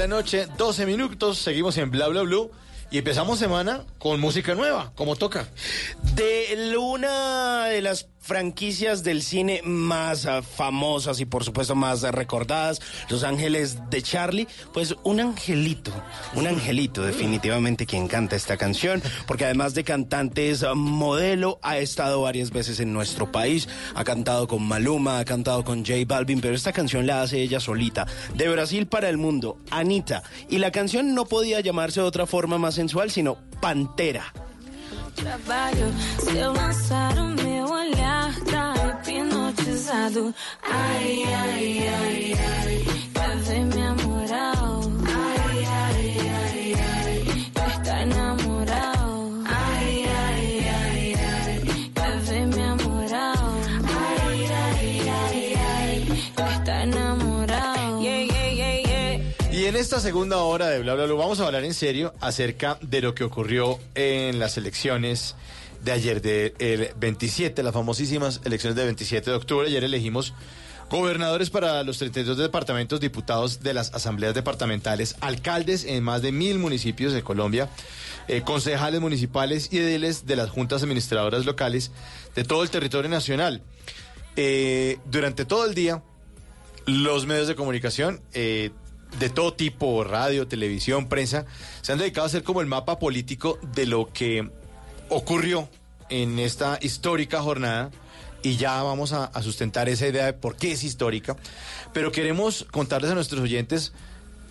La 0.00 0.06
noche, 0.06 0.46
12 0.56 0.86
minutos, 0.86 1.36
seguimos 1.36 1.76
en 1.76 1.90
Bla 1.90 2.08
Bla 2.08 2.22
Blue 2.22 2.50
y 2.90 2.96
empezamos 2.96 3.38
semana 3.38 3.84
con 3.98 4.18
música 4.18 4.54
nueva, 4.54 4.92
como 4.94 5.14
toca. 5.14 5.46
De 6.14 6.74
una 6.78 7.66
de 7.66 7.82
las 7.82 8.08
franquicias 8.30 9.02
del 9.02 9.22
cine 9.22 9.60
más 9.64 10.24
ah, 10.24 10.40
famosas 10.40 11.18
y 11.18 11.24
por 11.24 11.42
supuesto 11.42 11.74
más 11.74 12.04
ah, 12.04 12.12
recordadas, 12.12 12.80
Los 13.08 13.24
Ángeles 13.24 13.90
de 13.90 14.02
Charlie, 14.02 14.46
pues 14.72 14.94
un 15.02 15.18
angelito, 15.18 15.90
un 16.36 16.46
angelito 16.46 17.02
definitivamente 17.02 17.86
quien 17.86 18.06
canta 18.06 18.36
esta 18.36 18.56
canción, 18.56 19.02
porque 19.26 19.46
además 19.46 19.74
de 19.74 19.82
cantante 19.82 20.54
ah, 20.64 20.74
modelo, 20.76 21.58
ha 21.62 21.78
estado 21.78 22.22
varias 22.22 22.52
veces 22.52 22.78
en 22.78 22.92
nuestro 22.92 23.32
país, 23.32 23.68
ha 23.96 24.04
cantado 24.04 24.46
con 24.46 24.62
Maluma, 24.62 25.18
ha 25.18 25.24
cantado 25.24 25.64
con 25.64 25.84
J 25.84 25.94
Balvin, 26.06 26.40
pero 26.40 26.54
esta 26.54 26.72
canción 26.72 27.08
la 27.08 27.22
hace 27.22 27.42
ella 27.42 27.58
solita, 27.58 28.06
de 28.36 28.48
Brasil 28.48 28.86
para 28.86 29.08
el 29.08 29.16
mundo, 29.16 29.58
Anita, 29.72 30.22
y 30.48 30.58
la 30.58 30.70
canción 30.70 31.16
no 31.16 31.24
podía 31.24 31.58
llamarse 31.58 32.00
de 32.00 32.06
otra 32.06 32.26
forma 32.26 32.58
más 32.58 32.76
sensual, 32.76 33.10
sino 33.10 33.38
Pantera. 33.60 34.32
Trabalho, 35.16 35.92
se 36.18 36.36
eu 36.38 36.52
lançar 36.52 37.12
o 37.18 37.26
meu 37.26 37.66
olhar, 37.66 38.34
tá 38.50 38.74
hipnotizado. 39.08 40.34
Ai, 40.62 41.24
ai, 41.24 41.88
ai, 41.88 42.34
ai, 42.34 42.84
quer 43.14 43.36
ver 43.36 43.64
minha 43.66 43.94
moral? 43.94 44.80
Ai, 45.06 45.64
ai, 45.64 46.16
ai, 46.28 46.74
ai, 46.74 47.24
quer 47.54 47.68
estar 47.68 48.06
na 48.06 48.34
moral? 48.42 49.30
Ai, 49.46 50.04
ai, 50.06 50.68
ai, 50.68 51.14
ai, 51.14 51.90
quer 51.94 52.18
ver 52.20 52.46
minha 52.46 52.76
moral? 52.76 53.54
Ai, 53.98 54.46
ai, 54.46 55.08
ai, 55.08 55.54
ai, 55.56 56.06
quer 56.36 56.52
estar 56.58 56.86
na 56.86 57.09
en 59.70 59.76
esta 59.76 60.00
segunda 60.00 60.38
hora 60.38 60.66
de 60.66 60.80
Bla 60.80 60.96
Bla 60.96 61.04
Blue 61.04 61.16
vamos 61.16 61.38
a 61.38 61.46
hablar 61.46 61.62
en 61.62 61.74
serio 61.74 62.12
acerca 62.20 62.76
de 62.82 63.00
lo 63.00 63.14
que 63.14 63.22
ocurrió 63.22 63.78
en 63.94 64.40
las 64.40 64.56
elecciones 64.56 65.36
de 65.84 65.92
ayer, 65.92 66.20
del 66.20 66.90
27, 66.98 67.62
las 67.62 67.72
famosísimas 67.72 68.40
elecciones 68.44 68.74
del 68.74 68.86
27 68.86 69.30
de 69.30 69.36
octubre. 69.36 69.68
Ayer 69.68 69.84
elegimos 69.84 70.34
gobernadores 70.90 71.50
para 71.50 71.84
los 71.84 71.98
32 71.98 72.36
departamentos, 72.36 72.98
diputados 72.98 73.60
de 73.60 73.72
las 73.72 73.94
asambleas 73.94 74.34
departamentales, 74.34 75.14
alcaldes 75.20 75.84
en 75.84 76.02
más 76.02 76.20
de 76.20 76.32
mil 76.32 76.58
municipios 76.58 77.12
de 77.12 77.22
Colombia, 77.22 77.68
eh, 78.26 78.42
concejales 78.42 79.00
municipales 79.00 79.68
y 79.70 79.78
ediles 79.78 80.26
de 80.26 80.34
las 80.34 80.50
juntas 80.50 80.82
administradoras 80.82 81.46
locales 81.46 81.92
de 82.34 82.42
todo 82.42 82.64
el 82.64 82.70
territorio 82.70 83.08
nacional. 83.08 83.62
Eh, 84.34 84.98
durante 85.04 85.44
todo 85.44 85.64
el 85.64 85.76
día, 85.76 86.02
los 86.86 87.26
medios 87.26 87.46
de 87.46 87.54
comunicación 87.54 88.20
eh, 88.32 88.72
de 89.18 89.28
todo 89.28 89.54
tipo, 89.54 90.04
radio, 90.04 90.46
televisión, 90.46 91.08
prensa, 91.08 91.46
se 91.82 91.92
han 91.92 91.98
dedicado 91.98 92.24
a 92.24 92.28
hacer 92.28 92.42
como 92.42 92.60
el 92.60 92.66
mapa 92.66 92.98
político 92.98 93.58
de 93.74 93.86
lo 93.86 94.12
que 94.12 94.50
ocurrió 95.08 95.68
en 96.08 96.38
esta 96.38 96.78
histórica 96.80 97.42
jornada 97.42 97.90
y 98.42 98.56
ya 98.56 98.82
vamos 98.82 99.12
a, 99.12 99.24
a 99.24 99.42
sustentar 99.42 99.88
esa 99.88 100.06
idea 100.06 100.26
de 100.26 100.32
por 100.32 100.56
qué 100.56 100.72
es 100.72 100.84
histórica, 100.84 101.36
pero 101.92 102.12
queremos 102.12 102.66
contarles 102.70 103.10
a 103.10 103.14
nuestros 103.14 103.42
oyentes 103.42 103.92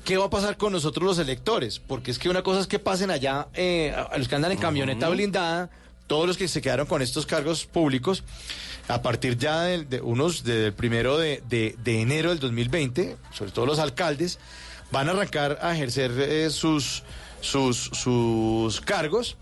qué 0.05 0.17
va 0.17 0.25
a 0.25 0.29
pasar 0.29 0.57
con 0.57 0.73
nosotros 0.73 1.05
los 1.05 1.19
electores, 1.19 1.79
porque 1.79 2.11
es 2.11 2.19
que 2.19 2.29
una 2.29 2.43
cosa 2.43 2.61
es 2.61 2.67
que 2.67 2.79
pasen 2.79 3.11
allá 3.11 3.47
eh, 3.53 3.93
a 3.95 4.17
los 4.17 4.27
que 4.27 4.35
andan 4.35 4.51
en 4.51 4.57
camioneta 4.57 5.09
blindada, 5.09 5.69
todos 6.07 6.25
los 6.25 6.37
que 6.37 6.47
se 6.47 6.61
quedaron 6.61 6.87
con 6.87 7.01
estos 7.01 7.25
cargos 7.25 7.65
públicos, 7.65 8.23
a 8.89 9.01
partir 9.01 9.37
ya 9.37 9.61
de, 9.61 9.85
de 9.85 10.01
unos 10.01 10.43
del 10.43 10.73
primero 10.73 11.17
de, 11.17 11.41
de- 11.47 11.75
de 11.81 12.01
enero 12.01 12.29
del 12.29 12.39
2020, 12.39 13.15
sobre 13.31 13.51
todo 13.51 13.65
los 13.65 13.79
alcaldes, 13.79 14.39
van 14.91 15.07
a 15.07 15.11
arrancar 15.11 15.59
a 15.61 15.73
ejercer 15.73 16.11
eh, 16.19 16.49
sus, 16.49 17.03
sus, 17.39 17.77
sus 17.93 18.81
cargos. 18.81 19.37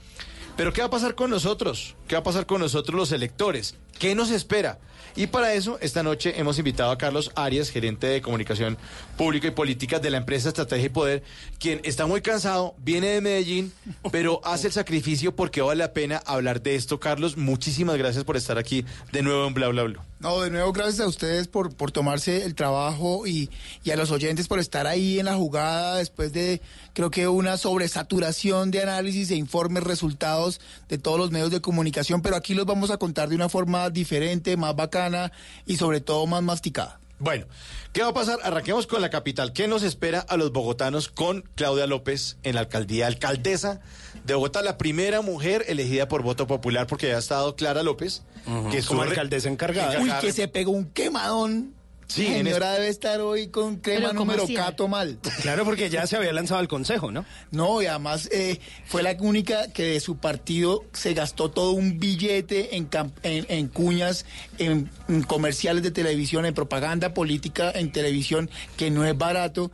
Pero 0.55 0.73
¿qué 0.73 0.81
va 0.81 0.87
a 0.87 0.91
pasar 0.91 1.15
con 1.15 1.29
nosotros? 1.29 1.95
¿Qué 2.07 2.15
va 2.15 2.19
a 2.19 2.23
pasar 2.23 2.45
con 2.45 2.59
nosotros 2.61 2.95
los 2.95 3.11
electores? 3.11 3.75
¿Qué 3.99 4.15
nos 4.15 4.31
espera? 4.31 4.79
Y 5.17 5.25
para 5.25 5.55
eso, 5.55 5.79
esta 5.81 6.03
noche 6.03 6.39
hemos 6.39 6.59
invitado 6.59 6.91
a 6.91 6.97
Carlos 6.99 7.31
Arias, 7.33 7.71
gerente 7.71 8.05
de 8.05 8.21
comunicación 8.21 8.77
pública 9.17 9.47
y 9.47 9.51
política 9.51 9.97
de 9.97 10.11
la 10.11 10.19
empresa 10.19 10.49
Estrategia 10.49 10.85
y 10.85 10.89
Poder, 10.89 11.23
quien 11.57 11.81
está 11.83 12.05
muy 12.05 12.21
cansado, 12.21 12.75
viene 12.77 13.07
de 13.07 13.21
Medellín, 13.21 13.73
pero 14.11 14.41
hace 14.43 14.67
el 14.67 14.73
sacrificio 14.73 15.35
porque 15.35 15.63
vale 15.63 15.79
la 15.79 15.91
pena 15.91 16.21
hablar 16.27 16.61
de 16.61 16.75
esto. 16.75 16.99
Carlos, 16.99 17.35
muchísimas 17.35 17.97
gracias 17.97 18.25
por 18.25 18.37
estar 18.37 18.59
aquí 18.59 18.85
de 19.11 19.23
nuevo 19.23 19.47
en 19.47 19.55
Bla 19.55 19.69
Bla 19.69 19.83
Bla. 19.85 20.05
No, 20.19 20.41
de 20.41 20.49
nuevo, 20.49 20.73
gracias 20.73 21.01
a 21.01 21.07
ustedes 21.07 21.47
por, 21.47 21.75
por 21.75 21.91
tomarse 21.91 22.43
el 22.43 22.55
trabajo 22.55 23.27
y, 23.27 23.51
y 23.83 23.91
a 23.91 23.95
los 23.95 24.09
oyentes 24.09 24.47
por 24.47 24.57
estar 24.57 24.87
ahí 24.87 25.19
en 25.19 25.25
la 25.25 25.35
jugada 25.35 25.97
después 25.97 26.33
de, 26.33 26.59
creo 26.93 27.11
que 27.11 27.27
una 27.27 27.55
sobresaturación 27.57 28.71
de 28.71 28.81
análisis 28.81 29.29
e 29.29 29.35
informes, 29.35 29.83
resultados 29.83 30.59
de 30.89 30.97
todos 30.97 31.19
los 31.19 31.29
medios 31.29 31.51
de 31.51 31.61
comunicación, 31.61 32.23
pero 32.23 32.35
aquí 32.35 32.55
los 32.55 32.65
vamos 32.65 32.89
a 32.89 32.97
contar 32.97 33.29
de 33.29 33.35
una 33.35 33.47
forma 33.47 33.91
diferente, 33.91 34.57
más 34.57 34.75
bacana 34.75 35.31
y 35.67 35.77
sobre 35.77 36.01
todo 36.01 36.25
más 36.25 36.41
masticada. 36.41 36.99
Bueno, 37.19 37.45
¿qué 37.93 38.03
va 38.03 38.09
a 38.09 38.13
pasar? 38.13 38.39
Arranquemos 38.43 38.85
con 38.85 39.01
la 39.01 39.09
capital. 39.09 39.51
¿Qué 39.51 39.67
nos 39.67 39.81
espera 39.81 40.19
a 40.19 40.37
los 40.37 40.51
bogotanos 40.51 41.07
con 41.07 41.41
Claudia 41.55 41.87
López 41.87 42.37
en 42.43 42.55
la 42.55 42.61
alcaldía? 42.61 43.07
Alcaldesa 43.07 43.81
de 44.23 44.35
Bogotá, 44.35 44.61
la 44.61 44.77
primera 44.77 45.21
mujer 45.21 45.65
elegida 45.67 46.07
por 46.07 46.21
voto 46.21 46.45
popular 46.45 46.85
porque 46.85 47.07
ya 47.07 47.15
ha 47.15 47.19
estado 47.19 47.55
Clara 47.55 47.81
López, 47.81 48.23
que 48.71 48.77
es 48.77 48.85
Como 48.85 49.01
alcaldesa 49.01 49.49
encargada. 49.49 49.99
Uy, 49.99 50.11
que 50.21 50.31
se 50.31 50.47
pegó 50.47 50.71
un 50.71 50.85
quemadón. 50.85 51.76
Sí, 52.07 52.23
La 52.23 52.37
en 52.37 52.45
señora 52.45 52.71
debe 52.73 52.87
estar 52.87 53.19
hoy 53.19 53.47
con 53.47 53.77
crema 53.77 54.07
Pero 54.07 54.19
¿cómo 54.19 54.33
número? 54.33 54.47
Cato 54.55 54.87
mal. 54.87 55.19
Claro, 55.41 55.65
porque 55.65 55.89
ya 55.89 56.07
se 56.07 56.15
había 56.15 56.31
lanzado 56.31 56.59
al 56.59 56.67
consejo, 56.67 57.11
¿no? 57.11 57.25
No, 57.51 57.81
y 57.81 57.85
además 57.85 58.29
eh, 58.31 58.59
fue 58.85 59.03
la 59.03 59.15
única 59.19 59.71
que 59.73 59.83
de 59.83 59.99
su 59.99 60.17
partido 60.17 60.85
se 60.93 61.13
gastó 61.13 61.51
todo 61.51 61.71
un 61.71 61.99
billete 61.99 62.77
en, 62.77 62.89
en, 63.23 63.45
en 63.49 63.67
cuñas, 63.67 64.25
en, 64.57 64.89
en 65.09 65.23
comerciales 65.23 65.83
de 65.83 65.91
televisión, 65.91 66.45
en 66.45 66.53
propaganda 66.53 67.13
política 67.13 67.71
en 67.71 67.91
televisión, 67.91 68.49
que 68.77 68.89
no 68.89 69.05
es 69.05 69.17
barato, 69.17 69.71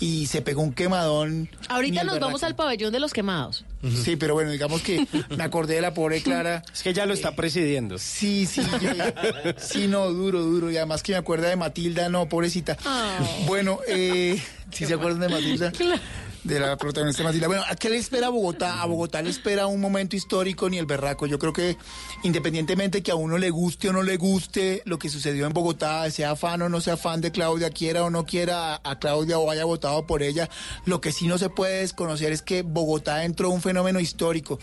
y 0.00 0.26
se 0.26 0.42
pegó 0.42 0.62
un 0.62 0.72
quemadón. 0.72 1.48
Ahorita 1.68 2.02
nos 2.04 2.18
vamos 2.18 2.42
al 2.42 2.56
pabellón 2.56 2.92
de 2.92 2.98
los 3.00 3.12
quemados. 3.12 3.64
Sí, 4.04 4.16
pero 4.16 4.34
bueno, 4.34 4.50
digamos 4.50 4.82
que 4.82 5.06
me 5.36 5.44
acordé 5.44 5.74
de 5.76 5.80
la 5.82 5.94
pobre 5.94 6.22
Clara. 6.22 6.62
Es 6.72 6.82
que 6.82 6.92
ya 6.92 7.06
lo 7.06 7.14
está 7.14 7.36
presidiendo. 7.36 7.98
Sí, 7.98 8.46
sí, 8.46 8.62
yo- 8.80 8.90
sí, 9.58 9.86
no, 9.88 10.10
duro, 10.10 10.40
duro. 10.42 10.70
Y 10.70 10.76
además 10.76 11.02
que 11.02 11.12
me 11.12 11.18
acuerda 11.18 11.48
de 11.48 11.56
Matilda, 11.56 12.08
no, 12.08 12.28
pobrecita. 12.28 12.76
Bueno, 13.46 13.78
eh, 13.88 14.42
si 14.72 14.86
se 14.86 14.94
acuerdan 14.94 15.20
de 15.20 15.28
Matilda. 15.28 15.72
De 16.44 16.58
la 16.58 16.76
protagonista 16.78 17.22
Matilda. 17.22 17.48
Bueno, 17.48 17.62
¿a 17.68 17.76
qué 17.76 17.90
le 17.90 17.98
espera 17.98 18.28
a 18.28 18.30
Bogotá? 18.30 18.80
A 18.80 18.86
Bogotá 18.86 19.20
le 19.20 19.28
espera 19.28 19.66
un 19.66 19.78
momento 19.78 20.16
histórico 20.16 20.70
ni 20.70 20.78
el 20.78 20.86
berraco. 20.86 21.26
Yo 21.26 21.38
creo 21.38 21.52
que 21.52 21.76
independientemente 22.22 23.02
que 23.02 23.10
a 23.10 23.14
uno 23.14 23.36
le 23.36 23.50
guste 23.50 23.90
o 23.90 23.92
no 23.92 24.02
le 24.02 24.16
guste 24.16 24.80
lo 24.86 24.98
que 24.98 25.10
sucedió 25.10 25.46
en 25.46 25.52
Bogotá, 25.52 26.10
sea 26.10 26.36
fan 26.36 26.62
o 26.62 26.70
no 26.70 26.80
sea 26.80 26.96
fan 26.96 27.20
de 27.20 27.30
Claudia, 27.30 27.68
quiera 27.68 28.04
o 28.04 28.10
no 28.10 28.24
quiera 28.24 28.80
a, 28.82 28.98
Claudia 28.98 29.38
o 29.38 29.50
haya 29.50 29.66
votado 29.66 30.06
por 30.06 30.22
ella, 30.22 30.48
lo 30.86 31.02
que 31.02 31.12
sí 31.12 31.26
no 31.26 31.36
se 31.36 31.50
puede 31.50 31.80
desconocer 31.80 32.32
es 32.32 32.40
que 32.40 32.62
Bogotá 32.62 33.24
entró 33.24 33.50
un 33.50 33.60
fenómeno 33.60 34.00
histórico. 34.00 34.58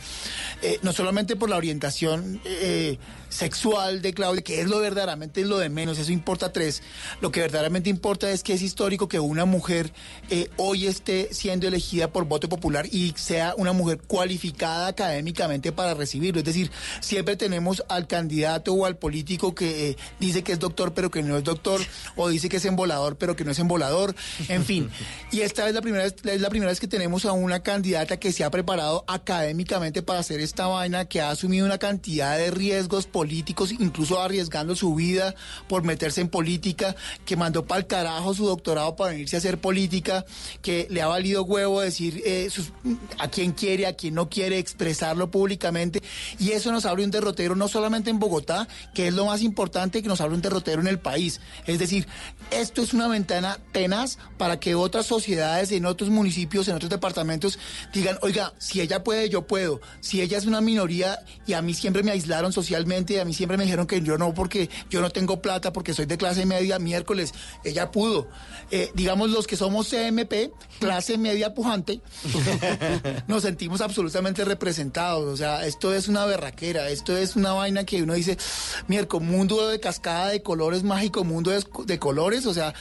Eh, 0.63 0.79
no 0.81 0.93
solamente 0.93 1.35
por 1.35 1.49
la 1.49 1.57
orientación 1.57 2.41
eh, 2.43 2.97
sexual 3.37 4.01
de 4.01 4.13
Claudia, 4.13 4.41
que 4.41 4.61
es 4.61 4.67
lo 4.67 4.79
verdaderamente 4.79 5.41
es 5.41 5.47
lo 5.47 5.59
de 5.59 5.69
menos, 5.69 5.99
eso 5.99 6.11
importa 6.11 6.51
tres. 6.51 6.81
Lo 7.21 7.31
que 7.31 7.41
verdaderamente 7.41 7.89
importa 7.89 8.31
es 8.31 8.41
que 8.41 8.53
es 8.53 8.61
histórico 8.63 9.07
que 9.07 9.19
una 9.19 9.45
mujer 9.45 9.93
eh, 10.29 10.49
hoy 10.57 10.87
esté 10.87 11.29
siendo 11.31 11.67
elegida 11.67 12.11
por 12.11 12.25
voto 12.25 12.49
popular 12.49 12.87
y 12.91 13.13
sea 13.15 13.53
una 13.55 13.73
mujer 13.73 13.99
cualificada 14.07 14.87
académicamente 14.87 15.71
para 15.71 15.93
recibirlo. 15.93 16.39
Es 16.39 16.45
decir, 16.45 16.71
siempre 16.99 17.35
tenemos 17.35 17.83
al 17.89 18.07
candidato 18.07 18.73
o 18.73 18.85
al 18.85 18.97
político 18.97 19.53
que 19.53 19.91
eh, 19.91 19.97
dice 20.19 20.43
que 20.43 20.53
es 20.53 20.59
doctor 20.59 20.93
pero 20.95 21.11
que 21.11 21.21
no 21.21 21.37
es 21.37 21.43
doctor, 21.43 21.79
o 22.15 22.29
dice 22.29 22.49
que 22.49 22.57
es 22.57 22.65
embolador 22.65 23.17
pero 23.17 23.35
que 23.35 23.45
no 23.45 23.51
es 23.51 23.59
embolador, 23.59 24.15
en 24.49 24.65
fin. 24.65 24.89
Y 25.29 25.41
esta 25.41 25.67
es 25.67 25.73
la 25.73 25.81
primera 25.81 26.03
vez, 26.03 26.15
es 26.23 26.41
la 26.41 26.49
primera 26.49 26.71
vez 26.71 26.79
que 26.79 26.87
tenemos 26.87 27.25
a 27.25 27.33
una 27.33 27.61
candidata 27.61 28.17
que 28.17 28.31
se 28.31 28.43
ha 28.43 28.49
preparado 28.49 29.03
académicamente 29.07 30.01
para 30.01 30.19
hacer 30.19 30.39
esta 30.39 30.67
vaina, 30.67 31.05
que 31.05 31.19
ha 31.19 31.29
asumido 31.31 31.65
una 31.65 31.77
cantidad 31.77 32.37
de 32.37 32.49
riesgos 32.49 33.05
políticos, 33.05 33.26
incluso 33.31 34.21
arriesgando 34.21 34.75
su 34.75 34.95
vida 34.95 35.35
por 35.67 35.83
meterse 35.83 36.21
en 36.21 36.29
política, 36.29 36.95
que 37.25 37.35
mandó 37.35 37.65
para 37.65 37.79
el 37.81 37.87
carajo 37.87 38.33
su 38.33 38.45
doctorado 38.45 38.95
para 38.95 39.11
venirse 39.11 39.35
a 39.35 39.39
hacer 39.39 39.59
política, 39.59 40.25
que 40.61 40.87
le 40.89 41.01
ha 41.01 41.07
valido 41.07 41.43
huevo 41.43 41.81
decir 41.81 42.21
eh, 42.25 42.49
sus- 42.49 42.71
a 43.19 43.27
quién 43.29 43.51
quiere, 43.51 43.87
a 43.87 43.93
quién 43.93 44.13
no 44.15 44.29
quiere, 44.29 44.57
expresarlo 44.59 45.29
públicamente. 45.31 46.01
Y 46.39 46.51
eso 46.51 46.71
nos 46.71 46.85
abre 46.85 47.03
un 47.03 47.11
derrotero 47.11 47.55
no 47.55 47.67
solamente 47.67 48.09
en 48.09 48.19
Bogotá, 48.19 48.67
que 48.93 49.07
es 49.07 49.13
lo 49.13 49.25
más 49.25 49.41
importante, 49.41 50.01
que 50.01 50.07
nos 50.07 50.21
abre 50.21 50.35
un 50.35 50.41
derrotero 50.41 50.81
en 50.81 50.87
el 50.87 50.99
país. 50.99 51.39
Es 51.65 51.79
decir, 51.79 52.07
esto 52.51 52.81
es 52.81 52.93
una 52.93 53.07
ventana 53.07 53.59
tenaz 53.71 54.17
para 54.37 54.59
que 54.59 54.75
otras 54.75 55.05
sociedades 55.05 55.71
en 55.71 55.85
otros 55.85 56.09
municipios, 56.09 56.67
en 56.67 56.75
otros 56.75 56.89
departamentos, 56.89 57.59
digan, 57.93 58.17
oiga, 58.21 58.53
si 58.57 58.81
ella 58.81 59.03
puede, 59.03 59.29
yo 59.29 59.47
puedo. 59.47 59.81
Si 60.01 60.21
ella 60.21 60.37
es 60.37 60.45
una 60.45 60.61
minoría 60.61 61.19
y 61.45 61.53
a 61.53 61.61
mí 61.61 61.73
siempre 61.73 62.03
me 62.03 62.11
aislaron 62.11 62.53
socialmente 62.53 63.06
gente, 63.07 63.21
a 63.21 63.25
mí 63.25 63.33
siempre 63.33 63.57
me 63.57 63.63
dijeron 63.63 63.87
que 63.87 64.01
yo 64.01 64.17
no, 64.17 64.33
porque 64.33 64.69
yo 64.89 65.01
no 65.01 65.09
tengo 65.09 65.41
plata, 65.41 65.71
porque 65.73 65.93
soy 65.93 66.05
de 66.05 66.17
clase 66.17 66.45
media, 66.45 66.79
miércoles, 66.79 67.33
ella 67.63 67.91
pudo. 67.91 68.27
Eh, 68.71 68.91
digamos, 68.93 69.29
los 69.29 69.47
que 69.47 69.55
somos 69.55 69.89
CMP, 69.89 70.51
clase 70.79 71.17
media 71.17 71.53
pujante, 71.53 72.01
nos 73.27 73.43
sentimos 73.43 73.81
absolutamente 73.81 74.43
representados. 74.45 75.25
O 75.33 75.37
sea, 75.37 75.65
esto 75.65 75.93
es 75.93 76.07
una 76.07 76.25
berraquera, 76.25 76.89
esto 76.89 77.15
es 77.15 77.35
una 77.35 77.53
vaina 77.53 77.85
que 77.85 78.03
uno 78.03 78.13
dice, 78.13 78.37
miércoles, 78.87 79.07
mundo 79.27 79.69
de 79.69 79.79
cascada 79.79 80.29
de 80.29 80.41
colores 80.41 80.83
mágico, 80.83 81.23
mundo 81.23 81.51
de, 81.51 81.63
de 81.85 81.99
colores, 81.99 82.45
o 82.45 82.53
sea, 82.53 82.73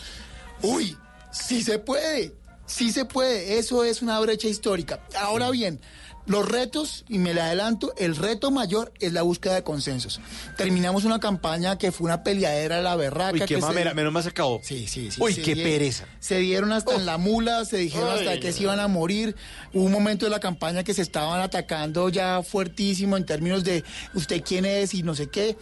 uy, 0.62 0.96
sí 1.30 1.62
se 1.62 1.78
puede, 1.78 2.34
sí 2.66 2.90
se 2.90 3.04
puede, 3.04 3.58
eso 3.58 3.84
es 3.84 4.02
una 4.02 4.18
brecha 4.20 4.48
histórica. 4.48 5.00
Ahora 5.16 5.50
bien, 5.50 5.80
los 6.26 6.48
retos, 6.48 7.04
y 7.08 7.18
me 7.18 7.32
le 7.34 7.40
adelanto, 7.40 7.94
el 7.98 8.16
reto 8.16 8.50
mayor 8.50 8.92
es 9.00 9.12
la 9.12 9.22
búsqueda 9.22 9.54
de 9.54 9.62
consensos. 9.62 10.20
Terminamos 10.56 11.04
una 11.04 11.20
campaña 11.20 11.78
que 11.78 11.92
fue 11.92 12.06
una 12.06 12.22
peleadera, 12.24 12.80
la 12.82 12.96
berraca. 12.96 13.32
Uy, 13.32 13.38
qué 13.40 13.46
que 13.46 13.54
se- 13.54 13.60
mamera, 13.60 13.94
menos 13.94 14.12
mal 14.12 14.22
se 14.22 14.30
acabó. 14.30 14.60
Sí, 14.62 14.86
sí, 14.88 15.10
sí. 15.10 15.20
Uy, 15.22 15.32
se 15.34 15.42
qué 15.42 15.54
pereza. 15.56 16.06
Se 16.18 16.38
dieron 16.38 16.72
hasta 16.72 16.94
en 16.96 17.06
la 17.06 17.16
mula, 17.18 17.64
se 17.64 17.76
dijeron 17.76 18.08
Ay, 18.12 18.26
hasta 18.26 18.40
que 18.40 18.52
se 18.52 18.62
iban 18.64 18.80
a 18.80 18.88
morir. 18.88 19.36
Hubo 19.72 19.84
un 19.84 19.92
momento 19.92 20.26
de 20.26 20.30
la 20.30 20.40
campaña 20.40 20.82
que 20.84 20.94
se 20.94 21.02
estaban 21.02 21.40
atacando 21.40 22.08
ya 22.08 22.42
fuertísimo 22.42 23.16
en 23.16 23.24
términos 23.24 23.62
de 23.64 23.84
usted 24.14 24.42
quién 24.44 24.64
es 24.64 24.94
y 24.94 25.02
no 25.02 25.14
sé 25.14 25.28
qué. 25.28 25.56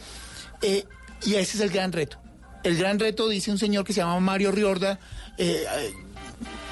Eh, 0.62 0.84
y 1.26 1.34
ese 1.34 1.56
es 1.58 1.60
el 1.62 1.70
gran 1.70 1.92
reto. 1.92 2.18
El 2.62 2.78
gran 2.78 2.98
reto, 2.98 3.28
dice 3.28 3.50
un 3.50 3.58
señor 3.58 3.84
que 3.84 3.92
se 3.92 4.00
llama 4.00 4.18
Mario 4.20 4.50
Riorda, 4.50 4.98
eh, 5.36 5.66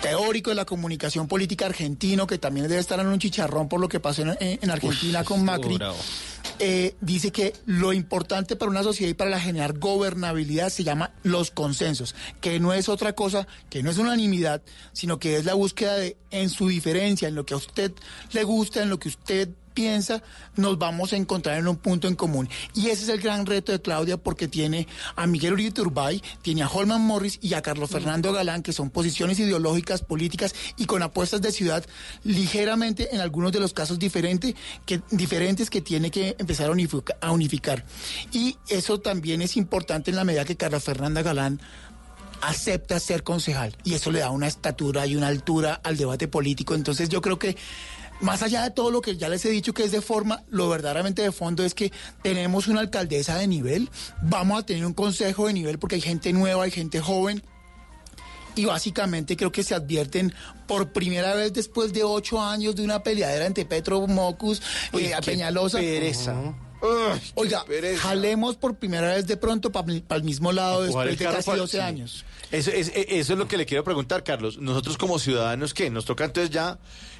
teórico 0.00 0.50
de 0.50 0.56
la 0.56 0.64
comunicación 0.64 1.28
política 1.28 1.66
argentino, 1.66 2.26
que 2.26 2.38
también 2.38 2.68
debe 2.68 2.80
estar 2.80 2.98
en 3.00 3.06
un 3.06 3.18
chicharrón 3.18 3.68
por 3.68 3.80
lo 3.80 3.88
que 3.88 4.00
pasó 4.00 4.22
en, 4.22 4.36
en 4.40 4.70
Argentina 4.70 5.24
con 5.24 5.44
Macri. 5.44 5.78
eh, 6.58 6.94
dice 7.00 7.30
que 7.30 7.54
lo 7.66 7.92
importante 7.92 8.56
para 8.56 8.70
una 8.70 8.82
sociedad 8.82 9.10
y 9.10 9.14
para 9.14 9.30
la 9.30 9.40
generar 9.40 9.78
gobernabilidad 9.78 10.70
se 10.70 10.84
llama 10.84 11.12
los 11.22 11.50
consensos, 11.50 12.14
que 12.40 12.60
no 12.60 12.72
es 12.72 12.88
otra 12.88 13.14
cosa, 13.14 13.46
que 13.70 13.82
no 13.82 13.90
es 13.90 13.98
unanimidad, 13.98 14.62
sino 14.92 15.18
que 15.18 15.36
es 15.36 15.44
la 15.44 15.54
búsqueda 15.54 15.96
de, 15.96 16.16
en 16.30 16.50
su 16.50 16.68
diferencia, 16.68 17.28
en 17.28 17.34
lo 17.34 17.46
que 17.46 17.54
a 17.54 17.58
usted 17.58 17.92
le 18.32 18.44
gusta, 18.44 18.82
en 18.82 18.90
lo 18.90 18.98
que 18.98 19.08
usted 19.08 19.48
piensa, 19.72 20.22
nos 20.56 20.78
vamos 20.78 21.12
a 21.12 21.16
encontrar 21.16 21.58
en 21.58 21.68
un 21.68 21.76
punto 21.76 22.08
en 22.08 22.14
común. 22.14 22.48
Y 22.74 22.88
ese 22.88 23.04
es 23.04 23.08
el 23.08 23.20
gran 23.20 23.46
reto 23.46 23.72
de 23.72 23.80
Claudia 23.80 24.16
porque 24.16 24.48
tiene 24.48 24.86
a 25.16 25.26
Miguel 25.26 25.54
Uribe 25.54 25.70
Turbay, 25.72 26.22
tiene 26.42 26.62
a 26.62 26.68
Holman 26.68 27.00
Morris 27.00 27.38
y 27.42 27.54
a 27.54 27.62
Carlos 27.62 27.90
Fernando 27.90 28.32
Galán, 28.32 28.62
que 28.62 28.72
son 28.72 28.90
posiciones 28.90 29.38
ideológicas, 29.38 30.02
políticas 30.02 30.54
y 30.76 30.86
con 30.86 31.02
apuestas 31.02 31.42
de 31.42 31.52
ciudad 31.52 31.84
ligeramente, 32.24 33.14
en 33.14 33.20
algunos 33.20 33.52
de 33.52 33.60
los 33.60 33.72
casos 33.72 33.98
diferente, 33.98 34.54
que, 34.86 35.00
diferentes 35.10 35.70
que 35.70 35.80
tiene 35.80 36.10
que 36.10 36.36
empezar 36.38 36.68
a 36.68 36.72
unifica- 36.72 37.16
a 37.20 37.30
unificar. 37.32 37.84
Y 38.32 38.56
eso 38.68 39.00
también 39.00 39.42
es 39.42 39.56
importante 39.56 40.10
en 40.10 40.16
la 40.16 40.24
medida 40.24 40.44
que 40.44 40.56
Carlos 40.56 40.84
Fernando 40.84 41.22
Galán 41.22 41.60
acepta 42.40 42.98
ser 42.98 43.22
concejal 43.22 43.76
y 43.84 43.94
eso 43.94 44.10
le 44.10 44.18
da 44.18 44.30
una 44.30 44.48
estatura 44.48 45.06
y 45.06 45.14
una 45.14 45.28
altura 45.28 45.80
al 45.84 45.96
debate 45.96 46.26
político. 46.26 46.74
Entonces 46.74 47.08
yo 47.08 47.20
creo 47.20 47.38
que 47.38 47.56
más 48.22 48.42
allá 48.42 48.62
de 48.62 48.70
todo 48.70 48.90
lo 48.90 49.00
que 49.02 49.16
ya 49.16 49.28
les 49.28 49.44
he 49.44 49.50
dicho 49.50 49.74
que 49.74 49.84
es 49.84 49.92
de 49.92 50.00
forma, 50.00 50.42
lo 50.48 50.68
verdaderamente 50.68 51.22
de 51.22 51.32
fondo 51.32 51.64
es 51.64 51.74
que 51.74 51.92
tenemos 52.22 52.66
una 52.68 52.80
alcaldesa 52.80 53.36
de 53.36 53.46
nivel, 53.46 53.90
vamos 54.22 54.60
a 54.60 54.66
tener 54.66 54.86
un 54.86 54.94
consejo 54.94 55.46
de 55.48 55.52
nivel 55.52 55.78
porque 55.78 55.96
hay 55.96 56.00
gente 56.00 56.32
nueva, 56.32 56.64
hay 56.64 56.70
gente 56.70 57.00
joven. 57.00 57.42
Y 58.54 58.66
básicamente 58.66 59.34
creo 59.34 59.50
que 59.50 59.62
se 59.62 59.74
advierten 59.74 60.34
por 60.66 60.92
primera 60.92 61.34
vez 61.34 61.54
después 61.54 61.94
de 61.94 62.04
ocho 62.04 62.38
años 62.42 62.76
de 62.76 62.82
una 62.84 63.02
peleadera 63.02 63.46
entre 63.46 63.64
Petro 63.64 64.06
Mocus 64.06 64.60
Uy, 64.92 65.04
eh, 65.06 65.14
Peñalosa. 65.24 65.78
pereza. 65.78 66.34
Oiga, 67.34 67.64
jalemos 67.98 68.56
por 68.56 68.74
primera 68.76 69.14
vez 69.14 69.26
de 69.26 69.36
pronto 69.38 69.70
para 69.72 69.86
el 70.16 70.22
mismo 70.24 70.52
lado 70.52 70.82
después 70.82 71.16
de 71.18 71.24
casi 71.24 71.46
pa- 71.50 71.56
12 71.56 71.76
sí. 71.78 71.82
años. 71.82 72.24
Eso 72.50 72.70
es, 72.70 72.88
eh, 72.88 73.06
eso 73.10 73.32
es 73.32 73.38
lo 73.38 73.48
que 73.48 73.56
le 73.56 73.64
quiero 73.64 73.84
preguntar, 73.84 74.22
Carlos. 74.24 74.58
Nosotros 74.58 74.98
como 74.98 75.18
ciudadanos, 75.18 75.72
¿qué? 75.72 75.88
Nos 75.88 76.04
toca 76.04 76.24
entonces 76.26 76.50
ya 76.50 76.78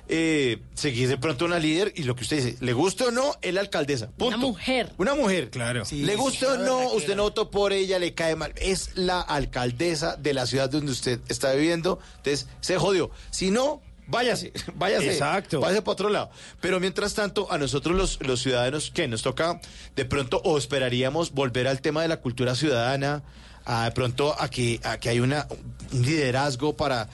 eh, 0.09 0.61
seguir 0.75 1.09
de 1.09 1.17
pronto 1.17 1.45
una 1.45 1.59
líder 1.59 1.93
y 1.97 2.03
lo 2.03 2.15
que 2.15 2.23
usted 2.23 2.37
dice, 2.37 2.57
le 2.61 2.73
gusta 2.73 3.07
o 3.07 3.11
no, 3.11 3.37
es 3.41 3.55
la 3.55 3.61
alcaldesa. 3.61 4.09
Punto. 4.09 4.27
Una 4.27 4.37
mujer. 4.37 4.93
Una 4.99 5.15
mujer. 5.15 5.51
Claro. 5.51 5.85
le 5.91 6.17
gusta 6.17 6.55
o 6.55 6.57
no, 6.59 6.93
usted 6.93 7.17
no 7.17 7.23
votó 7.25 7.51
por 7.51 7.73
ella, 7.73 7.99
le 7.99 8.15
cae 8.15 8.37
mal. 8.37 8.53
Es 8.57 8.97
la 8.97 9.21
alcaldesa 9.21 10.17
de 10.17 10.35
la 10.35 10.47
ciudad 10.47 10.69
donde 10.69 10.93
usted 10.93 11.21
está 11.29 11.53
viviendo. 11.53 11.99
Entonces, 12.19 12.49
se 12.61 12.79
jodió. 12.79 13.11
Si 13.31 13.51
no, 13.51 13.81
váyase, 14.07 14.53
váyase. 14.75 15.13
Exacto. 15.13 15.61
Váyase 15.61 15.83
para 15.83 15.93
otro 15.93 16.09
lado. 16.11 16.31
Pero 16.61 16.81
mientras 16.81 17.15
tanto, 17.15 17.51
a 17.51 17.59
nosotros 17.59 17.97
los, 17.97 18.19
los 18.27 18.43
ciudadanos, 18.43 18.91
que 18.91 19.09
nos 19.09 19.23
toca 19.23 19.61
de 19.97 20.05
pronto 20.05 20.41
o 20.45 20.59
esperaríamos 20.59 21.33
volver 21.33 21.69
al 21.69 21.81
tema 21.81 22.03
de 22.03 22.09
la 22.09 22.19
cultura 22.19 22.55
ciudadana, 22.55 23.23
a 23.65 23.85
de 23.85 23.93
pronto 23.93 24.35
a 24.39 24.49
que, 24.49 24.81
a 24.83 24.99
que 24.99 25.09
hay 25.09 25.21
una, 25.21 25.47
un 25.93 26.03
liderazgo 26.03 26.77
para 26.77 27.09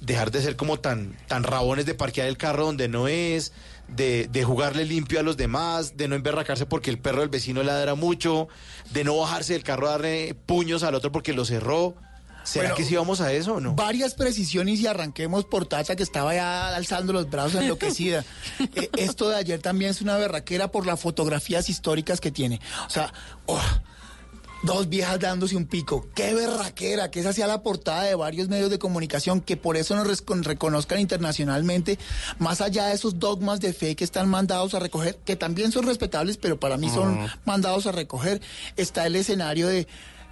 dejar 0.00 0.30
de 0.30 0.42
ser 0.42 0.56
como 0.56 0.78
tan, 0.78 1.16
tan 1.28 1.42
rabones 1.42 1.86
de 1.86 1.94
parquear 1.94 2.28
el 2.28 2.36
carro 2.36 2.66
donde 2.66 2.88
no 2.88 3.08
es, 3.08 3.52
de, 3.88 4.28
de 4.28 4.44
jugarle 4.44 4.84
limpio 4.84 5.20
a 5.20 5.22
los 5.22 5.36
demás, 5.36 5.96
de 5.96 6.08
no 6.08 6.14
emberracarse 6.14 6.66
porque 6.66 6.90
el 6.90 6.98
perro 6.98 7.20
del 7.20 7.28
vecino 7.28 7.62
ladra 7.62 7.94
mucho, 7.94 8.48
de 8.90 9.04
no 9.04 9.16
bajarse 9.16 9.52
del 9.54 9.62
carro 9.62 9.88
a 9.88 9.92
darle 9.92 10.34
puños 10.46 10.82
al 10.82 10.94
otro 10.94 11.12
porque 11.12 11.32
lo 11.32 11.44
cerró. 11.44 11.94
¿Será 12.44 12.64
Bueno, 12.64 12.76
que 12.76 12.84
sí 12.84 12.94
vamos 12.94 13.22
a 13.22 13.32
eso 13.32 13.54
o 13.54 13.60
no? 13.60 13.74
Varias 13.74 14.12
precisiones 14.12 14.78
y 14.78 14.86
arranquemos 14.86 15.46
por 15.46 15.64
Tata 15.64 15.96
que 15.96 16.02
estaba 16.02 16.34
ya 16.34 16.76
alzando 16.76 17.14
los 17.14 17.30
brazos 17.30 17.62
enloquecida. 17.62 18.24
Eh, 18.76 18.90
esto 18.96 19.28
de 19.28 19.36
ayer 19.36 19.60
también 19.60 19.90
es 19.90 20.00
una 20.00 20.16
berraquera 20.16 20.68
por 20.68 20.86
las 20.86 21.00
fotografías 21.00 21.68
históricas 21.68 22.20
que 22.20 22.30
tiene. 22.30 22.60
O 22.86 22.90
sea, 22.90 23.12
oh, 23.46 23.60
dos 24.64 24.88
viejas 24.88 25.20
dándose 25.20 25.56
un 25.56 25.66
pico. 25.66 26.06
Qué 26.14 26.34
berraquera, 26.34 27.10
que 27.10 27.20
esa 27.20 27.32
sea 27.32 27.46
la 27.46 27.62
portada 27.62 28.02
de 28.04 28.14
varios 28.14 28.48
medios 28.48 28.70
de 28.70 28.78
comunicación, 28.78 29.40
que 29.40 29.56
por 29.56 29.76
eso 29.76 29.94
nos 29.94 30.22
reconozcan 30.44 31.00
internacionalmente, 31.00 31.98
más 32.38 32.60
allá 32.60 32.86
de 32.86 32.94
esos 32.94 33.18
dogmas 33.18 33.60
de 33.60 33.72
fe 33.72 33.94
que 33.94 34.04
están 34.04 34.28
mandados 34.28 34.74
a 34.74 34.78
recoger, 34.78 35.18
que 35.24 35.36
también 35.36 35.72
son 35.72 35.86
respetables, 35.86 36.36
pero 36.36 36.58
para 36.58 36.76
mí 36.76 36.88
son 36.88 37.18
mandados 37.44 37.86
a 37.86 37.92
recoger, 37.92 38.40
está 38.76 39.06
el 39.06 39.16
escenario 39.16 39.68
de 39.68 39.86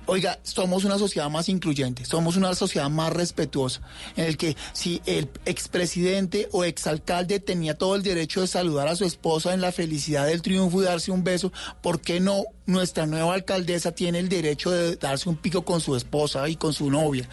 Oiga, 0.06 0.40
somos 0.42 0.84
una 0.84 0.98
sociedad 0.98 1.30
más 1.30 1.48
incluyente, 1.48 2.04
somos 2.04 2.36
una 2.36 2.54
sociedad 2.54 2.90
más 2.90 3.12
respetuosa, 3.12 3.82
en 4.16 4.24
el 4.24 4.36
que 4.36 4.56
si 4.72 5.00
el 5.06 5.28
expresidente 5.46 6.48
o 6.50 6.64
exalcalde 6.64 7.38
tenía 7.38 7.74
todo 7.78 7.94
el 7.94 8.02
derecho 8.02 8.40
de 8.40 8.48
saludar 8.48 8.88
a 8.88 8.96
su 8.96 9.04
esposa 9.04 9.54
en 9.54 9.60
la 9.60 9.70
felicidad 9.70 10.26
del 10.26 10.42
triunfo 10.42 10.82
y 10.82 10.86
darse 10.86 11.12
un 11.12 11.22
beso, 11.22 11.52
¿por 11.82 12.00
qué 12.00 12.18
no 12.18 12.44
nuestra 12.66 13.06
nueva 13.06 13.34
alcaldesa 13.34 13.92
tiene 13.92 14.18
el 14.18 14.28
derecho 14.28 14.70
de 14.72 14.96
darse 14.96 15.28
un 15.28 15.36
pico 15.36 15.64
con 15.64 15.80
su 15.80 15.94
esposa 15.94 16.48
y 16.48 16.56
con 16.56 16.72
su 16.72 16.90
novia? 16.90 17.28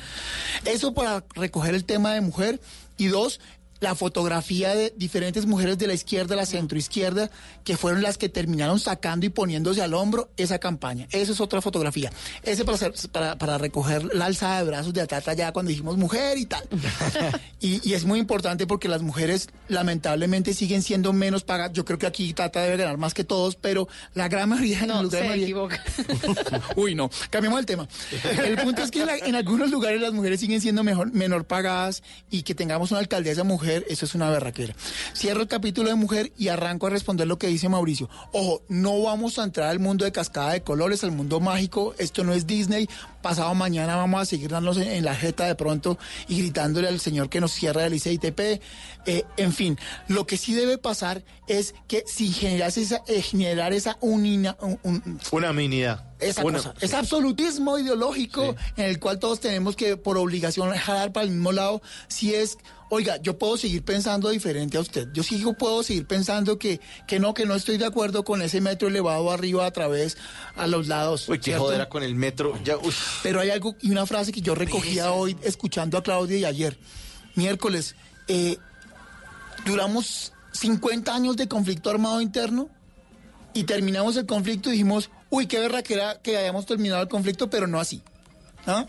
Eso 0.64 0.94
para 0.94 1.26
recoger 1.36 1.74
el 1.74 1.86
tema 1.86 2.14
de 2.14 2.22
mujer. 2.22 2.60
Y 2.98 3.08
dos, 3.08 3.40
la 3.80 3.96
fotografía 3.96 4.76
de 4.76 4.94
diferentes 4.98 5.46
mujeres 5.46 5.78
de 5.78 5.88
la 5.88 5.94
izquierda, 5.94 6.36
la 6.36 6.46
centroizquierda, 6.46 7.30
que 7.64 7.78
fueron 7.78 8.02
las 8.02 8.18
que 8.18 8.28
terminaron 8.30 8.80
sacando 8.80 9.26
y 9.26 9.30
poniéndose 9.30 9.82
al 9.82 9.94
hombro 9.94 10.30
esa 10.38 10.60
campaña. 10.60 11.08
Esa 11.12 11.32
es 11.32 11.40
otra 11.42 11.62
fotografía. 11.62 12.12
Ese 12.44 12.66
para, 12.66 12.76
hacer- 12.76 12.94
para, 13.12 13.38
para 13.38 13.58
recoger 13.58 14.14
la 14.14 14.26
alzada 14.26 14.60
de 14.60 14.66
brazos 14.66 14.94
de 14.94 15.02
Atata 15.02 15.34
ya 15.34 15.52
cuando 15.54 15.70
dijimos 15.70 15.98
mujer 15.98 16.38
y 16.38 16.46
tal. 16.46 16.64
y, 17.62 17.88
y 17.90 17.94
es 17.94 18.04
muy 18.06 18.20
importante 18.20 18.68
porque 18.68 18.88
las 18.90 19.02
mujeres 19.02 19.48
lamentablemente 19.70 20.54
siguen 20.54 20.82
siendo 20.82 21.14
menos 21.14 21.44
pagadas. 21.44 21.72
Yo 21.74 21.86
creo 21.86 21.98
que 21.98 22.08
aquí 22.08 22.34
Tata 22.34 22.62
debe 22.62 22.78
ganar 22.78 22.98
más 22.98 23.14
que 23.14 23.24
todos, 23.24 23.56
pero 23.56 23.88
la 24.14 24.28
gran 24.28 24.50
mayoría 24.50 24.80
en 24.82 24.88
No, 24.88 25.04
lugar 25.04 25.24
se 25.24 25.30
de 25.30 25.44
equivoca. 25.44 25.84
Uy, 26.76 26.96
no, 26.96 27.10
cambiemos 27.30 27.60
el 27.60 27.66
tema. 27.66 27.88
El 28.44 28.58
punto 28.58 28.82
es 28.84 28.92
que 28.92 29.02
en, 29.02 29.06
la- 29.08 29.18
en 29.18 29.36
algunos 29.36 29.70
lugares 29.72 30.02
las 30.02 30.12
mujeres 30.14 30.40
siguen 30.40 30.60
siendo 30.62 30.84
mejor, 30.84 31.14
menor 31.14 31.46
pagadas 31.46 32.04
y 32.30 32.44
que 32.44 32.56
tengamos 32.56 32.92
una 32.92 33.00
alcaldesa 33.00 33.44
mujer, 33.44 33.69
eso 33.90 34.06
es 34.06 34.16
una 34.16 34.30
berraquera. 34.30 34.76
Cierro 35.16 35.42
el 35.42 35.48
capítulo 35.48 35.90
de 35.90 35.96
mujer 35.96 36.32
y 36.38 36.48
arranco 36.50 36.88
a 36.88 36.90
responder 36.90 37.28
lo 37.28 37.38
que 37.38 37.48
dice 37.48 37.70
Mauricio. 37.70 38.10
Ojo, 38.32 38.62
no 38.70 39.02
vamos 39.04 39.40
a 39.40 39.44
entrar 39.44 39.70
al 39.70 39.80
mundo 39.80 40.06
de 40.06 40.12
cascada 40.12 40.54
de 40.54 40.62
colores, 40.64 41.04
al 41.04 41.12
mundo 41.12 41.40
mágico, 41.40 41.94
esto 41.98 42.24
no 42.24 42.34
es 42.34 42.48
Disney. 42.48 42.90
Pasado 43.22 43.54
mañana 43.54 43.98
vamos 43.98 44.22
a 44.22 44.26
seguir 44.26 44.50
dándonos 44.50 44.78
en, 44.78 44.88
en 44.90 45.04
la 45.06 45.14
jeta 45.14 45.46
de 45.46 45.56
pronto 45.56 45.98
y 46.30 46.38
gritándole 46.40 46.88
al 46.88 47.00
señor 47.02 47.30
que 47.30 47.42
nos 47.42 47.52
cierra 47.52 47.86
el 47.86 47.94
ICITP. 47.94 48.40
Eh, 49.06 49.24
en 49.38 49.54
fin, 49.54 49.78
lo 50.08 50.26
que 50.26 50.38
sí 50.38 50.54
debe 50.54 50.78
pasar 50.78 51.24
es 51.48 51.74
que 51.88 52.04
si 52.08 52.32
generas 52.32 52.78
esa, 52.78 53.02
eh, 53.08 53.22
generar 53.22 53.74
esa 53.74 53.98
unina, 54.02 54.56
un- 54.62 54.80
un- 54.84 55.20
Una 55.32 55.52
minidad. 55.52 56.06
esa 56.20 56.42
cosa, 56.44 56.74
ese 56.80 56.96
absolutismo 56.96 57.78
ideológico 57.78 58.56
en 58.78 58.86
el 58.86 59.00
cual 59.00 59.20
todos 59.20 59.40
tenemos 59.40 59.76
que 59.76 59.98
por 59.98 60.18
obligación 60.18 60.72
jalar 60.76 61.12
para 61.12 61.26
el 61.26 61.32
mismo 61.32 61.52
lado, 61.52 61.82
si 62.08 62.34
es, 62.36 62.58
oiga, 62.90 63.18
yo 63.22 63.38
puedo 63.38 63.58
seguir 63.58 63.84
pensando 63.84 64.30
diferente 64.30 64.78
a 64.78 64.82
usted, 64.82 65.08
yo 65.14 65.24
sigo 65.24 65.54
puedo 65.54 65.84
seguir 65.84 66.06
pensando 66.06 66.58
que, 66.58 66.80
que 67.08 67.20
no, 67.20 67.34
que 67.34 67.46
no 67.46 67.56
estoy 67.56 67.78
de 67.78 67.86
acuerdo 67.86 68.24
con 68.24 68.42
ese 68.42 68.62
metro 68.62 68.88
elevado 68.88 69.32
arriba 69.32 69.66
a 69.66 69.72
través 69.72 70.18
a 70.56 70.68
los 70.68 70.88
lados. 70.88 71.30
Uy, 71.30 71.40
qué 71.40 71.56
jodera 71.56 71.90
con 71.90 72.04
el 72.04 72.16
metro. 72.16 72.58
Ya. 72.64 72.76
Pero 73.24 73.40
hay 73.40 73.52
algo 73.52 73.76
y 73.82 73.92
una 73.92 74.06
frase 74.06 74.32
que 74.32 74.42
yo 74.42 74.56
recogía 74.56 75.12
hoy 75.12 75.38
escuchando 75.44 75.98
a 75.98 76.04
Claudia 76.04 76.38
y 76.38 76.46
ayer, 76.46 76.78
miércoles, 77.36 77.96
eh, 78.28 78.58
duramos 79.66 80.34
50 80.52 81.14
años 81.14 81.38
de 81.38 81.48
conflicto 81.48 81.90
armado 81.90 82.22
interno 82.22 82.70
y 83.54 83.64
terminamos 83.64 84.16
el 84.18 84.26
conflicto 84.26 84.70
y 84.70 84.74
dijimos, 84.74 85.10
uy, 85.30 85.48
qué 85.48 85.60
verdad 85.60 85.84
que 85.84 85.94
era 85.94 86.20
que 86.22 86.38
hayamos 86.38 86.66
terminado 86.66 87.02
el 87.02 87.10
conflicto, 87.10 87.50
pero 87.50 87.68
no 87.68 87.80
así. 87.80 88.02
¿No? 88.66 88.82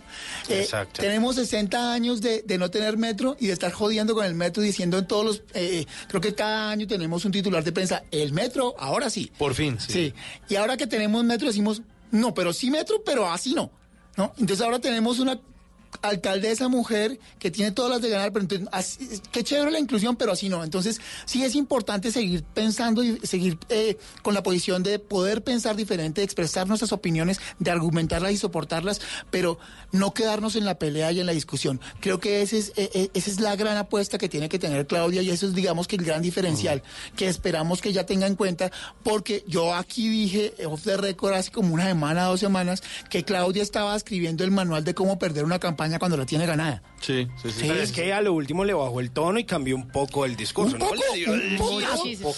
Eh, 0.49 0.61
Exacto. 0.63 1.01
tenemos 1.03 1.37
60 1.37 1.93
años 1.93 2.21
de, 2.21 2.43
de 2.43 2.59
no 2.59 2.71
tener 2.71 2.97
metro 2.97 3.37
y 3.41 3.47
de 3.47 3.53
estar 3.53 3.73
jodiendo 3.73 4.15
con 4.15 4.25
el 4.25 4.35
metro 4.35 4.63
diciendo 4.63 4.99
en 4.99 5.07
todos 5.07 5.25
los... 5.25 5.43
eh, 5.55 5.87
creo 6.09 6.21
que 6.21 6.35
cada 6.35 6.71
año 6.71 6.87
tenemos 6.87 7.25
un 7.25 7.33
titular 7.33 7.65
de 7.65 7.73
prensa, 7.73 8.03
el 8.11 8.33
metro, 8.33 8.75
ahora 8.79 9.11
sí. 9.11 9.31
Por 9.39 9.55
fin, 9.55 9.79
Sí. 9.81 10.13
Y 10.49 10.57
ahora 10.57 10.77
que 10.77 10.87
tenemos 10.87 11.25
metro 11.25 11.47
decimos, 11.49 11.83
no, 12.11 12.35
pero 12.35 12.53
sí 12.53 12.71
metro, 12.71 13.03
pero 13.05 13.31
así 13.31 13.55
no. 13.55 13.71
¿no? 14.17 14.33
Entonces 14.39 14.65
ahora 14.65 14.81
tenemos 14.81 15.19
una 15.19 15.41
alcaldesa 16.03 16.69
mujer 16.69 17.19
que 17.39 17.51
tiene 17.51 17.73
todas 17.73 17.91
las 17.91 18.01
de 18.03 18.09
ganar, 18.11 18.33
pero 18.33 18.43
entonces, 18.43 18.69
así- 18.73 19.21
qué 19.33 19.43
chévere 19.45 19.71
la 19.71 19.79
inclusión, 19.79 20.17
pero 20.17 20.33
así 20.33 20.49
no. 20.49 20.63
Entonces 20.65 21.01
sí 21.27 21.43
es 21.45 21.55
importante 21.55 22.13
seguir 22.13 22.43
pensando 22.45 23.03
y 23.03 23.19
seguir 23.25 23.59
eh, 23.69 23.99
con 24.23 24.35
la 24.35 24.43
posición 24.43 24.83
de 24.83 24.99
poder 24.99 25.43
pensar 25.43 25.77
diferente, 25.77 26.21
de 26.21 26.25
expresar 26.25 26.69
nuestras 26.69 26.93
opiniones, 26.93 27.41
de 27.59 27.71
argumentarlas 27.71 28.33
y 28.33 28.37
soportarlas, 28.37 29.01
pero 29.31 29.59
no 29.93 30.15
quedarnos 30.15 30.57
en 30.57 30.65
la 30.65 30.79
pelea 30.79 31.13
y 31.13 31.21
en 31.21 31.27
la 31.27 31.33
discusión. 31.33 31.81
Creo 32.01 32.21
que 32.21 32.43
ese 32.43 32.59
es, 32.59 32.69
eh, 32.77 32.91
eh, 32.95 33.11
esa 33.15 33.31
es 33.31 33.41
la 33.41 33.57
gran 33.57 33.77
apuesta 33.77 34.17
que 34.19 34.29
tiene 34.29 34.49
que 34.49 34.59
tener 34.59 34.87
Claudia 34.87 35.23
y 35.23 35.31
eso 35.31 35.47
es 35.47 35.55
digamos 35.55 35.89
que 35.89 35.97
el 35.97 36.05
gran 36.05 36.23
diferencial 36.23 36.83
que 37.17 37.27
esperamos 37.29 37.81
que 37.81 37.89
ella 37.89 38.07
tenga 38.07 38.27
en 38.27 38.37
cuenta, 38.37 38.71
porque 39.03 39.45
yo 39.49 39.75
aquí 39.75 40.09
dije, 40.09 40.55
off 40.67 40.85
the 40.85 40.97
record, 40.97 41.35
hace 41.35 41.51
como 41.51 41.75
una 41.75 41.87
semana, 41.87 42.25
dos 42.27 42.41
semanas, 42.41 42.83
que 43.11 43.25
Claudia 43.25 43.63
estaba 43.63 43.97
escribiendo 43.97 44.45
el 44.45 44.51
manual 44.53 44.85
de 44.85 44.95
cómo 44.95 45.19
perder 45.19 45.45
una 45.45 45.59
campaña 45.59 45.80
cuando 45.99 46.17
la 46.17 46.27
tiene 46.27 46.45
ganada. 46.47 46.83
Sí, 47.01 47.27
sí, 47.43 47.51
Sí, 47.51 47.69
es 47.71 47.93
que 47.93 48.13
a 48.13 48.21
lo 48.21 48.35
último 48.35 48.65
le 48.65 48.75
bajó 48.75 49.01
el 49.01 49.11
tono 49.11 49.39
y 49.39 49.45
cambió 49.45 49.75
un 49.77 49.89
poco 49.89 50.25
el 50.27 50.37
discurso. 50.37 50.77
¿no? 50.77 50.91
Le 50.95 51.17
dio 51.19 51.33
el- 51.35 51.59
Muchísimo. 51.59 52.35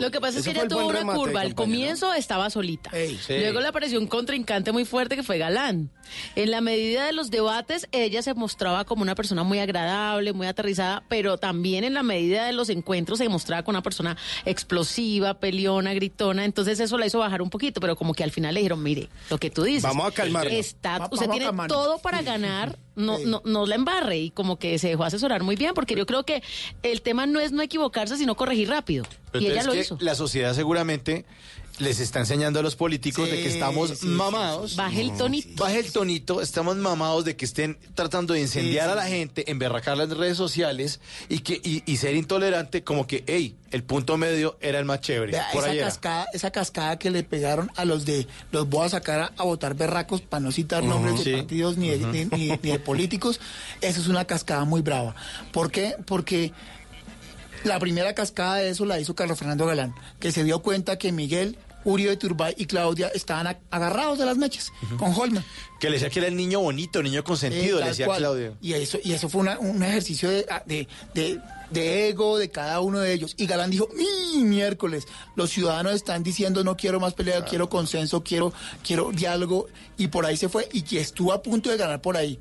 Lo 0.00 0.10
que 0.10 0.20
pasa 0.20 0.38
es 0.38 0.44
que 0.44 0.50
ella 0.50 0.62
el 0.62 0.68
tuvo 0.68 0.86
una 0.86 1.04
curva. 1.14 1.40
Al 1.40 1.50
¿no? 1.50 1.54
comienzo 1.54 2.12
estaba 2.12 2.50
solita. 2.50 2.90
sí. 2.90 3.38
Luego 3.38 3.60
le 3.60 3.68
apareció 3.68 3.98
un 3.98 4.06
contrincante 4.06 4.72
muy 4.72 4.84
fuerte 4.84 5.16
que 5.16 5.22
fue 5.22 5.38
Galán. 5.38 5.90
En 6.36 6.50
la 6.50 6.60
medida 6.60 7.06
de 7.06 7.12
los 7.12 7.30
debates, 7.30 7.88
ella 7.92 8.22
se 8.22 8.34
mostraba 8.34 8.84
como 8.84 9.02
una 9.02 9.14
persona 9.14 9.42
muy 9.42 9.58
agradable, 9.58 10.32
muy 10.32 10.46
aterrizada, 10.46 11.02
pero 11.08 11.38
también 11.38 11.84
en 11.84 11.94
la 11.94 12.02
medida 12.02 12.46
de 12.46 12.52
los 12.52 12.68
encuentros 12.68 13.18
se 13.18 13.28
mostraba 13.28 13.62
como 13.62 13.76
una 13.76 13.82
persona 13.82 14.16
explosiva, 14.44 15.34
peleona, 15.34 15.94
gritona. 15.94 16.44
Entonces 16.44 16.80
eso 16.80 16.98
la 16.98 17.06
hizo 17.06 17.18
bajar 17.18 17.42
un 17.42 17.50
poquito, 17.50 17.80
pero 17.80 17.96
como 17.96 18.14
que 18.14 18.24
al 18.24 18.30
final 18.30 18.54
le 18.54 18.60
dijeron, 18.60 18.82
mire, 18.82 19.08
lo 19.30 19.38
que 19.38 19.50
tú 19.50 19.62
dices. 19.62 19.82
Vamos 19.82 20.06
a 20.06 20.10
calmarnos. 20.12 20.52
Está, 20.52 21.08
usted 21.10 21.28
tiene 21.30 21.50
todo 21.68 21.98
para 21.98 22.22
ganar, 22.22 22.78
no, 22.96 23.18
no, 23.18 23.42
no 23.44 23.66
la 23.66 23.74
embarre. 23.74 24.18
Y 24.18 24.30
como 24.30 24.58
que 24.58 24.78
se 24.78 24.88
dejó 24.88 25.04
asesorar 25.04 25.42
muy 25.42 25.56
bien, 25.56 25.74
porque 25.74 25.94
yo 25.94 26.06
creo 26.06 26.24
que 26.24 26.42
el 26.82 27.02
tema 27.02 27.26
no 27.26 27.40
es 27.40 27.52
no 27.52 27.62
equivocarse, 27.62 28.16
sino 28.16 28.34
corregir 28.34 28.68
rápido. 28.68 29.04
Pero 29.30 29.44
y 29.44 29.48
ella 29.48 29.62
lo 29.64 29.72
que 29.72 29.80
hizo. 29.80 29.98
La 30.00 30.14
sociedad 30.14 30.54
seguramente 30.54 31.24
les 31.78 32.00
está 32.00 32.20
enseñando 32.20 32.60
a 32.60 32.62
los 32.62 32.76
políticos 32.76 33.30
de 33.30 33.42
que 33.42 33.48
estamos 33.48 34.02
mamados. 34.04 34.76
Baje 34.76 35.00
el 35.00 35.16
tonito. 35.16 35.64
Baje 35.64 35.78
el 35.80 35.90
tonito, 35.90 36.40
estamos 36.42 36.76
mamados 36.76 37.24
de 37.24 37.34
que 37.34 37.44
estén 37.44 37.78
tratando 37.94 38.34
de 38.34 38.40
incendiar 38.40 38.84
Sí, 38.86 38.92
sí, 38.92 38.92
a 38.92 38.94
la 39.02 39.06
gente, 39.08 39.50
emberracar 39.50 39.96
las 39.96 40.10
redes 40.10 40.36
sociales 40.36 41.00
y 41.28 41.38
que 41.40 41.60
y, 41.64 41.82
y 41.90 41.96
ser 41.96 42.14
intolerante 42.14 42.84
como 42.84 43.06
que, 43.06 43.24
hey, 43.26 43.56
el 43.70 43.82
punto 43.84 44.18
medio 44.18 44.58
era 44.60 44.78
el 44.78 44.84
más 44.84 45.00
chévere. 45.00 45.32
Vea, 45.32 45.46
Por 45.52 45.66
esa 45.66 45.84
cascada, 45.86 46.26
esa 46.34 46.50
cascada 46.50 46.98
que 46.98 47.10
le 47.10 47.22
pegaron 47.24 47.70
a 47.76 47.84
los 47.86 48.04
de 48.04 48.26
los 48.50 48.68
voy 48.68 48.84
a 48.86 48.90
sacar 48.90 49.20
a, 49.20 49.32
a 49.38 49.44
votar 49.44 49.74
berracos 49.74 50.20
para 50.20 50.40
no 50.40 50.52
citar 50.52 50.84
nombres 50.84 51.18
de 51.18 51.24
sí. 51.24 51.32
partidos 51.32 51.78
ni 51.78 51.88
de, 51.88 51.98
ni- 51.98 52.24
ni- 52.26 52.58
ni 52.62 52.70
de 52.70 52.78
políticos, 52.84 53.40
eso 53.80 54.00
es 54.00 54.08
una 54.08 54.26
cascada 54.26 54.64
muy 54.66 54.82
brava. 54.82 55.14
¿Por 55.52 55.70
qué? 55.70 55.96
Porque 56.04 56.52
la 57.64 57.78
primera 57.78 58.14
cascada 58.14 58.56
de 58.56 58.70
eso 58.70 58.84
la 58.84 58.98
hizo 59.00 59.14
Carlos 59.14 59.38
Fernando 59.38 59.66
Galán, 59.66 59.94
que 60.20 60.32
se 60.32 60.44
dio 60.44 60.60
cuenta 60.60 60.98
que 60.98 61.12
Miguel, 61.12 61.56
Uribe 61.84 62.16
Turbay 62.16 62.54
y 62.56 62.66
Claudia 62.66 63.08
estaban 63.14 63.56
agarrados 63.70 64.18
de 64.18 64.24
las 64.26 64.36
mechas 64.36 64.72
con 64.98 65.12
Holman. 65.14 65.44
Que 65.80 65.88
le 65.90 65.94
decía 65.96 66.10
que 66.10 66.20
era 66.20 66.28
el 66.28 66.36
niño 66.36 66.60
bonito, 66.60 67.02
niño 67.02 67.24
consentido, 67.24 67.78
Eh, 67.78 67.80
le 67.80 67.80
tal 67.80 67.88
decía 67.90 68.06
cual. 68.06 68.18
Claudio. 68.18 68.56
Y 68.60 68.74
eso, 68.74 68.98
y 69.02 69.12
eso 69.12 69.28
fue 69.28 69.40
una- 69.40 69.58
un 69.58 69.82
ejercicio 69.82 70.30
de, 70.30 70.46
de- 70.66 70.88
de- 71.14 71.40
de 71.72 72.08
ego 72.08 72.38
de 72.38 72.50
cada 72.50 72.80
uno 72.80 73.00
de 73.00 73.12
ellos. 73.12 73.34
Y 73.36 73.46
Galán 73.46 73.70
dijo, 73.70 73.88
mi 73.94 74.42
miércoles, 74.44 75.06
los 75.34 75.50
ciudadanos 75.50 75.94
están 75.94 76.22
diciendo 76.22 76.64
no 76.64 76.76
quiero 76.76 77.00
más 77.00 77.14
pelea, 77.14 77.44
quiero 77.44 77.68
consenso, 77.68 78.22
quiero, 78.22 78.52
quiero 78.84 79.12
diálogo. 79.12 79.66
Y 79.96 80.08
por 80.08 80.26
ahí 80.26 80.36
se 80.36 80.48
fue 80.48 80.68
y 80.72 80.82
que 80.82 81.00
estuvo 81.00 81.32
a 81.32 81.42
punto 81.42 81.70
de 81.70 81.76
ganar 81.76 82.00
por 82.00 82.16
ahí. 82.16 82.38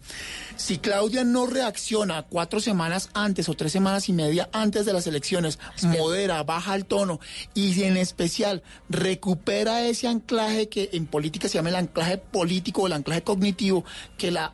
Si 0.56 0.78
Claudia 0.78 1.24
no 1.24 1.46
reacciona 1.48 2.24
cuatro 2.24 2.60
semanas 2.60 3.10
antes 3.14 3.50
o 3.50 3.54
tres 3.54 3.72
semanas 3.72 4.10
y 4.10 4.14
media 4.14 4.50
antes 4.54 4.86
de 4.86 4.94
las 4.94 5.08
elecciones, 5.08 5.60
modera, 5.84 6.44
baja 6.44 6.76
el 6.76 6.86
tono 6.86 7.20
y 7.54 7.82
en 7.84 7.98
especial 7.98 8.64
recupera 8.90 9.86
ese 9.86 10.08
anclaje 10.08 10.70
que 10.70 10.90
en 10.94 11.06
política 11.06 11.48
se 11.48 11.56
llama 11.56 11.70
el 11.70 11.76
anclaje 11.76 12.18
político 12.18 12.84
o 12.84 12.88
el 12.88 12.94
anclaje 12.94 13.24
cognitivo, 13.24 13.84
que 14.18 14.32
la 14.32 14.54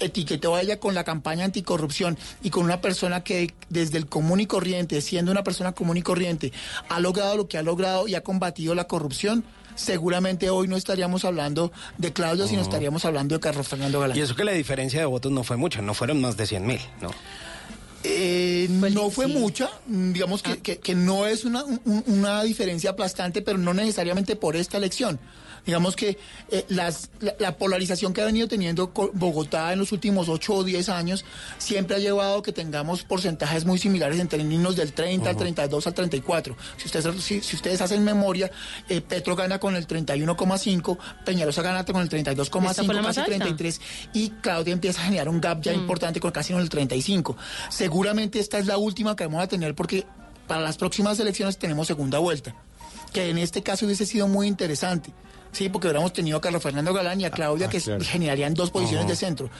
etiquetó 0.00 0.54
a 0.56 0.62
ella 0.62 0.80
con 0.80 0.94
la 0.94 1.04
campaña 1.04 1.44
anticorrupción 1.44 2.18
y 2.42 2.50
con 2.50 2.64
una 2.64 2.80
persona 2.80 3.22
que 3.22 3.54
desde 3.68 3.98
el 3.98 4.06
común 4.06 4.40
y 4.40 4.46
corriente, 4.46 5.00
siendo 5.00 5.30
una 5.30 5.44
persona 5.44 5.72
común 5.72 5.96
y 5.98 6.02
corriente, 6.02 6.52
ha 6.88 6.98
logrado 7.00 7.36
lo 7.36 7.48
que 7.48 7.58
ha 7.58 7.62
logrado 7.62 8.08
y 8.08 8.14
ha 8.14 8.22
combatido 8.22 8.74
la 8.74 8.84
corrupción, 8.84 9.44
seguramente 9.76 10.50
hoy 10.50 10.68
no 10.68 10.76
estaríamos 10.76 11.24
hablando 11.24 11.70
de 11.98 12.12
Claudia, 12.12 12.46
sino 12.46 12.60
estaríamos 12.62 13.04
hablando 13.04 13.34
de 13.36 13.40
Carlos 13.40 13.68
Fernando 13.68 14.00
Galán. 14.00 14.16
Y 14.16 14.20
eso 14.20 14.34
que 14.34 14.44
la 14.44 14.52
diferencia 14.52 14.98
de 15.00 15.06
votos 15.06 15.30
no 15.32 15.44
fue 15.44 15.56
mucha, 15.56 15.80
no 15.82 15.94
fueron 15.94 16.20
más 16.20 16.36
de 16.36 16.46
100 16.46 16.66
mil, 16.66 16.80
¿no? 17.00 17.10
Eh, 18.02 18.66
no 18.70 19.10
fue 19.10 19.26
mucha, 19.26 19.68
digamos 19.86 20.42
que, 20.42 20.58
que- 20.58 20.78
que 20.78 20.94
no 20.94 21.26
es 21.26 21.44
una, 21.44 21.64
un- 21.64 22.02
una 22.06 22.42
diferencia 22.44 22.90
aplastante, 22.90 23.42
pero 23.42 23.58
no 23.58 23.74
necesariamente 23.74 24.36
por 24.36 24.56
esta 24.56 24.78
elección. 24.78 25.20
Digamos 25.66 25.96
que 25.96 26.18
eh, 26.50 26.64
las- 26.68 27.10
la, 27.20 27.34
la 27.38 27.56
polarización 27.56 28.12
que 28.12 28.22
ha 28.22 28.24
venido 28.24 28.48
teniendo 28.48 28.92
Bogotá 29.14 29.72
en 29.72 29.78
los 29.78 29.92
últimos 29.92 30.28
8 30.28 30.54
o 30.54 30.64
10 30.64 30.88
años 30.88 31.24
siempre 31.58 31.96
ha 31.96 31.98
llevado 31.98 32.38
a 32.38 32.42
que 32.42 32.52
tengamos 32.52 33.02
porcentajes 33.04 33.64
muy 33.64 33.78
similares 33.78 34.18
en 34.20 34.28
términos 34.28 34.76
del 34.76 34.92
30 34.92 35.30
al 35.30 35.36
32 35.36 35.86
al 35.86 35.94
34. 35.94 36.56
Si 36.76 36.86
ustedes, 36.86 37.22
si, 37.22 37.40
si 37.42 37.56
ustedes 37.56 37.80
hacen 37.80 38.02
memoria, 38.04 38.50
eh, 38.88 39.00
Petro 39.00 39.36
gana 39.36 39.58
con 39.60 39.76
el 39.76 39.86
31,5, 39.86 40.98
Peñalosa 41.24 41.62
gana 41.62 41.84
con 41.84 41.96
el 42.02 42.08
32,5, 42.08 42.70
Esta 42.70 42.84
fue 42.84 42.94
la 42.94 43.02
más 43.02 43.16
casi 43.16 43.20
alta. 43.32 43.44
33 43.44 43.80
y 44.14 44.30
Claudia 44.40 44.72
empieza 44.72 45.00
a 45.00 45.04
generar 45.04 45.28
un 45.28 45.40
gap 45.40 45.60
ya 45.62 45.72
Mm. 45.72 45.76
importante 45.80 46.20
con 46.20 46.30
casi 46.30 46.52
en 46.52 46.58
el 46.60 46.68
35. 46.68 47.36
Seguramente 47.68 48.38
esta 48.38 48.58
es 48.58 48.66
la 48.66 48.78
última 48.78 49.14
que 49.16 49.24
vamos 49.26 49.42
a 49.42 49.46
tener 49.48 49.74
porque 49.74 50.06
para 50.46 50.60
las 50.62 50.76
próximas 50.76 51.18
elecciones 51.20 51.58
tenemos 51.58 51.86
segunda 51.86 52.18
vuelta, 52.18 52.54
que 53.12 53.30
en 53.30 53.38
este 53.38 53.62
caso 53.62 53.86
hubiese 53.86 54.04
sido 54.06 54.26
muy 54.28 54.46
interesante. 54.48 55.12
Sí, 55.52 55.68
porque 55.68 55.88
hubiéramos 55.88 56.12
tenido 56.12 56.38
a 56.38 56.40
Carlos 56.40 56.62
Fernando 56.62 56.92
Galán 56.92 57.20
y 57.20 57.24
a 57.24 57.30
Claudia 57.30 57.68
que 57.68 57.80
generarían 57.80 58.54
dos 58.54 58.70
posiciones 58.70 59.06
de 59.08 59.16
centro. 59.16 59.50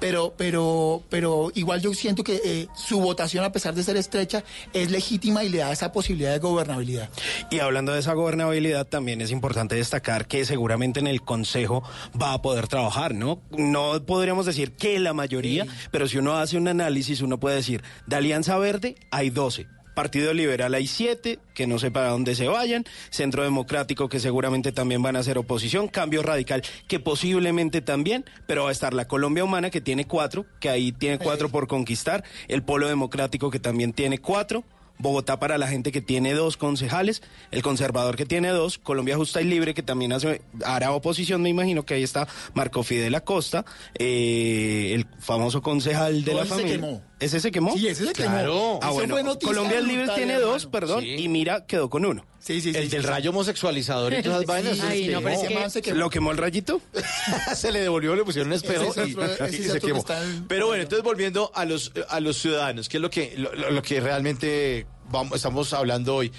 Pero, 0.00 0.34
pero, 0.36 1.02
pero 1.08 1.50
igual 1.54 1.80
yo 1.80 1.92
siento 1.94 2.22
que 2.22 2.40
eh, 2.44 2.68
su 2.76 3.00
votación, 3.00 3.44
a 3.44 3.52
pesar 3.52 3.74
de 3.74 3.82
ser 3.82 3.96
estrecha, 3.96 4.44
es 4.72 4.90
legítima 4.90 5.44
y 5.44 5.48
le 5.48 5.58
da 5.58 5.72
esa 5.72 5.92
posibilidad 5.92 6.32
de 6.32 6.38
gobernabilidad. 6.38 7.08
Y 7.50 7.60
hablando 7.60 7.92
de 7.92 8.00
esa 8.00 8.14
gobernabilidad, 8.14 8.86
también 8.86 9.20
es 9.20 9.30
importante 9.30 9.74
destacar 9.74 10.26
que 10.26 10.44
seguramente 10.44 11.00
en 11.00 11.06
el 11.06 11.22
Consejo 11.22 11.82
va 12.20 12.32
a 12.32 12.42
poder 12.42 12.68
trabajar, 12.68 13.14
¿no? 13.14 13.40
No 13.50 14.02
podríamos 14.04 14.46
decir 14.46 14.72
que 14.72 14.98
la 14.98 15.12
mayoría, 15.14 15.66
pero 15.90 16.08
si 16.08 16.18
uno 16.18 16.36
hace 16.36 16.56
un 16.56 16.68
análisis, 16.68 17.20
uno 17.20 17.38
puede 17.40 17.56
decir, 17.56 17.82
de 18.06 18.16
Alianza 18.16 18.58
Verde 18.58 18.96
hay 19.10 19.30
12. 19.30 19.77
Partido 19.98 20.32
Liberal 20.32 20.74
hay 20.74 20.86
siete, 20.86 21.40
que 21.54 21.66
no 21.66 21.80
sé 21.80 21.90
para 21.90 22.10
dónde 22.10 22.36
se 22.36 22.46
vayan. 22.46 22.84
Centro 23.10 23.42
Democrático, 23.42 24.08
que 24.08 24.20
seguramente 24.20 24.70
también 24.70 25.02
van 25.02 25.16
a 25.16 25.24
ser 25.24 25.38
oposición. 25.38 25.88
Cambio 25.88 26.22
Radical, 26.22 26.62
que 26.86 27.00
posiblemente 27.00 27.80
también, 27.80 28.24
pero 28.46 28.62
va 28.62 28.68
a 28.68 28.72
estar 28.72 28.94
la 28.94 29.08
Colombia 29.08 29.42
Humana, 29.42 29.70
que 29.70 29.80
tiene 29.80 30.06
cuatro, 30.06 30.46
que 30.60 30.68
ahí 30.68 30.92
tiene 30.92 31.18
cuatro 31.18 31.48
por 31.48 31.66
conquistar. 31.66 32.22
El 32.46 32.62
Polo 32.62 32.86
Democrático, 32.86 33.50
que 33.50 33.58
también 33.58 33.92
tiene 33.92 34.18
cuatro. 34.18 34.62
Bogotá 34.98 35.38
para 35.38 35.58
la 35.58 35.68
gente 35.68 35.92
que 35.92 36.00
tiene 36.00 36.34
dos 36.34 36.56
concejales, 36.56 37.22
el 37.52 37.62
conservador 37.62 38.16
que 38.16 38.26
tiene 38.26 38.48
dos, 38.48 38.78
Colombia 38.78 39.16
Justa 39.16 39.40
y 39.40 39.44
Libre 39.44 39.72
que 39.72 39.82
también 39.84 40.12
hace, 40.12 40.42
hará 40.64 40.92
oposición, 40.92 41.40
me 41.40 41.48
imagino 41.48 41.84
que 41.84 41.94
ahí 41.94 42.02
está 42.02 42.26
Marco 42.54 42.82
Fidel 42.82 43.14
Acosta, 43.14 43.64
eh, 43.96 44.90
el 44.94 45.06
famoso 45.20 45.62
concejal 45.62 46.24
de 46.24 46.34
la 46.34 46.42
ese 46.42 46.48
se 46.48 46.54
familia. 46.56 46.80
quemó. 46.80 47.02
¿Ese 47.20 47.40
se 47.40 47.50
quemó? 47.50 47.74
Sí, 47.76 47.88
ese 47.88 48.06
se 48.06 48.12
quemó. 48.12 48.30
Claro. 48.30 48.78
Ah, 48.80 48.90
bueno, 48.90 49.14
fue 49.14 49.22
noticia 49.24 49.48
Colombia 49.48 49.80
Libre 49.80 49.96
brutal, 50.04 50.16
tiene 50.16 50.32
hermano. 50.34 50.52
dos, 50.52 50.66
perdón, 50.66 51.00
Sí. 51.02 51.16
y 51.18 51.28
mira, 51.28 51.66
quedó 51.66 51.90
con 51.90 52.04
uno. 52.04 52.24
Sí, 52.38 52.60
sí, 52.60 52.72
sí. 52.72 52.78
El 52.78 52.88
del 52.90 53.02
rayo 53.02 53.30
homosexualizador 53.30 54.12
y 54.14 54.22
todas 54.22 54.38
esas 54.42 54.46
vainas. 54.46 54.76
Sí. 54.76 54.82
Ay, 54.86 55.08
no, 55.08 55.20
pero 55.20 55.34
es 55.34 55.48
que- 55.48 55.70
se 55.70 55.82
quemó. 55.82 55.96
¿Lo 55.98 56.10
quemó 56.10 56.30
el 56.30 56.36
rayito? 56.38 56.80
se 57.56 57.72
le 57.72 57.80
devolvió, 57.80 58.14
le 58.14 58.22
pusieron 58.24 58.48
un 58.48 58.54
espejo 58.54 58.84
Ese 58.92 59.08
y, 59.50 59.62
se 59.64 59.80
quemó. 59.80 60.04
en- 60.08 60.46
Pero 60.46 60.68
bueno, 60.68 60.82
entonces 60.84 61.02
volviendo 61.04 61.50
a 61.54 61.64
los 61.64 61.92
a 62.08 62.20
los 62.20 62.36
ciudadanos, 62.38 62.88
que 62.88 62.98
es 62.98 63.00
lo 63.02 63.10
que 63.10 63.34
lo 63.36 63.82
que 63.82 64.00
realmente 64.00 64.86
vamos, 65.10 65.34
estamos 65.36 65.72
hablando 65.72 66.14
hoy 66.14 66.32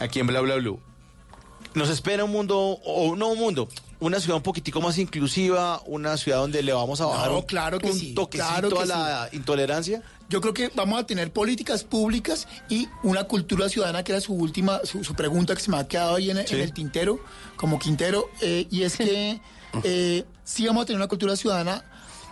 aquí 0.00 0.18
en 0.18 0.26
Bla 0.26 0.40
Bla 0.40 0.56
Blue. 0.56 0.80
Nos 1.74 1.88
espera 1.90 2.24
un 2.24 2.32
mundo 2.32 2.58
o 2.58 3.14
no 3.16 3.28
un 3.28 3.38
mundo, 3.38 3.68
una 4.00 4.20
ciudad 4.20 4.36
un 4.36 4.42
poquitico 4.42 4.80
más 4.80 4.98
inclusiva, 4.98 5.80
una 5.86 6.16
ciudad 6.16 6.38
donde 6.38 6.62
le 6.62 6.72
vamos 6.72 7.00
a 7.00 7.06
bajar 7.06 7.30
No, 7.30 7.46
claro 7.46 7.78
que 7.78 7.86
un 7.90 7.98
sí, 7.98 8.14
toquecito 8.14 8.46
claro 8.48 8.68
que 8.70 8.82
a 8.82 8.86
la 8.86 9.28
intolerancia? 9.32 10.02
Yo 10.28 10.40
creo 10.40 10.52
que 10.52 10.70
vamos 10.74 11.00
a 11.00 11.06
tener 11.06 11.32
políticas 11.32 11.84
públicas 11.84 12.48
y 12.68 12.88
una 13.04 13.24
cultura 13.24 13.68
ciudadana, 13.68 14.02
que 14.02 14.12
era 14.12 14.20
su 14.20 14.34
última, 14.34 14.80
su, 14.84 15.04
su 15.04 15.14
pregunta 15.14 15.54
que 15.54 15.60
se 15.62 15.70
me 15.70 15.78
ha 15.78 15.86
quedado 15.86 16.16
ahí 16.16 16.30
en, 16.30 16.38
el- 16.38 16.46
Sí. 16.48 16.56
en 16.56 16.60
el 16.62 16.72
tintero, 16.72 17.20
como 17.56 17.78
Quintero, 17.78 18.28
eh, 18.42 18.66
y 18.70 18.82
es 18.82 18.96
que 18.96 19.40
eh, 19.84 20.24
sí 20.44 20.66
vamos 20.66 20.82
a 20.82 20.86
tener 20.86 20.98
una 21.00 21.08
cultura 21.08 21.36
ciudadana 21.36 21.84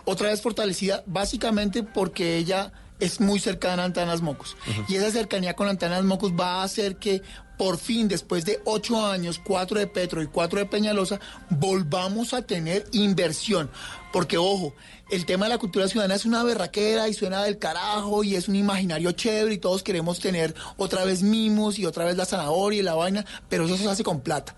otra 0.03 0.29
vez 0.29 0.41
fortalecida, 0.41 1.03
básicamente 1.07 1.81
porque 1.83 2.37
ella 2.37 2.71
es 2.99 3.19
muy 3.19 3.39
cercana 3.39 3.83
a 3.83 3.85
Antanas 3.85 4.21
Mocos. 4.21 4.55
Y 4.87 4.95
esa 4.95 5.09
cercanía 5.11 5.53
con 5.55 5.67
Antanas 5.67 6.03
Mocos 6.03 6.31
va 6.33 6.61
a 6.61 6.63
hacer 6.63 6.97
que 6.97 7.21
por 7.57 7.77
fin, 7.77 8.07
después 8.07 8.45
de 8.45 8.61
ocho 8.65 9.05
años, 9.05 9.39
cuatro 9.43 9.79
de 9.79 9.87
Petro 9.87 10.21
y 10.21 10.27
cuatro 10.27 10.59
de 10.59 10.65
Peñalosa, 10.65 11.19
volvamos 11.49 12.33
a 12.33 12.41
tener 12.41 12.85
inversión. 12.91 13.69
Porque, 14.11 14.37
ojo, 14.37 14.73
el 15.11 15.25
tema 15.25 15.45
de 15.45 15.49
la 15.49 15.57
cultura 15.57 15.87
ciudadana 15.87 16.15
es 16.15 16.25
una 16.25 16.43
berraquera 16.43 17.07
y 17.07 17.13
suena 17.13 17.43
del 17.43 17.59
carajo 17.59 18.23
y 18.23 18.35
es 18.35 18.47
un 18.47 18.55
imaginario 18.55 19.11
chévere 19.11 19.55
y 19.55 19.57
todos 19.57 19.83
queremos 19.83 20.19
tener 20.19 20.55
otra 20.77 21.05
vez 21.05 21.21
mimos 21.21 21.79
y 21.79 21.85
otra 21.85 22.05
vez 22.05 22.17
la 22.17 22.25
zanahoria 22.25 22.79
y 22.79 22.83
la 22.83 22.95
vaina, 22.95 23.25
pero 23.49 23.65
eso 23.65 23.77
se 23.77 23.89
hace 23.89 24.03
con 24.03 24.21
plata. 24.21 24.55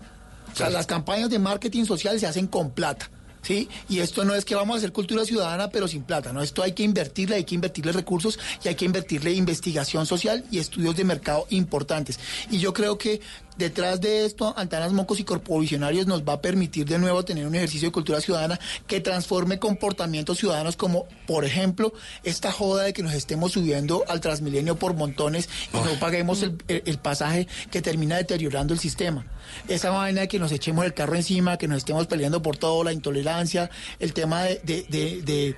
O 0.52 0.56
sea, 0.56 0.70
las 0.70 0.86
campañas 0.86 1.30
de 1.30 1.38
marketing 1.38 1.84
social 1.84 2.18
se 2.18 2.26
hacen 2.26 2.46
con 2.46 2.70
plata. 2.70 3.10
¿Sí? 3.42 3.68
Y 3.88 4.00
esto 4.00 4.24
no 4.24 4.34
es 4.34 4.44
que 4.44 4.54
vamos 4.54 4.74
a 4.74 4.78
hacer 4.78 4.92
cultura 4.92 5.24
ciudadana, 5.24 5.70
pero 5.70 5.88
sin 5.88 6.02
plata, 6.02 6.32
¿no? 6.32 6.42
Esto 6.42 6.62
hay 6.62 6.72
que 6.72 6.82
invertirle, 6.82 7.36
hay 7.36 7.44
que 7.44 7.54
invertirle 7.54 7.92
recursos 7.92 8.38
y 8.64 8.68
hay 8.68 8.74
que 8.74 8.84
invertirle 8.84 9.32
investigación 9.32 10.06
social 10.06 10.44
y 10.50 10.58
estudios 10.58 10.96
de 10.96 11.04
mercado 11.04 11.46
importantes. 11.50 12.18
Y 12.50 12.58
yo 12.58 12.72
creo 12.72 12.98
que 12.98 13.20
detrás 13.58 14.00
de 14.00 14.24
esto, 14.24 14.54
Antanas 14.56 14.92
Mocos 14.92 15.20
y 15.20 15.24
Corpovisionarios 15.24 16.06
nos 16.06 16.22
va 16.22 16.34
a 16.34 16.40
permitir 16.40 16.86
de 16.86 16.98
nuevo 16.98 17.24
tener 17.24 17.46
un 17.46 17.54
ejercicio 17.54 17.88
de 17.88 17.92
cultura 17.92 18.20
ciudadana 18.20 18.58
que 18.86 19.00
transforme 19.00 19.58
comportamientos 19.58 20.38
ciudadanos 20.38 20.76
como, 20.76 21.06
por 21.26 21.44
ejemplo, 21.44 21.92
esta 22.24 22.52
joda 22.52 22.84
de 22.84 22.92
que 22.92 23.02
nos 23.02 23.12
estemos 23.12 23.52
subiendo 23.52 24.04
al 24.08 24.20
Transmilenio 24.20 24.76
por 24.76 24.94
montones 24.94 25.48
y 25.74 25.76
no 25.76 25.98
paguemos 26.00 26.42
el, 26.42 26.56
el- 26.68 26.82
el 26.86 26.98
pasaje 26.98 27.46
que 27.70 27.82
termina 27.82 28.16
deteriorando 28.16 28.72
el 28.72 28.80
sistema. 28.80 29.26
Esa 29.66 29.90
vaina 29.90 30.22
de 30.22 30.28
que 30.28 30.38
nos 30.38 30.52
echemos 30.52 30.84
el 30.84 30.94
carro 30.94 31.16
encima, 31.16 31.56
que 31.58 31.68
nos 31.68 31.78
estemos 31.78 32.06
peleando 32.06 32.40
por 32.42 32.56
todo, 32.56 32.84
la 32.84 32.92
intolerancia, 32.92 33.70
el 33.98 34.12
tema 34.12 34.42
de, 34.44 34.60
de- 34.64 34.86
de- 34.88 35.22
de, 35.22 35.56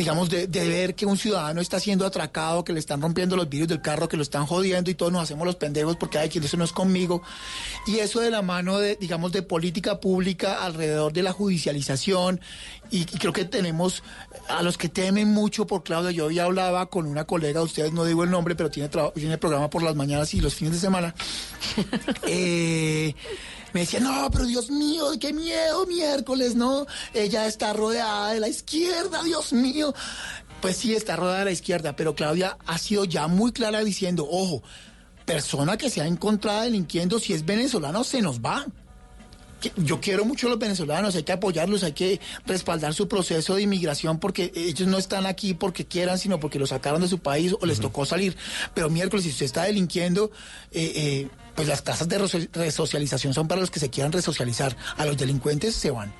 digamos, 0.00 0.30
de, 0.30 0.46
de 0.46 0.66
ver 0.66 0.94
que 0.94 1.04
un 1.04 1.18
ciudadano 1.18 1.60
está 1.60 1.78
siendo 1.78 2.06
atracado, 2.06 2.64
que 2.64 2.72
le 2.72 2.80
están 2.80 3.02
rompiendo 3.02 3.36
los 3.36 3.50
vidrios 3.50 3.68
del 3.68 3.82
carro, 3.82 4.08
que 4.08 4.16
lo 4.16 4.22
están 4.22 4.46
jodiendo 4.46 4.90
y 4.90 4.94
todos 4.94 5.12
nos 5.12 5.22
hacemos 5.22 5.44
los 5.44 5.56
pendejos 5.56 5.96
porque 5.96 6.16
hay 6.16 6.30
que 6.30 6.38
eso 6.38 6.56
no 6.56 6.64
es 6.64 6.72
conmigo. 6.72 7.20
Y 7.86 7.98
eso 7.98 8.20
de 8.20 8.30
la 8.30 8.40
mano 8.40 8.78
de, 8.78 8.96
digamos, 8.96 9.30
de 9.30 9.42
política 9.42 10.00
pública 10.00 10.64
alrededor 10.64 11.12
de 11.12 11.22
la 11.22 11.32
judicialización. 11.32 12.40
Y, 12.90 13.04
creo 13.04 13.34
que 13.34 13.44
tenemos 13.44 14.02
a 14.48 14.62
los 14.62 14.78
que 14.78 14.88
temen 14.88 15.28
mucho 15.28 15.66
por 15.66 15.82
Claudia. 15.82 16.12
Yo 16.12 16.30
ya 16.30 16.44
hablaba 16.44 16.86
con 16.86 17.04
una 17.04 17.24
colega, 17.24 17.60
ustedes 17.60 17.92
no 17.92 18.06
digo 18.06 18.24
el 18.24 18.30
nombre, 18.30 18.54
pero 18.54 18.70
tiene, 18.70 18.88
tiene 19.14 19.36
programa 19.36 19.68
por 19.68 19.82
las 19.82 19.96
mañanas 19.96 20.32
y 20.32 20.40
los 20.40 20.54
fines 20.54 20.72
de 20.72 20.80
semana. 20.80 21.14
Eh, 22.26 23.14
me 23.72 23.80
decía, 23.80 24.00
no, 24.00 24.28
pero 24.30 24.46
Dios 24.46 24.70
mío, 24.70 25.06
qué 25.20 25.32
miedo, 25.32 25.86
miércoles, 25.86 26.54
¿no? 26.54 26.86
Ella 27.14 27.46
está 27.46 27.72
rodeada 27.72 28.32
de 28.32 28.40
la 28.40 28.48
izquierda, 28.48 29.22
Dios 29.22 29.52
mío. 29.52 29.94
Pues 30.60 30.76
sí, 30.76 30.94
está 30.94 31.16
rodeada 31.16 31.40
de 31.40 31.44
la 31.46 31.52
izquierda, 31.52 31.96
pero 31.96 32.14
Claudia 32.14 32.58
ha 32.66 32.78
sido 32.78 33.04
ya 33.04 33.28
muy 33.28 33.52
clara 33.52 33.82
diciendo, 33.82 34.26
ojo, 34.30 34.62
persona 35.24 35.76
que 35.76 35.90
sea 35.90 36.06
encontrada 36.06 36.64
delinquiendo, 36.64 37.18
si 37.18 37.32
es 37.32 37.44
venezolano, 37.46 38.04
se 38.04 38.20
nos 38.20 38.40
va. 38.40 38.66
Yo 39.76 40.00
quiero 40.00 40.24
mucho 40.24 40.46
a 40.46 40.50
los 40.50 40.58
venezolanos, 40.58 41.14
hay 41.14 41.22
que 41.22 41.32
apoyarlos, 41.32 41.82
hay 41.82 41.92
que 41.92 42.20
respaldar 42.46 42.94
su 42.94 43.08
proceso 43.08 43.54
de 43.56 43.62
inmigración 43.62 44.18
porque 44.18 44.52
ellos 44.54 44.88
no 44.88 44.96
están 44.98 45.26
aquí 45.26 45.54
porque 45.54 45.86
quieran, 45.86 46.18
sino 46.18 46.40
porque 46.40 46.58
los 46.58 46.70
sacaron 46.70 47.00
de 47.02 47.08
su 47.08 47.18
país 47.18 47.54
o 47.60 47.66
les 47.66 47.78
tocó 47.80 48.06
salir. 48.06 48.36
Pero 48.74 48.88
miércoles, 48.90 49.24
si 49.24 49.30
usted 49.30 49.46
está 49.46 49.64
delinquiendo, 49.64 50.30
eh, 50.72 50.92
eh, 50.94 51.28
pues 51.54 51.68
las 51.68 51.82
tasas 51.84 52.08
de 52.08 52.18
reso- 52.18 52.48
resocialización 52.52 53.34
son 53.34 53.48
para 53.48 53.60
los 53.60 53.70
que 53.70 53.80
se 53.80 53.90
quieran 53.90 54.12
resocializar. 54.12 54.76
A 54.96 55.04
los 55.04 55.16
delincuentes 55.18 55.74
se 55.74 55.90
van. 55.90 56.12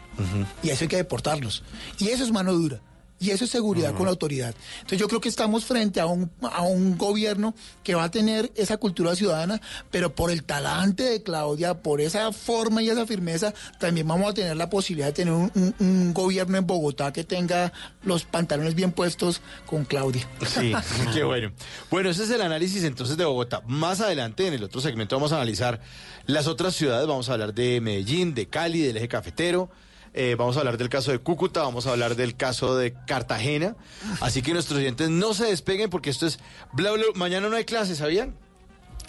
Y 0.63 0.69
a 0.71 0.75
eso 0.75 0.85
hay 0.85 0.89
que 0.89 0.97
deportarlos. 0.97 1.63
Y 1.99 2.09
eso 2.09 2.25
es 2.25 2.31
mano 2.33 2.53
dura. 2.53 2.81
Y 3.23 3.31
eso 3.33 3.45
es 3.45 3.51
seguridad 3.51 3.93
con 3.95 4.07
la 4.07 4.11
autoridad. 4.13 4.55
Entonces 4.77 4.99
yo 4.99 5.07
creo 5.07 5.21
que 5.21 5.29
estamos 5.29 5.67
frente 5.67 6.01
a 6.01 6.07
un, 6.07 6.31
a 6.41 6.63
un 6.63 6.97
gobierno 6.97 7.55
que 7.85 7.95
va 7.95 8.05
a 8.05 8.11
tener 8.11 8.51
esa 8.55 8.79
cultura 8.79 9.15
ciudadana, 9.15 9.61
pero 9.91 10.15
por 10.15 10.31
el 10.31 10.43
talante 10.43 11.03
de 11.03 11.23
Claudia, 11.23 11.83
por 11.83 12.01
esa 12.01 12.33
forma 12.33 12.83
y 12.83 12.89
esa 12.89 13.07
firmeza, 13.07 13.53
también 13.79 14.09
vamos 14.09 14.31
a 14.31 14.35
tener 14.35 14.57
la 14.57 14.71
posibilidad 14.71 15.09
de 15.09 15.13
tener 15.13 15.35
un, 15.35 15.53
un- 15.55 15.75
un 15.79 16.15
gobierno 16.15 16.57
en 16.57 16.67
Bogotá 16.67 17.13
que 17.13 17.23
tenga 17.25 17.75
los 18.03 18.25
pantalones 18.25 18.75
bien 18.75 18.91
puestos 18.93 19.43
con 19.67 19.85
Claudia. 19.85 20.27
Sí, 20.49 20.73
qué 21.13 21.23
bueno. 21.23 21.53
Bueno, 21.91 22.09
ese 22.09 22.25
es 22.25 22.31
el 22.31 22.41
análisis 22.41 22.85
entonces 22.85 23.19
de 23.19 23.27
Bogotá. 23.27 23.61
Más 23.67 24.01
adelante, 24.01 24.47
en 24.47 24.55
el 24.55 24.65
otro 24.65 24.81
segmento, 24.81 25.17
vamos 25.17 25.33
a 25.33 25.37
analizar 25.37 25.81
las 26.25 26.47
otras 26.47 26.75
ciudades. 26.75 27.07
Vamos 27.07 27.29
a 27.29 27.35
hablar 27.35 27.53
de 27.53 27.83
Medellín, 27.83 28.33
de 28.35 28.49
Cali, 28.49 28.81
del 28.81 28.97
eje 28.97 29.09
cafetero. 29.09 29.71
Eh, 30.13 30.35
vamos 30.37 30.57
a 30.57 30.61
hablar 30.61 30.77
del 30.77 30.89
caso 30.89 31.13
de 31.13 31.19
Cúcuta, 31.21 31.63
vamos 31.63 31.87
a 31.87 31.91
hablar 31.93 32.17
del 32.17 32.37
caso 32.37 32.77
de 32.77 32.95
Cartagena. 33.07 33.77
Así 34.21 34.43
que 34.43 34.53
nuestros 34.53 34.79
oyentes 34.79 35.09
no 35.09 35.35
se 35.35 35.47
despeguen 35.47 35.89
porque 35.91 36.11
esto 36.11 36.27
es 36.27 36.39
bla 36.73 36.91
bla. 36.93 37.05
Mañana 37.15 37.49
no 37.49 37.57
hay 37.57 37.65
clases, 37.65 37.99
¿sabían? 37.99 38.35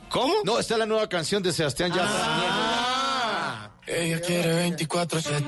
¿Cómo? 0.09 0.33
No, 0.43 0.59
esta 0.59 0.75
es 0.75 0.79
la 0.79 0.85
nueva 0.85 1.07
canción 1.09 1.41
de 1.41 1.51
Sebastián 1.53 1.91
Yatra. 1.91 3.71
Ella 3.87 4.21
quiere 4.21 4.69
24-7. 4.69 5.43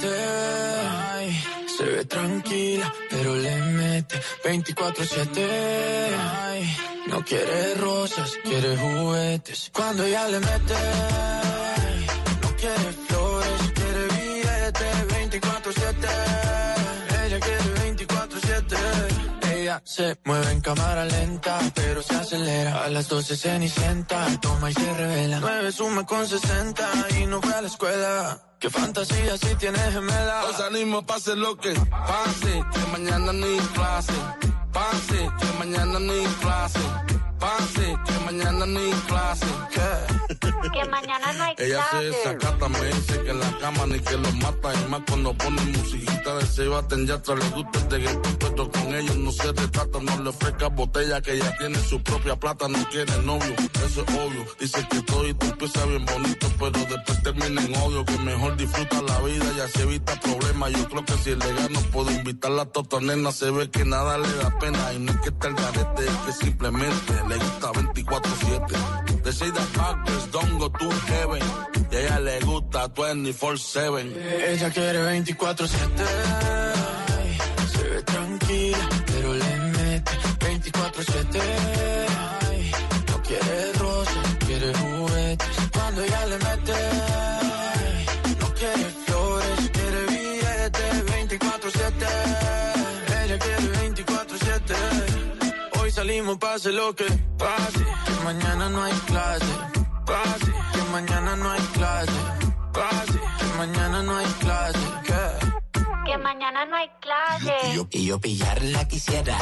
ay, 1.12 1.44
Se 1.78 1.84
ve 1.86 2.06
tranquila, 2.06 2.92
pero 3.10 3.36
le 3.36 3.56
mete 3.62 4.20
24-7. 4.44 5.48
ay, 6.20 6.76
No 7.08 7.24
quiere 7.24 7.76
rosas, 7.76 8.34
quiere 8.44 8.76
juguetes. 8.76 9.70
Cuando 9.74 10.04
ella 10.04 10.28
le 10.30 10.40
mete, 10.40 10.74
no 12.42 12.56
quiere 12.56 12.94
Se 19.84 20.18
mueve 20.26 20.52
en 20.52 20.62
cámara 20.62 21.06
lenta, 21.06 21.60
pero 21.74 22.02
se 22.02 22.16
acelera. 22.16 22.84
A 22.84 22.90
las 22.90 23.08
12 23.08 23.36
se 23.36 23.60
ni 23.60 23.70
sienta, 23.70 24.26
toma 24.42 24.70
y 24.72 24.74
se 24.74 24.94
revela. 24.94 25.40
9 25.40 25.72
suma 25.72 26.06
con 26.06 26.28
60 26.28 26.90
y 27.20 27.26
no 27.26 27.42
fue 27.42 27.54
a 27.54 27.62
la 27.62 27.68
escuela. 27.68 28.42
Qué 28.60 28.70
fantasía 28.70 29.38
si 29.38 29.56
tienes 29.56 29.94
gemela. 29.94 30.46
Os 30.46 30.60
animo, 30.62 31.06
pase 31.06 31.36
lo 31.36 31.58
que 31.58 31.74
pase, 31.90 32.64
que 32.74 32.92
mañana 32.92 33.34
ni 33.34 33.58
clase. 33.74 34.14
Pase, 34.72 35.30
que 35.40 35.58
mañana 35.60 36.00
ni 36.00 36.26
clase. 36.42 36.80
Pase, 37.44 37.98
que 38.06 38.20
mañana 38.26 38.66
ni 38.66 38.90
clase. 39.10 39.46
Que 40.74 40.86
mañana 40.86 41.34
no 41.34 41.44
hay 41.44 41.56
Ella 41.58 41.86
se 41.92 41.98
desacata, 41.98 42.70
me 42.70 42.86
dice 42.86 43.22
que 43.22 43.30
en 43.32 43.40
la 43.40 43.58
cama 43.60 43.86
ni 43.86 44.00
que 44.00 44.18
lo 44.18 44.32
mata. 44.34 44.74
Y 44.74 44.90
más 44.90 45.02
cuando 45.08 45.38
pone 45.38 45.62
musiquita 45.62 46.36
de 46.38 46.46
Sebastián 46.46 47.06
Yatra, 47.06 47.36
le 47.36 47.50
gusta 47.50 47.80
el 47.80 47.90
de 47.90 48.20
pero 48.40 48.72
con 48.72 48.96
ellos 48.96 49.18
no 49.18 49.32
se 49.32 49.52
retrata. 49.52 50.00
No 50.00 50.24
le 50.24 50.30
ofrezca 50.30 50.70
botella, 50.70 51.22
que 51.22 51.34
ella 51.34 51.56
tiene 51.60 51.78
su 51.80 52.02
propia 52.02 52.36
plata, 52.38 52.68
no 52.70 52.80
quiere 52.90 53.12
novio, 53.24 53.54
eso 53.86 54.04
es 54.08 54.16
obvio. 54.16 54.46
Dice 54.60 54.88
que 54.90 55.02
todo 55.02 55.28
y 55.28 55.34
tú 55.34 55.46
empieza 55.46 55.86
bien 55.86 56.06
bonito, 56.06 56.48
pero 56.58 56.72
después 56.72 57.24
termina 57.24 57.62
en 57.62 57.76
odio. 57.76 58.06
Que 58.06 58.18
mejor 58.20 58.56
disfruta 58.56 59.02
la 59.02 59.20
vida 59.20 59.46
y 59.58 59.60
así 59.60 59.82
evita 59.82 60.20
problemas. 60.22 60.72
Yo 60.72 60.88
creo 60.90 61.06
que 61.06 61.14
si 61.18 61.32
es 61.32 61.38
legal 61.38 61.74
no 61.74 61.82
puedo 61.92 62.10
invitarla 62.10 62.64
a 62.64 62.66
tota 62.66 63.00
nena. 63.02 63.32
Se 63.32 63.52
ve 63.52 63.70
que 63.70 63.84
nada 63.86 64.18
le 64.18 64.34
da 64.36 64.58
pena 64.60 64.94
y 64.94 65.00
no 65.00 65.12
es 65.12 65.18
que 65.20 65.30
esté 65.30 65.48
el 65.50 65.56
garete, 65.56 66.06
es 66.06 66.18
que 66.26 66.32
simplemente 66.46 67.14
le 67.34 67.40
gusta 67.40 67.72
24-7. 67.72 69.24
De 69.24 69.32
say 69.32 69.50
that 69.52 69.68
backwards, 69.78 70.32
don't 70.32 70.58
go 70.60 70.70
to 70.70 70.90
heaven. 71.08 71.42
Y 71.92 71.96
a 71.96 72.00
ella 72.00 72.20
le 72.20 72.40
gusta 72.42 72.88
24-7. 72.94 74.16
Ella 74.48 74.70
quiere 74.72 75.00
24-7. 75.04 76.06
ay, 77.18 77.38
Se 77.72 77.84
ve 77.90 78.04
tranquila, 78.04 78.90
pero 79.06 79.34
le 79.34 79.58
mete 79.78 80.12
24-7. 80.40 81.42
ay, 82.50 82.72
No 83.10 83.22
quiere 83.22 83.73
salimos, 96.14 96.38
pase 96.38 96.72
lo 96.72 96.94
que 96.94 97.06
pase. 97.38 97.80
Que 98.06 98.24
mañana 98.24 98.70
no 98.70 98.84
hay 98.84 98.94
clase. 99.08 99.54
Que 100.74 100.92
mañana 100.92 101.36
no 101.36 101.52
hay 101.52 101.62
clase. 101.74 102.12
Que 103.40 103.58
mañana 103.58 104.04
no 104.04 104.18
hay 104.18 104.28
clase. 104.40 105.03
Que 106.06 106.18
mañana 106.18 106.66
no 106.66 106.76
hay 106.76 106.90
clase. 107.00 107.54
Y 107.92 108.06
yo 108.08 108.20
pillarla 108.20 108.88
quisiera. 108.88 109.38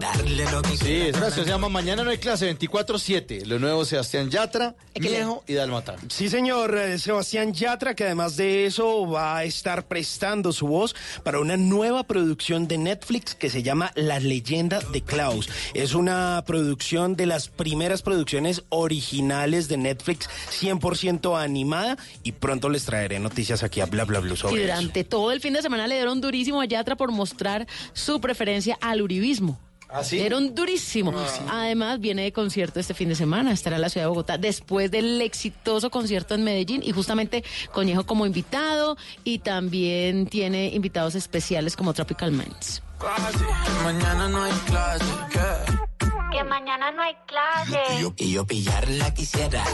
Darle 0.00 0.44
lo 0.50 0.60
que 0.62 0.76
Sí, 0.76 1.10
canción 1.12 1.44
se 1.44 1.50
llama 1.50 1.68
Mañana 1.70 2.04
no 2.04 2.10
hay 2.10 2.18
clase 2.18 2.54
24-7. 2.56 3.46
Lo 3.46 3.58
nuevo 3.58 3.84
Sebastián 3.84 4.30
Yatra, 4.30 4.74
Viejo 4.94 5.42
y 5.46 5.54
Dalmata. 5.54 5.96
Sí, 6.08 6.28
señor, 6.28 6.76
eh, 6.76 6.98
Sebastián 6.98 7.54
Yatra, 7.54 7.94
que 7.94 8.04
además 8.04 8.36
de 8.36 8.66
eso 8.66 9.08
va 9.08 9.38
a 9.38 9.44
estar 9.44 9.86
prestando 9.86 10.52
su 10.52 10.66
voz 10.66 10.94
para 11.24 11.40
una 11.40 11.56
nueva 11.56 12.04
producción 12.04 12.68
de 12.68 12.76
Netflix 12.78 13.34
que 13.34 13.48
se 13.48 13.62
llama 13.62 13.90
La 13.94 14.20
leyenda 14.20 14.80
de 14.92 15.00
Klaus. 15.02 15.48
Es 15.72 15.94
una 15.94 16.44
producción 16.46 17.16
de 17.16 17.26
las 17.26 17.48
primeras 17.48 18.02
producciones 18.02 18.64
originales 18.68 19.68
de 19.68 19.78
Netflix, 19.78 20.28
100% 20.60 21.42
animada, 21.42 21.96
y 22.22 22.32
pronto 22.32 22.68
les 22.68 22.84
traeré 22.84 23.18
noticias 23.18 23.62
aquí 23.62 23.80
a 23.80 23.86
Bla 23.86 24.04
Bla 24.04 24.20
Blue 24.20 24.34
Y 24.34 24.36
sobre 24.36 24.64
eso. 24.64 24.72
durante 24.74 25.04
todo 25.04 25.32
el 25.32 25.40
fin 25.40 25.54
de 25.54 25.62
semana 25.66 25.86
le 25.86 25.96
dieron 25.96 26.20
durísimo 26.20 26.60
a 26.60 26.64
Yatra 26.64 26.96
por 26.96 27.10
mostrar 27.10 27.66
su 27.92 28.20
preferencia 28.20 28.78
al 28.80 29.02
uribismo. 29.02 29.58
¿Ah, 29.88 30.02
sí? 30.04 30.16
Le 30.16 30.22
dieron 30.22 30.54
durísimo. 30.54 31.12
Además, 31.48 32.00
viene 32.00 32.22
de 32.22 32.32
concierto 32.32 32.80
este 32.80 32.94
fin 32.94 33.08
de 33.08 33.14
semana, 33.14 33.52
estará 33.52 33.76
en 33.76 33.82
la 33.82 33.88
ciudad 33.88 34.06
de 34.06 34.10
Bogotá, 34.10 34.38
después 34.38 34.90
del 34.90 35.20
exitoso 35.22 35.90
concierto 35.90 36.34
en 36.34 36.44
Medellín, 36.44 36.82
y 36.84 36.92
justamente 36.92 37.44
Conejo 37.72 38.04
como 38.04 38.26
invitado, 38.26 38.96
y 39.24 39.38
también 39.40 40.26
tiene 40.26 40.68
invitados 40.68 41.14
especiales 41.14 41.76
como 41.76 41.94
Tropical 41.94 42.32
Minds. 42.32 42.82
Mañana 43.82 44.28
no 44.28 44.42
hay 44.42 44.52
clase. 44.66 45.04
¿qué? 45.32 45.95
Que 46.36 46.44
mañana 46.44 46.90
no 46.92 47.00
hay 47.00 47.16
clase. 47.26 47.80
Y 48.18 48.32
yo 48.32 48.46
pillarla 48.46 49.14
quisiera. 49.14 49.64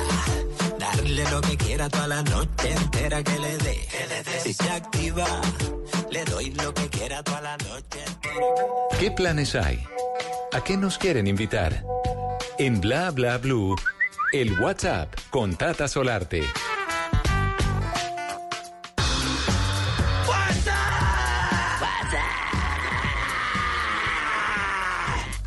Darle 0.78 1.28
lo 1.28 1.40
que 1.40 1.56
quiera 1.56 1.88
toda 1.88 2.06
la 2.06 2.22
noche 2.22 2.70
entera 2.70 3.20
que 3.24 3.36
le 3.36 3.58
dé. 3.58 3.88
Si 4.44 4.54
se 4.54 4.70
activa, 4.70 5.26
le 6.12 6.24
doy 6.24 6.52
lo 6.52 6.72
que 6.72 6.88
quiera 6.88 7.20
toda 7.24 7.40
la 7.40 7.56
noche. 7.56 8.04
¿Qué 9.00 9.10
planes 9.10 9.56
hay? 9.56 9.84
¿A 10.52 10.62
qué 10.62 10.76
nos 10.76 10.98
quieren 10.98 11.26
invitar? 11.26 11.82
En 12.58 12.80
Bla 12.80 13.10
Bla 13.10 13.38
Blue, 13.38 13.74
el 14.32 14.60
WhatsApp 14.60 15.12
con 15.30 15.56
Tata 15.56 15.88
Solarte. 15.88 16.44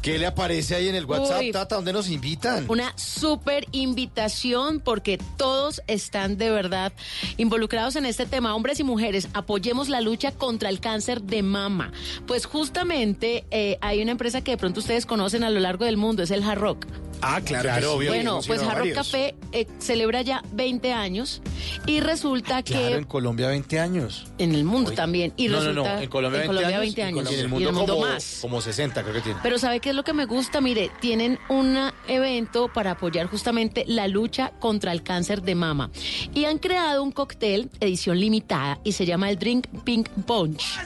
¿Qué 0.06 0.20
le 0.20 0.28
aparece 0.28 0.76
ahí 0.76 0.88
en 0.88 0.94
el 0.94 1.06
WhatsApp, 1.06 1.40
Uy. 1.40 1.52
Tata? 1.52 1.78
¿Dónde 1.78 1.92
nos 1.92 2.12
invitan? 2.12 2.66
Una 2.70 2.94
súper 2.96 3.66
invitación 3.72 4.80
porque 4.80 5.18
todos 5.36 5.82
están 5.88 6.38
de 6.38 6.52
verdad 6.52 6.94
involucrados 7.38 7.96
en 7.96 8.06
este 8.06 8.28
tema. 8.28 8.54
Hombres 8.54 8.80
y 8.80 8.84
mujeres, 8.84 9.30
apoyemos 9.34 9.90
la 9.90 10.02
lucha 10.02 10.32
contra 10.32 10.70
el 10.70 10.80
cáncer 10.80 11.24
de 11.24 11.42
mama. 11.42 11.92
Pues 12.28 12.46
justamente 12.46 13.46
eh, 13.50 13.80
hay 13.82 14.04
una 14.04 14.12
empresa 14.12 14.42
que 14.42 14.52
de 14.52 14.58
pronto 14.58 14.80
ustedes 14.80 15.08
conocen 15.08 15.44
a 15.44 15.50
lo 15.50 15.60
largo 15.60 15.86
del 15.86 15.98
mundo, 15.98 16.22
es 16.22 16.30
el 16.30 16.44
Hard 16.44 16.60
Rock. 16.60 16.86
Ah, 17.22 17.42
claro. 17.44 17.64
Claro, 17.64 17.94
obvio. 17.94 18.10
Bueno, 18.12 18.40
pues 18.46 18.62
Rock 18.62 18.74
varios. 18.74 18.98
Café 18.98 19.36
eh, 19.52 19.68
celebra 19.80 20.22
ya 20.22 20.44
20 20.54 20.94
años 20.94 21.42
y 21.88 22.00
resulta 22.00 22.62
Claro, 22.64 22.96
en 22.98 23.04
que 23.04 23.08
Colombia 23.08 23.48
20 23.48 23.80
años. 23.80 24.28
en 24.38 24.54
el 24.54 24.64
mundo 24.64 24.90
Oye. 24.90 24.96
también. 24.96 25.34
Y 25.38 25.48
no, 25.48 25.60
resulta, 25.60 25.74
no, 25.90 25.96
no, 25.96 26.02
en 26.02 26.10
Colombia 26.10 26.40
20 26.42 26.64
años. 26.66 26.80
20 26.82 27.04
años. 27.04 27.32
Y 27.32 27.34
en 27.34 27.40
el 27.40 27.48
mundo, 27.50 27.60
y 27.60 27.64
en 27.64 27.70
el 27.70 27.76
mundo 27.76 27.94
como, 27.96 28.06
más. 28.08 28.38
como 28.42 28.62
60 28.62 29.02
creo 29.02 29.14
que 29.16 29.22
tiene. 29.22 29.40
Pero 29.42 29.58
¿sabe 29.58 29.80
qué 29.80 29.90
es 29.90 29.96
lo 29.96 30.04
que 30.04 30.14
me 30.14 30.26
gusta? 30.26 30.62
Mire, 30.62 30.92
tienen 31.00 31.40
un 31.50 31.78
evento 32.08 32.72
para 32.72 32.92
apoyar 32.92 33.28
justamente 33.28 33.84
la 33.88 34.08
lucha 34.08 34.52
contra 34.60 34.92
el 34.92 35.04
cáncer 35.04 35.42
de 35.42 35.56
mama. 35.56 35.90
Y 36.34 36.46
han 36.46 36.58
creado 36.60 37.02
un 37.04 37.12
cóctel, 37.12 37.70
edición 37.80 38.20
limitada, 38.20 38.80
y 38.84 38.92
se 38.92 39.06
llama 39.06 39.30
el 39.30 39.40
Drink 39.40 39.68
Pink 39.84 40.10
Punch. 40.26 40.80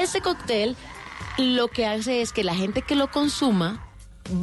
Ese 0.00 0.20
cóctel 0.20 0.76
lo 1.38 1.68
que 1.68 1.86
hace 1.86 2.20
es 2.22 2.32
que 2.32 2.44
la 2.44 2.54
gente 2.54 2.82
que 2.82 2.94
lo 2.94 3.10
consuma 3.10 3.86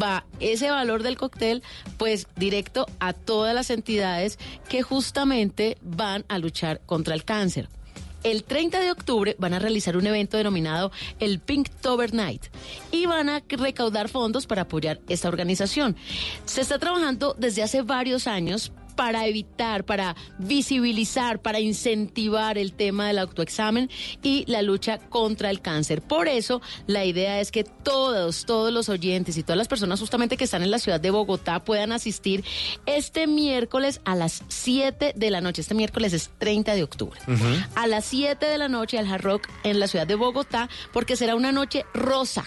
va 0.02 0.26
ese 0.40 0.70
valor 0.70 1.04
del 1.04 1.18
cóctel 1.18 1.64
pues 1.98 2.28
directo 2.36 2.86
a 3.00 3.14
todas 3.14 3.56
las 3.56 3.70
entidades 3.70 4.38
que 4.70 4.82
justamente 4.82 5.78
van 5.82 6.26
a 6.28 6.38
luchar 6.38 6.82
contra 6.86 7.16
el 7.16 7.24
cáncer. 7.24 7.70
El 8.24 8.44
30 8.44 8.80
de 8.82 8.92
octubre 8.92 9.36
van 9.40 9.56
a 9.56 9.60
realizar 9.60 9.98
un 9.98 10.06
evento 10.06 10.38
denominado 10.38 10.92
el 11.20 11.40
Pinktober 11.40 12.14
Night 12.14 12.46
y 12.92 13.08
van 13.08 13.30
a 13.30 13.42
recaudar 13.48 14.10
fondos 14.10 14.46
para 14.46 14.64
apoyar 14.64 15.00
esta 15.10 15.28
organización. 15.28 15.96
Se 16.46 16.62
está 16.62 16.78
trabajando 16.78 17.36
desde 17.40 17.64
hace 17.64 17.82
varios 17.82 18.28
años 18.28 18.72
para 18.92 19.26
evitar, 19.28 19.84
para 19.86 20.16
visibilizar, 20.38 21.42
para 21.42 21.60
incentivar 21.60 22.58
el 22.58 22.74
tema 22.74 23.08
del 23.08 23.20
autoexamen 23.20 23.90
y 24.22 24.46
la 24.48 24.62
lucha 24.62 24.98
contra 24.98 25.50
el 25.50 25.62
cáncer. 25.62 26.02
Por 26.02 26.28
eso, 26.28 26.62
la 26.88 27.06
idea 27.06 27.40
es 27.40 27.52
que 27.52 27.64
todos, 27.64 28.46
todos 28.46 28.72
los 28.72 28.90
oyentes 28.90 29.38
y 29.38 29.44
todas 29.44 29.58
las 29.58 29.68
personas 29.68 30.00
justamente 30.00 30.38
que 30.38 30.44
están 30.44 30.64
en 30.64 30.72
la 30.72 30.80
ciudad 30.80 31.00
de 31.00 31.12
Bogotá 31.12 31.64
puedan 31.64 31.92
asistir 31.92 32.44
este 32.86 33.28
miércoles 33.28 34.02
a 34.06 34.16
las 34.16 34.44
7 34.48 35.14
de 35.16 35.32
la 35.32 35.42
noche. 35.42 35.62
Este 35.62 35.76
miércoles 35.76 36.14
es 36.14 36.30
30 36.38 36.76
de 36.76 36.84
octubre. 36.84 37.20
A 37.76 37.88
las 37.88 38.06
7 38.06 38.46
de 38.46 38.58
la 38.58 38.68
noche 38.68 38.98
al 38.98 39.12
Hard 39.12 39.22
Rock 39.22 39.48
en 39.64 39.80
la 39.80 39.88
ciudad 39.88 40.08
de 40.08 40.16
Bogotá, 40.16 40.70
porque 40.94 41.16
será 41.16 41.36
una 41.36 41.52
noche 41.52 41.86
rosa. 41.94 42.46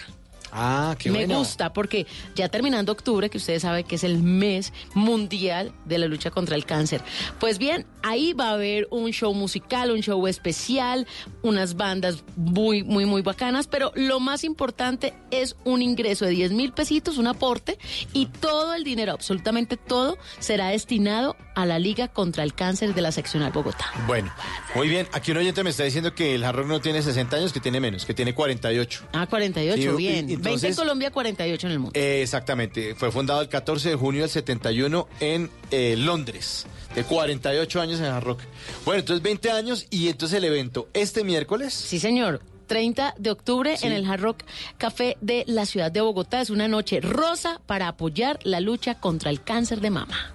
Ah, 0.51 0.95
qué 0.97 1.09
Me 1.11 1.19
bueno. 1.25 1.39
gusta 1.39 1.73
porque 1.73 2.05
ya 2.35 2.47
terminando 2.49 2.91
octubre, 2.91 3.29
que 3.29 3.37
ustedes 3.37 3.61
saben 3.63 3.83
que 3.85 3.95
es 3.95 4.03
el 4.03 4.19
mes 4.19 4.71
mundial 4.93 5.71
de 5.85 5.97
la 5.97 6.07
lucha 6.07 6.31
contra 6.31 6.55
el 6.55 6.65
cáncer. 6.65 7.01
Pues 7.39 7.57
bien, 7.57 7.85
ahí 8.03 8.33
va 8.33 8.49
a 8.49 8.53
haber 8.53 8.87
un 8.91 9.11
show 9.11 9.33
musical, 9.33 9.91
un 9.91 10.01
show 10.01 10.25
especial, 10.27 11.07
unas 11.41 11.75
bandas 11.75 12.23
muy, 12.35 12.83
muy, 12.83 13.05
muy 13.05 13.21
bacanas, 13.21 13.67
pero 13.67 13.91
lo 13.95 14.19
más 14.19 14.43
importante 14.43 15.13
es 15.31 15.55
un 15.65 15.81
ingreso 15.81 16.25
de 16.25 16.31
10 16.31 16.51
mil 16.53 16.71
pesitos, 16.71 17.17
un 17.17 17.27
aporte, 17.27 17.77
y 18.13 18.27
todo 18.27 18.73
el 18.73 18.83
dinero, 18.83 19.11
absolutamente 19.11 19.77
todo, 19.77 20.17
será 20.39 20.69
destinado 20.69 21.35
a 21.55 21.65
la 21.65 21.79
Liga 21.79 22.07
contra 22.09 22.43
el 22.43 22.53
Cáncer 22.53 22.93
de 22.93 23.01
la 23.01 23.11
Seccional 23.11 23.51
Bogotá. 23.51 23.85
Bueno, 24.07 24.31
muy 24.75 24.87
bien. 24.89 25.07
Aquí 25.13 25.31
un 25.31 25.37
oyente 25.37 25.63
me 25.63 25.69
está 25.69 25.83
diciendo 25.83 26.13
que 26.13 26.35
el 26.35 26.43
Rock 26.53 26.67
no 26.67 26.81
tiene 26.81 27.01
60 27.01 27.37
años, 27.37 27.53
que 27.53 27.59
tiene 27.59 27.79
menos, 27.79 28.05
que 28.05 28.13
tiene 28.13 28.33
48. 28.33 29.03
Ah, 29.13 29.25
48, 29.27 29.75
Sí, 29.81 29.87
y- 29.89 29.95
bien. 29.95 30.29
y 30.29 30.34
20 30.37 30.67
en 30.67 30.75
Colombia, 30.75 31.11
48 31.11 31.67
en 31.67 31.73
el 31.73 31.79
mundo. 31.79 31.99
Eh, 31.99 32.21
exactamente. 32.21 32.95
Fue 32.95 33.11
fundado 33.11 33.41
el 33.41 33.49
14 33.49 33.89
de 33.89 33.95
junio 33.95 34.21
del 34.21 34.29
71 34.29 35.07
en 35.19 35.49
eh, 35.71 35.95
Londres. 35.97 36.65
De 36.95 37.03
48 37.03 37.81
años 37.81 37.99
en 37.99 38.05
Hard 38.05 38.23
Rock. 38.23 38.41
Bueno, 38.85 38.99
entonces 38.99 39.21
20 39.21 39.51
años 39.51 39.85
y 39.89 40.07
entonces 40.07 40.37
el 40.37 40.45
evento 40.45 40.87
este 40.93 41.23
miércoles. 41.23 41.73
Sí, 41.73 41.99
señor. 41.99 42.41
30 42.67 43.15
de 43.17 43.29
octubre 43.29 43.75
en 43.81 43.91
el 43.91 44.09
Hard 44.09 44.21
Rock 44.21 44.43
Café 44.77 45.17
de 45.21 45.43
la 45.47 45.65
ciudad 45.65 45.91
de 45.91 46.01
Bogotá. 46.01 46.41
Es 46.41 46.49
una 46.49 46.67
noche 46.67 46.99
rosa 46.99 47.61
para 47.65 47.87
apoyar 47.87 48.39
la 48.43 48.59
lucha 48.59 48.99
contra 48.99 49.29
el 49.29 49.43
cáncer 49.43 49.81
de 49.81 49.91
mama. 49.91 50.31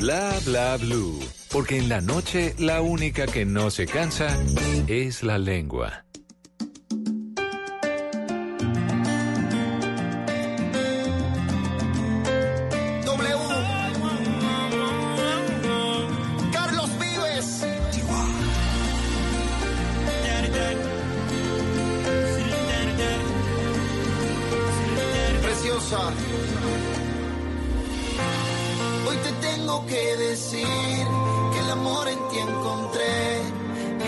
Bla 0.00 0.38
Bla 0.44 0.76
Blue. 0.76 1.37
Porque 1.50 1.78
en 1.78 1.88
la 1.88 2.00
noche 2.00 2.54
la 2.58 2.82
única 2.82 3.26
que 3.26 3.44
no 3.46 3.70
se 3.70 3.86
cansa 3.86 4.28
es 4.86 5.22
la 5.22 5.38
lengua. 5.38 6.04
Preciosa. 25.42 26.12
Hoy 29.06 29.16
te 29.16 29.32
tengo 29.40 29.86
que 29.86 30.16
decir 30.16 30.66
el 31.68 31.72
amor 31.72 32.08
en 32.08 32.18
ti 32.30 32.38
encontré. 32.38 33.42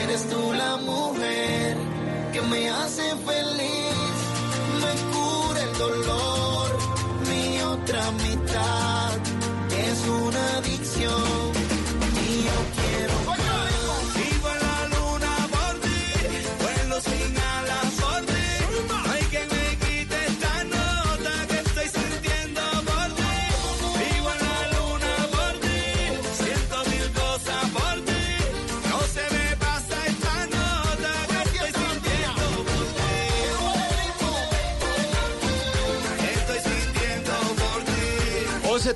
Eres 0.02 0.28
tú 0.30 0.52
la 0.54 0.76
mujer 0.78 1.76
que 2.32 2.40
me 2.42 2.70
hace 2.70 3.04
feliz. 3.30 4.16
Me 4.82 4.92
cura 5.12 5.60
el 5.68 5.72
dolor. 5.84 6.68
Mi 7.28 7.60
otra 7.60 8.02
mitad 8.12 9.10
es 9.88 9.98
una 10.22 10.42
adicción. 10.60 11.52
Y 12.24 12.30
yo 12.48 12.58
quiero 12.78 13.09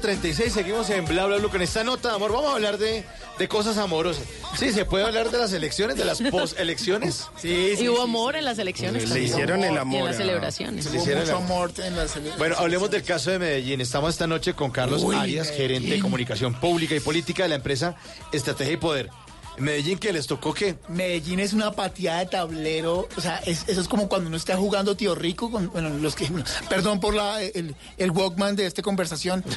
11.36, 0.04 0.50
seguimos 0.50 0.90
en 0.90 1.04
Bla 1.06 1.24
Bla 1.26 1.38
Bla 1.38 1.48
con 1.48 1.62
esta 1.62 1.82
nota 1.82 2.10
de 2.10 2.14
amor. 2.16 2.32
Vamos 2.32 2.50
a 2.50 2.54
hablar 2.54 2.76
de, 2.78 3.04
de 3.38 3.48
cosas 3.48 3.78
amorosas. 3.78 4.24
Sí, 4.58 4.70
se 4.72 4.84
puede 4.84 5.04
hablar 5.04 5.30
de 5.30 5.38
las 5.38 5.52
elecciones, 5.52 5.96
de 5.96 6.04
las 6.04 6.20
post-elecciones. 6.20 7.28
Sí, 7.40 7.74
y 7.78 7.88
hubo 7.88 8.02
amor 8.02 8.36
en 8.36 8.44
las 8.44 8.58
elecciones. 8.58 9.02
Le 9.04 9.08
también. 9.08 9.26
hicieron 9.30 9.64
el 9.64 9.74
Y 9.74 9.76
amor 9.76 9.98
en 10.00 10.04
las 10.06 10.16
celebraciones. 10.16 10.90
Le 10.90 10.98
hicieron 10.98 11.22
mucho 11.24 11.36
el- 11.36 11.42
amor 11.44 11.72
en 11.78 11.96
las 11.96 12.16
ele- 12.16 12.30
Bueno, 12.38 12.56
hablemos 12.58 12.90
del 12.90 13.02
caso 13.02 13.30
de 13.30 13.38
Medellín. 13.38 13.80
Estamos 13.80 14.10
esta 14.10 14.26
noche 14.26 14.54
con 14.54 14.70
Carlos 14.70 15.02
Uy, 15.02 15.16
Arias, 15.16 15.50
gerente 15.50 15.90
de 15.90 16.00
comunicación 16.00 16.54
pública 16.54 16.94
y 16.94 17.00
política 17.00 17.42
de 17.44 17.48
la 17.50 17.54
empresa 17.56 17.96
Estrategia 18.32 18.74
y 18.74 18.76
Poder. 18.76 19.10
Medellín, 19.56 19.98
que 19.98 20.12
les 20.12 20.26
tocó 20.26 20.52
qué? 20.52 20.74
Medellín 20.88 21.38
es 21.40 21.52
una 21.52 21.70
pateada 21.72 22.20
de 22.20 22.26
tablero, 22.26 23.08
o 23.16 23.20
sea, 23.20 23.36
es- 23.46 23.64
eso 23.68 23.80
es 23.80 23.88
como 23.88 24.08
cuando 24.08 24.28
uno 24.28 24.36
está 24.36 24.56
jugando 24.56 24.96
tío 24.96 25.14
rico, 25.14 25.50
con, 25.50 25.70
bueno, 25.70 25.90
los 25.90 26.14
que, 26.16 26.28
perdón 26.68 26.98
por 27.00 27.14
la, 27.14 27.40
el, 27.42 27.74
el 27.96 28.10
Walkman 28.10 28.56
de 28.56 28.66
esta 28.66 28.82
conversación. 28.82 29.44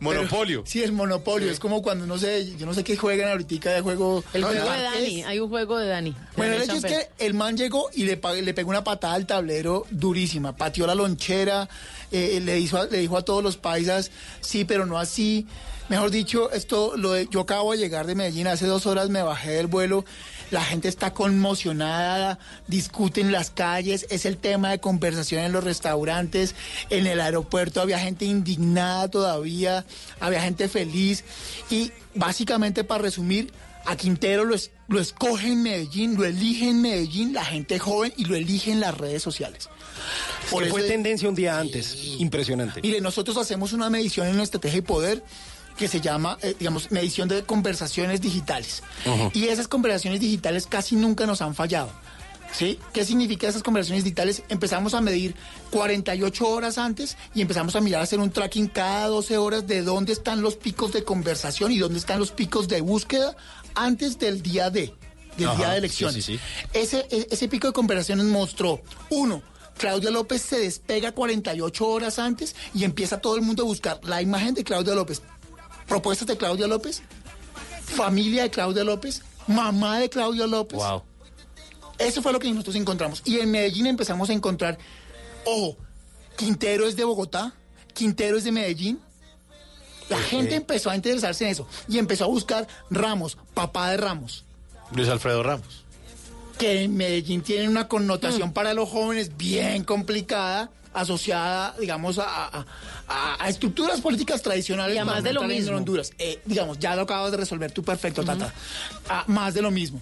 Monopolio. 0.00 0.60
Pero- 0.62 0.70
sí, 0.70 0.82
es 0.82 0.92
monopolio, 0.92 1.50
es 1.50 1.58
como 1.58 1.82
cuando 1.82 2.06
no 2.06 2.18
sé, 2.18 2.54
yo 2.56 2.66
no 2.66 2.74
sé 2.74 2.84
qué 2.84 2.96
juegan 2.96 3.30
ahorita 3.30 3.70
de 3.70 3.80
juego. 3.80 4.22
El 4.32 4.42
No, 4.42 4.48
juego 4.48 4.70
de 4.70 4.76
es- 4.76 4.82
Dani, 4.92 5.22
hay 5.24 5.40
un 5.40 5.48
juego 5.48 5.78
de 5.78 5.88
Dani. 5.88 6.14
Bueno, 6.36 6.54
el 6.54 6.62
hecho 6.62 6.76
es 6.76 6.84
que 6.84 7.08
el 7.18 7.34
man 7.34 7.56
llegó 7.56 7.90
y 7.94 8.04
le, 8.04 8.20
le 8.42 8.54
pegó 8.54 8.70
una 8.70 8.84
patada 8.84 9.14
al 9.14 9.26
tablero 9.26 9.86
durísima. 9.90 10.56
Pateó 10.56 10.86
la 10.86 10.94
lonchera, 10.94 11.68
eh, 12.12 12.40
le, 12.44 12.58
hizo, 12.60 12.78
a- 12.80 12.86
le 12.86 12.98
dijo 12.98 13.16
a 13.16 13.24
todos 13.24 13.42
los 13.42 13.56
paisas, 13.56 14.10
sí, 14.40 14.64
pero 14.64 14.86
no 14.86 14.98
así. 14.98 15.46
Mejor 15.88 16.10
dicho, 16.10 16.50
esto 16.50 16.96
lo 16.96 17.12
de- 17.12 17.28
yo 17.30 17.42
acabo 17.42 17.70
de 17.70 17.78
llegar 17.78 17.95
de 18.04 18.16
Medellín, 18.16 18.48
hace 18.48 18.66
dos 18.66 18.84
horas 18.86 19.08
me 19.08 19.22
bajé 19.22 19.52
del 19.52 19.68
vuelo. 19.68 20.04
La 20.50 20.62
gente 20.62 20.88
está 20.88 21.12
conmocionada, 21.12 22.38
discuten 22.68 23.32
las 23.32 23.50
calles, 23.50 24.06
es 24.10 24.26
el 24.26 24.36
tema 24.36 24.70
de 24.70 24.78
conversación 24.80 25.42
en 25.44 25.52
los 25.52 25.64
restaurantes, 25.64 26.54
en 26.90 27.06
el 27.06 27.20
aeropuerto 27.20 27.80
había 27.80 27.98
gente 27.98 28.24
indignada 28.26 29.08
todavía, 29.08 29.84
había 30.20 30.40
gente 30.42 30.68
feliz 30.68 31.24
y 31.70 31.92
básicamente 32.14 32.84
para 32.84 33.02
resumir, 33.02 33.52
a 33.86 33.96
Quintero 33.96 34.44
lo, 34.44 34.54
es- 34.56 34.72
lo 34.88 35.00
escoge 35.00 35.48
en 35.52 35.62
Medellín, 35.62 36.16
lo 36.16 36.24
elige 36.24 36.68
en 36.68 36.80
Medellín 36.82 37.32
la 37.32 37.44
gente 37.44 37.78
joven 37.78 38.12
y 38.16 38.24
lo 38.24 38.34
elige 38.34 38.72
en 38.72 38.80
las 38.80 38.96
redes 38.98 39.22
sociales. 39.22 39.68
Por 40.50 40.62
eso 40.64 40.72
fue 40.72 40.82
tendencia 40.82 41.28
un 41.28 41.34
día 41.36 41.58
antes. 41.58 41.96
Impresionante. 42.18 42.80
Mire, 42.82 43.00
nosotros 43.00 43.36
hacemos 43.36 43.72
una 43.72 43.88
medición 43.90 44.26
en 44.26 44.38
Estrategia 44.40 44.78
y 44.78 44.82
Poder 44.82 45.22
que 45.76 45.88
se 45.88 46.00
llama, 46.00 46.38
eh, 46.42 46.54
digamos, 46.58 46.90
medición 46.90 47.28
de 47.28 47.42
conversaciones 47.44 48.20
digitales. 48.20 48.82
Ujú. 49.04 49.30
Y 49.34 49.48
esas 49.48 49.68
conversaciones 49.68 50.20
digitales 50.20 50.66
casi 50.66 50.96
nunca 50.96 51.26
nos 51.26 51.42
han 51.42 51.54
fallado. 51.54 51.90
¿Sí? 52.52 52.78
¿Qué 52.94 53.04
significa 53.04 53.48
esas 53.48 53.62
conversaciones 53.64 54.04
digitales? 54.04 54.42
Empezamos 54.48 54.94
a 54.94 55.00
medir 55.00 55.34
48 55.70 56.46
horas 56.48 56.78
antes 56.78 57.16
y 57.34 57.42
empezamos 57.42 57.74
a 57.76 57.80
mirar, 57.80 58.00
a 58.00 58.04
hacer 58.04 58.20
un 58.20 58.30
tracking 58.30 58.68
cada 58.68 59.08
12 59.08 59.36
horas 59.36 59.66
de 59.66 59.82
dónde 59.82 60.12
están 60.12 60.40
los 60.42 60.56
picos 60.56 60.92
de 60.92 61.04
conversación 61.04 61.72
y 61.72 61.78
dónde 61.78 61.98
están 61.98 62.18
los 62.18 62.30
picos 62.30 62.68
de 62.68 62.80
búsqueda 62.80 63.36
antes 63.74 64.18
del 64.18 64.42
día 64.42 64.70
D, 64.70 64.94
del 65.36 65.48
Ajá, 65.48 65.56
día 65.58 65.70
de 65.70 65.78
elecciones. 65.78 66.24
sí, 66.24 66.36
sí. 66.38 66.40
Ese, 66.72 67.06
e- 67.10 67.26
ese 67.30 67.48
pico 67.48 67.66
de 67.66 67.72
conversaciones 67.72 68.24
mostró, 68.26 68.80
uno, 69.10 69.42
Claudia 69.76 70.10
López 70.10 70.40
se 70.40 70.60
despega 70.60 71.12
48 71.12 71.86
horas 71.86 72.18
antes 72.18 72.54
y 72.72 72.84
empieza 72.84 73.20
todo 73.20 73.36
el 73.36 73.42
mundo 73.42 73.64
a 73.64 73.66
buscar 73.66 74.00
la 74.04 74.22
imagen 74.22 74.54
de 74.54 74.64
Claudia 74.64 74.94
López, 74.94 75.20
propuestas 75.86 76.26
de 76.26 76.36
Claudia 76.36 76.66
López, 76.66 77.02
familia 77.84 78.42
de 78.44 78.50
Claudia 78.50 78.84
López, 78.84 79.22
mamá 79.46 79.98
de 79.98 80.08
Claudia 80.08 80.46
López. 80.46 80.78
Wow. 80.78 81.02
Eso 81.98 82.22
fue 82.22 82.32
lo 82.32 82.38
que 82.38 82.50
nosotros 82.50 82.76
encontramos. 82.76 83.22
Y 83.24 83.38
en 83.40 83.50
Medellín 83.50 83.86
empezamos 83.86 84.28
a 84.28 84.32
encontrar, 84.32 84.78
ojo, 85.44 85.76
Quintero 86.36 86.86
es 86.86 86.96
de 86.96 87.04
Bogotá, 87.04 87.54
Quintero 87.94 88.36
es 88.36 88.44
de 88.44 88.52
Medellín. 88.52 89.00
La 90.08 90.18
gente 90.18 90.54
empezó 90.54 90.90
a 90.90 90.94
interesarse 90.94 91.44
en 91.44 91.50
eso 91.50 91.66
y 91.88 91.98
empezó 91.98 92.24
a 92.24 92.28
buscar 92.28 92.68
Ramos, 92.90 93.36
papá 93.54 93.90
de 93.90 93.96
Ramos 93.96 94.44
Luis 94.92 95.08
Alfredo 95.08 95.42
Ramos. 95.42 95.84
que 96.58 96.82
en 96.82 96.96
Medellín 96.96 97.42
tiene 97.42 97.68
una 97.68 97.88
connotación 97.88 98.52
para 98.52 98.72
los 98.72 98.88
jóvenes 98.88 99.36
bien 99.36 99.84
complicada, 99.84 100.70
asociada, 101.00 101.74
digamos, 101.78 102.18
a, 102.18 102.24
a- 102.46 102.66
a- 103.08 103.44
a 103.44 103.48
estructuras 103.48 104.00
políticas 104.00 104.42
tradicionales. 104.42 104.96
Y 104.96 104.98
a 104.98 105.04
más 105.04 105.22
de 105.22 105.32
lo 105.32 105.42
entrar 105.42 105.50
en 105.52 105.62
mismo. 105.64 105.76
Honduras. 105.76 106.10
Eh, 106.18 106.40
digamos, 106.44 106.78
ya 106.78 106.96
lo 106.96 107.02
acabas 107.02 107.30
de 107.30 107.36
resolver 107.36 107.70
tú 107.72 107.82
perfecto, 107.82 108.24
Tata. 108.24 108.52
Ah, 109.08 109.24
más 109.26 109.54
de 109.54 109.62
lo 109.62 109.70
mismo. 109.70 110.00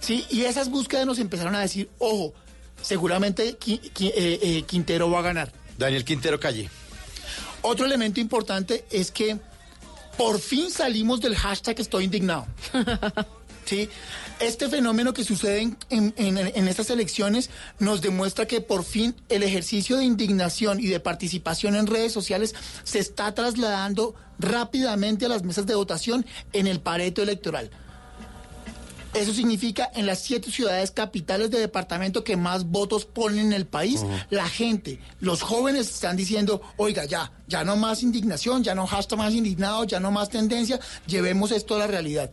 Sí, 0.00 0.24
y 0.30 0.42
esas 0.42 0.70
búsquedas 0.70 1.06
nos 1.06 1.18
empezaron 1.18 1.54
a 1.54 1.60
decir, 1.60 1.90
ojo, 1.98 2.32
seguramente 2.80 3.58
Qui- 3.58 3.80
Qui- 3.92 4.12
eh, 4.14 4.38
eh, 4.42 4.62
Quintero 4.62 5.10
va 5.10 5.18
a 5.18 5.22
ganar. 5.22 5.52
Daniel 5.78 6.04
Quintero 6.04 6.40
Calle. 6.40 6.68
Otro 7.62 7.84
elemento 7.86 8.20
importante 8.20 8.84
es 8.90 9.10
que 9.10 9.38
por 10.16 10.38
fin 10.40 10.70
salimos 10.70 11.20
del 11.20 11.36
hashtag 11.36 11.78
estoy 11.80 12.04
indignado. 12.04 12.46
¿Sí? 13.70 13.88
Este 14.40 14.68
fenómeno 14.68 15.12
que 15.12 15.22
sucede 15.22 15.60
en, 15.60 15.76
en- 15.90 16.12
en- 16.16 16.38
en 16.38 16.66
estas 16.66 16.90
elecciones 16.90 17.50
nos 17.78 18.00
demuestra 18.00 18.44
que 18.48 18.60
por 18.60 18.82
fin 18.82 19.14
el 19.28 19.44
ejercicio 19.44 19.96
de 19.96 20.04
indignación 20.04 20.80
y 20.80 20.86
de 20.88 20.98
participación 20.98 21.76
en 21.76 21.86
redes 21.86 22.10
sociales 22.12 22.52
se 22.82 22.98
está 22.98 23.32
trasladando 23.32 24.16
rápidamente 24.40 25.26
a 25.26 25.28
las 25.28 25.44
mesas 25.44 25.66
de 25.66 25.76
votación 25.76 26.26
en 26.52 26.66
el 26.66 26.80
pareto 26.80 27.22
electoral. 27.22 27.70
Eso 29.14 29.32
significa 29.32 29.88
en 29.94 30.04
las 30.06 30.18
siete 30.20 30.50
ciudades 30.50 30.90
capitales 30.90 31.52
de 31.52 31.60
departamento 31.60 32.24
que 32.24 32.36
más 32.36 32.64
votos 32.64 33.04
ponen 33.04 33.38
en 33.46 33.52
el 33.52 33.66
país, 33.68 34.04
la 34.30 34.48
gente, 34.48 34.98
los 35.20 35.42
jóvenes 35.42 35.88
están 35.90 36.16
diciendo, 36.16 36.60
oiga, 36.76 37.04
ya, 37.04 37.30
ya 37.46 37.62
no 37.62 37.76
más 37.76 38.02
indignación, 38.02 38.64
ya 38.64 38.74
no 38.74 38.86
hashtag 38.88 39.18
más 39.18 39.32
indignado, 39.32 39.84
ya 39.84 40.00
no 40.00 40.10
más 40.10 40.28
tendencia, 40.28 40.80
llevemos 41.06 41.52
esto 41.52 41.76
a 41.76 41.78
la 41.78 41.86
realidad. 41.86 42.32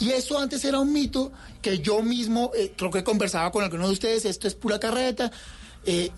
Y 0.00 0.10
eso 0.10 0.38
antes 0.38 0.64
era 0.64 0.78
un 0.80 0.92
mito 0.92 1.32
que 1.60 1.78
yo 1.78 2.02
mismo, 2.02 2.50
eh, 2.56 2.72
creo 2.76 2.90
que 2.90 3.04
conversaba 3.04 3.50
con 3.52 3.62
algunos 3.64 3.88
de 3.88 3.92
ustedes, 3.92 4.24
esto 4.24 4.48
es 4.48 4.54
pura 4.54 4.78
carreta. 4.80 5.30
eh, 5.86 6.10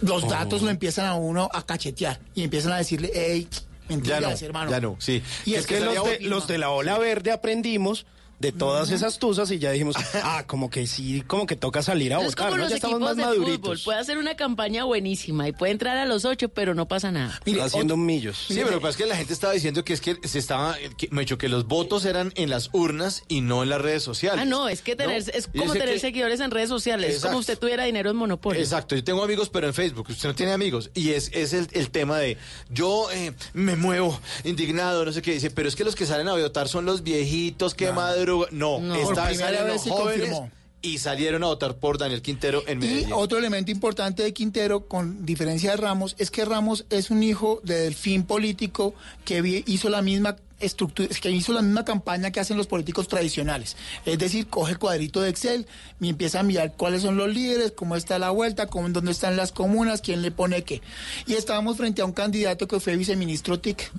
los 0.00 0.28
datos 0.28 0.62
lo 0.62 0.70
empiezan 0.70 1.06
a 1.06 1.14
uno 1.14 1.48
a 1.52 1.64
cachetear 1.64 2.18
y 2.34 2.42
empiezan 2.42 2.72
a 2.72 2.78
decirle, 2.78 3.12
hey, 3.14 3.46
Ya 3.52 3.60
mentiras, 3.88 4.40
no, 4.40 4.46
hermano. 4.46 4.70
ya 4.72 4.80
no, 4.80 4.96
sí. 4.98 5.22
Y 5.44 5.54
es 5.54 5.64
que 5.66 5.78
los 5.80 5.94
de, 6.04 6.20
los 6.20 6.48
de 6.48 6.58
la 6.58 6.70
ola 6.70 6.98
verde 6.98 7.30
aprendimos 7.30 8.04
de 8.42 8.52
todas 8.52 8.90
esas 8.90 9.18
tusas 9.18 9.50
y 9.52 9.58
ya 9.58 9.70
dijimos, 9.70 9.96
ah, 10.22 10.44
como 10.46 10.68
que 10.68 10.86
sí, 10.86 11.22
como 11.26 11.46
que 11.46 11.56
toca 11.56 11.82
salir 11.82 12.12
a 12.12 12.18
Es 12.18 12.26
votar, 12.26 12.46
como 12.48 12.56
¿no? 12.56 12.62
los 12.64 12.70
Ya 12.70 12.76
estamos 12.76 13.00
más 13.00 13.16
de 13.16 13.22
fútbol. 13.22 13.38
maduritos. 13.38 13.82
Puede 13.84 13.98
hacer 14.00 14.18
una 14.18 14.34
campaña 14.36 14.84
buenísima 14.84 15.48
y 15.48 15.52
puede 15.52 15.72
entrar 15.72 15.96
a 15.96 16.04
los 16.06 16.24
ocho, 16.24 16.48
pero 16.50 16.74
no 16.74 16.86
pasa 16.88 17.10
nada. 17.10 17.40
haciendo 17.62 17.96
millos. 17.96 18.36
Sí, 18.48 18.54
pero 18.56 18.72
lo 18.72 18.76
que 18.78 18.80
pasa 18.82 18.90
es 18.90 18.96
que 18.96 19.06
la 19.06 19.16
gente 19.16 19.32
estaba 19.32 19.52
diciendo 19.52 19.84
que 19.84 19.92
es 19.94 20.00
que 20.00 20.16
se 20.24 20.38
estaba, 20.38 20.76
que, 20.98 21.08
me 21.12 21.20
dicho 21.22 21.38
que 21.38 21.48
los 21.48 21.66
votos 21.66 22.04
eran 22.04 22.32
en 22.34 22.50
las 22.50 22.70
urnas 22.72 23.22
y 23.28 23.40
no 23.40 23.62
en 23.62 23.68
las 23.70 23.80
redes 23.80 24.02
sociales. 24.02 24.40
Ah, 24.42 24.44
no, 24.44 24.68
es 24.68 24.82
que 24.82 24.96
tener, 24.96 25.22
¿no? 25.24 25.32
es 25.32 25.46
como 25.46 25.64
dice 25.64 25.78
tener 25.78 25.94
que- 25.94 26.00
seguidores 26.00 26.40
en 26.40 26.50
redes 26.50 26.68
sociales. 26.68 27.14
Es 27.16 27.22
como 27.22 27.38
usted 27.38 27.56
tuviera 27.58 27.84
dinero 27.84 28.10
en 28.10 28.16
Monopoly. 28.16 28.58
Exacto, 28.58 28.96
yo 28.96 29.04
tengo 29.04 29.22
amigos, 29.22 29.48
pero 29.50 29.68
en 29.68 29.74
Facebook, 29.74 30.08
usted 30.10 30.28
no 30.28 30.34
tiene 30.34 30.52
amigos. 30.52 30.90
Y 30.94 31.10
es, 31.10 31.30
es 31.32 31.52
el, 31.52 31.68
el 31.72 31.90
tema 31.90 32.18
de, 32.18 32.36
yo 32.70 33.08
eh, 33.12 33.32
me 33.52 33.76
muevo 33.76 34.18
indignado, 34.42 35.04
no 35.04 35.12
sé 35.12 35.22
qué 35.22 35.32
dice, 35.32 35.50
pero 35.50 35.68
es 35.68 35.76
que 35.76 35.84
los 35.84 35.94
que 35.94 36.06
salen 36.06 36.26
a 36.28 36.32
votar 36.32 36.66
son 36.68 36.84
los 36.84 37.02
viejitos 37.04 37.74
que 37.74 37.92
madrugan. 37.92 38.31
No, 38.50 38.80
No. 38.80 38.94
esta 38.94 39.26
vez 39.28 39.38
primera 39.38 39.62
vez 39.64 39.82
se 39.82 39.90
jóvenes 39.90 40.28
confirmó. 40.30 40.50
y 40.82 40.98
salieron 40.98 41.44
a 41.44 41.46
votar 41.46 41.76
por 41.76 41.96
Daniel 41.98 42.22
Quintero 42.22 42.62
en 42.66 42.82
Y 42.82 42.86
Medellín. 42.86 43.12
otro 43.12 43.38
elemento 43.38 43.70
importante 43.70 44.22
de 44.22 44.32
Quintero, 44.32 44.86
con 44.88 45.24
diferencia 45.24 45.70
de 45.70 45.76
Ramos, 45.76 46.14
es 46.18 46.30
que 46.30 46.44
Ramos 46.44 46.84
es 46.90 47.10
un 47.10 47.22
hijo 47.22 47.60
de 47.64 47.80
Delfín 47.82 48.24
político 48.24 48.94
que 49.24 49.62
hizo 49.66 49.88
la 49.90 50.02
misma 50.02 50.36
estructura, 50.58 51.08
que 51.20 51.30
hizo 51.30 51.52
la 51.52 51.60
misma 51.62 51.84
campaña 51.84 52.30
que 52.30 52.38
hacen 52.38 52.56
los 52.56 52.68
políticos 52.68 53.08
tradicionales. 53.08 53.76
Es 54.06 54.16
decir, 54.18 54.46
coge 54.46 54.72
el 54.72 54.78
cuadrito 54.78 55.20
de 55.20 55.28
Excel 55.30 55.66
y 56.00 56.08
empieza 56.08 56.38
a 56.38 56.42
mirar 56.44 56.74
cuáles 56.76 57.02
son 57.02 57.16
los 57.16 57.28
líderes, 57.34 57.72
cómo 57.72 57.96
está 57.96 58.18
la 58.20 58.30
vuelta, 58.30 58.66
cómo, 58.68 58.88
dónde 58.88 59.10
están 59.10 59.36
las 59.36 59.50
comunas, 59.50 60.02
quién 60.02 60.22
le 60.22 60.30
pone 60.30 60.62
qué. 60.62 60.80
Y 61.26 61.34
estábamos 61.34 61.76
frente 61.76 62.00
a 62.02 62.04
un 62.04 62.12
candidato 62.12 62.68
que 62.68 62.78
fue 62.78 62.96
viceministro 62.96 63.58
TIC. 63.58 63.90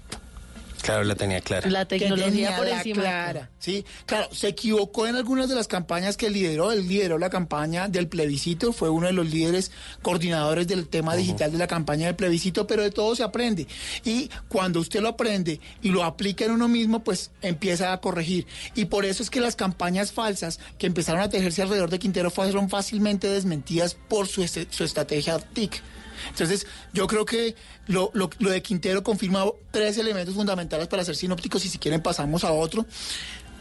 Claro, 0.84 1.03
la 1.05 1.15
tenía 1.15 1.39
clara. 1.41 1.69
La 1.69 1.85
tecnología 1.85 2.57
por 2.57 2.68
encima. 2.68 3.01
clara, 3.01 3.49
sí, 3.57 3.85
claro, 4.05 4.27
se 4.34 4.49
equivocó 4.49 5.07
en 5.07 5.15
algunas 5.15 5.47
de 5.47 5.55
las 5.55 5.68
campañas 5.68 6.18
que 6.18 6.30
lideró, 6.30 6.72
él 6.73 6.88
lideró 6.88 7.18
la 7.18 7.30
campaña 7.30 7.88
del 7.88 8.07
plebiscito, 8.10 8.73
fue 8.73 8.89
uno 8.89 9.07
de 9.07 9.14
los 9.14 9.30
líderes 9.31 9.72
coordinadores 10.01 10.68
del 10.68 10.88
tema 10.89 11.15
digital 11.15 11.51
de 11.53 11.57
la 11.57 11.68
campaña 11.68 12.07
del 12.07 12.15
plebiscito, 12.15 12.68
pero 12.68 12.84
de 12.84 12.91
todo 12.91 13.15
se 13.15 13.23
aprende. 13.23 13.65
Y 14.03 14.30
cuando 14.49 14.81
usted 14.81 14.99
lo 14.99 15.07
aprende 15.10 15.60
y 15.81 15.89
lo 15.89 16.03
aplica 16.03 16.43
en 16.45 16.51
uno 16.51 16.68
mismo, 16.68 17.03
pues 17.03 17.31
empieza 17.41 17.93
a 17.93 18.01
corregir. 18.01 18.45
Y 18.76 18.85
por 18.85 19.05
eso 19.05 19.23
es 19.23 19.30
que 19.30 19.39
las 19.39 19.55
campañas 19.55 20.11
falsas 20.11 20.60
que 20.77 20.85
empezaron 20.88 21.22
a 21.22 21.30
tejerse 21.30 21.61
alrededor 21.61 21.89
de 21.89 21.99
Quintero 21.99 22.30
fueron 22.30 22.69
fácilmente 22.69 23.27
desmentidas 23.30 23.95
por 23.95 24.27
su, 24.27 24.43
este- 24.43 24.68
su 24.69 24.84
estrategia 24.84 25.39
TIC. 25.39 25.81
Entonces, 26.30 26.68
yo 26.94 27.08
creo 27.08 27.26
que 27.26 27.56
lo, 27.88 28.12
de 28.40 28.62
Quintero 28.62 29.04
confirma 29.04 29.45
tres 29.72 29.98
elementos 29.98 30.36
fundamentales 30.36 30.88
para 30.88 31.04
ser 31.04 31.16
sinópticos 31.16 31.66
y 31.66 31.70
si 31.70 31.78
quieren 31.78 32.02
pasamos 32.02 32.44
a 32.44 32.52
otro. 32.52 32.86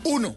Uno, 0.05 0.36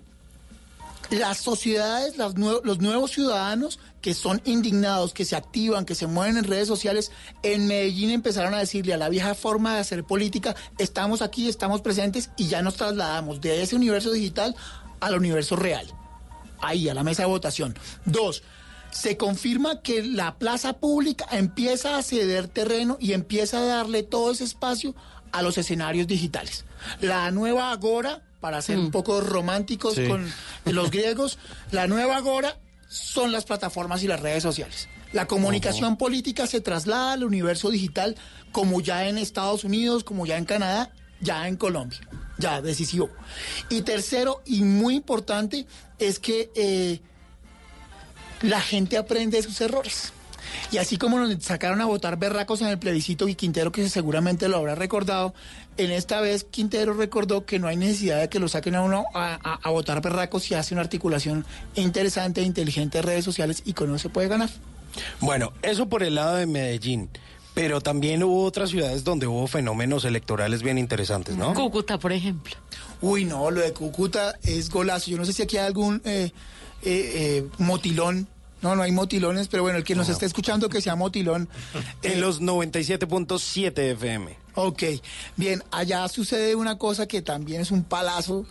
las 1.09 1.37
sociedades, 1.37 2.17
los 2.17 2.35
nuevos 2.35 3.11
ciudadanos 3.11 3.79
que 4.05 4.13
son 4.13 4.39
indignados, 4.45 5.15
que 5.15 5.25
se 5.25 5.35
activan, 5.35 5.83
que 5.83 5.95
se 5.95 6.05
mueven 6.05 6.37
en 6.37 6.43
redes 6.43 6.67
sociales, 6.67 7.11
en 7.41 7.65
Medellín 7.65 8.11
empezaron 8.11 8.53
a 8.53 8.59
decirle 8.59 8.93
a 8.93 8.97
la 8.97 9.09
vieja 9.09 9.33
forma 9.33 9.73
de 9.73 9.79
hacer 9.79 10.03
política, 10.03 10.55
estamos 10.77 11.23
aquí, 11.23 11.49
estamos 11.49 11.81
presentes 11.81 12.29
y 12.37 12.47
ya 12.47 12.61
nos 12.61 12.75
trasladamos 12.75 13.41
de 13.41 13.63
ese 13.63 13.75
universo 13.75 14.11
digital 14.11 14.55
al 14.99 15.15
universo 15.15 15.55
real. 15.55 15.87
Ahí, 16.59 16.87
a 16.87 16.93
la 16.93 17.01
mesa 17.01 17.23
de 17.23 17.29
votación. 17.29 17.75
Dos, 18.05 18.43
se 18.95 19.17
confirma 19.17 19.81
que 19.81 20.03
la 20.03 20.37
plaza 20.37 20.77
pública 20.79 21.25
empieza 21.31 21.97
a 21.97 22.01
ceder 22.01 22.47
terreno 22.47 22.97
y 22.97 23.11
empieza 23.11 23.57
a 23.57 23.65
darle 23.65 24.03
todo 24.03 24.31
ese 24.31 24.45
espacio 24.45 24.95
a 25.33 25.41
los 25.41 25.57
escenarios 25.57 26.07
digitales. 26.07 26.63
La 27.01 27.29
nueva 27.31 27.71
Agora, 27.71 28.23
para 28.39 28.61
ser 28.61 28.79
un 28.79 28.91
poco 28.91 29.19
románticos 29.19 29.95
Sí. 29.95 30.07
con 30.07 30.31
los 30.63 30.91
griegos, 30.91 31.37
la 31.71 31.87
nueva 31.87 32.15
Agora 32.15 32.57
son 32.87 33.33
las 33.33 33.43
plataformas 33.43 34.01
y 34.01 34.07
las 34.07 34.21
redes 34.21 34.43
sociales. 34.43 34.87
La 35.11 35.27
comunicación 35.27 35.97
política 35.97 36.47
se 36.47 36.61
traslada 36.61 37.13
al 37.13 37.25
universo 37.25 37.71
digital 37.71 38.15
como 38.53 38.79
ya 38.79 39.09
en 39.09 39.17
Estados 39.17 39.65
Unidos, 39.65 40.05
como 40.05 40.25
ya 40.25 40.37
en 40.37 40.45
Canadá, 40.45 40.93
ya 41.19 41.49
en 41.49 41.57
Colombia. 41.57 41.99
Ya, 42.37 42.61
decisivo. 42.61 43.09
Y 43.69 43.81
tercero, 43.81 44.41
y 44.45 44.61
muy 44.63 44.95
importante, 44.95 45.65
es 45.99 46.19
que 46.19 46.49
eh, 46.55 47.01
la 48.41 48.61
gente 48.61 48.97
aprende 48.97 49.37
de 49.37 49.43
sus 49.43 49.59
errores. 49.61 50.11
Y 50.71 50.77
así 50.77 50.97
como 50.97 51.19
nos 51.19 51.43
sacaron 51.43 51.81
a 51.81 51.85
votar 51.85 52.17
berracos 52.17 52.61
en 52.61 52.67
el 52.67 52.77
plebiscito 52.79 53.27
y 53.27 53.35
Quintero, 53.35 53.71
que 53.71 53.89
seguramente 53.89 54.47
lo 54.47 54.57
habrá 54.57 54.75
recordado, 54.75 55.33
en 55.77 55.91
esta 55.91 56.21
vez 56.21 56.45
Quintero 56.49 56.93
recordó 56.93 57.45
que 57.45 57.59
no 57.59 57.67
hay 57.67 57.75
necesidad 57.77 58.19
de 58.19 58.29
que 58.29 58.39
lo 58.39 58.47
saquen 58.47 58.75
a 58.75 58.81
uno 58.81 59.05
a, 59.13 59.37
a- 59.43 59.59
a 59.61 59.69
votar 59.71 60.01
berracos 60.01 60.43
si 60.43 60.53
hace 60.53 60.73
una 60.73 60.81
articulación 60.81 61.45
interesante 61.75 62.41
e 62.41 62.43
inteligente 62.45 62.99
de 62.99 63.01
redes 63.01 63.25
sociales 63.25 63.63
y 63.65 63.73
con 63.73 63.89
eso 63.89 63.99
se 63.99 64.09
puede 64.09 64.27
ganar. 64.27 64.49
Bueno, 65.19 65.51
eso 65.61 65.87
por 65.89 66.03
el 66.03 66.15
lado 66.15 66.35
de 66.35 66.45
Medellín. 66.45 67.09
Pero 67.53 67.79
también 67.79 68.21
hubo 68.21 68.43
otras 68.43 68.69
ciudades 68.69 69.05
donde 69.05 69.27
hubo 69.27 69.47
fenómenos 69.47 70.03
electorales 70.03 70.61
bien 70.61 70.77
interesantes, 70.77 71.37
¿no? 71.37 71.53
Cúcuta, 71.53 71.97
por 71.97 72.11
ejemplo. 72.11 72.53
Uy, 73.01 73.23
no, 73.23 73.49
lo 73.49 73.61
de 73.61 73.71
Cúcuta 73.71 74.35
es 74.43 74.69
golazo. 74.69 75.09
Yo 75.09 75.17
no 75.17 75.23
sé 75.23 75.31
si 75.31 75.41
aquí 75.41 75.55
hay 75.57 75.65
algún 75.67 76.01
eh, 76.03 76.31
eh, 76.85 77.11
eh, 77.39 77.47
motilón. 77.57 78.27
No, 78.61 78.75
no 78.75 78.83
hay 78.83 78.91
motilones, 78.91 79.47
pero 79.47 79.63
bueno, 79.63 79.77
el 79.77 79.83
que 79.83 79.95
nos 79.95 80.09
esté 80.09 80.25
escuchando 80.25 80.69
que 80.69 80.81
sea 80.81 80.95
motilón. 80.95 81.49
En 82.01 82.21
los 82.21 82.41
97.7 82.41 83.77
FM. 83.91 84.37
Ok, 84.55 84.83
bien, 85.35 85.63
allá 85.71 86.07
sucede 86.07 86.55
una 86.55 86.77
cosa 86.77 87.07
que 87.07 87.21
también 87.21 87.61
es 87.61 87.71
un 87.71 87.83
palazo, 87.83 88.45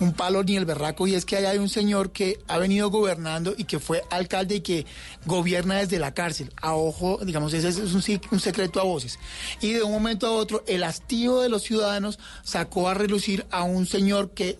un 0.00 0.14
palo 0.14 0.42
ni 0.42 0.56
el 0.56 0.64
berraco, 0.64 1.06
y 1.06 1.14
es 1.14 1.24
que 1.24 1.36
allá 1.36 1.50
hay 1.50 1.58
un 1.58 1.68
señor 1.68 2.10
que 2.10 2.40
ha 2.48 2.58
venido 2.58 2.90
gobernando 2.90 3.54
y 3.56 3.64
que 3.64 3.78
fue 3.78 4.02
alcalde 4.10 4.56
y 4.56 4.60
que 4.62 4.86
gobierna 5.26 5.76
desde 5.76 5.98
la 5.98 6.14
cárcel. 6.14 6.50
A 6.60 6.74
ojo, 6.74 7.20
digamos, 7.22 7.52
ese 7.52 7.68
es 7.68 7.78
un, 7.78 8.02
un 8.30 8.40
secreto 8.40 8.80
a 8.80 8.84
voces. 8.84 9.18
Y 9.60 9.74
de 9.74 9.82
un 9.82 9.92
momento 9.92 10.26
a 10.26 10.32
otro, 10.32 10.64
el 10.66 10.82
hastío 10.82 11.40
de 11.40 11.50
los 11.50 11.62
ciudadanos 11.62 12.18
sacó 12.42 12.88
a 12.88 12.94
relucir 12.94 13.46
a 13.50 13.62
un 13.62 13.86
señor 13.86 14.30
que, 14.30 14.56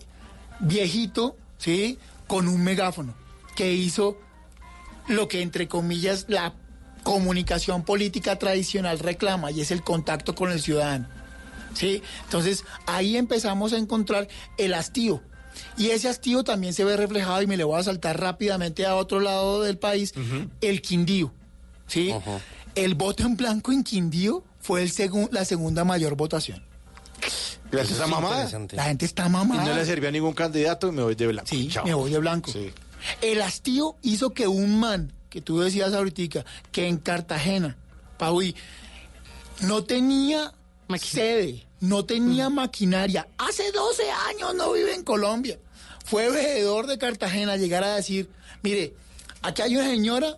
viejito, 0.59 1.35
¿sí? 1.57 1.97
Con 2.27 2.47
un 2.47 2.63
megáfono, 2.63 3.13
que 3.55 3.73
hizo 3.73 4.17
lo 5.07 5.27
que 5.27 5.41
entre 5.41 5.67
comillas 5.67 6.25
la 6.29 6.53
comunicación 7.03 7.83
política 7.83 8.39
tradicional 8.39 8.99
reclama 8.99 9.51
y 9.51 9.61
es 9.61 9.71
el 9.71 9.83
contacto 9.83 10.35
con 10.35 10.51
el 10.51 10.61
ciudadano. 10.61 11.07
¿Sí? 11.73 12.01
Entonces 12.25 12.63
ahí 12.85 13.17
empezamos 13.17 13.73
a 13.73 13.77
encontrar 13.77 14.27
el 14.57 14.73
hastío. 14.73 15.21
Y 15.77 15.89
ese 15.89 16.07
hastío 16.09 16.43
también 16.43 16.73
se 16.73 16.83
ve 16.83 16.97
reflejado, 16.97 17.41
y 17.41 17.47
me 17.47 17.57
le 17.57 17.63
voy 17.63 17.79
a 17.79 17.83
saltar 17.83 18.19
rápidamente 18.19 18.85
a 18.85 18.95
otro 18.95 19.19
lado 19.19 19.61
del 19.61 19.77
país, 19.77 20.13
el 20.61 20.81
Quindío. 20.81 21.31
¿Sí? 21.87 22.11
El 22.75 22.95
voto 22.95 23.23
en 23.23 23.35
blanco 23.37 23.71
en 23.71 23.83
Quindío 23.83 24.43
fue 24.59 24.81
el 24.81 24.91
segun- 24.91 25.29
la 25.31 25.45
segunda 25.45 25.83
mayor 25.83 26.15
votación. 26.15 26.63
Gracias 27.71 27.99
a 27.99 28.07
mamá. 28.07 28.47
La 28.73 28.83
gente 28.85 29.05
está 29.05 29.25
Y 29.25 29.29
mamada. 29.29 29.65
no 29.65 29.73
le 29.75 29.85
servía 29.85 30.09
a 30.09 30.11
ningún 30.11 30.33
candidato 30.33 30.87
y 30.89 30.91
me 30.91 31.01
voy 31.03 31.15
de 31.15 31.27
blanco. 31.27 31.47
Sí, 31.49 31.69
Chao. 31.69 31.85
me 31.85 31.93
voy 31.93 32.11
de 32.11 32.19
blanco. 32.19 32.51
El 33.21 33.41
hastío 33.41 33.95
hizo 34.01 34.29
que 34.31 34.47
un 34.47 34.79
man, 34.79 35.11
que 35.29 35.41
tú 35.41 35.59
decías 35.59 35.93
ahorita, 35.93 36.45
que 36.71 36.87
en 36.87 36.97
Cartagena, 36.97 37.75
Paui, 38.17 38.55
no 39.61 39.83
tenía 39.83 40.53
sede, 40.99 41.65
no 41.79 42.05
tenía 42.05 42.49
maquinaria. 42.49 43.27
Hace 43.37 43.71
12 43.71 44.03
años 44.29 44.55
no 44.55 44.71
vive 44.73 44.93
en 44.93 45.03
Colombia. 45.03 45.57
Fue 46.05 46.29
veedor 46.29 46.85
de 46.87 46.97
Cartagena 46.97 47.57
llegar 47.57 47.83
a 47.83 47.95
decir, 47.95 48.29
mire, 48.61 48.93
aquí 49.41 49.61
hay 49.63 49.75
una 49.75 49.89
señora 49.89 50.37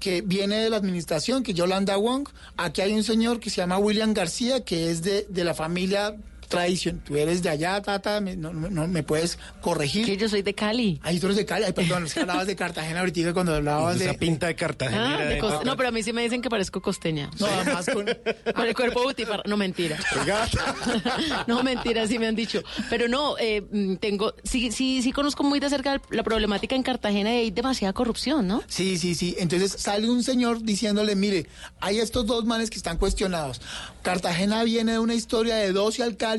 que 0.00 0.22
viene 0.22 0.56
de 0.56 0.70
la 0.70 0.76
administración, 0.76 1.42
que 1.42 1.54
Yolanda 1.54 1.96
Wong. 1.96 2.28
Aquí 2.56 2.80
hay 2.80 2.92
un 2.92 3.04
señor 3.04 3.40
que 3.40 3.50
se 3.50 3.56
llama 3.56 3.78
William 3.78 4.14
García, 4.14 4.64
que 4.64 4.90
es 4.90 5.02
de, 5.02 5.26
de 5.28 5.44
la 5.44 5.54
familia 5.54 6.16
tradición. 6.48 7.00
Tú 7.04 7.16
eres 7.16 7.42
de 7.42 7.48
allá, 7.50 7.80
tata, 7.82 8.20
me, 8.20 8.36
no, 8.36 8.52
no- 8.52 8.70
no 8.70 8.86
me 8.88 9.02
puedes 9.02 9.38
corregir. 9.60 10.06
Que 10.06 10.16
yo 10.16 10.28
soy 10.28 10.42
de 10.42 10.54
Cali. 10.54 11.00
Ahí 11.02 11.18
tú 11.20 11.26
eres 11.26 11.36
de 11.36 11.44
Cali. 11.46 11.64
Ay, 11.64 11.72
perdón, 11.72 12.06
es 12.06 12.14
que 12.14 12.20
hablabas 12.20 12.46
de 12.46 12.56
Cartagena 12.56 13.00
ahorita 13.00 13.32
cuando 13.32 13.54
hablabas 13.54 13.98
de... 13.98 14.06
Esa 14.06 14.14
pinta 14.14 14.46
de 14.46 14.52
Ah, 14.52 14.56
Cartagena. 14.56 15.18
de 15.24 15.38
costa- 15.38 15.64
no, 15.64 15.76
pero 15.76 15.88
a 15.88 15.92
mí 15.92 16.02
sí 16.02 16.12
me 16.12 16.22
dicen 16.22 16.42
que 16.42 16.48
parezco 16.48 16.80
costeña. 16.82 17.30
No, 17.38 17.46
además 17.46 17.86
con... 17.92 18.06
Con 18.54 18.66
el 18.66 18.74
cuerpo 18.74 19.02
butifarra. 19.02 19.42
No, 19.46 19.56
mentira. 19.56 19.98
no, 21.46 21.62
mentira, 21.62 22.06
sí 22.06 22.18
me 22.18 22.26
han 22.26 22.34
dicho. 22.34 22.62
Pero 22.90 23.08
no, 23.08 23.36
eh, 23.38 23.62
mm, 23.70 23.96
tengo, 23.96 24.34
sí, 24.44 24.70
sí, 24.72 25.02
sí 25.02 25.12
conozco 25.12 25.42
muy 25.44 25.60
de 25.60 25.68
cerca 25.70 26.00
la 26.10 26.22
problemática 26.22 26.74
en 26.76 26.82
Cartagena 26.82 27.34
y 27.34 27.38
hay 27.38 27.50
demasiada 27.50 27.92
corrupción, 27.92 28.46
¿no? 28.46 28.62
Sí, 28.68 28.98
sí, 28.98 29.14
sí. 29.14 29.34
Entonces 29.38 29.72
sale 29.78 30.08
un 30.08 30.22
señor 30.22 30.62
diciéndole, 30.62 31.16
mire, 31.16 31.46
hay 31.80 31.98
estos 31.98 32.26
dos 32.26 32.44
manes 32.44 32.70
que 32.70 32.76
están 32.76 32.98
cuestionados. 32.98 33.60
Cartagena 34.02 34.62
viene 34.64 34.92
de 34.92 34.98
una 34.98 35.14
historia 35.14 35.56
de 35.56 35.72
12 35.72 36.02
alcaldes 36.02 36.35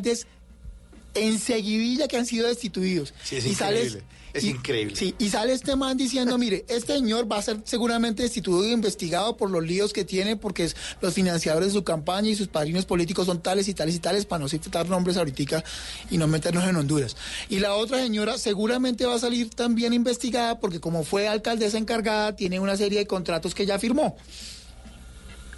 enseguidilla 1.14 2.08
que 2.08 2.18
han 2.18 2.26
sido 2.26 2.48
destituidos. 2.48 3.14
Sí, 3.24 3.38
es 3.38 3.46
Y 3.46 3.56
sales- 3.56 3.86
increíble. 3.88 4.18
Es 4.34 4.44
y- 4.44 4.50
increíble. 4.50 4.96
Sí, 4.96 5.16
y 5.18 5.30
sale 5.30 5.54
este 5.54 5.76
man 5.76 5.98
diciendo, 5.98 6.38
mire, 6.38 6.64
este 6.68 6.94
señor 6.94 7.32
va 7.32 7.38
a 7.38 7.42
ser 7.42 7.60
seguramente 7.64 8.22
destituido 8.22 8.66
e 8.66 8.72
investigado 8.74 9.36
por 9.36 9.50
los 9.50 9.64
líos 9.66 9.94
que 9.94 10.06
tiene, 10.06 10.36
porque 10.36 10.66
es- 10.66 10.76
los 11.02 11.14
financiadores 11.14 11.70
de 11.70 11.74
su 11.74 11.84
campaña 11.84 12.30
y 12.30 12.36
sus 12.36 12.48
padrinos 12.50 12.86
políticos 12.86 13.26
son 13.26 13.42
tales 13.42 13.68
y 13.68 13.74
tales 13.74 13.96
y 13.96 14.00
tales, 14.00 14.26
para 14.28 14.40
no 14.44 14.50
citar 14.50 14.88
nombres 14.90 15.18
ahorita 15.18 15.64
y 16.12 16.18
no 16.20 16.28
meternos 16.28 16.66
en 16.66 16.76
Honduras. 16.76 17.16
Y 17.50 17.60
la 17.60 17.74
otra 17.74 17.98
señora 18.00 18.38
seguramente 18.38 19.06
va 19.08 19.16
a 19.16 19.20
salir 19.20 19.50
también 19.50 19.94
investigada, 19.94 20.60
porque 20.60 20.80
como 20.80 21.04
fue 21.04 21.28
alcaldesa 21.28 21.80
encargada, 21.80 22.36
tiene 22.36 22.60
una 22.60 22.78
serie 22.78 23.00
de 23.00 23.08
contratos 23.08 23.56
que 23.56 23.66
ya 23.66 23.80
firmó. 23.80 24.18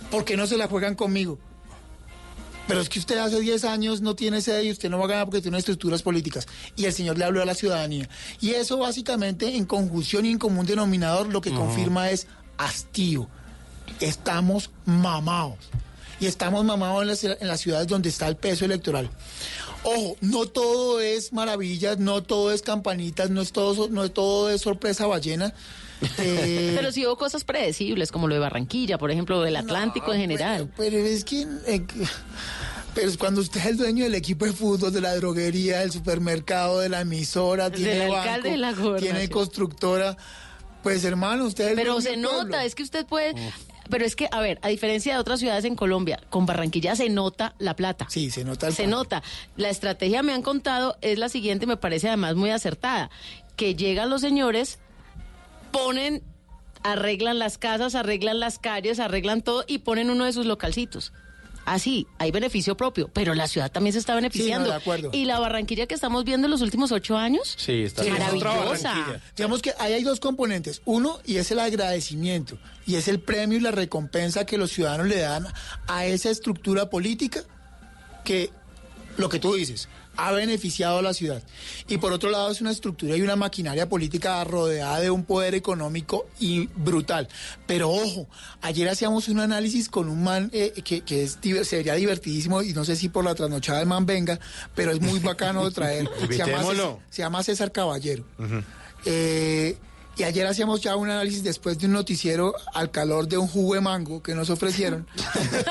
¿Por 0.09 0.23
qué 0.23 0.37
no 0.37 0.47
se 0.47 0.57
la 0.57 0.67
juegan 0.67 0.95
conmigo? 0.95 1.37
Pero 2.69 2.81
es 2.81 2.87
que 2.89 2.99
usted 2.99 3.17
hace 3.17 3.39
10 3.39 3.65
años 3.65 4.01
no 4.01 4.15
tiene 4.15 4.41
sede 4.41 4.65
y 4.65 4.71
usted 4.71 4.91
no 4.91 4.99
va 4.99 5.05
a 5.05 5.07
ganar 5.07 5.25
porque 5.25 5.41
tiene 5.41 5.57
estructuras 5.57 6.03
políticas. 6.03 6.47
Y 6.75 6.85
el 6.85 6.93
señor 6.93 7.17
le 7.17 7.25
habló 7.25 7.41
a 7.41 7.45
la 7.45 7.55
ciudadanía. 7.55 8.07
Y 8.39 8.51
eso 8.51 8.77
básicamente 8.77 9.55
en 9.55 9.65
conjunción 9.65 10.27
y 10.27 10.29
en 10.29 10.37
común 10.37 10.67
denominador 10.67 11.29
lo 11.33 11.41
que 11.41 11.49
confirma 11.49 12.11
es 12.11 12.27
hastío. 12.59 13.27
Estamos 13.99 14.69
mamados. 14.85 15.57
Y 16.19 16.27
estamos 16.27 16.63
mamados 16.63 17.01
en 17.01 17.07
las, 17.07 17.23
en 17.23 17.47
las 17.47 17.59
ciudades 17.59 17.87
donde 17.87 18.09
está 18.09 18.27
el 18.27 18.35
peso 18.35 18.65
electoral. 18.65 19.09
Ojo, 19.81 20.15
no 20.21 20.45
todo 20.45 21.01
es 21.01 21.33
maravillas, 21.33 21.97
no 21.97 22.21
todo 22.21 22.51
es 22.51 22.61
campanitas, 22.61 23.31
no 23.31 23.41
es 23.41 23.51
todo, 23.51 23.89
no 23.89 24.03
es 24.03 24.13
todo 24.13 24.51
es 24.51 24.61
sorpresa 24.61 25.07
ballena. 25.07 25.55
Eh, 26.17 26.73
Pero 26.75 26.91
sí 26.91 27.05
hubo 27.05 27.17
cosas 27.17 27.43
predecibles, 27.43 28.11
como 28.11 28.27
lo 28.27 28.35
de 28.35 28.39
Barranquilla, 28.39 28.97
por 28.97 29.11
ejemplo, 29.11 29.41
del 29.41 29.55
Atlántico 29.55 30.13
en 30.13 30.21
general. 30.21 30.71
Pero 30.77 30.97
es 30.97 31.23
que... 31.23 31.45
eh, 31.67 31.85
pero 32.95 33.07
es 33.09 33.17
cuando 33.17 33.41
usted 33.41 33.59
es 33.59 33.65
el 33.67 33.77
dueño 33.77 34.03
del 34.03 34.15
equipo 34.15 34.45
de 34.45 34.53
fútbol, 34.53 34.91
de 34.91 34.99
la 35.01 35.15
droguería, 35.15 35.79
del 35.79 35.91
supermercado, 35.91 36.79
de 36.79 36.89
la 36.89 37.01
emisora, 37.01 37.69
Del 37.69 37.83
tiene 37.83 38.05
alcalde 38.05 38.57
banco, 38.57 38.93
de 38.93 38.97
la 38.97 38.99
tiene 38.99 39.29
constructora, 39.29 40.17
pues 40.81 41.03
hermano, 41.03 41.45
usted 41.45 41.65
es 41.65 41.69
el 41.71 41.75
Pero 41.75 41.93
dueño 41.93 42.01
se 42.01 42.09
del 42.11 42.21
pueblo. 42.21 42.43
nota, 42.43 42.65
es 42.65 42.75
que 42.75 42.83
usted 42.83 43.05
puede... 43.05 43.35
Pero 43.89 44.05
es 44.05 44.15
que, 44.15 44.27
a 44.31 44.39
ver, 44.39 44.59
a 44.61 44.67
diferencia 44.67 45.13
de 45.15 45.19
otras 45.19 45.39
ciudades 45.39 45.65
en 45.65 45.75
Colombia, 45.75 46.19
con 46.29 46.45
Barranquilla 46.45 46.95
se 46.95 47.09
nota 47.09 47.55
la 47.57 47.75
plata. 47.75 48.05
Sí, 48.07 48.29
se 48.29 48.43
nota 48.43 48.67
el 48.67 48.73
Se 48.73 48.83
pan. 48.83 48.91
nota. 48.91 49.23
La 49.57 49.69
estrategia, 49.69 50.21
me 50.21 50.31
han 50.31 50.43
contado, 50.43 50.95
es 51.01 51.17
la 51.17 51.27
siguiente, 51.27 51.65
me 51.65 51.75
parece 51.75 52.07
además 52.07 52.35
muy 52.35 52.51
acertada. 52.51 53.09
Que 53.55 53.73
llegan 53.75 54.11
los 54.11 54.21
señores, 54.21 54.77
ponen, 55.71 56.23
arreglan 56.83 57.39
las 57.39 57.57
casas, 57.57 57.95
arreglan 57.95 58.39
las 58.39 58.59
calles, 58.59 58.99
arreglan 58.99 59.41
todo 59.41 59.63
y 59.67 59.79
ponen 59.79 60.09
uno 60.09 60.25
de 60.25 60.33
sus 60.33 60.45
localcitos. 60.45 61.13
Así, 61.65 62.07
hay 62.17 62.31
beneficio 62.31 62.75
propio, 62.75 63.09
pero 63.13 63.35
la 63.35 63.47
ciudad 63.47 63.71
también 63.71 63.93
se 63.93 63.99
está 63.99 64.15
beneficiando. 64.15 64.69
de 64.69 64.75
acuerdo. 64.75 65.11
Y 65.13 65.25
la 65.25 65.39
Barranquilla 65.39 65.85
que 65.85 65.93
estamos 65.93 66.23
viendo 66.23 66.47
en 66.47 66.51
los 66.51 66.61
últimos 66.61 66.91
ocho 66.91 67.15
años, 67.15 67.55
Sí, 67.57 67.83
está 67.83 68.01
Sí, 68.01 68.09
es 68.09 68.17
maravillosa. 68.17 69.21
Digamos 69.35 69.61
que 69.61 69.73
ahí 69.77 69.93
hay 69.93 70.03
dos 70.03 70.19
componentes. 70.19 70.81
Uno, 70.85 71.19
y 71.25 71.37
es 71.37 71.51
el 71.51 71.59
agradecimiento, 71.59 72.57
y 72.87 72.95
es 72.95 73.07
el 73.07 73.19
premio 73.19 73.59
y 73.59 73.61
la 73.61 73.69
recompensa 73.69 74.45
que 74.45 74.57
los 74.57 74.71
ciudadanos 74.71 75.07
le 75.07 75.19
dan 75.19 75.45
a 75.85 76.05
esa 76.05 76.31
estructura 76.31 76.89
política 76.89 77.43
que, 78.23 78.49
lo 79.17 79.29
que 79.29 79.37
tú 79.37 79.53
dices, 79.53 79.89
ha 80.19 80.31
beneficiado 80.31 80.99
a 80.99 81.01
la 81.01 81.13
ciudad. 81.13 81.41
Y 81.87 81.97
por 81.97 82.13
otro 82.13 82.29
lado 82.29 82.51
es 82.51 82.61
una 82.61 82.71
estructura 82.71 83.15
y 83.15 83.21
una 83.21 83.35
maquinaria 83.35 83.87
política 83.87 84.43
rodeada 84.43 84.99
de 84.99 85.09
un 85.09 85.23
poder 85.23 85.55
económico 85.55 86.27
y 86.39 86.67
brutal. 86.75 87.27
Pero 87.65 87.89
ojo, 87.89 88.27
ayer 88.61 88.87
hacíamos 88.89 89.27
un 89.29 89.39
análisis 89.39 89.89
con 89.89 90.09
un 90.09 90.23
man 90.23 90.49
eh, 90.53 90.73
que, 90.83 91.01
que 91.01 91.23
es, 91.23 91.39
sería 91.63 91.95
divertidísimo 91.95 92.61
y 92.61 92.73
no 92.73 92.85
sé 92.85 92.95
si 92.95 93.09
por 93.09 93.23
la 93.23 93.35
trasnochada 93.35 93.79
del 93.79 93.87
man 93.87 94.05
venga, 94.05 94.39
pero 94.75 94.91
es 94.91 95.01
muy 95.01 95.19
bacano 95.19 95.65
de 95.65 95.71
traer. 95.75 96.09
se, 96.27 96.37
llama. 96.37 96.63
César, 96.63 96.97
se 97.09 97.21
llama 97.21 97.43
César 97.43 97.71
Caballero. 97.71 98.23
Eh, 99.05 99.77
y 100.19 100.23
ayer 100.23 100.45
hacíamos 100.45 100.81
ya 100.81 100.95
un 100.95 101.09
análisis 101.09 101.43
después 101.43 101.79
de 101.79 101.85
un 101.87 101.93
noticiero 101.93 102.53
al 102.73 102.91
calor 102.91 103.27
de 103.27 103.37
un 103.37 103.47
jugo 103.47 103.75
de 103.75 103.81
mango 103.81 104.21
que 104.21 104.35
nos 104.35 104.49
ofrecieron. 104.49 105.07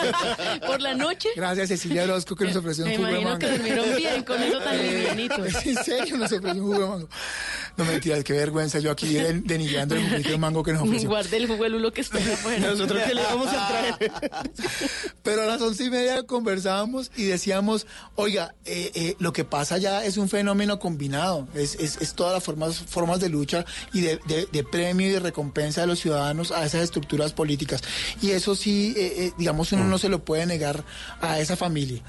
Por 0.66 0.81
la 0.81 0.95
noche. 0.95 1.29
Gracias 1.37 1.69
Cecilia 1.69 2.05
Orozco 2.05 2.35
que 2.35 2.47
nos 2.47 2.57
ofreció 2.57 2.85
un 2.85 2.91
Me 2.91 2.97
jugo 2.97 3.09
de 3.09 3.20
imagino 3.20 3.31
mango. 3.31 3.47
que 3.47 3.53
durmieron 3.59 3.97
bien 3.97 4.23
con 4.25 4.43
eso 4.43 4.59
tan 4.61 4.79
Eh. 4.79 5.29
En 5.65 5.77
serio 5.85 6.16
nos 6.16 6.33
ofreció 6.33 6.53
un 6.55 6.61
jugo 6.61 6.79
de 6.81 6.87
mango. 6.89 7.09
No 7.77 7.85
mentiras, 7.85 8.25
qué 8.25 8.33
vergüenza 8.33 8.79
yo 8.79 8.91
aquí 8.91 9.12
den- 9.15 9.45
denigrando 9.45 9.95
el 9.95 10.09
juguito 10.09 10.31
de 10.31 10.39
mango 10.39 10.62
que 10.62 10.73
nos 10.73 10.83
ofreció. 10.83 11.09
Guarde 11.11 11.37
el 11.37 11.47
jugo 11.47 11.65
de 11.65 11.70
lulo 11.70 11.93
que 11.93 12.01
está 12.01 12.19
afuera. 12.19 12.59
Nosotros 12.70 13.03
que 13.03 13.15
le 13.15 13.23
vamos 13.23 13.49
a 13.51 13.69
traer. 13.69 14.12
Pero 15.23 15.43
a 15.43 15.47
las 15.47 15.61
once 15.61 15.85
y 15.85 15.91
media 15.91 16.23
conversábamos 16.25 17.11
y 17.16 17.25
decíamos, 17.25 17.87
oiga, 18.15 18.55
eh, 18.65 18.91
eh, 18.95 19.16
lo 19.19 19.33
que 19.33 19.45
pasa 19.45 19.79
ya 19.79 20.05
es 20.05 20.16
un 20.16 20.29
fenómeno 20.29 20.79
combinado, 20.79 21.47
es, 21.55 21.75
es, 21.77 21.99
es 22.01 22.15
todas 22.15 22.33
las 22.33 22.43
formas, 22.43 22.79
formas 22.79 23.20
de 23.20 23.29
lucha 23.29 23.65
y 23.93 24.01
de, 24.01 24.20
de- 24.27 24.38
de 24.47 24.65
premio 24.65 25.06
y 25.06 25.10
de 25.10 25.20
recompensa 25.20 25.81
de 25.82 25.86
los 25.89 25.98
ciudadanos 26.01 26.51
a 26.52 26.65
esas 26.65 26.82
estructuras 26.82 27.32
políticas. 27.32 27.82
Y 28.23 28.31
eso 28.31 28.55
sí, 28.55 28.94
eh, 28.97 29.12
eh, 29.16 29.32
digamos, 29.39 29.73
uno 29.73 29.85
no 29.85 29.98
se 29.98 30.09
lo 30.09 30.24
puede 30.24 30.47
negar 30.47 30.85
a 31.20 31.40
esa 31.40 31.56
familia. 31.56 32.02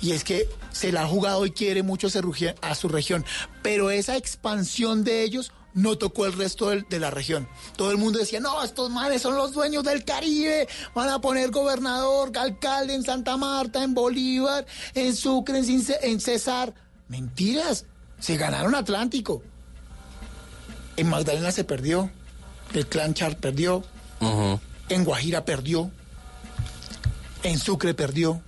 Y 0.00 0.12
es 0.12 0.24
que 0.24 0.48
se 0.72 0.92
la 0.92 1.02
ha 1.02 1.06
jugado 1.06 1.46
y 1.46 1.52
quiere 1.52 1.82
mucho 1.82 2.08
a 2.08 2.10
su 2.10 2.20
regi- 2.20 2.54
a 2.60 2.74
su 2.74 2.88
región. 2.88 3.24
Pero 3.62 3.90
esa 3.90 4.16
expansión 4.16 5.04
de 5.04 5.22
ellos 5.22 5.52
no 5.72 5.96
tocó 5.98 6.24
el 6.26 6.32
resto 6.32 6.70
del- 6.70 6.86
de 6.88 6.98
la 7.00 7.10
región. 7.10 7.48
Todo 7.76 7.90
el 7.90 7.96
mundo 7.98 8.18
decía, 8.18 8.40
no, 8.40 8.62
estos 8.62 8.90
manes 8.90 9.22
son 9.22 9.36
los 9.36 9.52
dueños 9.52 9.84
del 9.84 10.04
Caribe, 10.04 10.68
van 10.94 11.08
a 11.10 11.20
poner 11.20 11.50
gobernador, 11.50 12.30
alcalde 12.38 12.94
en 12.94 13.02
Santa 13.02 13.36
Marta, 13.36 13.82
en 13.82 13.92
Bolívar, 13.94 14.66
en 14.94 15.14
Sucre, 15.14 15.58
en, 15.58 15.84
en 16.02 16.20
Cesar. 16.20 16.74
Mentiras, 17.08 17.84
se 18.18 18.36
ganaron 18.36 18.74
Atlántico. 18.74 19.42
En 20.96 21.08
Magdalena 21.08 21.50
se 21.52 21.64
perdió, 21.64 22.10
el 22.74 22.86
clan 22.86 23.14
Char 23.14 23.36
perdió, 23.36 23.84
en 24.88 25.04
Guajira 25.04 25.44
perdió, 25.44 25.90
en 27.42 27.58
Sucre 27.58 27.94
perdió, 27.94 28.40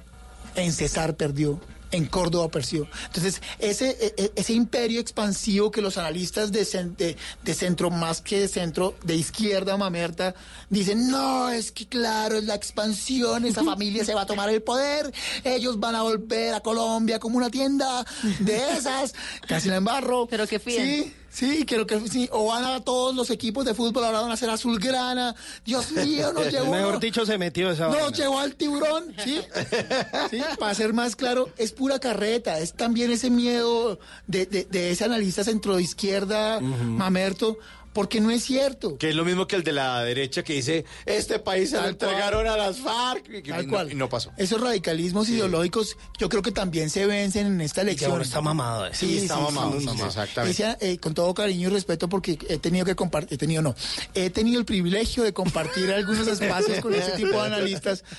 en 0.55 0.73
Cesar 0.73 1.15
perdió, 1.17 1.61
en 1.91 2.05
Córdoba 2.07 2.51
perdió. 2.51 2.87
Entonces, 3.07 3.41
ese, 3.59 3.91
e- 3.91 4.15
e- 4.17 4.33
ese 4.37 4.53
imperio 4.53 5.01
expansivo 5.01 5.71
que 5.71 5.81
los 5.83 5.97
analistas 5.99 6.53
de, 6.53 6.65
de, 6.99 7.17
de 7.43 7.55
centro, 7.55 7.91
más 7.91 8.21
que 8.21 8.41
de 8.41 8.49
centro, 8.49 8.95
de 9.05 9.15
izquierda 9.17 9.77
mamerta, 9.77 10.35
dicen, 10.69 11.11
no, 11.11 11.49
es 11.51 11.71
que 11.73 11.87
claro, 11.87 12.37
es 12.39 12.45
la 12.45 12.55
expansión, 12.55 13.45
esa 13.47 13.63
familia 13.65 14.05
se 14.05 14.15
va 14.15 14.23
a 14.23 14.27
tomar 14.27 14.51
el 14.51 14.63
poder, 14.63 15.13
ellos 15.45 15.79
van 15.81 15.95
a 15.95 16.03
volver 16.03 16.55
a 16.55 16.61
Colombia 16.61 17.19
como 17.19 17.37
una 17.39 17.51
tienda 17.51 18.05
de 18.41 18.71
esas, 18.73 19.15
casi 19.49 19.69
la 19.69 19.77
embarro. 19.77 20.27
Pero 20.27 20.47
que 20.47 20.59
Sí, 20.59 21.15
sí, 21.31 21.65
creo 21.67 21.87
que 21.87 22.01
sí. 22.09 22.29
O 22.33 22.47
van 22.47 22.65
a 22.65 22.81
todos 22.81 23.15
los 23.15 23.31
equipos 23.31 23.65
de 23.65 23.75
fútbol, 23.75 24.05
ahora 24.05 24.21
van 24.21 24.31
a 24.33 24.37
ser 24.37 24.51
azulgrana. 24.51 25.35
Dios 25.65 25.91
mío, 26.07 26.33
nos 26.33 26.51
llevó. 26.51 26.71
Mejor 26.73 27.01
dicho, 27.01 27.25
se 27.27 27.39
metió 27.39 27.71
esa 27.71 27.85
No, 27.89 27.91
vaina. 27.97 28.11
llegó 28.17 28.39
al 28.39 28.55
tiburón, 28.55 29.15
¿sí? 29.25 29.41
¿Sí? 30.31 30.41
Para 30.59 30.75
ser 30.75 30.93
más 30.93 31.17
claro, 31.17 31.49
es 31.57 31.73
pura 31.73 31.99
carreta, 31.99 32.59
es 32.59 32.73
también 32.75 33.11
ese 33.11 33.31
miedo 33.31 33.99
de, 34.27 34.47
de- 34.47 34.65
de 34.65 34.91
ese 34.91 35.05
analista 35.05 35.45
centro 35.45 35.77
de 35.77 35.83
izquierda, 35.83 36.61
mamerto, 36.61 37.59
porque 37.93 38.21
no 38.21 38.31
es 38.31 38.45
cierto. 38.45 38.97
Que 38.99 39.09
es 39.11 39.15
lo 39.15 39.25
mismo 39.25 39.47
que 39.47 39.57
el 39.57 39.63
de 39.65 39.73
la 39.73 40.03
derecha 40.05 40.43
que 40.43 40.55
dice, 40.55 40.85
este 41.07 41.39
país 41.39 41.71
se 41.71 41.81
lo 41.81 41.89
entregaron 41.89 42.47
a 42.47 42.57
las 42.57 42.79
FARC. 42.79 43.29
Y, 43.29 43.43
Tal 43.43 43.67
no- 43.67 43.73
cual. 43.73 43.93
y 43.93 43.95
no 43.95 44.09
pasó. 44.09 44.31
Esos 44.37 44.61
radicalismos 44.61 45.29
ideológicos, 45.29 45.97
yo 46.19 46.29
creo 46.29 46.43
que 46.43 46.53
también 46.53 46.91
se 46.91 47.07
vencen 47.07 47.47
en 47.47 47.61
esta 47.61 47.81
elección. 47.83 48.11
ahora 48.13 48.25
está 48.25 48.41
mamado 48.41 48.87
ese. 48.87 49.07
Sí, 49.07 49.19
Sí, 49.19 49.25
está 49.25 49.39
mamado, 49.39 49.81
sí, 49.81 49.87
exactamente. 49.89 50.49
Decía, 50.49 50.79
eh, 50.81 50.99
con 50.99 51.15
todo 51.15 51.33
cariño 51.35 51.69
y 51.69 51.73
respeto, 51.73 52.09
porque 52.09 52.39
he 52.49 52.59
tenido 52.59 52.85
que 52.85 52.95
compartir, 52.95 53.35
he 53.35 53.39
tenido 53.39 53.63
no, 53.63 53.75
he 54.15 54.31
tenido 54.31 54.59
el 54.61 54.65
privilegio 54.65 55.23
de 55.25 55.33
compartir 55.33 55.91
algunos 55.93 56.27
espacios 56.29 56.81
con 56.81 56.95
ese 56.95 57.13
tipo 57.13 57.33
de 57.41 57.47
analistas. 57.47 58.05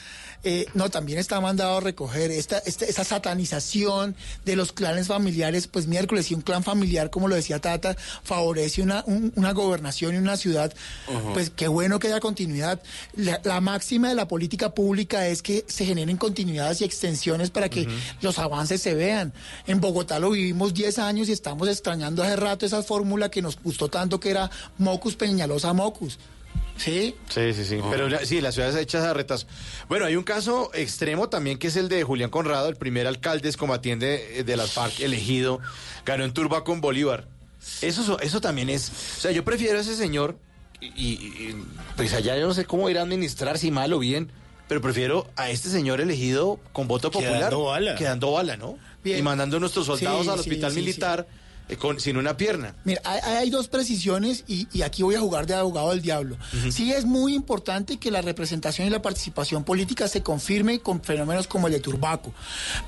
Eh, 0.43 0.67
no, 0.73 0.89
también 0.89 1.19
está 1.19 1.41
mandado 1.41 1.77
a 1.77 1.79
recoger 1.81 2.31
esta, 2.31 2.59
esta- 2.59 2.85
esa 2.85 3.03
satanización 3.03 4.15
de 4.45 4.55
los 4.55 4.71
clanes 4.71 5.07
familiares, 5.07 5.67
pues 5.67 5.85
miércoles 5.87 6.31
y 6.31 6.33
un 6.33 6.41
clan 6.41 6.63
familiar, 6.63 7.09
como 7.09 7.27
lo 7.27 7.35
decía 7.35 7.59
Tata, 7.59 7.97
favorece 8.23 8.81
una, 8.81 9.03
un- 9.05 9.33
una 9.35 9.51
gobernación 9.51 10.15
y 10.15 10.17
una 10.17 10.37
ciudad, 10.37 10.73
pues 11.33 11.49
qué 11.53 11.67
bueno 11.67 11.99
que 11.99 12.07
haya 12.07 12.19
continuidad. 12.19 12.81
La, 13.15 13.41
la 13.43 13.59
máxima 13.61 14.09
de 14.09 14.15
la 14.15 14.27
política 14.27 14.73
pública 14.73 15.27
es 15.27 15.41
que 15.41 15.65
se 15.67 15.85
generen 15.85 16.17
continuidades 16.17 16.81
y 16.81 16.85
extensiones 16.85 17.49
para 17.49 17.67
que 17.69 17.87
los 18.21 18.39
avances 18.39 18.81
se 18.81 18.93
vean. 18.93 19.33
En 19.67 19.81
Bogotá 19.81 20.19
lo 20.19 20.29
vivimos 20.31 20.73
10 20.73 20.99
años 20.99 21.29
y 21.29 21.33
estamos 21.33 21.67
extrañando 21.67 22.23
hace 22.23 22.35
rato 22.35 22.65
esa 22.65 22.81
fórmula 22.83 23.29
que 23.29 23.41
nos 23.41 23.61
gustó 23.61 23.89
tanto 23.89 24.19
que 24.19 24.29
era 24.29 24.49
Mocus 24.77 25.15
Peñalosa 25.15 25.73
Mocus. 25.73 26.17
¿Sí? 26.79 27.13
Sí, 27.29 27.53
sí, 27.53 27.65
sí. 27.65 27.77
Pero 27.91 28.07
la- 28.09 28.25
sí, 28.25 28.39
las 28.41 28.55
ciudades 28.55 28.75
hechas 28.75 29.03
a 29.03 29.13
retas. 29.13 29.47
Bueno, 29.89 30.05
hay 30.05 30.15
un 30.15 30.23
caso 30.23 30.71
extremo 30.73 31.27
también 31.29 31.57
que 31.59 31.67
es 31.67 31.75
el 31.75 31.89
de 31.89 32.03
Julián 32.03 32.29
Conrado, 32.29 32.69
el 32.69 32.75
primer 32.77 33.05
alcalde 33.05 33.51
combatiente 33.53 34.43
de 34.43 34.55
las 34.57 34.71
FARC 34.71 34.99
elegido. 35.01 35.59
Ganó 36.05 36.23
en 36.23 36.33
Turba 36.33 36.63
con 36.63 36.79
Bolívar. 36.81 37.27
Eso, 37.81 38.03
so- 38.03 38.19
eso 38.21 38.39
también 38.39 38.69
es. 38.69 38.89
O 39.17 39.21
sea, 39.21 39.31
yo 39.31 39.43
prefiero 39.43 39.77
a 39.77 39.81
ese 39.81 39.95
señor 39.95 40.37
y, 40.79 40.85
y- 40.87 41.13
y, 41.13 41.65
pues 41.97 42.13
allá 42.13 42.37
yo 42.37 42.47
no 42.47 42.53
sé 42.53 42.63
cómo 42.65 42.89
ir 42.89 42.97
a 42.97 43.01
administrar, 43.01 43.57
si 43.57 43.69
mal 43.71 43.91
o 43.91 43.99
bien. 43.99 44.31
Pero 44.69 44.81
prefiero 44.81 45.27
a 45.35 45.49
este 45.49 45.67
señor 45.69 45.99
elegido 45.99 46.59
con 46.71 46.87
voto 46.87 47.09
popular. 47.11 47.37
Quedando 47.37 47.63
bala. 47.63 47.95
Quedando 47.95 48.31
bala, 48.31 48.55
¿no? 48.55 48.77
Bien. 49.03 49.17
Y 49.17 49.21
mandando 49.23 49.57
a 49.57 49.59
nuestros 49.59 49.87
soldados 49.87 50.23
Sí, 50.25 50.29
al 50.31 50.39
hospital 50.39 50.71
sí, 50.71 50.79
militar 50.79 51.27
eh, 51.27 51.33
con, 51.77 51.99
sin 51.99 52.17
una 52.17 52.37
pierna. 52.37 52.75
Mira, 52.83 53.01
hay, 53.03 53.19
hay 53.21 53.49
dos 53.49 53.67
precisiones 53.67 54.43
y, 54.47 54.67
y 54.71 54.81
aquí 54.81 55.03
voy 55.03 55.15
a 55.15 55.19
jugar 55.19 55.45
de 55.45 55.53
abogado 55.53 55.91
del 55.91 56.01
diablo. 56.01 56.37
Sí 56.71 56.91
es 56.91 57.05
muy 57.05 57.35
importante 57.35 57.97
que 57.97 58.11
la 58.11 58.21
representación 58.21 58.87
y 58.87 58.89
la 58.89 59.01
participación 59.01 59.63
política 59.63 60.07
se 60.07 60.23
confirme 60.23 60.79
con 60.79 61.01
fenómenos 61.01 61.47
como 61.47 61.67
el 61.67 61.73
de 61.73 61.79
Turbaco, 61.79 62.33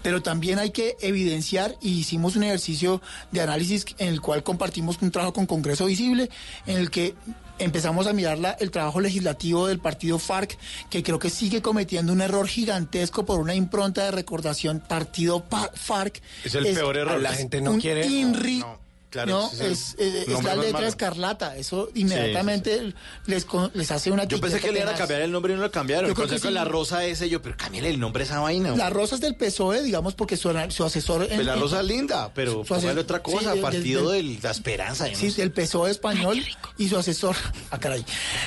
pero 0.02 0.22
también 0.22 0.60
hay 0.60 0.72
que 0.72 0.98
evidenciar 1.02 1.76
y 1.82 2.00
hicimos 2.00 2.36
un 2.36 2.44
ejercicio 2.44 3.02
de 3.32 3.42
análisis 3.42 3.86
en 3.98 4.10
el 4.10 4.22
cual 4.22 4.44
compartimos 4.44 4.98
un 5.02 5.12
trabajo 5.12 5.34
con 5.34 5.46
Congreso 5.46 5.86
Visible, 5.86 6.30
en 6.66 6.78
el 6.78 6.90
que 6.90 7.16
empezamos 7.64 8.08
a 8.08 8.14
mirar 8.14 8.38
la- 8.40 8.52
el 8.52 8.72
trabajo 8.72 9.00
legislativo 9.02 9.68
del 9.68 9.80
partido 9.80 10.20
FARC, 10.20 10.58
que 10.90 11.04
creo 11.04 11.20
que 11.20 11.30
sigue 11.30 11.62
cometiendo 11.62 12.12
un 12.14 12.22
error 12.22 12.48
gigantesco 12.48 13.26
por 13.26 13.40
una 13.40 13.56
impronta 13.56 14.06
de 14.06 14.12
recordación 14.12 14.80
partido 14.80 15.44
Pa- 15.44 15.72
FARC. 15.74 16.22
Es 16.44 16.56
el 16.56 16.66
peor 16.74 16.98
error. 16.98 17.20
La 17.22 17.34
gente 17.34 17.62
no 17.62 17.72
un 17.72 17.82
quiere- 17.82 18.06
INRI, 18.08 18.60
No, 18.60 18.80
claro, 19.12 19.32
no, 19.32 19.52
es, 19.54 19.62
es 19.62 19.96
eh, 20.00 20.26
es 20.28 20.44
la 20.44 20.56
letra 20.56 20.72
malo. 20.74 20.88
escarlata. 20.88 21.56
Eso 21.58 21.90
inmediatamente 21.94 22.94
Les, 23.28 23.46
les 23.76 23.92
hace 23.92 24.10
una 24.10 24.24
Yo 24.24 24.42
pensé 24.42 24.60
que 24.60 24.72
le 24.72 24.80
iban 24.80 24.96
a 24.96 24.98
cambiar 24.98 25.22
el 25.22 25.32
nombre 25.32 25.54
y 25.54 25.56
no 25.58 25.62
lo 25.62 25.70
cambiaron. 25.72 26.10
Yo 26.10 26.16
creo 26.16 26.28
que 26.28 26.36
Entonces 26.36 26.42
con 26.42 26.50
sí. 26.52 26.56
la 26.56 26.66
rosa 26.66 27.06
ese, 27.06 27.30
yo, 27.30 27.42
pero 27.44 27.56
cámbiale 27.56 27.90
el 27.90 28.00
nombre 28.00 28.24
a 28.24 28.26
esa 28.26 28.40
vaina. 28.40 28.76
La 28.76 28.90
rosa 28.90 29.14
es 29.16 29.22
del 29.22 29.36
PSOE, 29.36 29.84
digamos, 29.84 30.16
porque 30.16 30.36
su, 30.38 30.50
su 30.70 30.84
asesor... 30.84 31.24
en- 31.24 31.36
Pues 31.36 31.46
la 31.46 31.54
en- 31.54 31.60
rosa 31.60 31.82
es 31.82 31.86
linda, 31.86 32.32
pero 32.34 32.64
Su- 32.66 32.74
asesor- 32.74 32.98
otra 32.98 33.22
cosa, 33.22 33.54
partido 33.62 34.10
de 34.12 34.24
la 34.42 34.50
esperanza. 34.52 35.08
no 35.08 35.16
Sí, 35.16 35.30
sé. 35.30 35.42
del 35.42 35.52
PSOE 35.52 35.92
español 35.92 36.44
y 36.78 36.90
su 36.90 36.98
asesor. 36.98 37.36
Ah, 37.70 37.80
caray. 37.80 38.04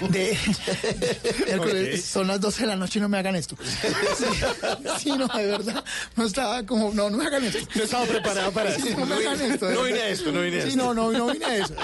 De, 0.08 0.36
Son 2.04 2.26
las 2.26 2.40
12 2.40 2.62
de 2.62 2.66
la 2.66 2.76
noche 2.76 2.98
y 2.98 3.02
no 3.02 3.08
me 3.08 3.18
hagan 3.18 3.36
esto. 3.36 3.56
Sí, 4.16 4.26
sí, 4.98 5.10
no, 5.10 5.26
de 5.28 5.46
verdad. 5.46 5.84
No 6.16 6.24
estaba 6.26 6.64
como. 6.64 6.92
No, 6.92 7.10
no 7.10 7.18
me 7.18 7.26
hagan 7.26 7.44
esto. 7.44 7.58
No 7.74 7.82
estaba 7.82 8.04
preparado 8.06 8.52
para 8.52 8.74
eso. 8.74 8.86
no 8.98 9.06
me 9.06 9.14
hagan 9.14 9.40
esto. 9.40 9.66
de 9.66 9.74
No 9.74 9.82
vine 9.84 9.98
a 10.00 10.08
esto, 10.08 10.32
no 10.32 10.40
vine 10.40 10.53
a 10.60 10.70
Sí, 10.70 10.76
no, 10.76 10.94
no, 10.94 11.10
no 11.12 11.26
vine 11.28 11.44
a 11.44 11.56
eso. 11.56 11.74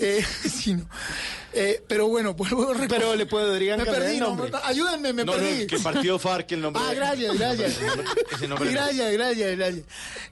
Eh, 0.00 0.24
sí, 0.48 0.74
no. 0.74 0.86
Eh, 1.56 1.80
pero 1.86 2.08
bueno, 2.08 2.34
vuelvo 2.34 2.62
a 2.64 2.74
recordar. 2.74 2.88
Pero 2.88 3.14
le 3.14 3.26
podrían 3.26 3.78
Me 3.78 3.84
perdí, 3.86 4.14
el 4.14 4.20
no, 4.20 4.30
nombre. 4.30 4.50
ayúdenme, 4.64 5.12
me 5.12 5.24
No, 5.24 5.36
no, 5.36 5.38
perdí. 5.38 5.68
que 5.68 5.78
partido 5.78 6.18
FARC, 6.18 6.50
el 6.52 6.62
nombre. 6.62 6.82
Ah, 6.84 6.92
gracias, 6.94 7.38
gracias. 7.38 7.78
Ese 8.34 8.48
nombre 8.48 8.72
no. 8.72 8.72
Gracias, 8.72 9.12
gracias, 9.12 9.56
gracias. 9.56 9.84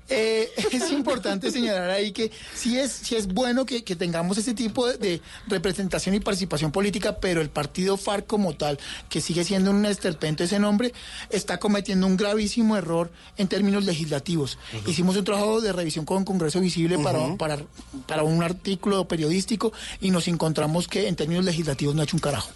Eh, 0.09 0.51
es 0.73 0.91
importante 0.91 1.53
señalar 1.53 1.91
ahí 1.91 2.11
que 2.11 2.33
sí 2.55 2.77
es, 2.77 2.91
sí 2.91 3.15
es 3.15 3.29
bueno 3.29 3.65
que, 3.67 3.85
que 3.85 3.95
tengamos 3.95 4.37
ese 4.37 4.53
tipo 4.53 4.89
de, 4.89 4.99
de 4.99 5.21
representación 5.47 6.17
y 6.17 6.21
participación 6.21 6.73
política, 6.73 7.17
pero 7.21 7.41
el 7.41 7.51
partido 7.51 7.97
FARC 7.97 8.27
como 8.27 8.57
tal, 8.57 8.81
que 9.09 9.21
sigue 9.21 9.45
siendo 9.45 9.71
un 9.71 9.87
esterpento 9.87 10.43
ese 10.43 10.59
nombre, 10.59 10.93
está 11.31 11.59
cometiendo 11.61 12.09
un 12.09 12.17
gravísimo 12.17 12.77
error 12.77 13.13
en 13.37 13.47
términos 13.47 13.85
legislativos. 13.85 14.59
Hicimos 14.89 15.17
un 15.17 15.25
trabajo 15.25 15.61
de 15.61 15.73
revisión 15.73 16.05
con 16.05 16.25
Congreso 16.25 16.59
Visible 16.61 16.99
para, 16.99 17.37
para, 17.37 17.59
para 18.07 18.23
un 18.23 18.43
artículo 18.43 19.07
periodístico 19.07 19.73
y 20.01 20.11
nos 20.11 20.29
encontramos 20.29 20.89
que 20.89 21.09
en 21.09 21.17
términos 21.17 21.45
legislativos 21.45 21.95
no 21.95 22.01
ha 22.01 22.05
hecho 22.05 22.17
un 22.17 22.21
carajo. 22.21 22.51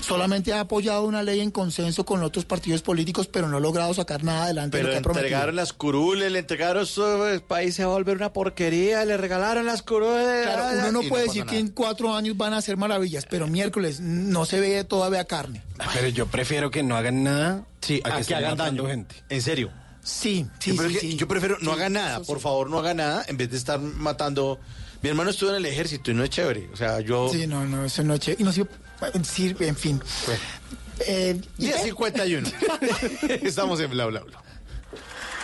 Solamente 0.00 0.52
ha 0.52 0.60
apoyado 0.60 1.04
una 1.04 1.22
ley 1.22 1.40
en 1.40 1.50
consenso 1.50 2.04
con 2.04 2.22
otros 2.22 2.44
partidos 2.44 2.82
políticos, 2.82 3.28
pero 3.28 3.48
no 3.48 3.56
ha 3.56 3.60
logrado 3.60 3.92
sacar 3.94 4.24
nada 4.24 4.44
adelante 4.44 4.76
de 4.76 4.82
Pero 4.82 4.88
lo 4.88 4.90
que 4.90 4.94
le 4.94 4.98
ha 4.98 5.02
prometido. 5.02 5.26
entregaron 5.26 5.56
las 5.56 5.72
curules, 5.72 6.32
le 6.32 6.38
entregaron 6.38 6.86
su 6.86 7.04
el 7.26 7.42
país 7.42 7.74
se 7.74 7.84
va 7.84 7.92
a 7.92 7.94
volver 7.94 8.16
una 8.16 8.32
porquería, 8.32 9.04
le 9.04 9.16
regalaron 9.16 9.66
las 9.66 9.82
curules. 9.82 10.44
Claro, 10.46 10.78
uno 10.78 10.92
no 10.92 11.02
y 11.02 11.08
puede 11.08 11.24
decir 11.24 11.44
que 11.44 11.58
en 11.58 11.68
cuatro 11.68 12.14
años 12.14 12.36
van 12.36 12.52
a 12.52 12.58
hacer 12.58 12.76
maravillas, 12.76 13.26
pero 13.28 13.46
miércoles 13.46 14.00
no 14.00 14.44
se 14.44 14.60
ve 14.60 14.84
todavía 14.84 15.24
carne. 15.24 15.62
Pero 15.94 16.08
yo 16.08 16.26
prefiero 16.26 16.70
que 16.70 16.82
no 16.82 16.96
hagan 16.96 17.22
nada 17.24 17.64
Sí, 17.80 18.00
a, 18.04 18.14
que, 18.16 18.20
estén 18.22 18.36
hagan 18.38 18.56
daño. 18.56 18.86
gente. 18.86 19.14
En 19.28 19.42
serio. 19.42 19.70
Sí, 20.06 20.46
sí, 20.60 20.70
yo, 20.70 20.74
sí, 20.74 20.78
prefiero, 20.78 21.00
sí. 21.00 21.16
yo 21.16 21.26
prefiero 21.26 21.56
no 21.60 21.72
Sí, 21.72 21.76
haga 21.76 21.88
nada, 21.90 22.20
por 22.20 22.38
favor, 22.38 22.70
no 22.70 22.78
haga 22.78 22.94
nada 22.94 23.24
en 23.26 23.36
vez 23.36 23.50
de 23.50 23.56
estar 23.56 23.80
matando. 23.80 24.60
Mi 25.02 25.08
hermano 25.08 25.30
estuvo 25.30 25.50
en 25.50 25.56
el 25.56 25.66
ejército 25.66 26.12
y 26.12 26.14
no 26.14 26.22
es 26.22 26.30
chévere. 26.30 26.70
O 26.72 26.76
sea, 26.76 27.00
yo. 27.00 27.28
Sí, 27.28 27.48
no, 27.48 27.66
no, 27.66 27.84
eso 27.84 28.04
no 28.04 28.14
es 28.14 28.20
chévere. 28.20 28.40
Y 28.40 28.44
no 28.44 28.52
sirve, 29.24 29.66
en 29.66 29.76
fin. 29.76 30.00
Eh, 31.00 31.40
¿y 31.58 31.70
qué? 31.70 31.92
10.51. 31.92 33.42
Estamos 33.42 33.80
en 33.80 33.90
bla 33.90 34.06
bla 34.06 34.20
bla. 34.20 34.42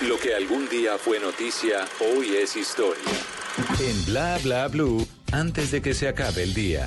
Lo 0.02 0.18
que 0.20 0.32
algún 0.34 0.68
día 0.68 0.96
fue 0.96 1.18
noticia, 1.18 1.84
hoy 2.00 2.36
es 2.36 2.54
historia. 2.56 3.02
En 3.80 4.04
Bla 4.06 4.38
Bla 4.42 4.68
Blue, 4.68 5.06
antes 5.32 5.72
de 5.72 5.82
que 5.82 5.92
se 5.92 6.06
acabe 6.08 6.44
el 6.44 6.54
día. 6.54 6.86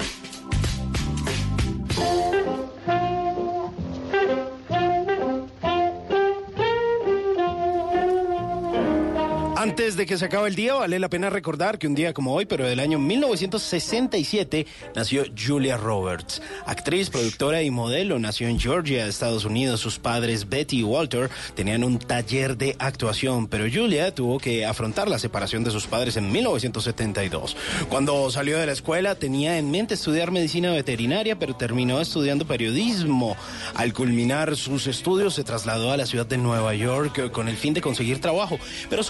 Antes 9.65 9.97
de 9.97 10.05
que 10.05 10.15
se 10.19 10.25
acabe 10.25 10.47
el 10.47 10.53
día, 10.53 10.75
vale 10.75 10.99
la 10.99 11.09
pena 11.09 11.31
recordar 11.31 11.79
que 11.79 11.87
un 11.87 11.95
día 11.95 12.13
como 12.13 12.35
hoy, 12.35 12.45
pero 12.45 12.67
del 12.67 12.79
año 12.79 12.99
1967, 12.99 14.67
nació 14.93 15.23
Julia 15.35 15.75
Roberts. 15.75 16.39
Actriz, 16.67 17.09
productora 17.09 17.63
y 17.63 17.71
modelo, 17.71 18.19
nació 18.19 18.47
en 18.47 18.59
Georgia, 18.59 19.07
Estados 19.07 19.43
Unidos. 19.43 19.79
Sus 19.79 19.97
padres, 19.97 20.49
Betty 20.49 20.81
y 20.81 20.83
Walter, 20.83 21.31
tenían 21.55 21.83
un 21.83 21.97
taller 21.97 22.55
de 22.57 22.75
actuación, 22.77 23.47
pero 23.47 23.65
Julia 23.67 24.13
tuvo 24.13 24.37
que 24.37 24.67
afrontar 24.67 25.07
la 25.07 25.17
separación 25.17 25.63
de 25.63 25.71
sus 25.71 25.87
padres 25.87 26.15
en 26.15 26.31
1972. 26.31 27.57
Cuando 27.89 28.29
salió 28.29 28.59
de 28.59 28.67
la 28.67 28.71
escuela, 28.71 29.15
tenía 29.15 29.57
en 29.57 29.71
mente 29.71 29.95
estudiar 29.95 30.29
medicina 30.29 30.73
veterinaria, 30.73 31.39
pero 31.39 31.55
terminó 31.55 31.99
estudiando 31.99 32.45
periodismo. 32.45 33.35
Al 33.73 33.93
culminar 33.93 34.55
sus 34.57 34.85
estudios, 34.85 35.33
se 35.33 35.43
trasladó 35.43 35.91
a 35.91 35.97
la 35.97 36.05
ciudad 36.05 36.27
de 36.27 36.37
Nueva 36.37 36.75
York 36.75 37.17
eh, 37.17 37.31
con 37.31 37.47
el 37.47 37.57
fin 37.57 37.73
de 37.73 37.81
conseguir 37.81 38.21
trabajo, 38.21 38.59
pero 38.91 39.01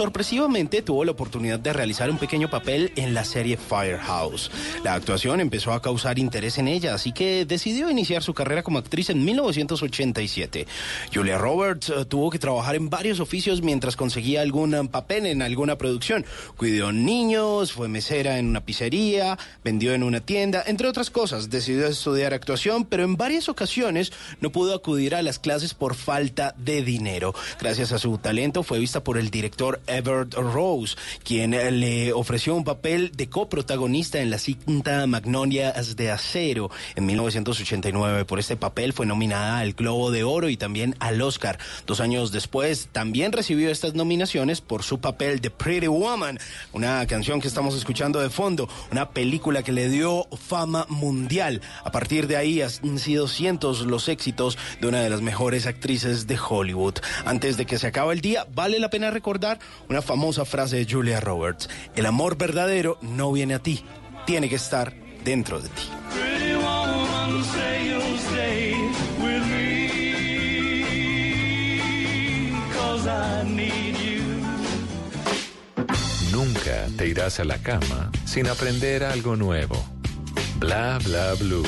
tuvo 0.86 1.04
la 1.04 1.12
oportunidad 1.12 1.60
de 1.60 1.74
realizar 1.74 2.10
un 2.10 2.20
pequeño 2.20 2.50
papel 2.50 2.92
en 2.96 3.16
la 3.16 3.26
serie 3.26 3.58
Firehouse. 3.58 4.52
La 4.84 4.94
actuación 4.94 5.40
empezó 5.40 5.74
a 5.74 5.82
causar 5.82 6.20
interés 6.20 6.60
en 6.60 6.68
ella, 6.68 6.94
así 6.94 7.12
que 7.12 7.46
decidió 7.46 7.90
iniciar 7.90 8.22
su 8.22 8.36
carrera 8.36 8.62
como 8.62 8.78
actriz 8.78 9.10
en 9.10 9.26
1987. 9.26 10.68
Julia 11.12 11.40
Roberts 11.40 11.90
eh, 11.90 12.06
tuvo 12.06 12.30
que 12.30 12.38
trabajar 12.38 12.76
en 12.76 12.92
varios 12.92 13.20
oficios 13.20 13.64
mientras 13.64 13.96
conseguía 13.96 14.42
algún 14.42 14.76
eh, 14.76 14.88
papel 14.88 15.26
en 15.26 15.42
alguna 15.42 15.78
producción. 15.78 16.26
Cuidó 16.58 16.92
niños, 16.92 17.72
fue 17.72 17.88
mesera 17.88 18.38
en 18.38 18.46
una 18.48 18.62
pizzería, 18.62 19.40
vendió 19.64 19.94
en 19.94 20.04
una 20.04 20.20
tienda, 20.20 20.64
entre 20.68 20.88
otras 20.88 21.10
cosas. 21.10 21.50
Decidió 21.50 21.88
estudiar 21.88 22.36
actuación, 22.36 22.86
pero 22.86 23.04
en 23.04 23.18
varias 23.18 23.50
ocasiones 23.50 24.14
no 24.42 24.52
pudo 24.52 24.76
acudir 24.76 25.16
a 25.16 25.24
las 25.24 25.40
clases 25.40 25.74
por 25.74 25.96
falta 25.96 26.54
de 26.58 26.84
dinero. 26.84 27.34
Gracias 27.60 27.92
a 27.92 27.98
su 27.98 28.20
talento 28.20 28.62
fue 28.62 28.78
vista 28.78 29.04
por 29.04 29.18
el 29.18 29.32
director 29.32 29.82
Rose, 30.32 30.96
quien 31.24 31.54
eh, 31.54 31.72
le 31.72 32.14
ofreció 32.14 32.56
un 32.56 32.64
papel 32.64 33.12
de 33.16 33.30
coprotagonista 33.30 34.20
en 34.20 34.30
la 34.30 34.38
cinta 34.38 35.06
Magnolias 35.08 35.96
de 35.96 36.12
Acero 36.12 36.70
en 36.96 37.06
1989. 37.06 38.26
Por 38.26 38.40
este 38.40 38.58
papel 38.58 38.94
fue 38.94 39.06
nominada 39.06 39.60
al 39.60 39.74
Globo 39.74 40.12
de 40.12 40.24
Oro 40.24 40.50
y 40.50 40.58
también 40.58 40.96
al 41.00 41.22
Oscar. 41.22 41.60
Dos 41.86 42.00
años 42.00 42.32
después 42.32 42.90
también 42.92 43.32
recibió 43.32 43.70
estas 43.70 43.94
nominaciones 43.94 44.62
por 44.62 44.84
su 44.84 45.00
papel 45.00 45.42
de 45.42 45.50
Pretty 45.50 45.88
Woman, 45.88 46.40
una 46.74 47.06
canción 47.08 47.42
que 47.42 47.48
estamos 47.48 47.76
escuchando 47.76 48.20
de 48.20 48.30
fondo, 48.30 48.70
una 48.92 49.10
película 49.10 49.64
que 49.64 49.72
le 49.72 49.90
dio 49.90 50.28
fama 50.48 50.86
mundial. 50.90 51.62
A 51.84 51.92
partir 51.92 52.28
de 52.28 52.38
ahí 52.38 52.62
han 52.62 53.00
sido 53.00 53.28
cientos 53.28 53.82
los 53.82 54.10
éxitos 54.10 54.58
de 54.82 54.88
una 54.88 55.02
de 55.02 55.10
las 55.10 55.22
mejores 55.22 55.66
actrices 55.66 56.28
de 56.28 56.38
Hollywood. 56.38 56.96
Antes 57.26 57.58
de 57.58 57.66
que 57.66 57.78
se 57.78 57.88
acabe 57.88 58.14
el 58.14 58.22
día, 58.22 58.48
vale 58.54 58.80
la 58.80 58.90
pena 58.90 59.12
recordar 59.12 59.60
una 59.90 60.02
famosa 60.02 60.15
frase 60.46 60.78
de 60.78 60.88
Julia 60.90 61.20
Roberts. 61.20 61.70
El 61.96 62.06
amor 62.06 62.38
verdadero 62.38 62.98
no 63.02 63.32
viene 63.32 63.56
a 63.56 63.60
ti, 63.60 63.84
tiene 64.26 64.50
que 64.50 64.56
estar 64.56 64.94
dentro 65.24 65.60
de 65.60 65.70
ti. 65.70 65.84
Nunca 76.32 76.88
te 76.98 77.08
irás 77.08 77.40
a 77.40 77.46
la 77.46 77.58
cama 77.58 78.12
sin 78.26 78.48
aprender 78.48 79.04
algo 79.04 79.36
nuevo. 79.36 79.84
Bla 80.60 81.00
Bla 81.04 81.34
Blue. 81.36 81.66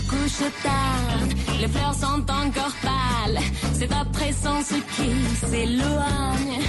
Couche 0.00 0.50
tard, 0.62 1.18
les 1.60 1.68
fleurs 1.68 1.94
sont 1.94 2.22
encore 2.30 2.74
pâles. 2.82 3.40
C'est 3.72 3.88
ta 3.88 4.04
présence 4.12 4.72
qui 4.94 5.46
s'éloigne. 5.46 6.60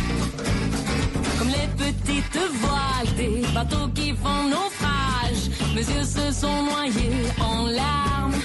Comme 1.37 1.49
les 1.49 1.67
petites 1.77 2.39
voiles 2.61 3.15
des 3.15 3.45
bateaux 3.53 3.87
qui 3.93 4.13
font 4.13 4.43
naufrage. 4.49 5.49
Mes 5.75 5.81
yeux 5.81 6.03
se 6.03 6.31
sont 6.31 6.63
noyés 6.63 7.25
en 7.39 7.67
larmes. 7.67 8.35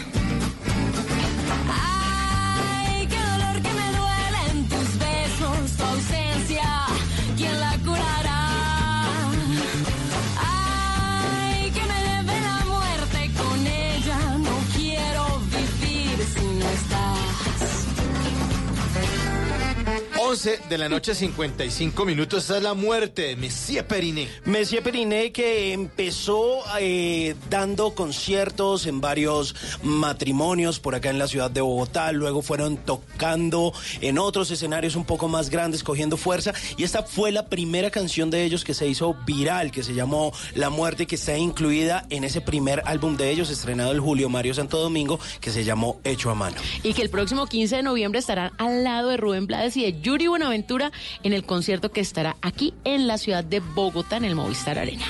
11 20.45 20.61
de 20.69 20.77
la 20.77 20.91
noche, 20.91 21.15
55 21.15 22.05
minutos. 22.05 22.43
Esta 22.43 22.59
es 22.59 22.63
la 22.63 22.75
muerte 22.75 23.23
de 23.23 23.37
Messier 23.37 23.87
Periné. 23.87 24.29
Messier 24.45 24.83
Periné 24.83 25.33
que 25.33 25.73
empezó 25.73 26.63
eh, 26.79 27.35
dando 27.49 27.95
conciertos 27.95 28.85
en 28.85 29.01
varios 29.01 29.55
matrimonios 29.83 30.81
por 30.81 30.95
acá 30.95 31.09
en 31.09 31.19
la 31.19 31.29
ciudad 31.29 31.51
de 31.51 31.63
Bogotá, 31.63 32.13
luego 32.13 32.43
fueron 32.43 32.77
tocando 32.77 33.73
en 34.03 34.19
otros 34.19 34.51
escenarios 34.51 34.97
un 34.97 35.07
poco 35.07 35.29
más 35.29 35.49
grandes, 35.49 35.83
cogiendo 35.83 36.19
fuerza, 36.19 36.53
y 36.77 36.85
esta 36.85 37.05
fue 37.05 37.33
la 37.33 37.47
primera 37.47 37.91
canción 37.91 38.29
de 38.29 38.45
ellos 38.45 38.65
que 38.65 38.75
se 38.75 38.87
hizo 38.87 39.17
viral, 39.25 39.71
que 39.71 39.83
se 39.83 39.95
llamó 39.95 40.31
La 40.55 40.69
Muerte, 40.69 41.07
que 41.07 41.15
está 41.15 41.39
incluida 41.39 42.07
en 42.11 42.23
ese 42.23 42.43
primer 42.43 42.83
álbum 42.85 43.17
de 43.17 43.31
ellos, 43.31 43.49
estrenado 43.49 43.93
el 43.93 44.01
Julio 44.01 44.29
Mario 44.29 44.53
Santo 44.53 44.79
Domingo, 44.79 45.19
que 45.41 45.51
se 45.51 45.65
llamó 45.65 46.01
Hecho 46.05 46.29
a 46.29 46.35
Mano. 46.35 46.57
Y 46.83 46.93
que 46.93 47.01
el 47.01 47.09
próximo 47.09 47.47
15 47.47 47.77
de 47.77 47.83
noviembre 47.83 48.19
estarán 48.19 48.53
al 48.59 48.85
lado 48.85 49.09
de 49.09 49.17
Rubén 49.17 49.47
Blades 49.47 49.77
y 49.79 49.83
de 49.85 50.01
Yuri 50.03 50.34
Buenaventura 50.39 50.91
en 51.23 51.33
el 51.33 51.45
concierto 51.45 51.93
que 51.93 52.01
estará 52.01 52.37
aquí 52.43 52.75
en 52.83 53.07
la 53.07 53.19
ciudad 53.19 53.45
de 53.45 53.61
Bogotá, 53.61 54.17
en 54.17 54.25
el 54.25 54.35
Movistar 54.35 54.81
Arena. 54.81 55.05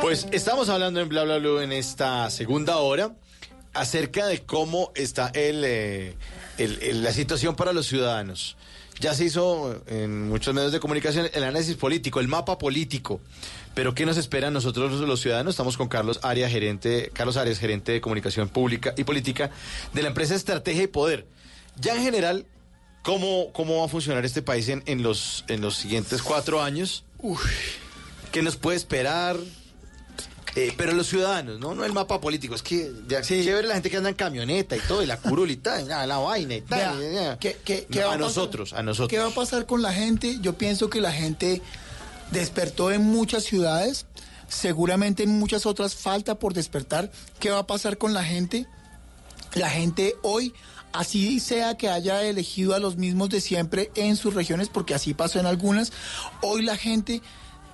Pues 0.00 0.26
estamos 0.32 0.68
hablando 0.68 1.00
en 1.00 1.08
Bla 1.08 1.24
Bla 1.24 1.38
Blue 1.38 1.60
en 1.60 1.72
esta 1.72 2.28
segunda 2.30 2.78
hora 2.78 3.12
acerca 3.72 4.26
de 4.26 4.42
cómo 4.42 4.90
está 4.94 5.28
el, 5.34 5.64
eh, 5.64 6.16
el- 6.58 6.82
el- 6.82 7.02
la 7.02 7.12
situación 7.12 7.54
para 7.56 7.72
los 7.72 7.86
ciudadanos. 7.86 8.56
Ya 9.02 9.14
se 9.14 9.24
hizo 9.24 9.82
en 9.88 10.28
muchos 10.28 10.54
medios 10.54 10.70
de 10.70 10.78
comunicación 10.78 11.28
el 11.34 11.42
análisis 11.42 11.74
político, 11.74 12.20
el 12.20 12.28
mapa 12.28 12.56
político. 12.56 13.20
Pero 13.74 13.96
¿qué 13.96 14.06
nos 14.06 14.16
espera 14.16 14.52
nosotros 14.52 14.92
los 15.00 15.20
ciudadanos? 15.20 15.54
Estamos 15.54 15.76
con 15.76 15.88
Carlos 15.88 16.20
Arias, 16.22 16.52
gerente, 16.52 17.10
Carlos 17.12 17.36
Arias, 17.36 17.58
gerente 17.58 17.90
de 17.90 18.00
comunicación 18.00 18.48
pública 18.48 18.94
y 18.96 19.02
política 19.02 19.50
de 19.92 20.02
la 20.02 20.08
empresa 20.08 20.36
Estrategia 20.36 20.84
y 20.84 20.86
Poder. 20.86 21.26
Ya 21.80 21.96
en 21.96 22.02
general, 22.04 22.46
¿cómo, 23.02 23.52
cómo 23.52 23.80
va 23.80 23.86
a 23.86 23.88
funcionar 23.88 24.24
este 24.24 24.40
país 24.40 24.68
en, 24.68 24.84
en 24.86 25.02
los, 25.02 25.44
en 25.48 25.62
los 25.62 25.74
siguientes 25.74 26.22
cuatro 26.22 26.62
años? 26.62 27.04
¿Qué 28.30 28.40
nos 28.42 28.54
puede 28.54 28.76
esperar? 28.76 29.36
Eh, 30.54 30.74
pero 30.76 30.92
los 30.92 31.06
ciudadanos, 31.06 31.58
¿no? 31.58 31.74
No 31.74 31.84
el 31.84 31.92
mapa 31.94 32.20
político. 32.20 32.54
Es 32.54 32.62
que 32.62 32.92
ya 33.08 33.22
chévere 33.22 33.66
la 33.66 33.74
gente 33.74 33.88
que 33.90 33.96
anda 33.96 34.10
en 34.10 34.14
camioneta 34.14 34.76
y 34.76 34.80
todo, 34.80 35.02
y 35.02 35.06
la 35.06 35.16
curulita, 35.16 35.80
y 35.80 35.86
la, 35.86 36.06
la 36.06 36.18
vaina 36.18 36.54
y 36.56 36.60
tal. 36.60 36.98
Vea, 36.98 37.10
y- 37.10 37.14
ya. 37.14 37.38
¿qué- 37.38 37.58
qué- 37.64 37.86
qué 37.90 38.00
No, 38.00 38.06
va 38.08 38.12
a 38.12 38.16
a 38.16 38.18
pasar? 38.18 38.20
nosotros, 38.36 38.72
a 38.74 38.82
nosotros. 38.82 39.08
¿Qué 39.08 39.18
va 39.18 39.28
a 39.28 39.34
pasar 39.34 39.64
con 39.64 39.80
la 39.80 39.92
gente? 39.94 40.38
Yo 40.42 40.58
pienso 40.58 40.90
que 40.90 41.00
la 41.00 41.10
gente 41.12 41.62
despertó 42.32 42.90
en 42.92 43.02
muchas 43.04 43.44
ciudades, 43.44 44.04
seguramente 44.48 45.22
en 45.22 45.30
muchas 45.38 45.64
otras 45.64 45.94
falta 45.94 46.38
por 46.38 46.52
despertar. 46.54 47.10
¿Qué 47.38 47.50
va 47.50 47.60
a 47.60 47.66
pasar 47.66 47.96
con 47.96 48.12
la 48.12 48.22
gente? 48.24 48.66
La 49.54 49.70
gente 49.70 50.16
hoy, 50.22 50.52
así 50.92 51.40
sea 51.40 51.76
que 51.78 51.88
haya 51.88 52.22
elegido 52.24 52.74
a 52.74 52.78
los 52.78 52.96
mismos 52.96 53.30
de 53.30 53.40
siempre 53.40 53.90
en 53.94 54.16
sus 54.16 54.34
regiones, 54.34 54.68
porque 54.68 54.94
así 54.94 55.14
pasó 55.14 55.40
en 55.40 55.46
algunas, 55.46 55.92
hoy 56.42 56.62
la 56.62 56.76
gente, 56.76 57.22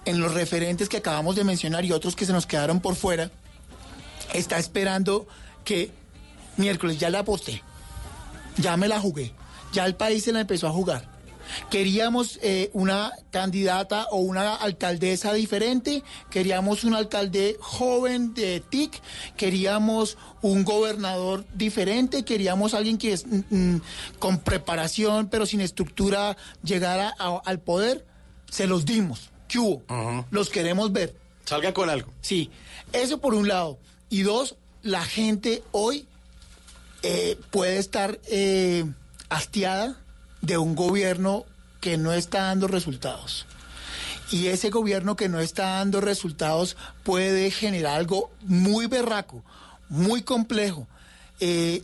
en 0.09 0.21
los 0.21 0.33
referentes 0.33 0.89
que 0.89 0.97
acabamos 0.97 1.37
de 1.37 1.45
mencionar 1.45 1.85
y 1.85 1.93
otros 1.93 2.17
que 2.17 2.25
se 2.25 2.33
nos 2.33 2.47
quedaron 2.47 2.81
por 2.81 2.97
fuera, 2.97 3.31
está 4.33 4.59
esperando 4.59 5.29
que 5.67 5.91
miércoles 6.57 6.99
ya 6.99 7.11
la 7.11 7.19
aposté, 7.19 7.63
ya 8.57 8.79
me 8.79 8.89
la 8.89 9.01
jugué, 9.01 9.35
ya 9.71 9.85
el 9.85 9.97
país 9.97 10.25
se 10.25 10.33
la 10.33 10.41
empezó 10.41 10.67
a 10.67 10.73
jugar. 10.73 11.19
Queríamos 11.69 12.39
eh, 12.43 12.71
una 12.73 13.13
candidata 13.31 14.07
o 14.11 14.17
una 14.17 14.55
alcaldesa 14.55 15.35
diferente, 15.35 16.03
queríamos 16.31 16.85
un 16.85 16.95
alcalde 16.95 17.59
joven 17.61 18.33
de 18.33 18.61
TIC, 18.61 19.03
queríamos 19.37 20.17
un 20.41 20.65
gobernador 20.65 21.45
diferente, 21.53 22.25
queríamos 22.25 22.73
alguien 22.73 22.97
que 22.97 23.13
es, 23.13 23.27
mm, 23.27 23.41
mm, 23.51 23.83
con 24.19 24.39
preparación 24.39 25.29
pero 25.29 25.45
sin 25.45 25.61
estructura 25.61 26.35
llegara 26.63 27.11
al 27.45 27.61
poder. 27.61 28.07
Se 28.51 28.67
los 28.67 28.87
dimos. 28.87 29.31
¿Qué 29.49 29.59
hubo? 29.59 29.83
Los 30.31 30.51
queremos 30.51 30.93
ver. 30.93 31.17
Salga 31.45 31.73
con 31.73 31.89
algo. 31.89 32.13
Sí, 32.21 32.51
eso 32.93 33.19
por 33.19 33.35
un 33.35 33.49
lado. 33.49 33.79
Y 34.11 34.23
dos, 34.23 34.57
la 34.83 35.03
gente 35.05 35.63
hoy 35.73 36.07
eh, 37.03 37.39
puede 37.51 37.79
estar 37.79 38.19
eh, 38.27 38.85
hastiada 39.31 39.97
de 40.43 40.59
un 40.59 40.75
gobierno 40.75 41.45
que 41.81 41.97
no 41.97 42.13
está 42.13 42.43
dando 42.45 42.69
resultados. 42.69 43.47
Y 44.31 44.49
ese 44.49 44.69
gobierno 44.69 45.17
que 45.17 45.29
no 45.29 45.41
está 45.41 45.77
dando 45.77 46.01
resultados 46.01 46.77
puede 47.03 47.51
generar 47.51 47.97
algo 47.97 48.31
muy 48.43 48.87
berraco, 48.87 49.43
muy 49.89 50.23
complejo. 50.23 50.87
Eh, 51.41 51.83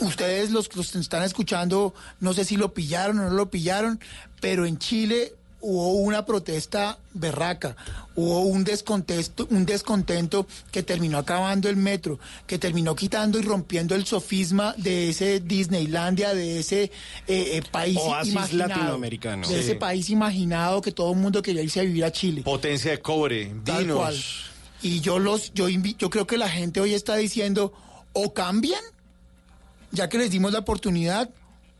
ustedes 0.00 0.50
los 0.50 0.68
que 0.68 0.78
los 0.78 0.94
están 0.94 1.22
escuchando, 1.22 1.94
no 2.20 2.32
sé 2.32 2.44
si 2.44 2.56
lo 2.56 2.72
pillaron 2.72 3.18
o 3.18 3.24
no 3.24 3.30
lo 3.30 3.50
pillaron, 3.50 4.00
pero 4.40 4.64
en 4.64 4.78
Chile 4.78 5.34
hubo 5.68 5.90
una 5.94 6.24
protesta 6.24 6.98
berraca, 7.12 7.76
hubo 8.14 8.42
un 8.42 8.62
descontento, 8.62 9.48
un 9.50 9.66
descontento 9.66 10.46
que 10.70 10.84
terminó 10.84 11.18
acabando 11.18 11.68
el 11.68 11.76
metro, 11.76 12.20
que 12.46 12.56
terminó 12.58 12.94
quitando 12.94 13.38
y 13.38 13.42
rompiendo 13.42 13.96
el 13.96 14.06
sofisma 14.06 14.74
de 14.76 15.08
ese 15.08 15.40
Disneylandia, 15.40 16.34
de 16.34 16.60
ese 16.60 16.84
eh, 16.84 16.90
eh, 17.26 17.62
país 17.70 17.98
Oasis 17.98 18.32
imaginado, 18.32 18.68
latinoamericano. 18.68 19.48
de 19.48 19.54
Sí. 19.54 19.60
ese 19.60 19.74
país 19.74 20.08
imaginado 20.08 20.80
que 20.80 20.92
todo 20.92 21.12
el 21.12 21.18
mundo 21.18 21.42
quería 21.42 21.62
irse 21.62 21.80
a 21.80 21.82
vivir 21.82 22.04
a 22.04 22.12
Chile. 22.12 22.42
Potencia 22.42 22.92
de 22.92 23.00
cobre, 23.00 23.52
cual. 23.92 24.16
Y 24.82 25.00
yo 25.00 25.18
los, 25.18 25.52
yo 25.52 25.68
yo 25.68 26.10
creo 26.10 26.26
que 26.28 26.38
la 26.38 26.48
gente 26.48 26.80
hoy 26.80 26.94
está 26.94 27.16
diciendo, 27.16 27.72
o 28.12 28.32
cambian, 28.32 28.82
ya 29.90 30.08
que 30.08 30.18
les 30.18 30.30
dimos 30.30 30.52
la 30.52 30.60
oportunidad, 30.60 31.28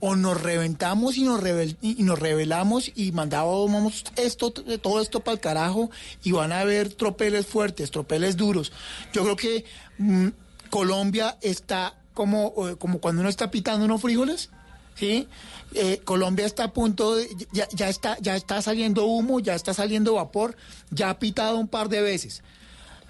o 0.00 0.14
nos 0.14 0.40
reventamos 0.40 1.16
y 1.16 1.24
nos, 1.24 1.40
rebel- 1.40 1.76
y 1.80 2.02
nos 2.02 2.18
rebelamos 2.18 2.92
y 2.94 3.12
mandábamos 3.12 4.04
esto, 4.16 4.50
todo 4.52 5.00
esto 5.00 5.20
para 5.20 5.34
el 5.34 5.40
carajo 5.40 5.90
y 6.22 6.32
van 6.32 6.52
a 6.52 6.60
haber 6.60 6.92
tropeles 6.92 7.46
fuertes, 7.46 7.90
tropeles 7.90 8.36
duros. 8.36 8.72
Yo 9.12 9.22
creo 9.24 9.36
que 9.36 9.64
mm, 9.98 10.28
Colombia 10.70 11.38
está 11.40 11.94
como, 12.12 12.54
como 12.78 12.98
cuando 13.00 13.20
uno 13.20 13.28
está 13.30 13.50
pitando 13.50 13.84
unos 13.86 14.00
frijoles, 14.02 14.50
¿sí? 14.94 15.28
Eh, 15.74 16.00
Colombia 16.04 16.46
está 16.46 16.64
a 16.64 16.72
punto 16.72 17.16
de, 17.16 17.28
ya 17.52 17.88
está, 17.88 18.16
ya 18.20 18.36
está 18.36 18.62
saliendo 18.62 19.04
humo, 19.06 19.40
ya 19.40 19.54
está 19.54 19.74
saliendo 19.74 20.14
vapor, 20.14 20.56
ya 20.90 21.10
ha 21.10 21.18
pitado 21.18 21.56
un 21.58 21.68
par 21.68 21.88
de 21.88 22.00
veces 22.02 22.42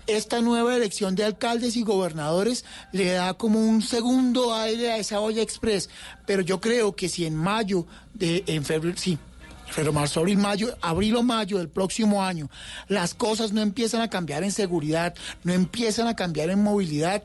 esta 0.07 0.41
nueva 0.41 0.77
elección 0.77 1.15
de 1.15 1.25
alcaldes 1.25 1.77
y 1.77 1.83
gobernadores 1.83 2.65
le 2.93 3.13
da 3.13 3.35
como 3.35 3.61
un 3.61 3.83
segundo 3.83 4.55
aire 4.55 4.93
a 4.93 4.99
esa 4.99 5.21
olla 5.21 5.43
express. 5.43 5.89
Pero 6.27 6.43
yo 6.43 6.61
creo 6.61 6.95
que 6.95 7.09
si 7.09 7.27
en 7.27 7.35
mayo, 7.37 7.87
de, 8.15 8.45
en 8.47 8.65
febrero, 8.65 8.97
sí, 8.97 9.19
febrero, 9.67 9.93
marzo, 9.93 10.21
abril, 10.21 10.39
mayo, 10.39 10.77
abril 10.81 11.17
o 11.17 11.23
mayo 11.23 11.59
del 11.59 11.69
próximo 11.69 12.23
año, 12.23 12.51
las 12.89 13.15
cosas 13.15 13.53
no 13.53 13.61
empiezan 13.61 14.01
a 14.01 14.11
cambiar 14.11 14.45
en 14.45 14.53
seguridad, 14.53 15.15
no 15.45 15.53
empiezan 15.53 16.07
a 16.07 16.17
cambiar 16.17 16.51
en 16.51 16.63
movilidad, 16.63 17.23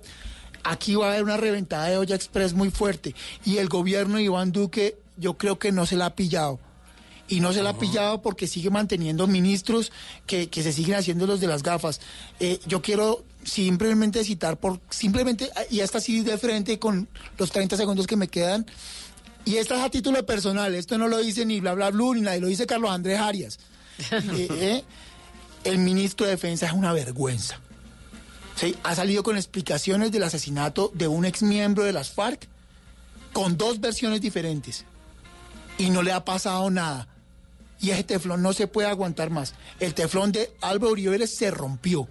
aquí 0.63 0.95
va 0.95 1.07
a 1.07 1.09
haber 1.11 1.23
una 1.23 1.37
reventada 1.37 1.87
de 1.87 1.97
olla 1.97 2.15
express 2.15 2.53
muy 2.53 2.71
fuerte. 2.71 3.15
Y 3.45 3.57
el 3.57 3.69
gobierno 3.69 4.17
de 4.17 4.23
Iván 4.23 4.51
Duque, 4.51 4.97
yo 5.17 5.37
creo 5.37 5.59
que 5.59 5.71
no 5.71 5.85
se 5.85 5.95
la 5.95 6.07
ha 6.07 6.15
pillado 6.15 6.59
y 7.27 7.39
no 7.39 7.53
se 7.53 7.63
la 7.63 7.71
ha 7.71 7.77
pillado 7.77 8.21
porque 8.21 8.47
sigue 8.47 8.69
manteniendo 8.69 9.27
ministros 9.27 9.91
que, 10.25 10.49
que 10.49 10.63
se 10.63 10.73
siguen 10.73 10.95
haciendo 10.95 11.25
los 11.27 11.39
de 11.39 11.47
las 11.47 11.63
gafas. 11.63 12.01
Eh, 12.39 12.59
yo 12.67 12.81
quiero 12.81 13.23
simplemente 13.43 14.23
citar 14.23 14.57
por 14.57 14.79
simplemente 14.89 15.49
y 15.69 15.79
esta 15.79 15.99
sí 15.99 16.21
de 16.21 16.37
frente 16.37 16.77
con 16.77 17.07
los 17.37 17.51
30 17.51 17.77
segundos 17.77 18.05
que 18.05 18.15
me 18.15 18.27
quedan 18.27 18.65
y 19.45 19.55
esta 19.55 19.75
es 19.75 19.81
a 19.81 19.89
título 19.89 20.23
personal, 20.25 20.75
esto 20.75 20.97
no 20.97 21.07
lo 21.07 21.17
dice 21.17 21.45
ni 21.45 21.59
bla 21.59 21.73
bla 21.73 21.89
blue 21.89 22.13
ni 22.13 22.21
nadie, 22.21 22.39
lo 22.39 22.47
dice 22.47 22.67
Carlos 22.67 22.91
Andrés 22.91 23.19
Arias. 23.19 23.59
Eh, 24.11 24.47
eh, 24.49 24.83
el 25.63 25.77
ministro 25.77 26.25
de 26.25 26.31
Defensa 26.31 26.65
es 26.65 26.73
una 26.73 26.91
vergüenza. 26.91 27.59
¿Sí? 28.55 28.75
Ha 28.83 28.95
salido 28.95 29.21
con 29.21 29.37
explicaciones 29.37 30.11
del 30.11 30.23
asesinato 30.23 30.91
de 30.95 31.07
un 31.07 31.25
ex 31.25 31.43
miembro 31.43 31.83
de 31.83 31.93
las 31.93 32.09
FARC 32.09 32.47
con 33.31 33.57
dos 33.57 33.79
versiones 33.79 34.21
diferentes 34.21 34.85
y 35.77 35.89
no 35.89 36.01
le 36.01 36.11
ha 36.11 36.25
pasado 36.25 36.69
nada. 36.69 37.07
Y 37.81 37.89
ese 37.91 38.03
teflón 38.03 38.41
no 38.43 38.53
se 38.53 38.67
puede 38.67 38.87
aguantar 38.87 39.29
más. 39.31 39.53
El 39.79 39.93
teflón 39.93 40.31
de 40.31 40.51
Álvaro 40.61 40.91
Uribe 40.93 41.11
Vélez 41.11 41.31
se 41.35 41.49
rompió, 41.51 42.07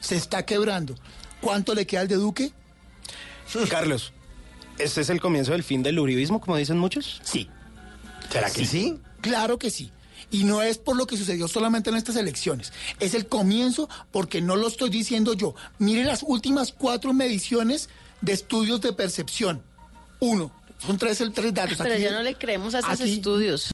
se 0.00 0.16
está 0.16 0.44
quebrando. 0.44 0.96
¿Cuánto 1.40 1.74
le 1.74 1.86
queda 1.86 2.00
al 2.02 2.08
de 2.08 2.16
Duque? 2.16 2.52
Carlos, 3.68 4.12
¿este 4.78 5.02
es 5.02 5.10
el 5.10 5.20
comienzo 5.20 5.52
del 5.52 5.62
fin 5.62 5.82
del 5.82 5.98
uribismo, 5.98 6.40
como 6.40 6.56
dicen 6.56 6.78
muchos? 6.78 7.20
Sí. 7.22 7.48
¿Será 8.30 8.50
que 8.50 8.64
sí? 8.64 8.98
Claro 9.20 9.58
que 9.58 9.70
sí. 9.70 9.92
Y 10.30 10.44
no 10.44 10.62
es 10.62 10.78
por 10.78 10.96
lo 10.96 11.06
que 11.06 11.16
sucedió 11.18 11.46
solamente 11.48 11.90
en 11.90 11.96
estas 11.96 12.16
elecciones. 12.16 12.72
Es 12.98 13.12
el 13.14 13.26
comienzo 13.26 13.88
porque 14.10 14.40
no 14.40 14.56
lo 14.56 14.68
estoy 14.68 14.88
diciendo 14.88 15.34
yo. 15.34 15.54
Mire 15.78 16.04
las 16.04 16.22
últimas 16.22 16.72
cuatro 16.72 17.12
mediciones 17.12 17.90
de 18.22 18.32
estudios 18.32 18.80
de 18.80 18.92
percepción. 18.94 19.62
Uno. 20.20 20.50
Son 20.78 20.96
tres, 20.98 21.22
tres 21.34 21.52
datos. 21.54 21.76
Pero 21.78 21.94
Aquí- 21.94 22.02
ya 22.02 22.10
no 22.12 22.22
le 22.22 22.34
creemos 22.34 22.74
a 22.74 22.78
esos 22.80 23.00
aquí- 23.02 23.12
estudios. 23.12 23.70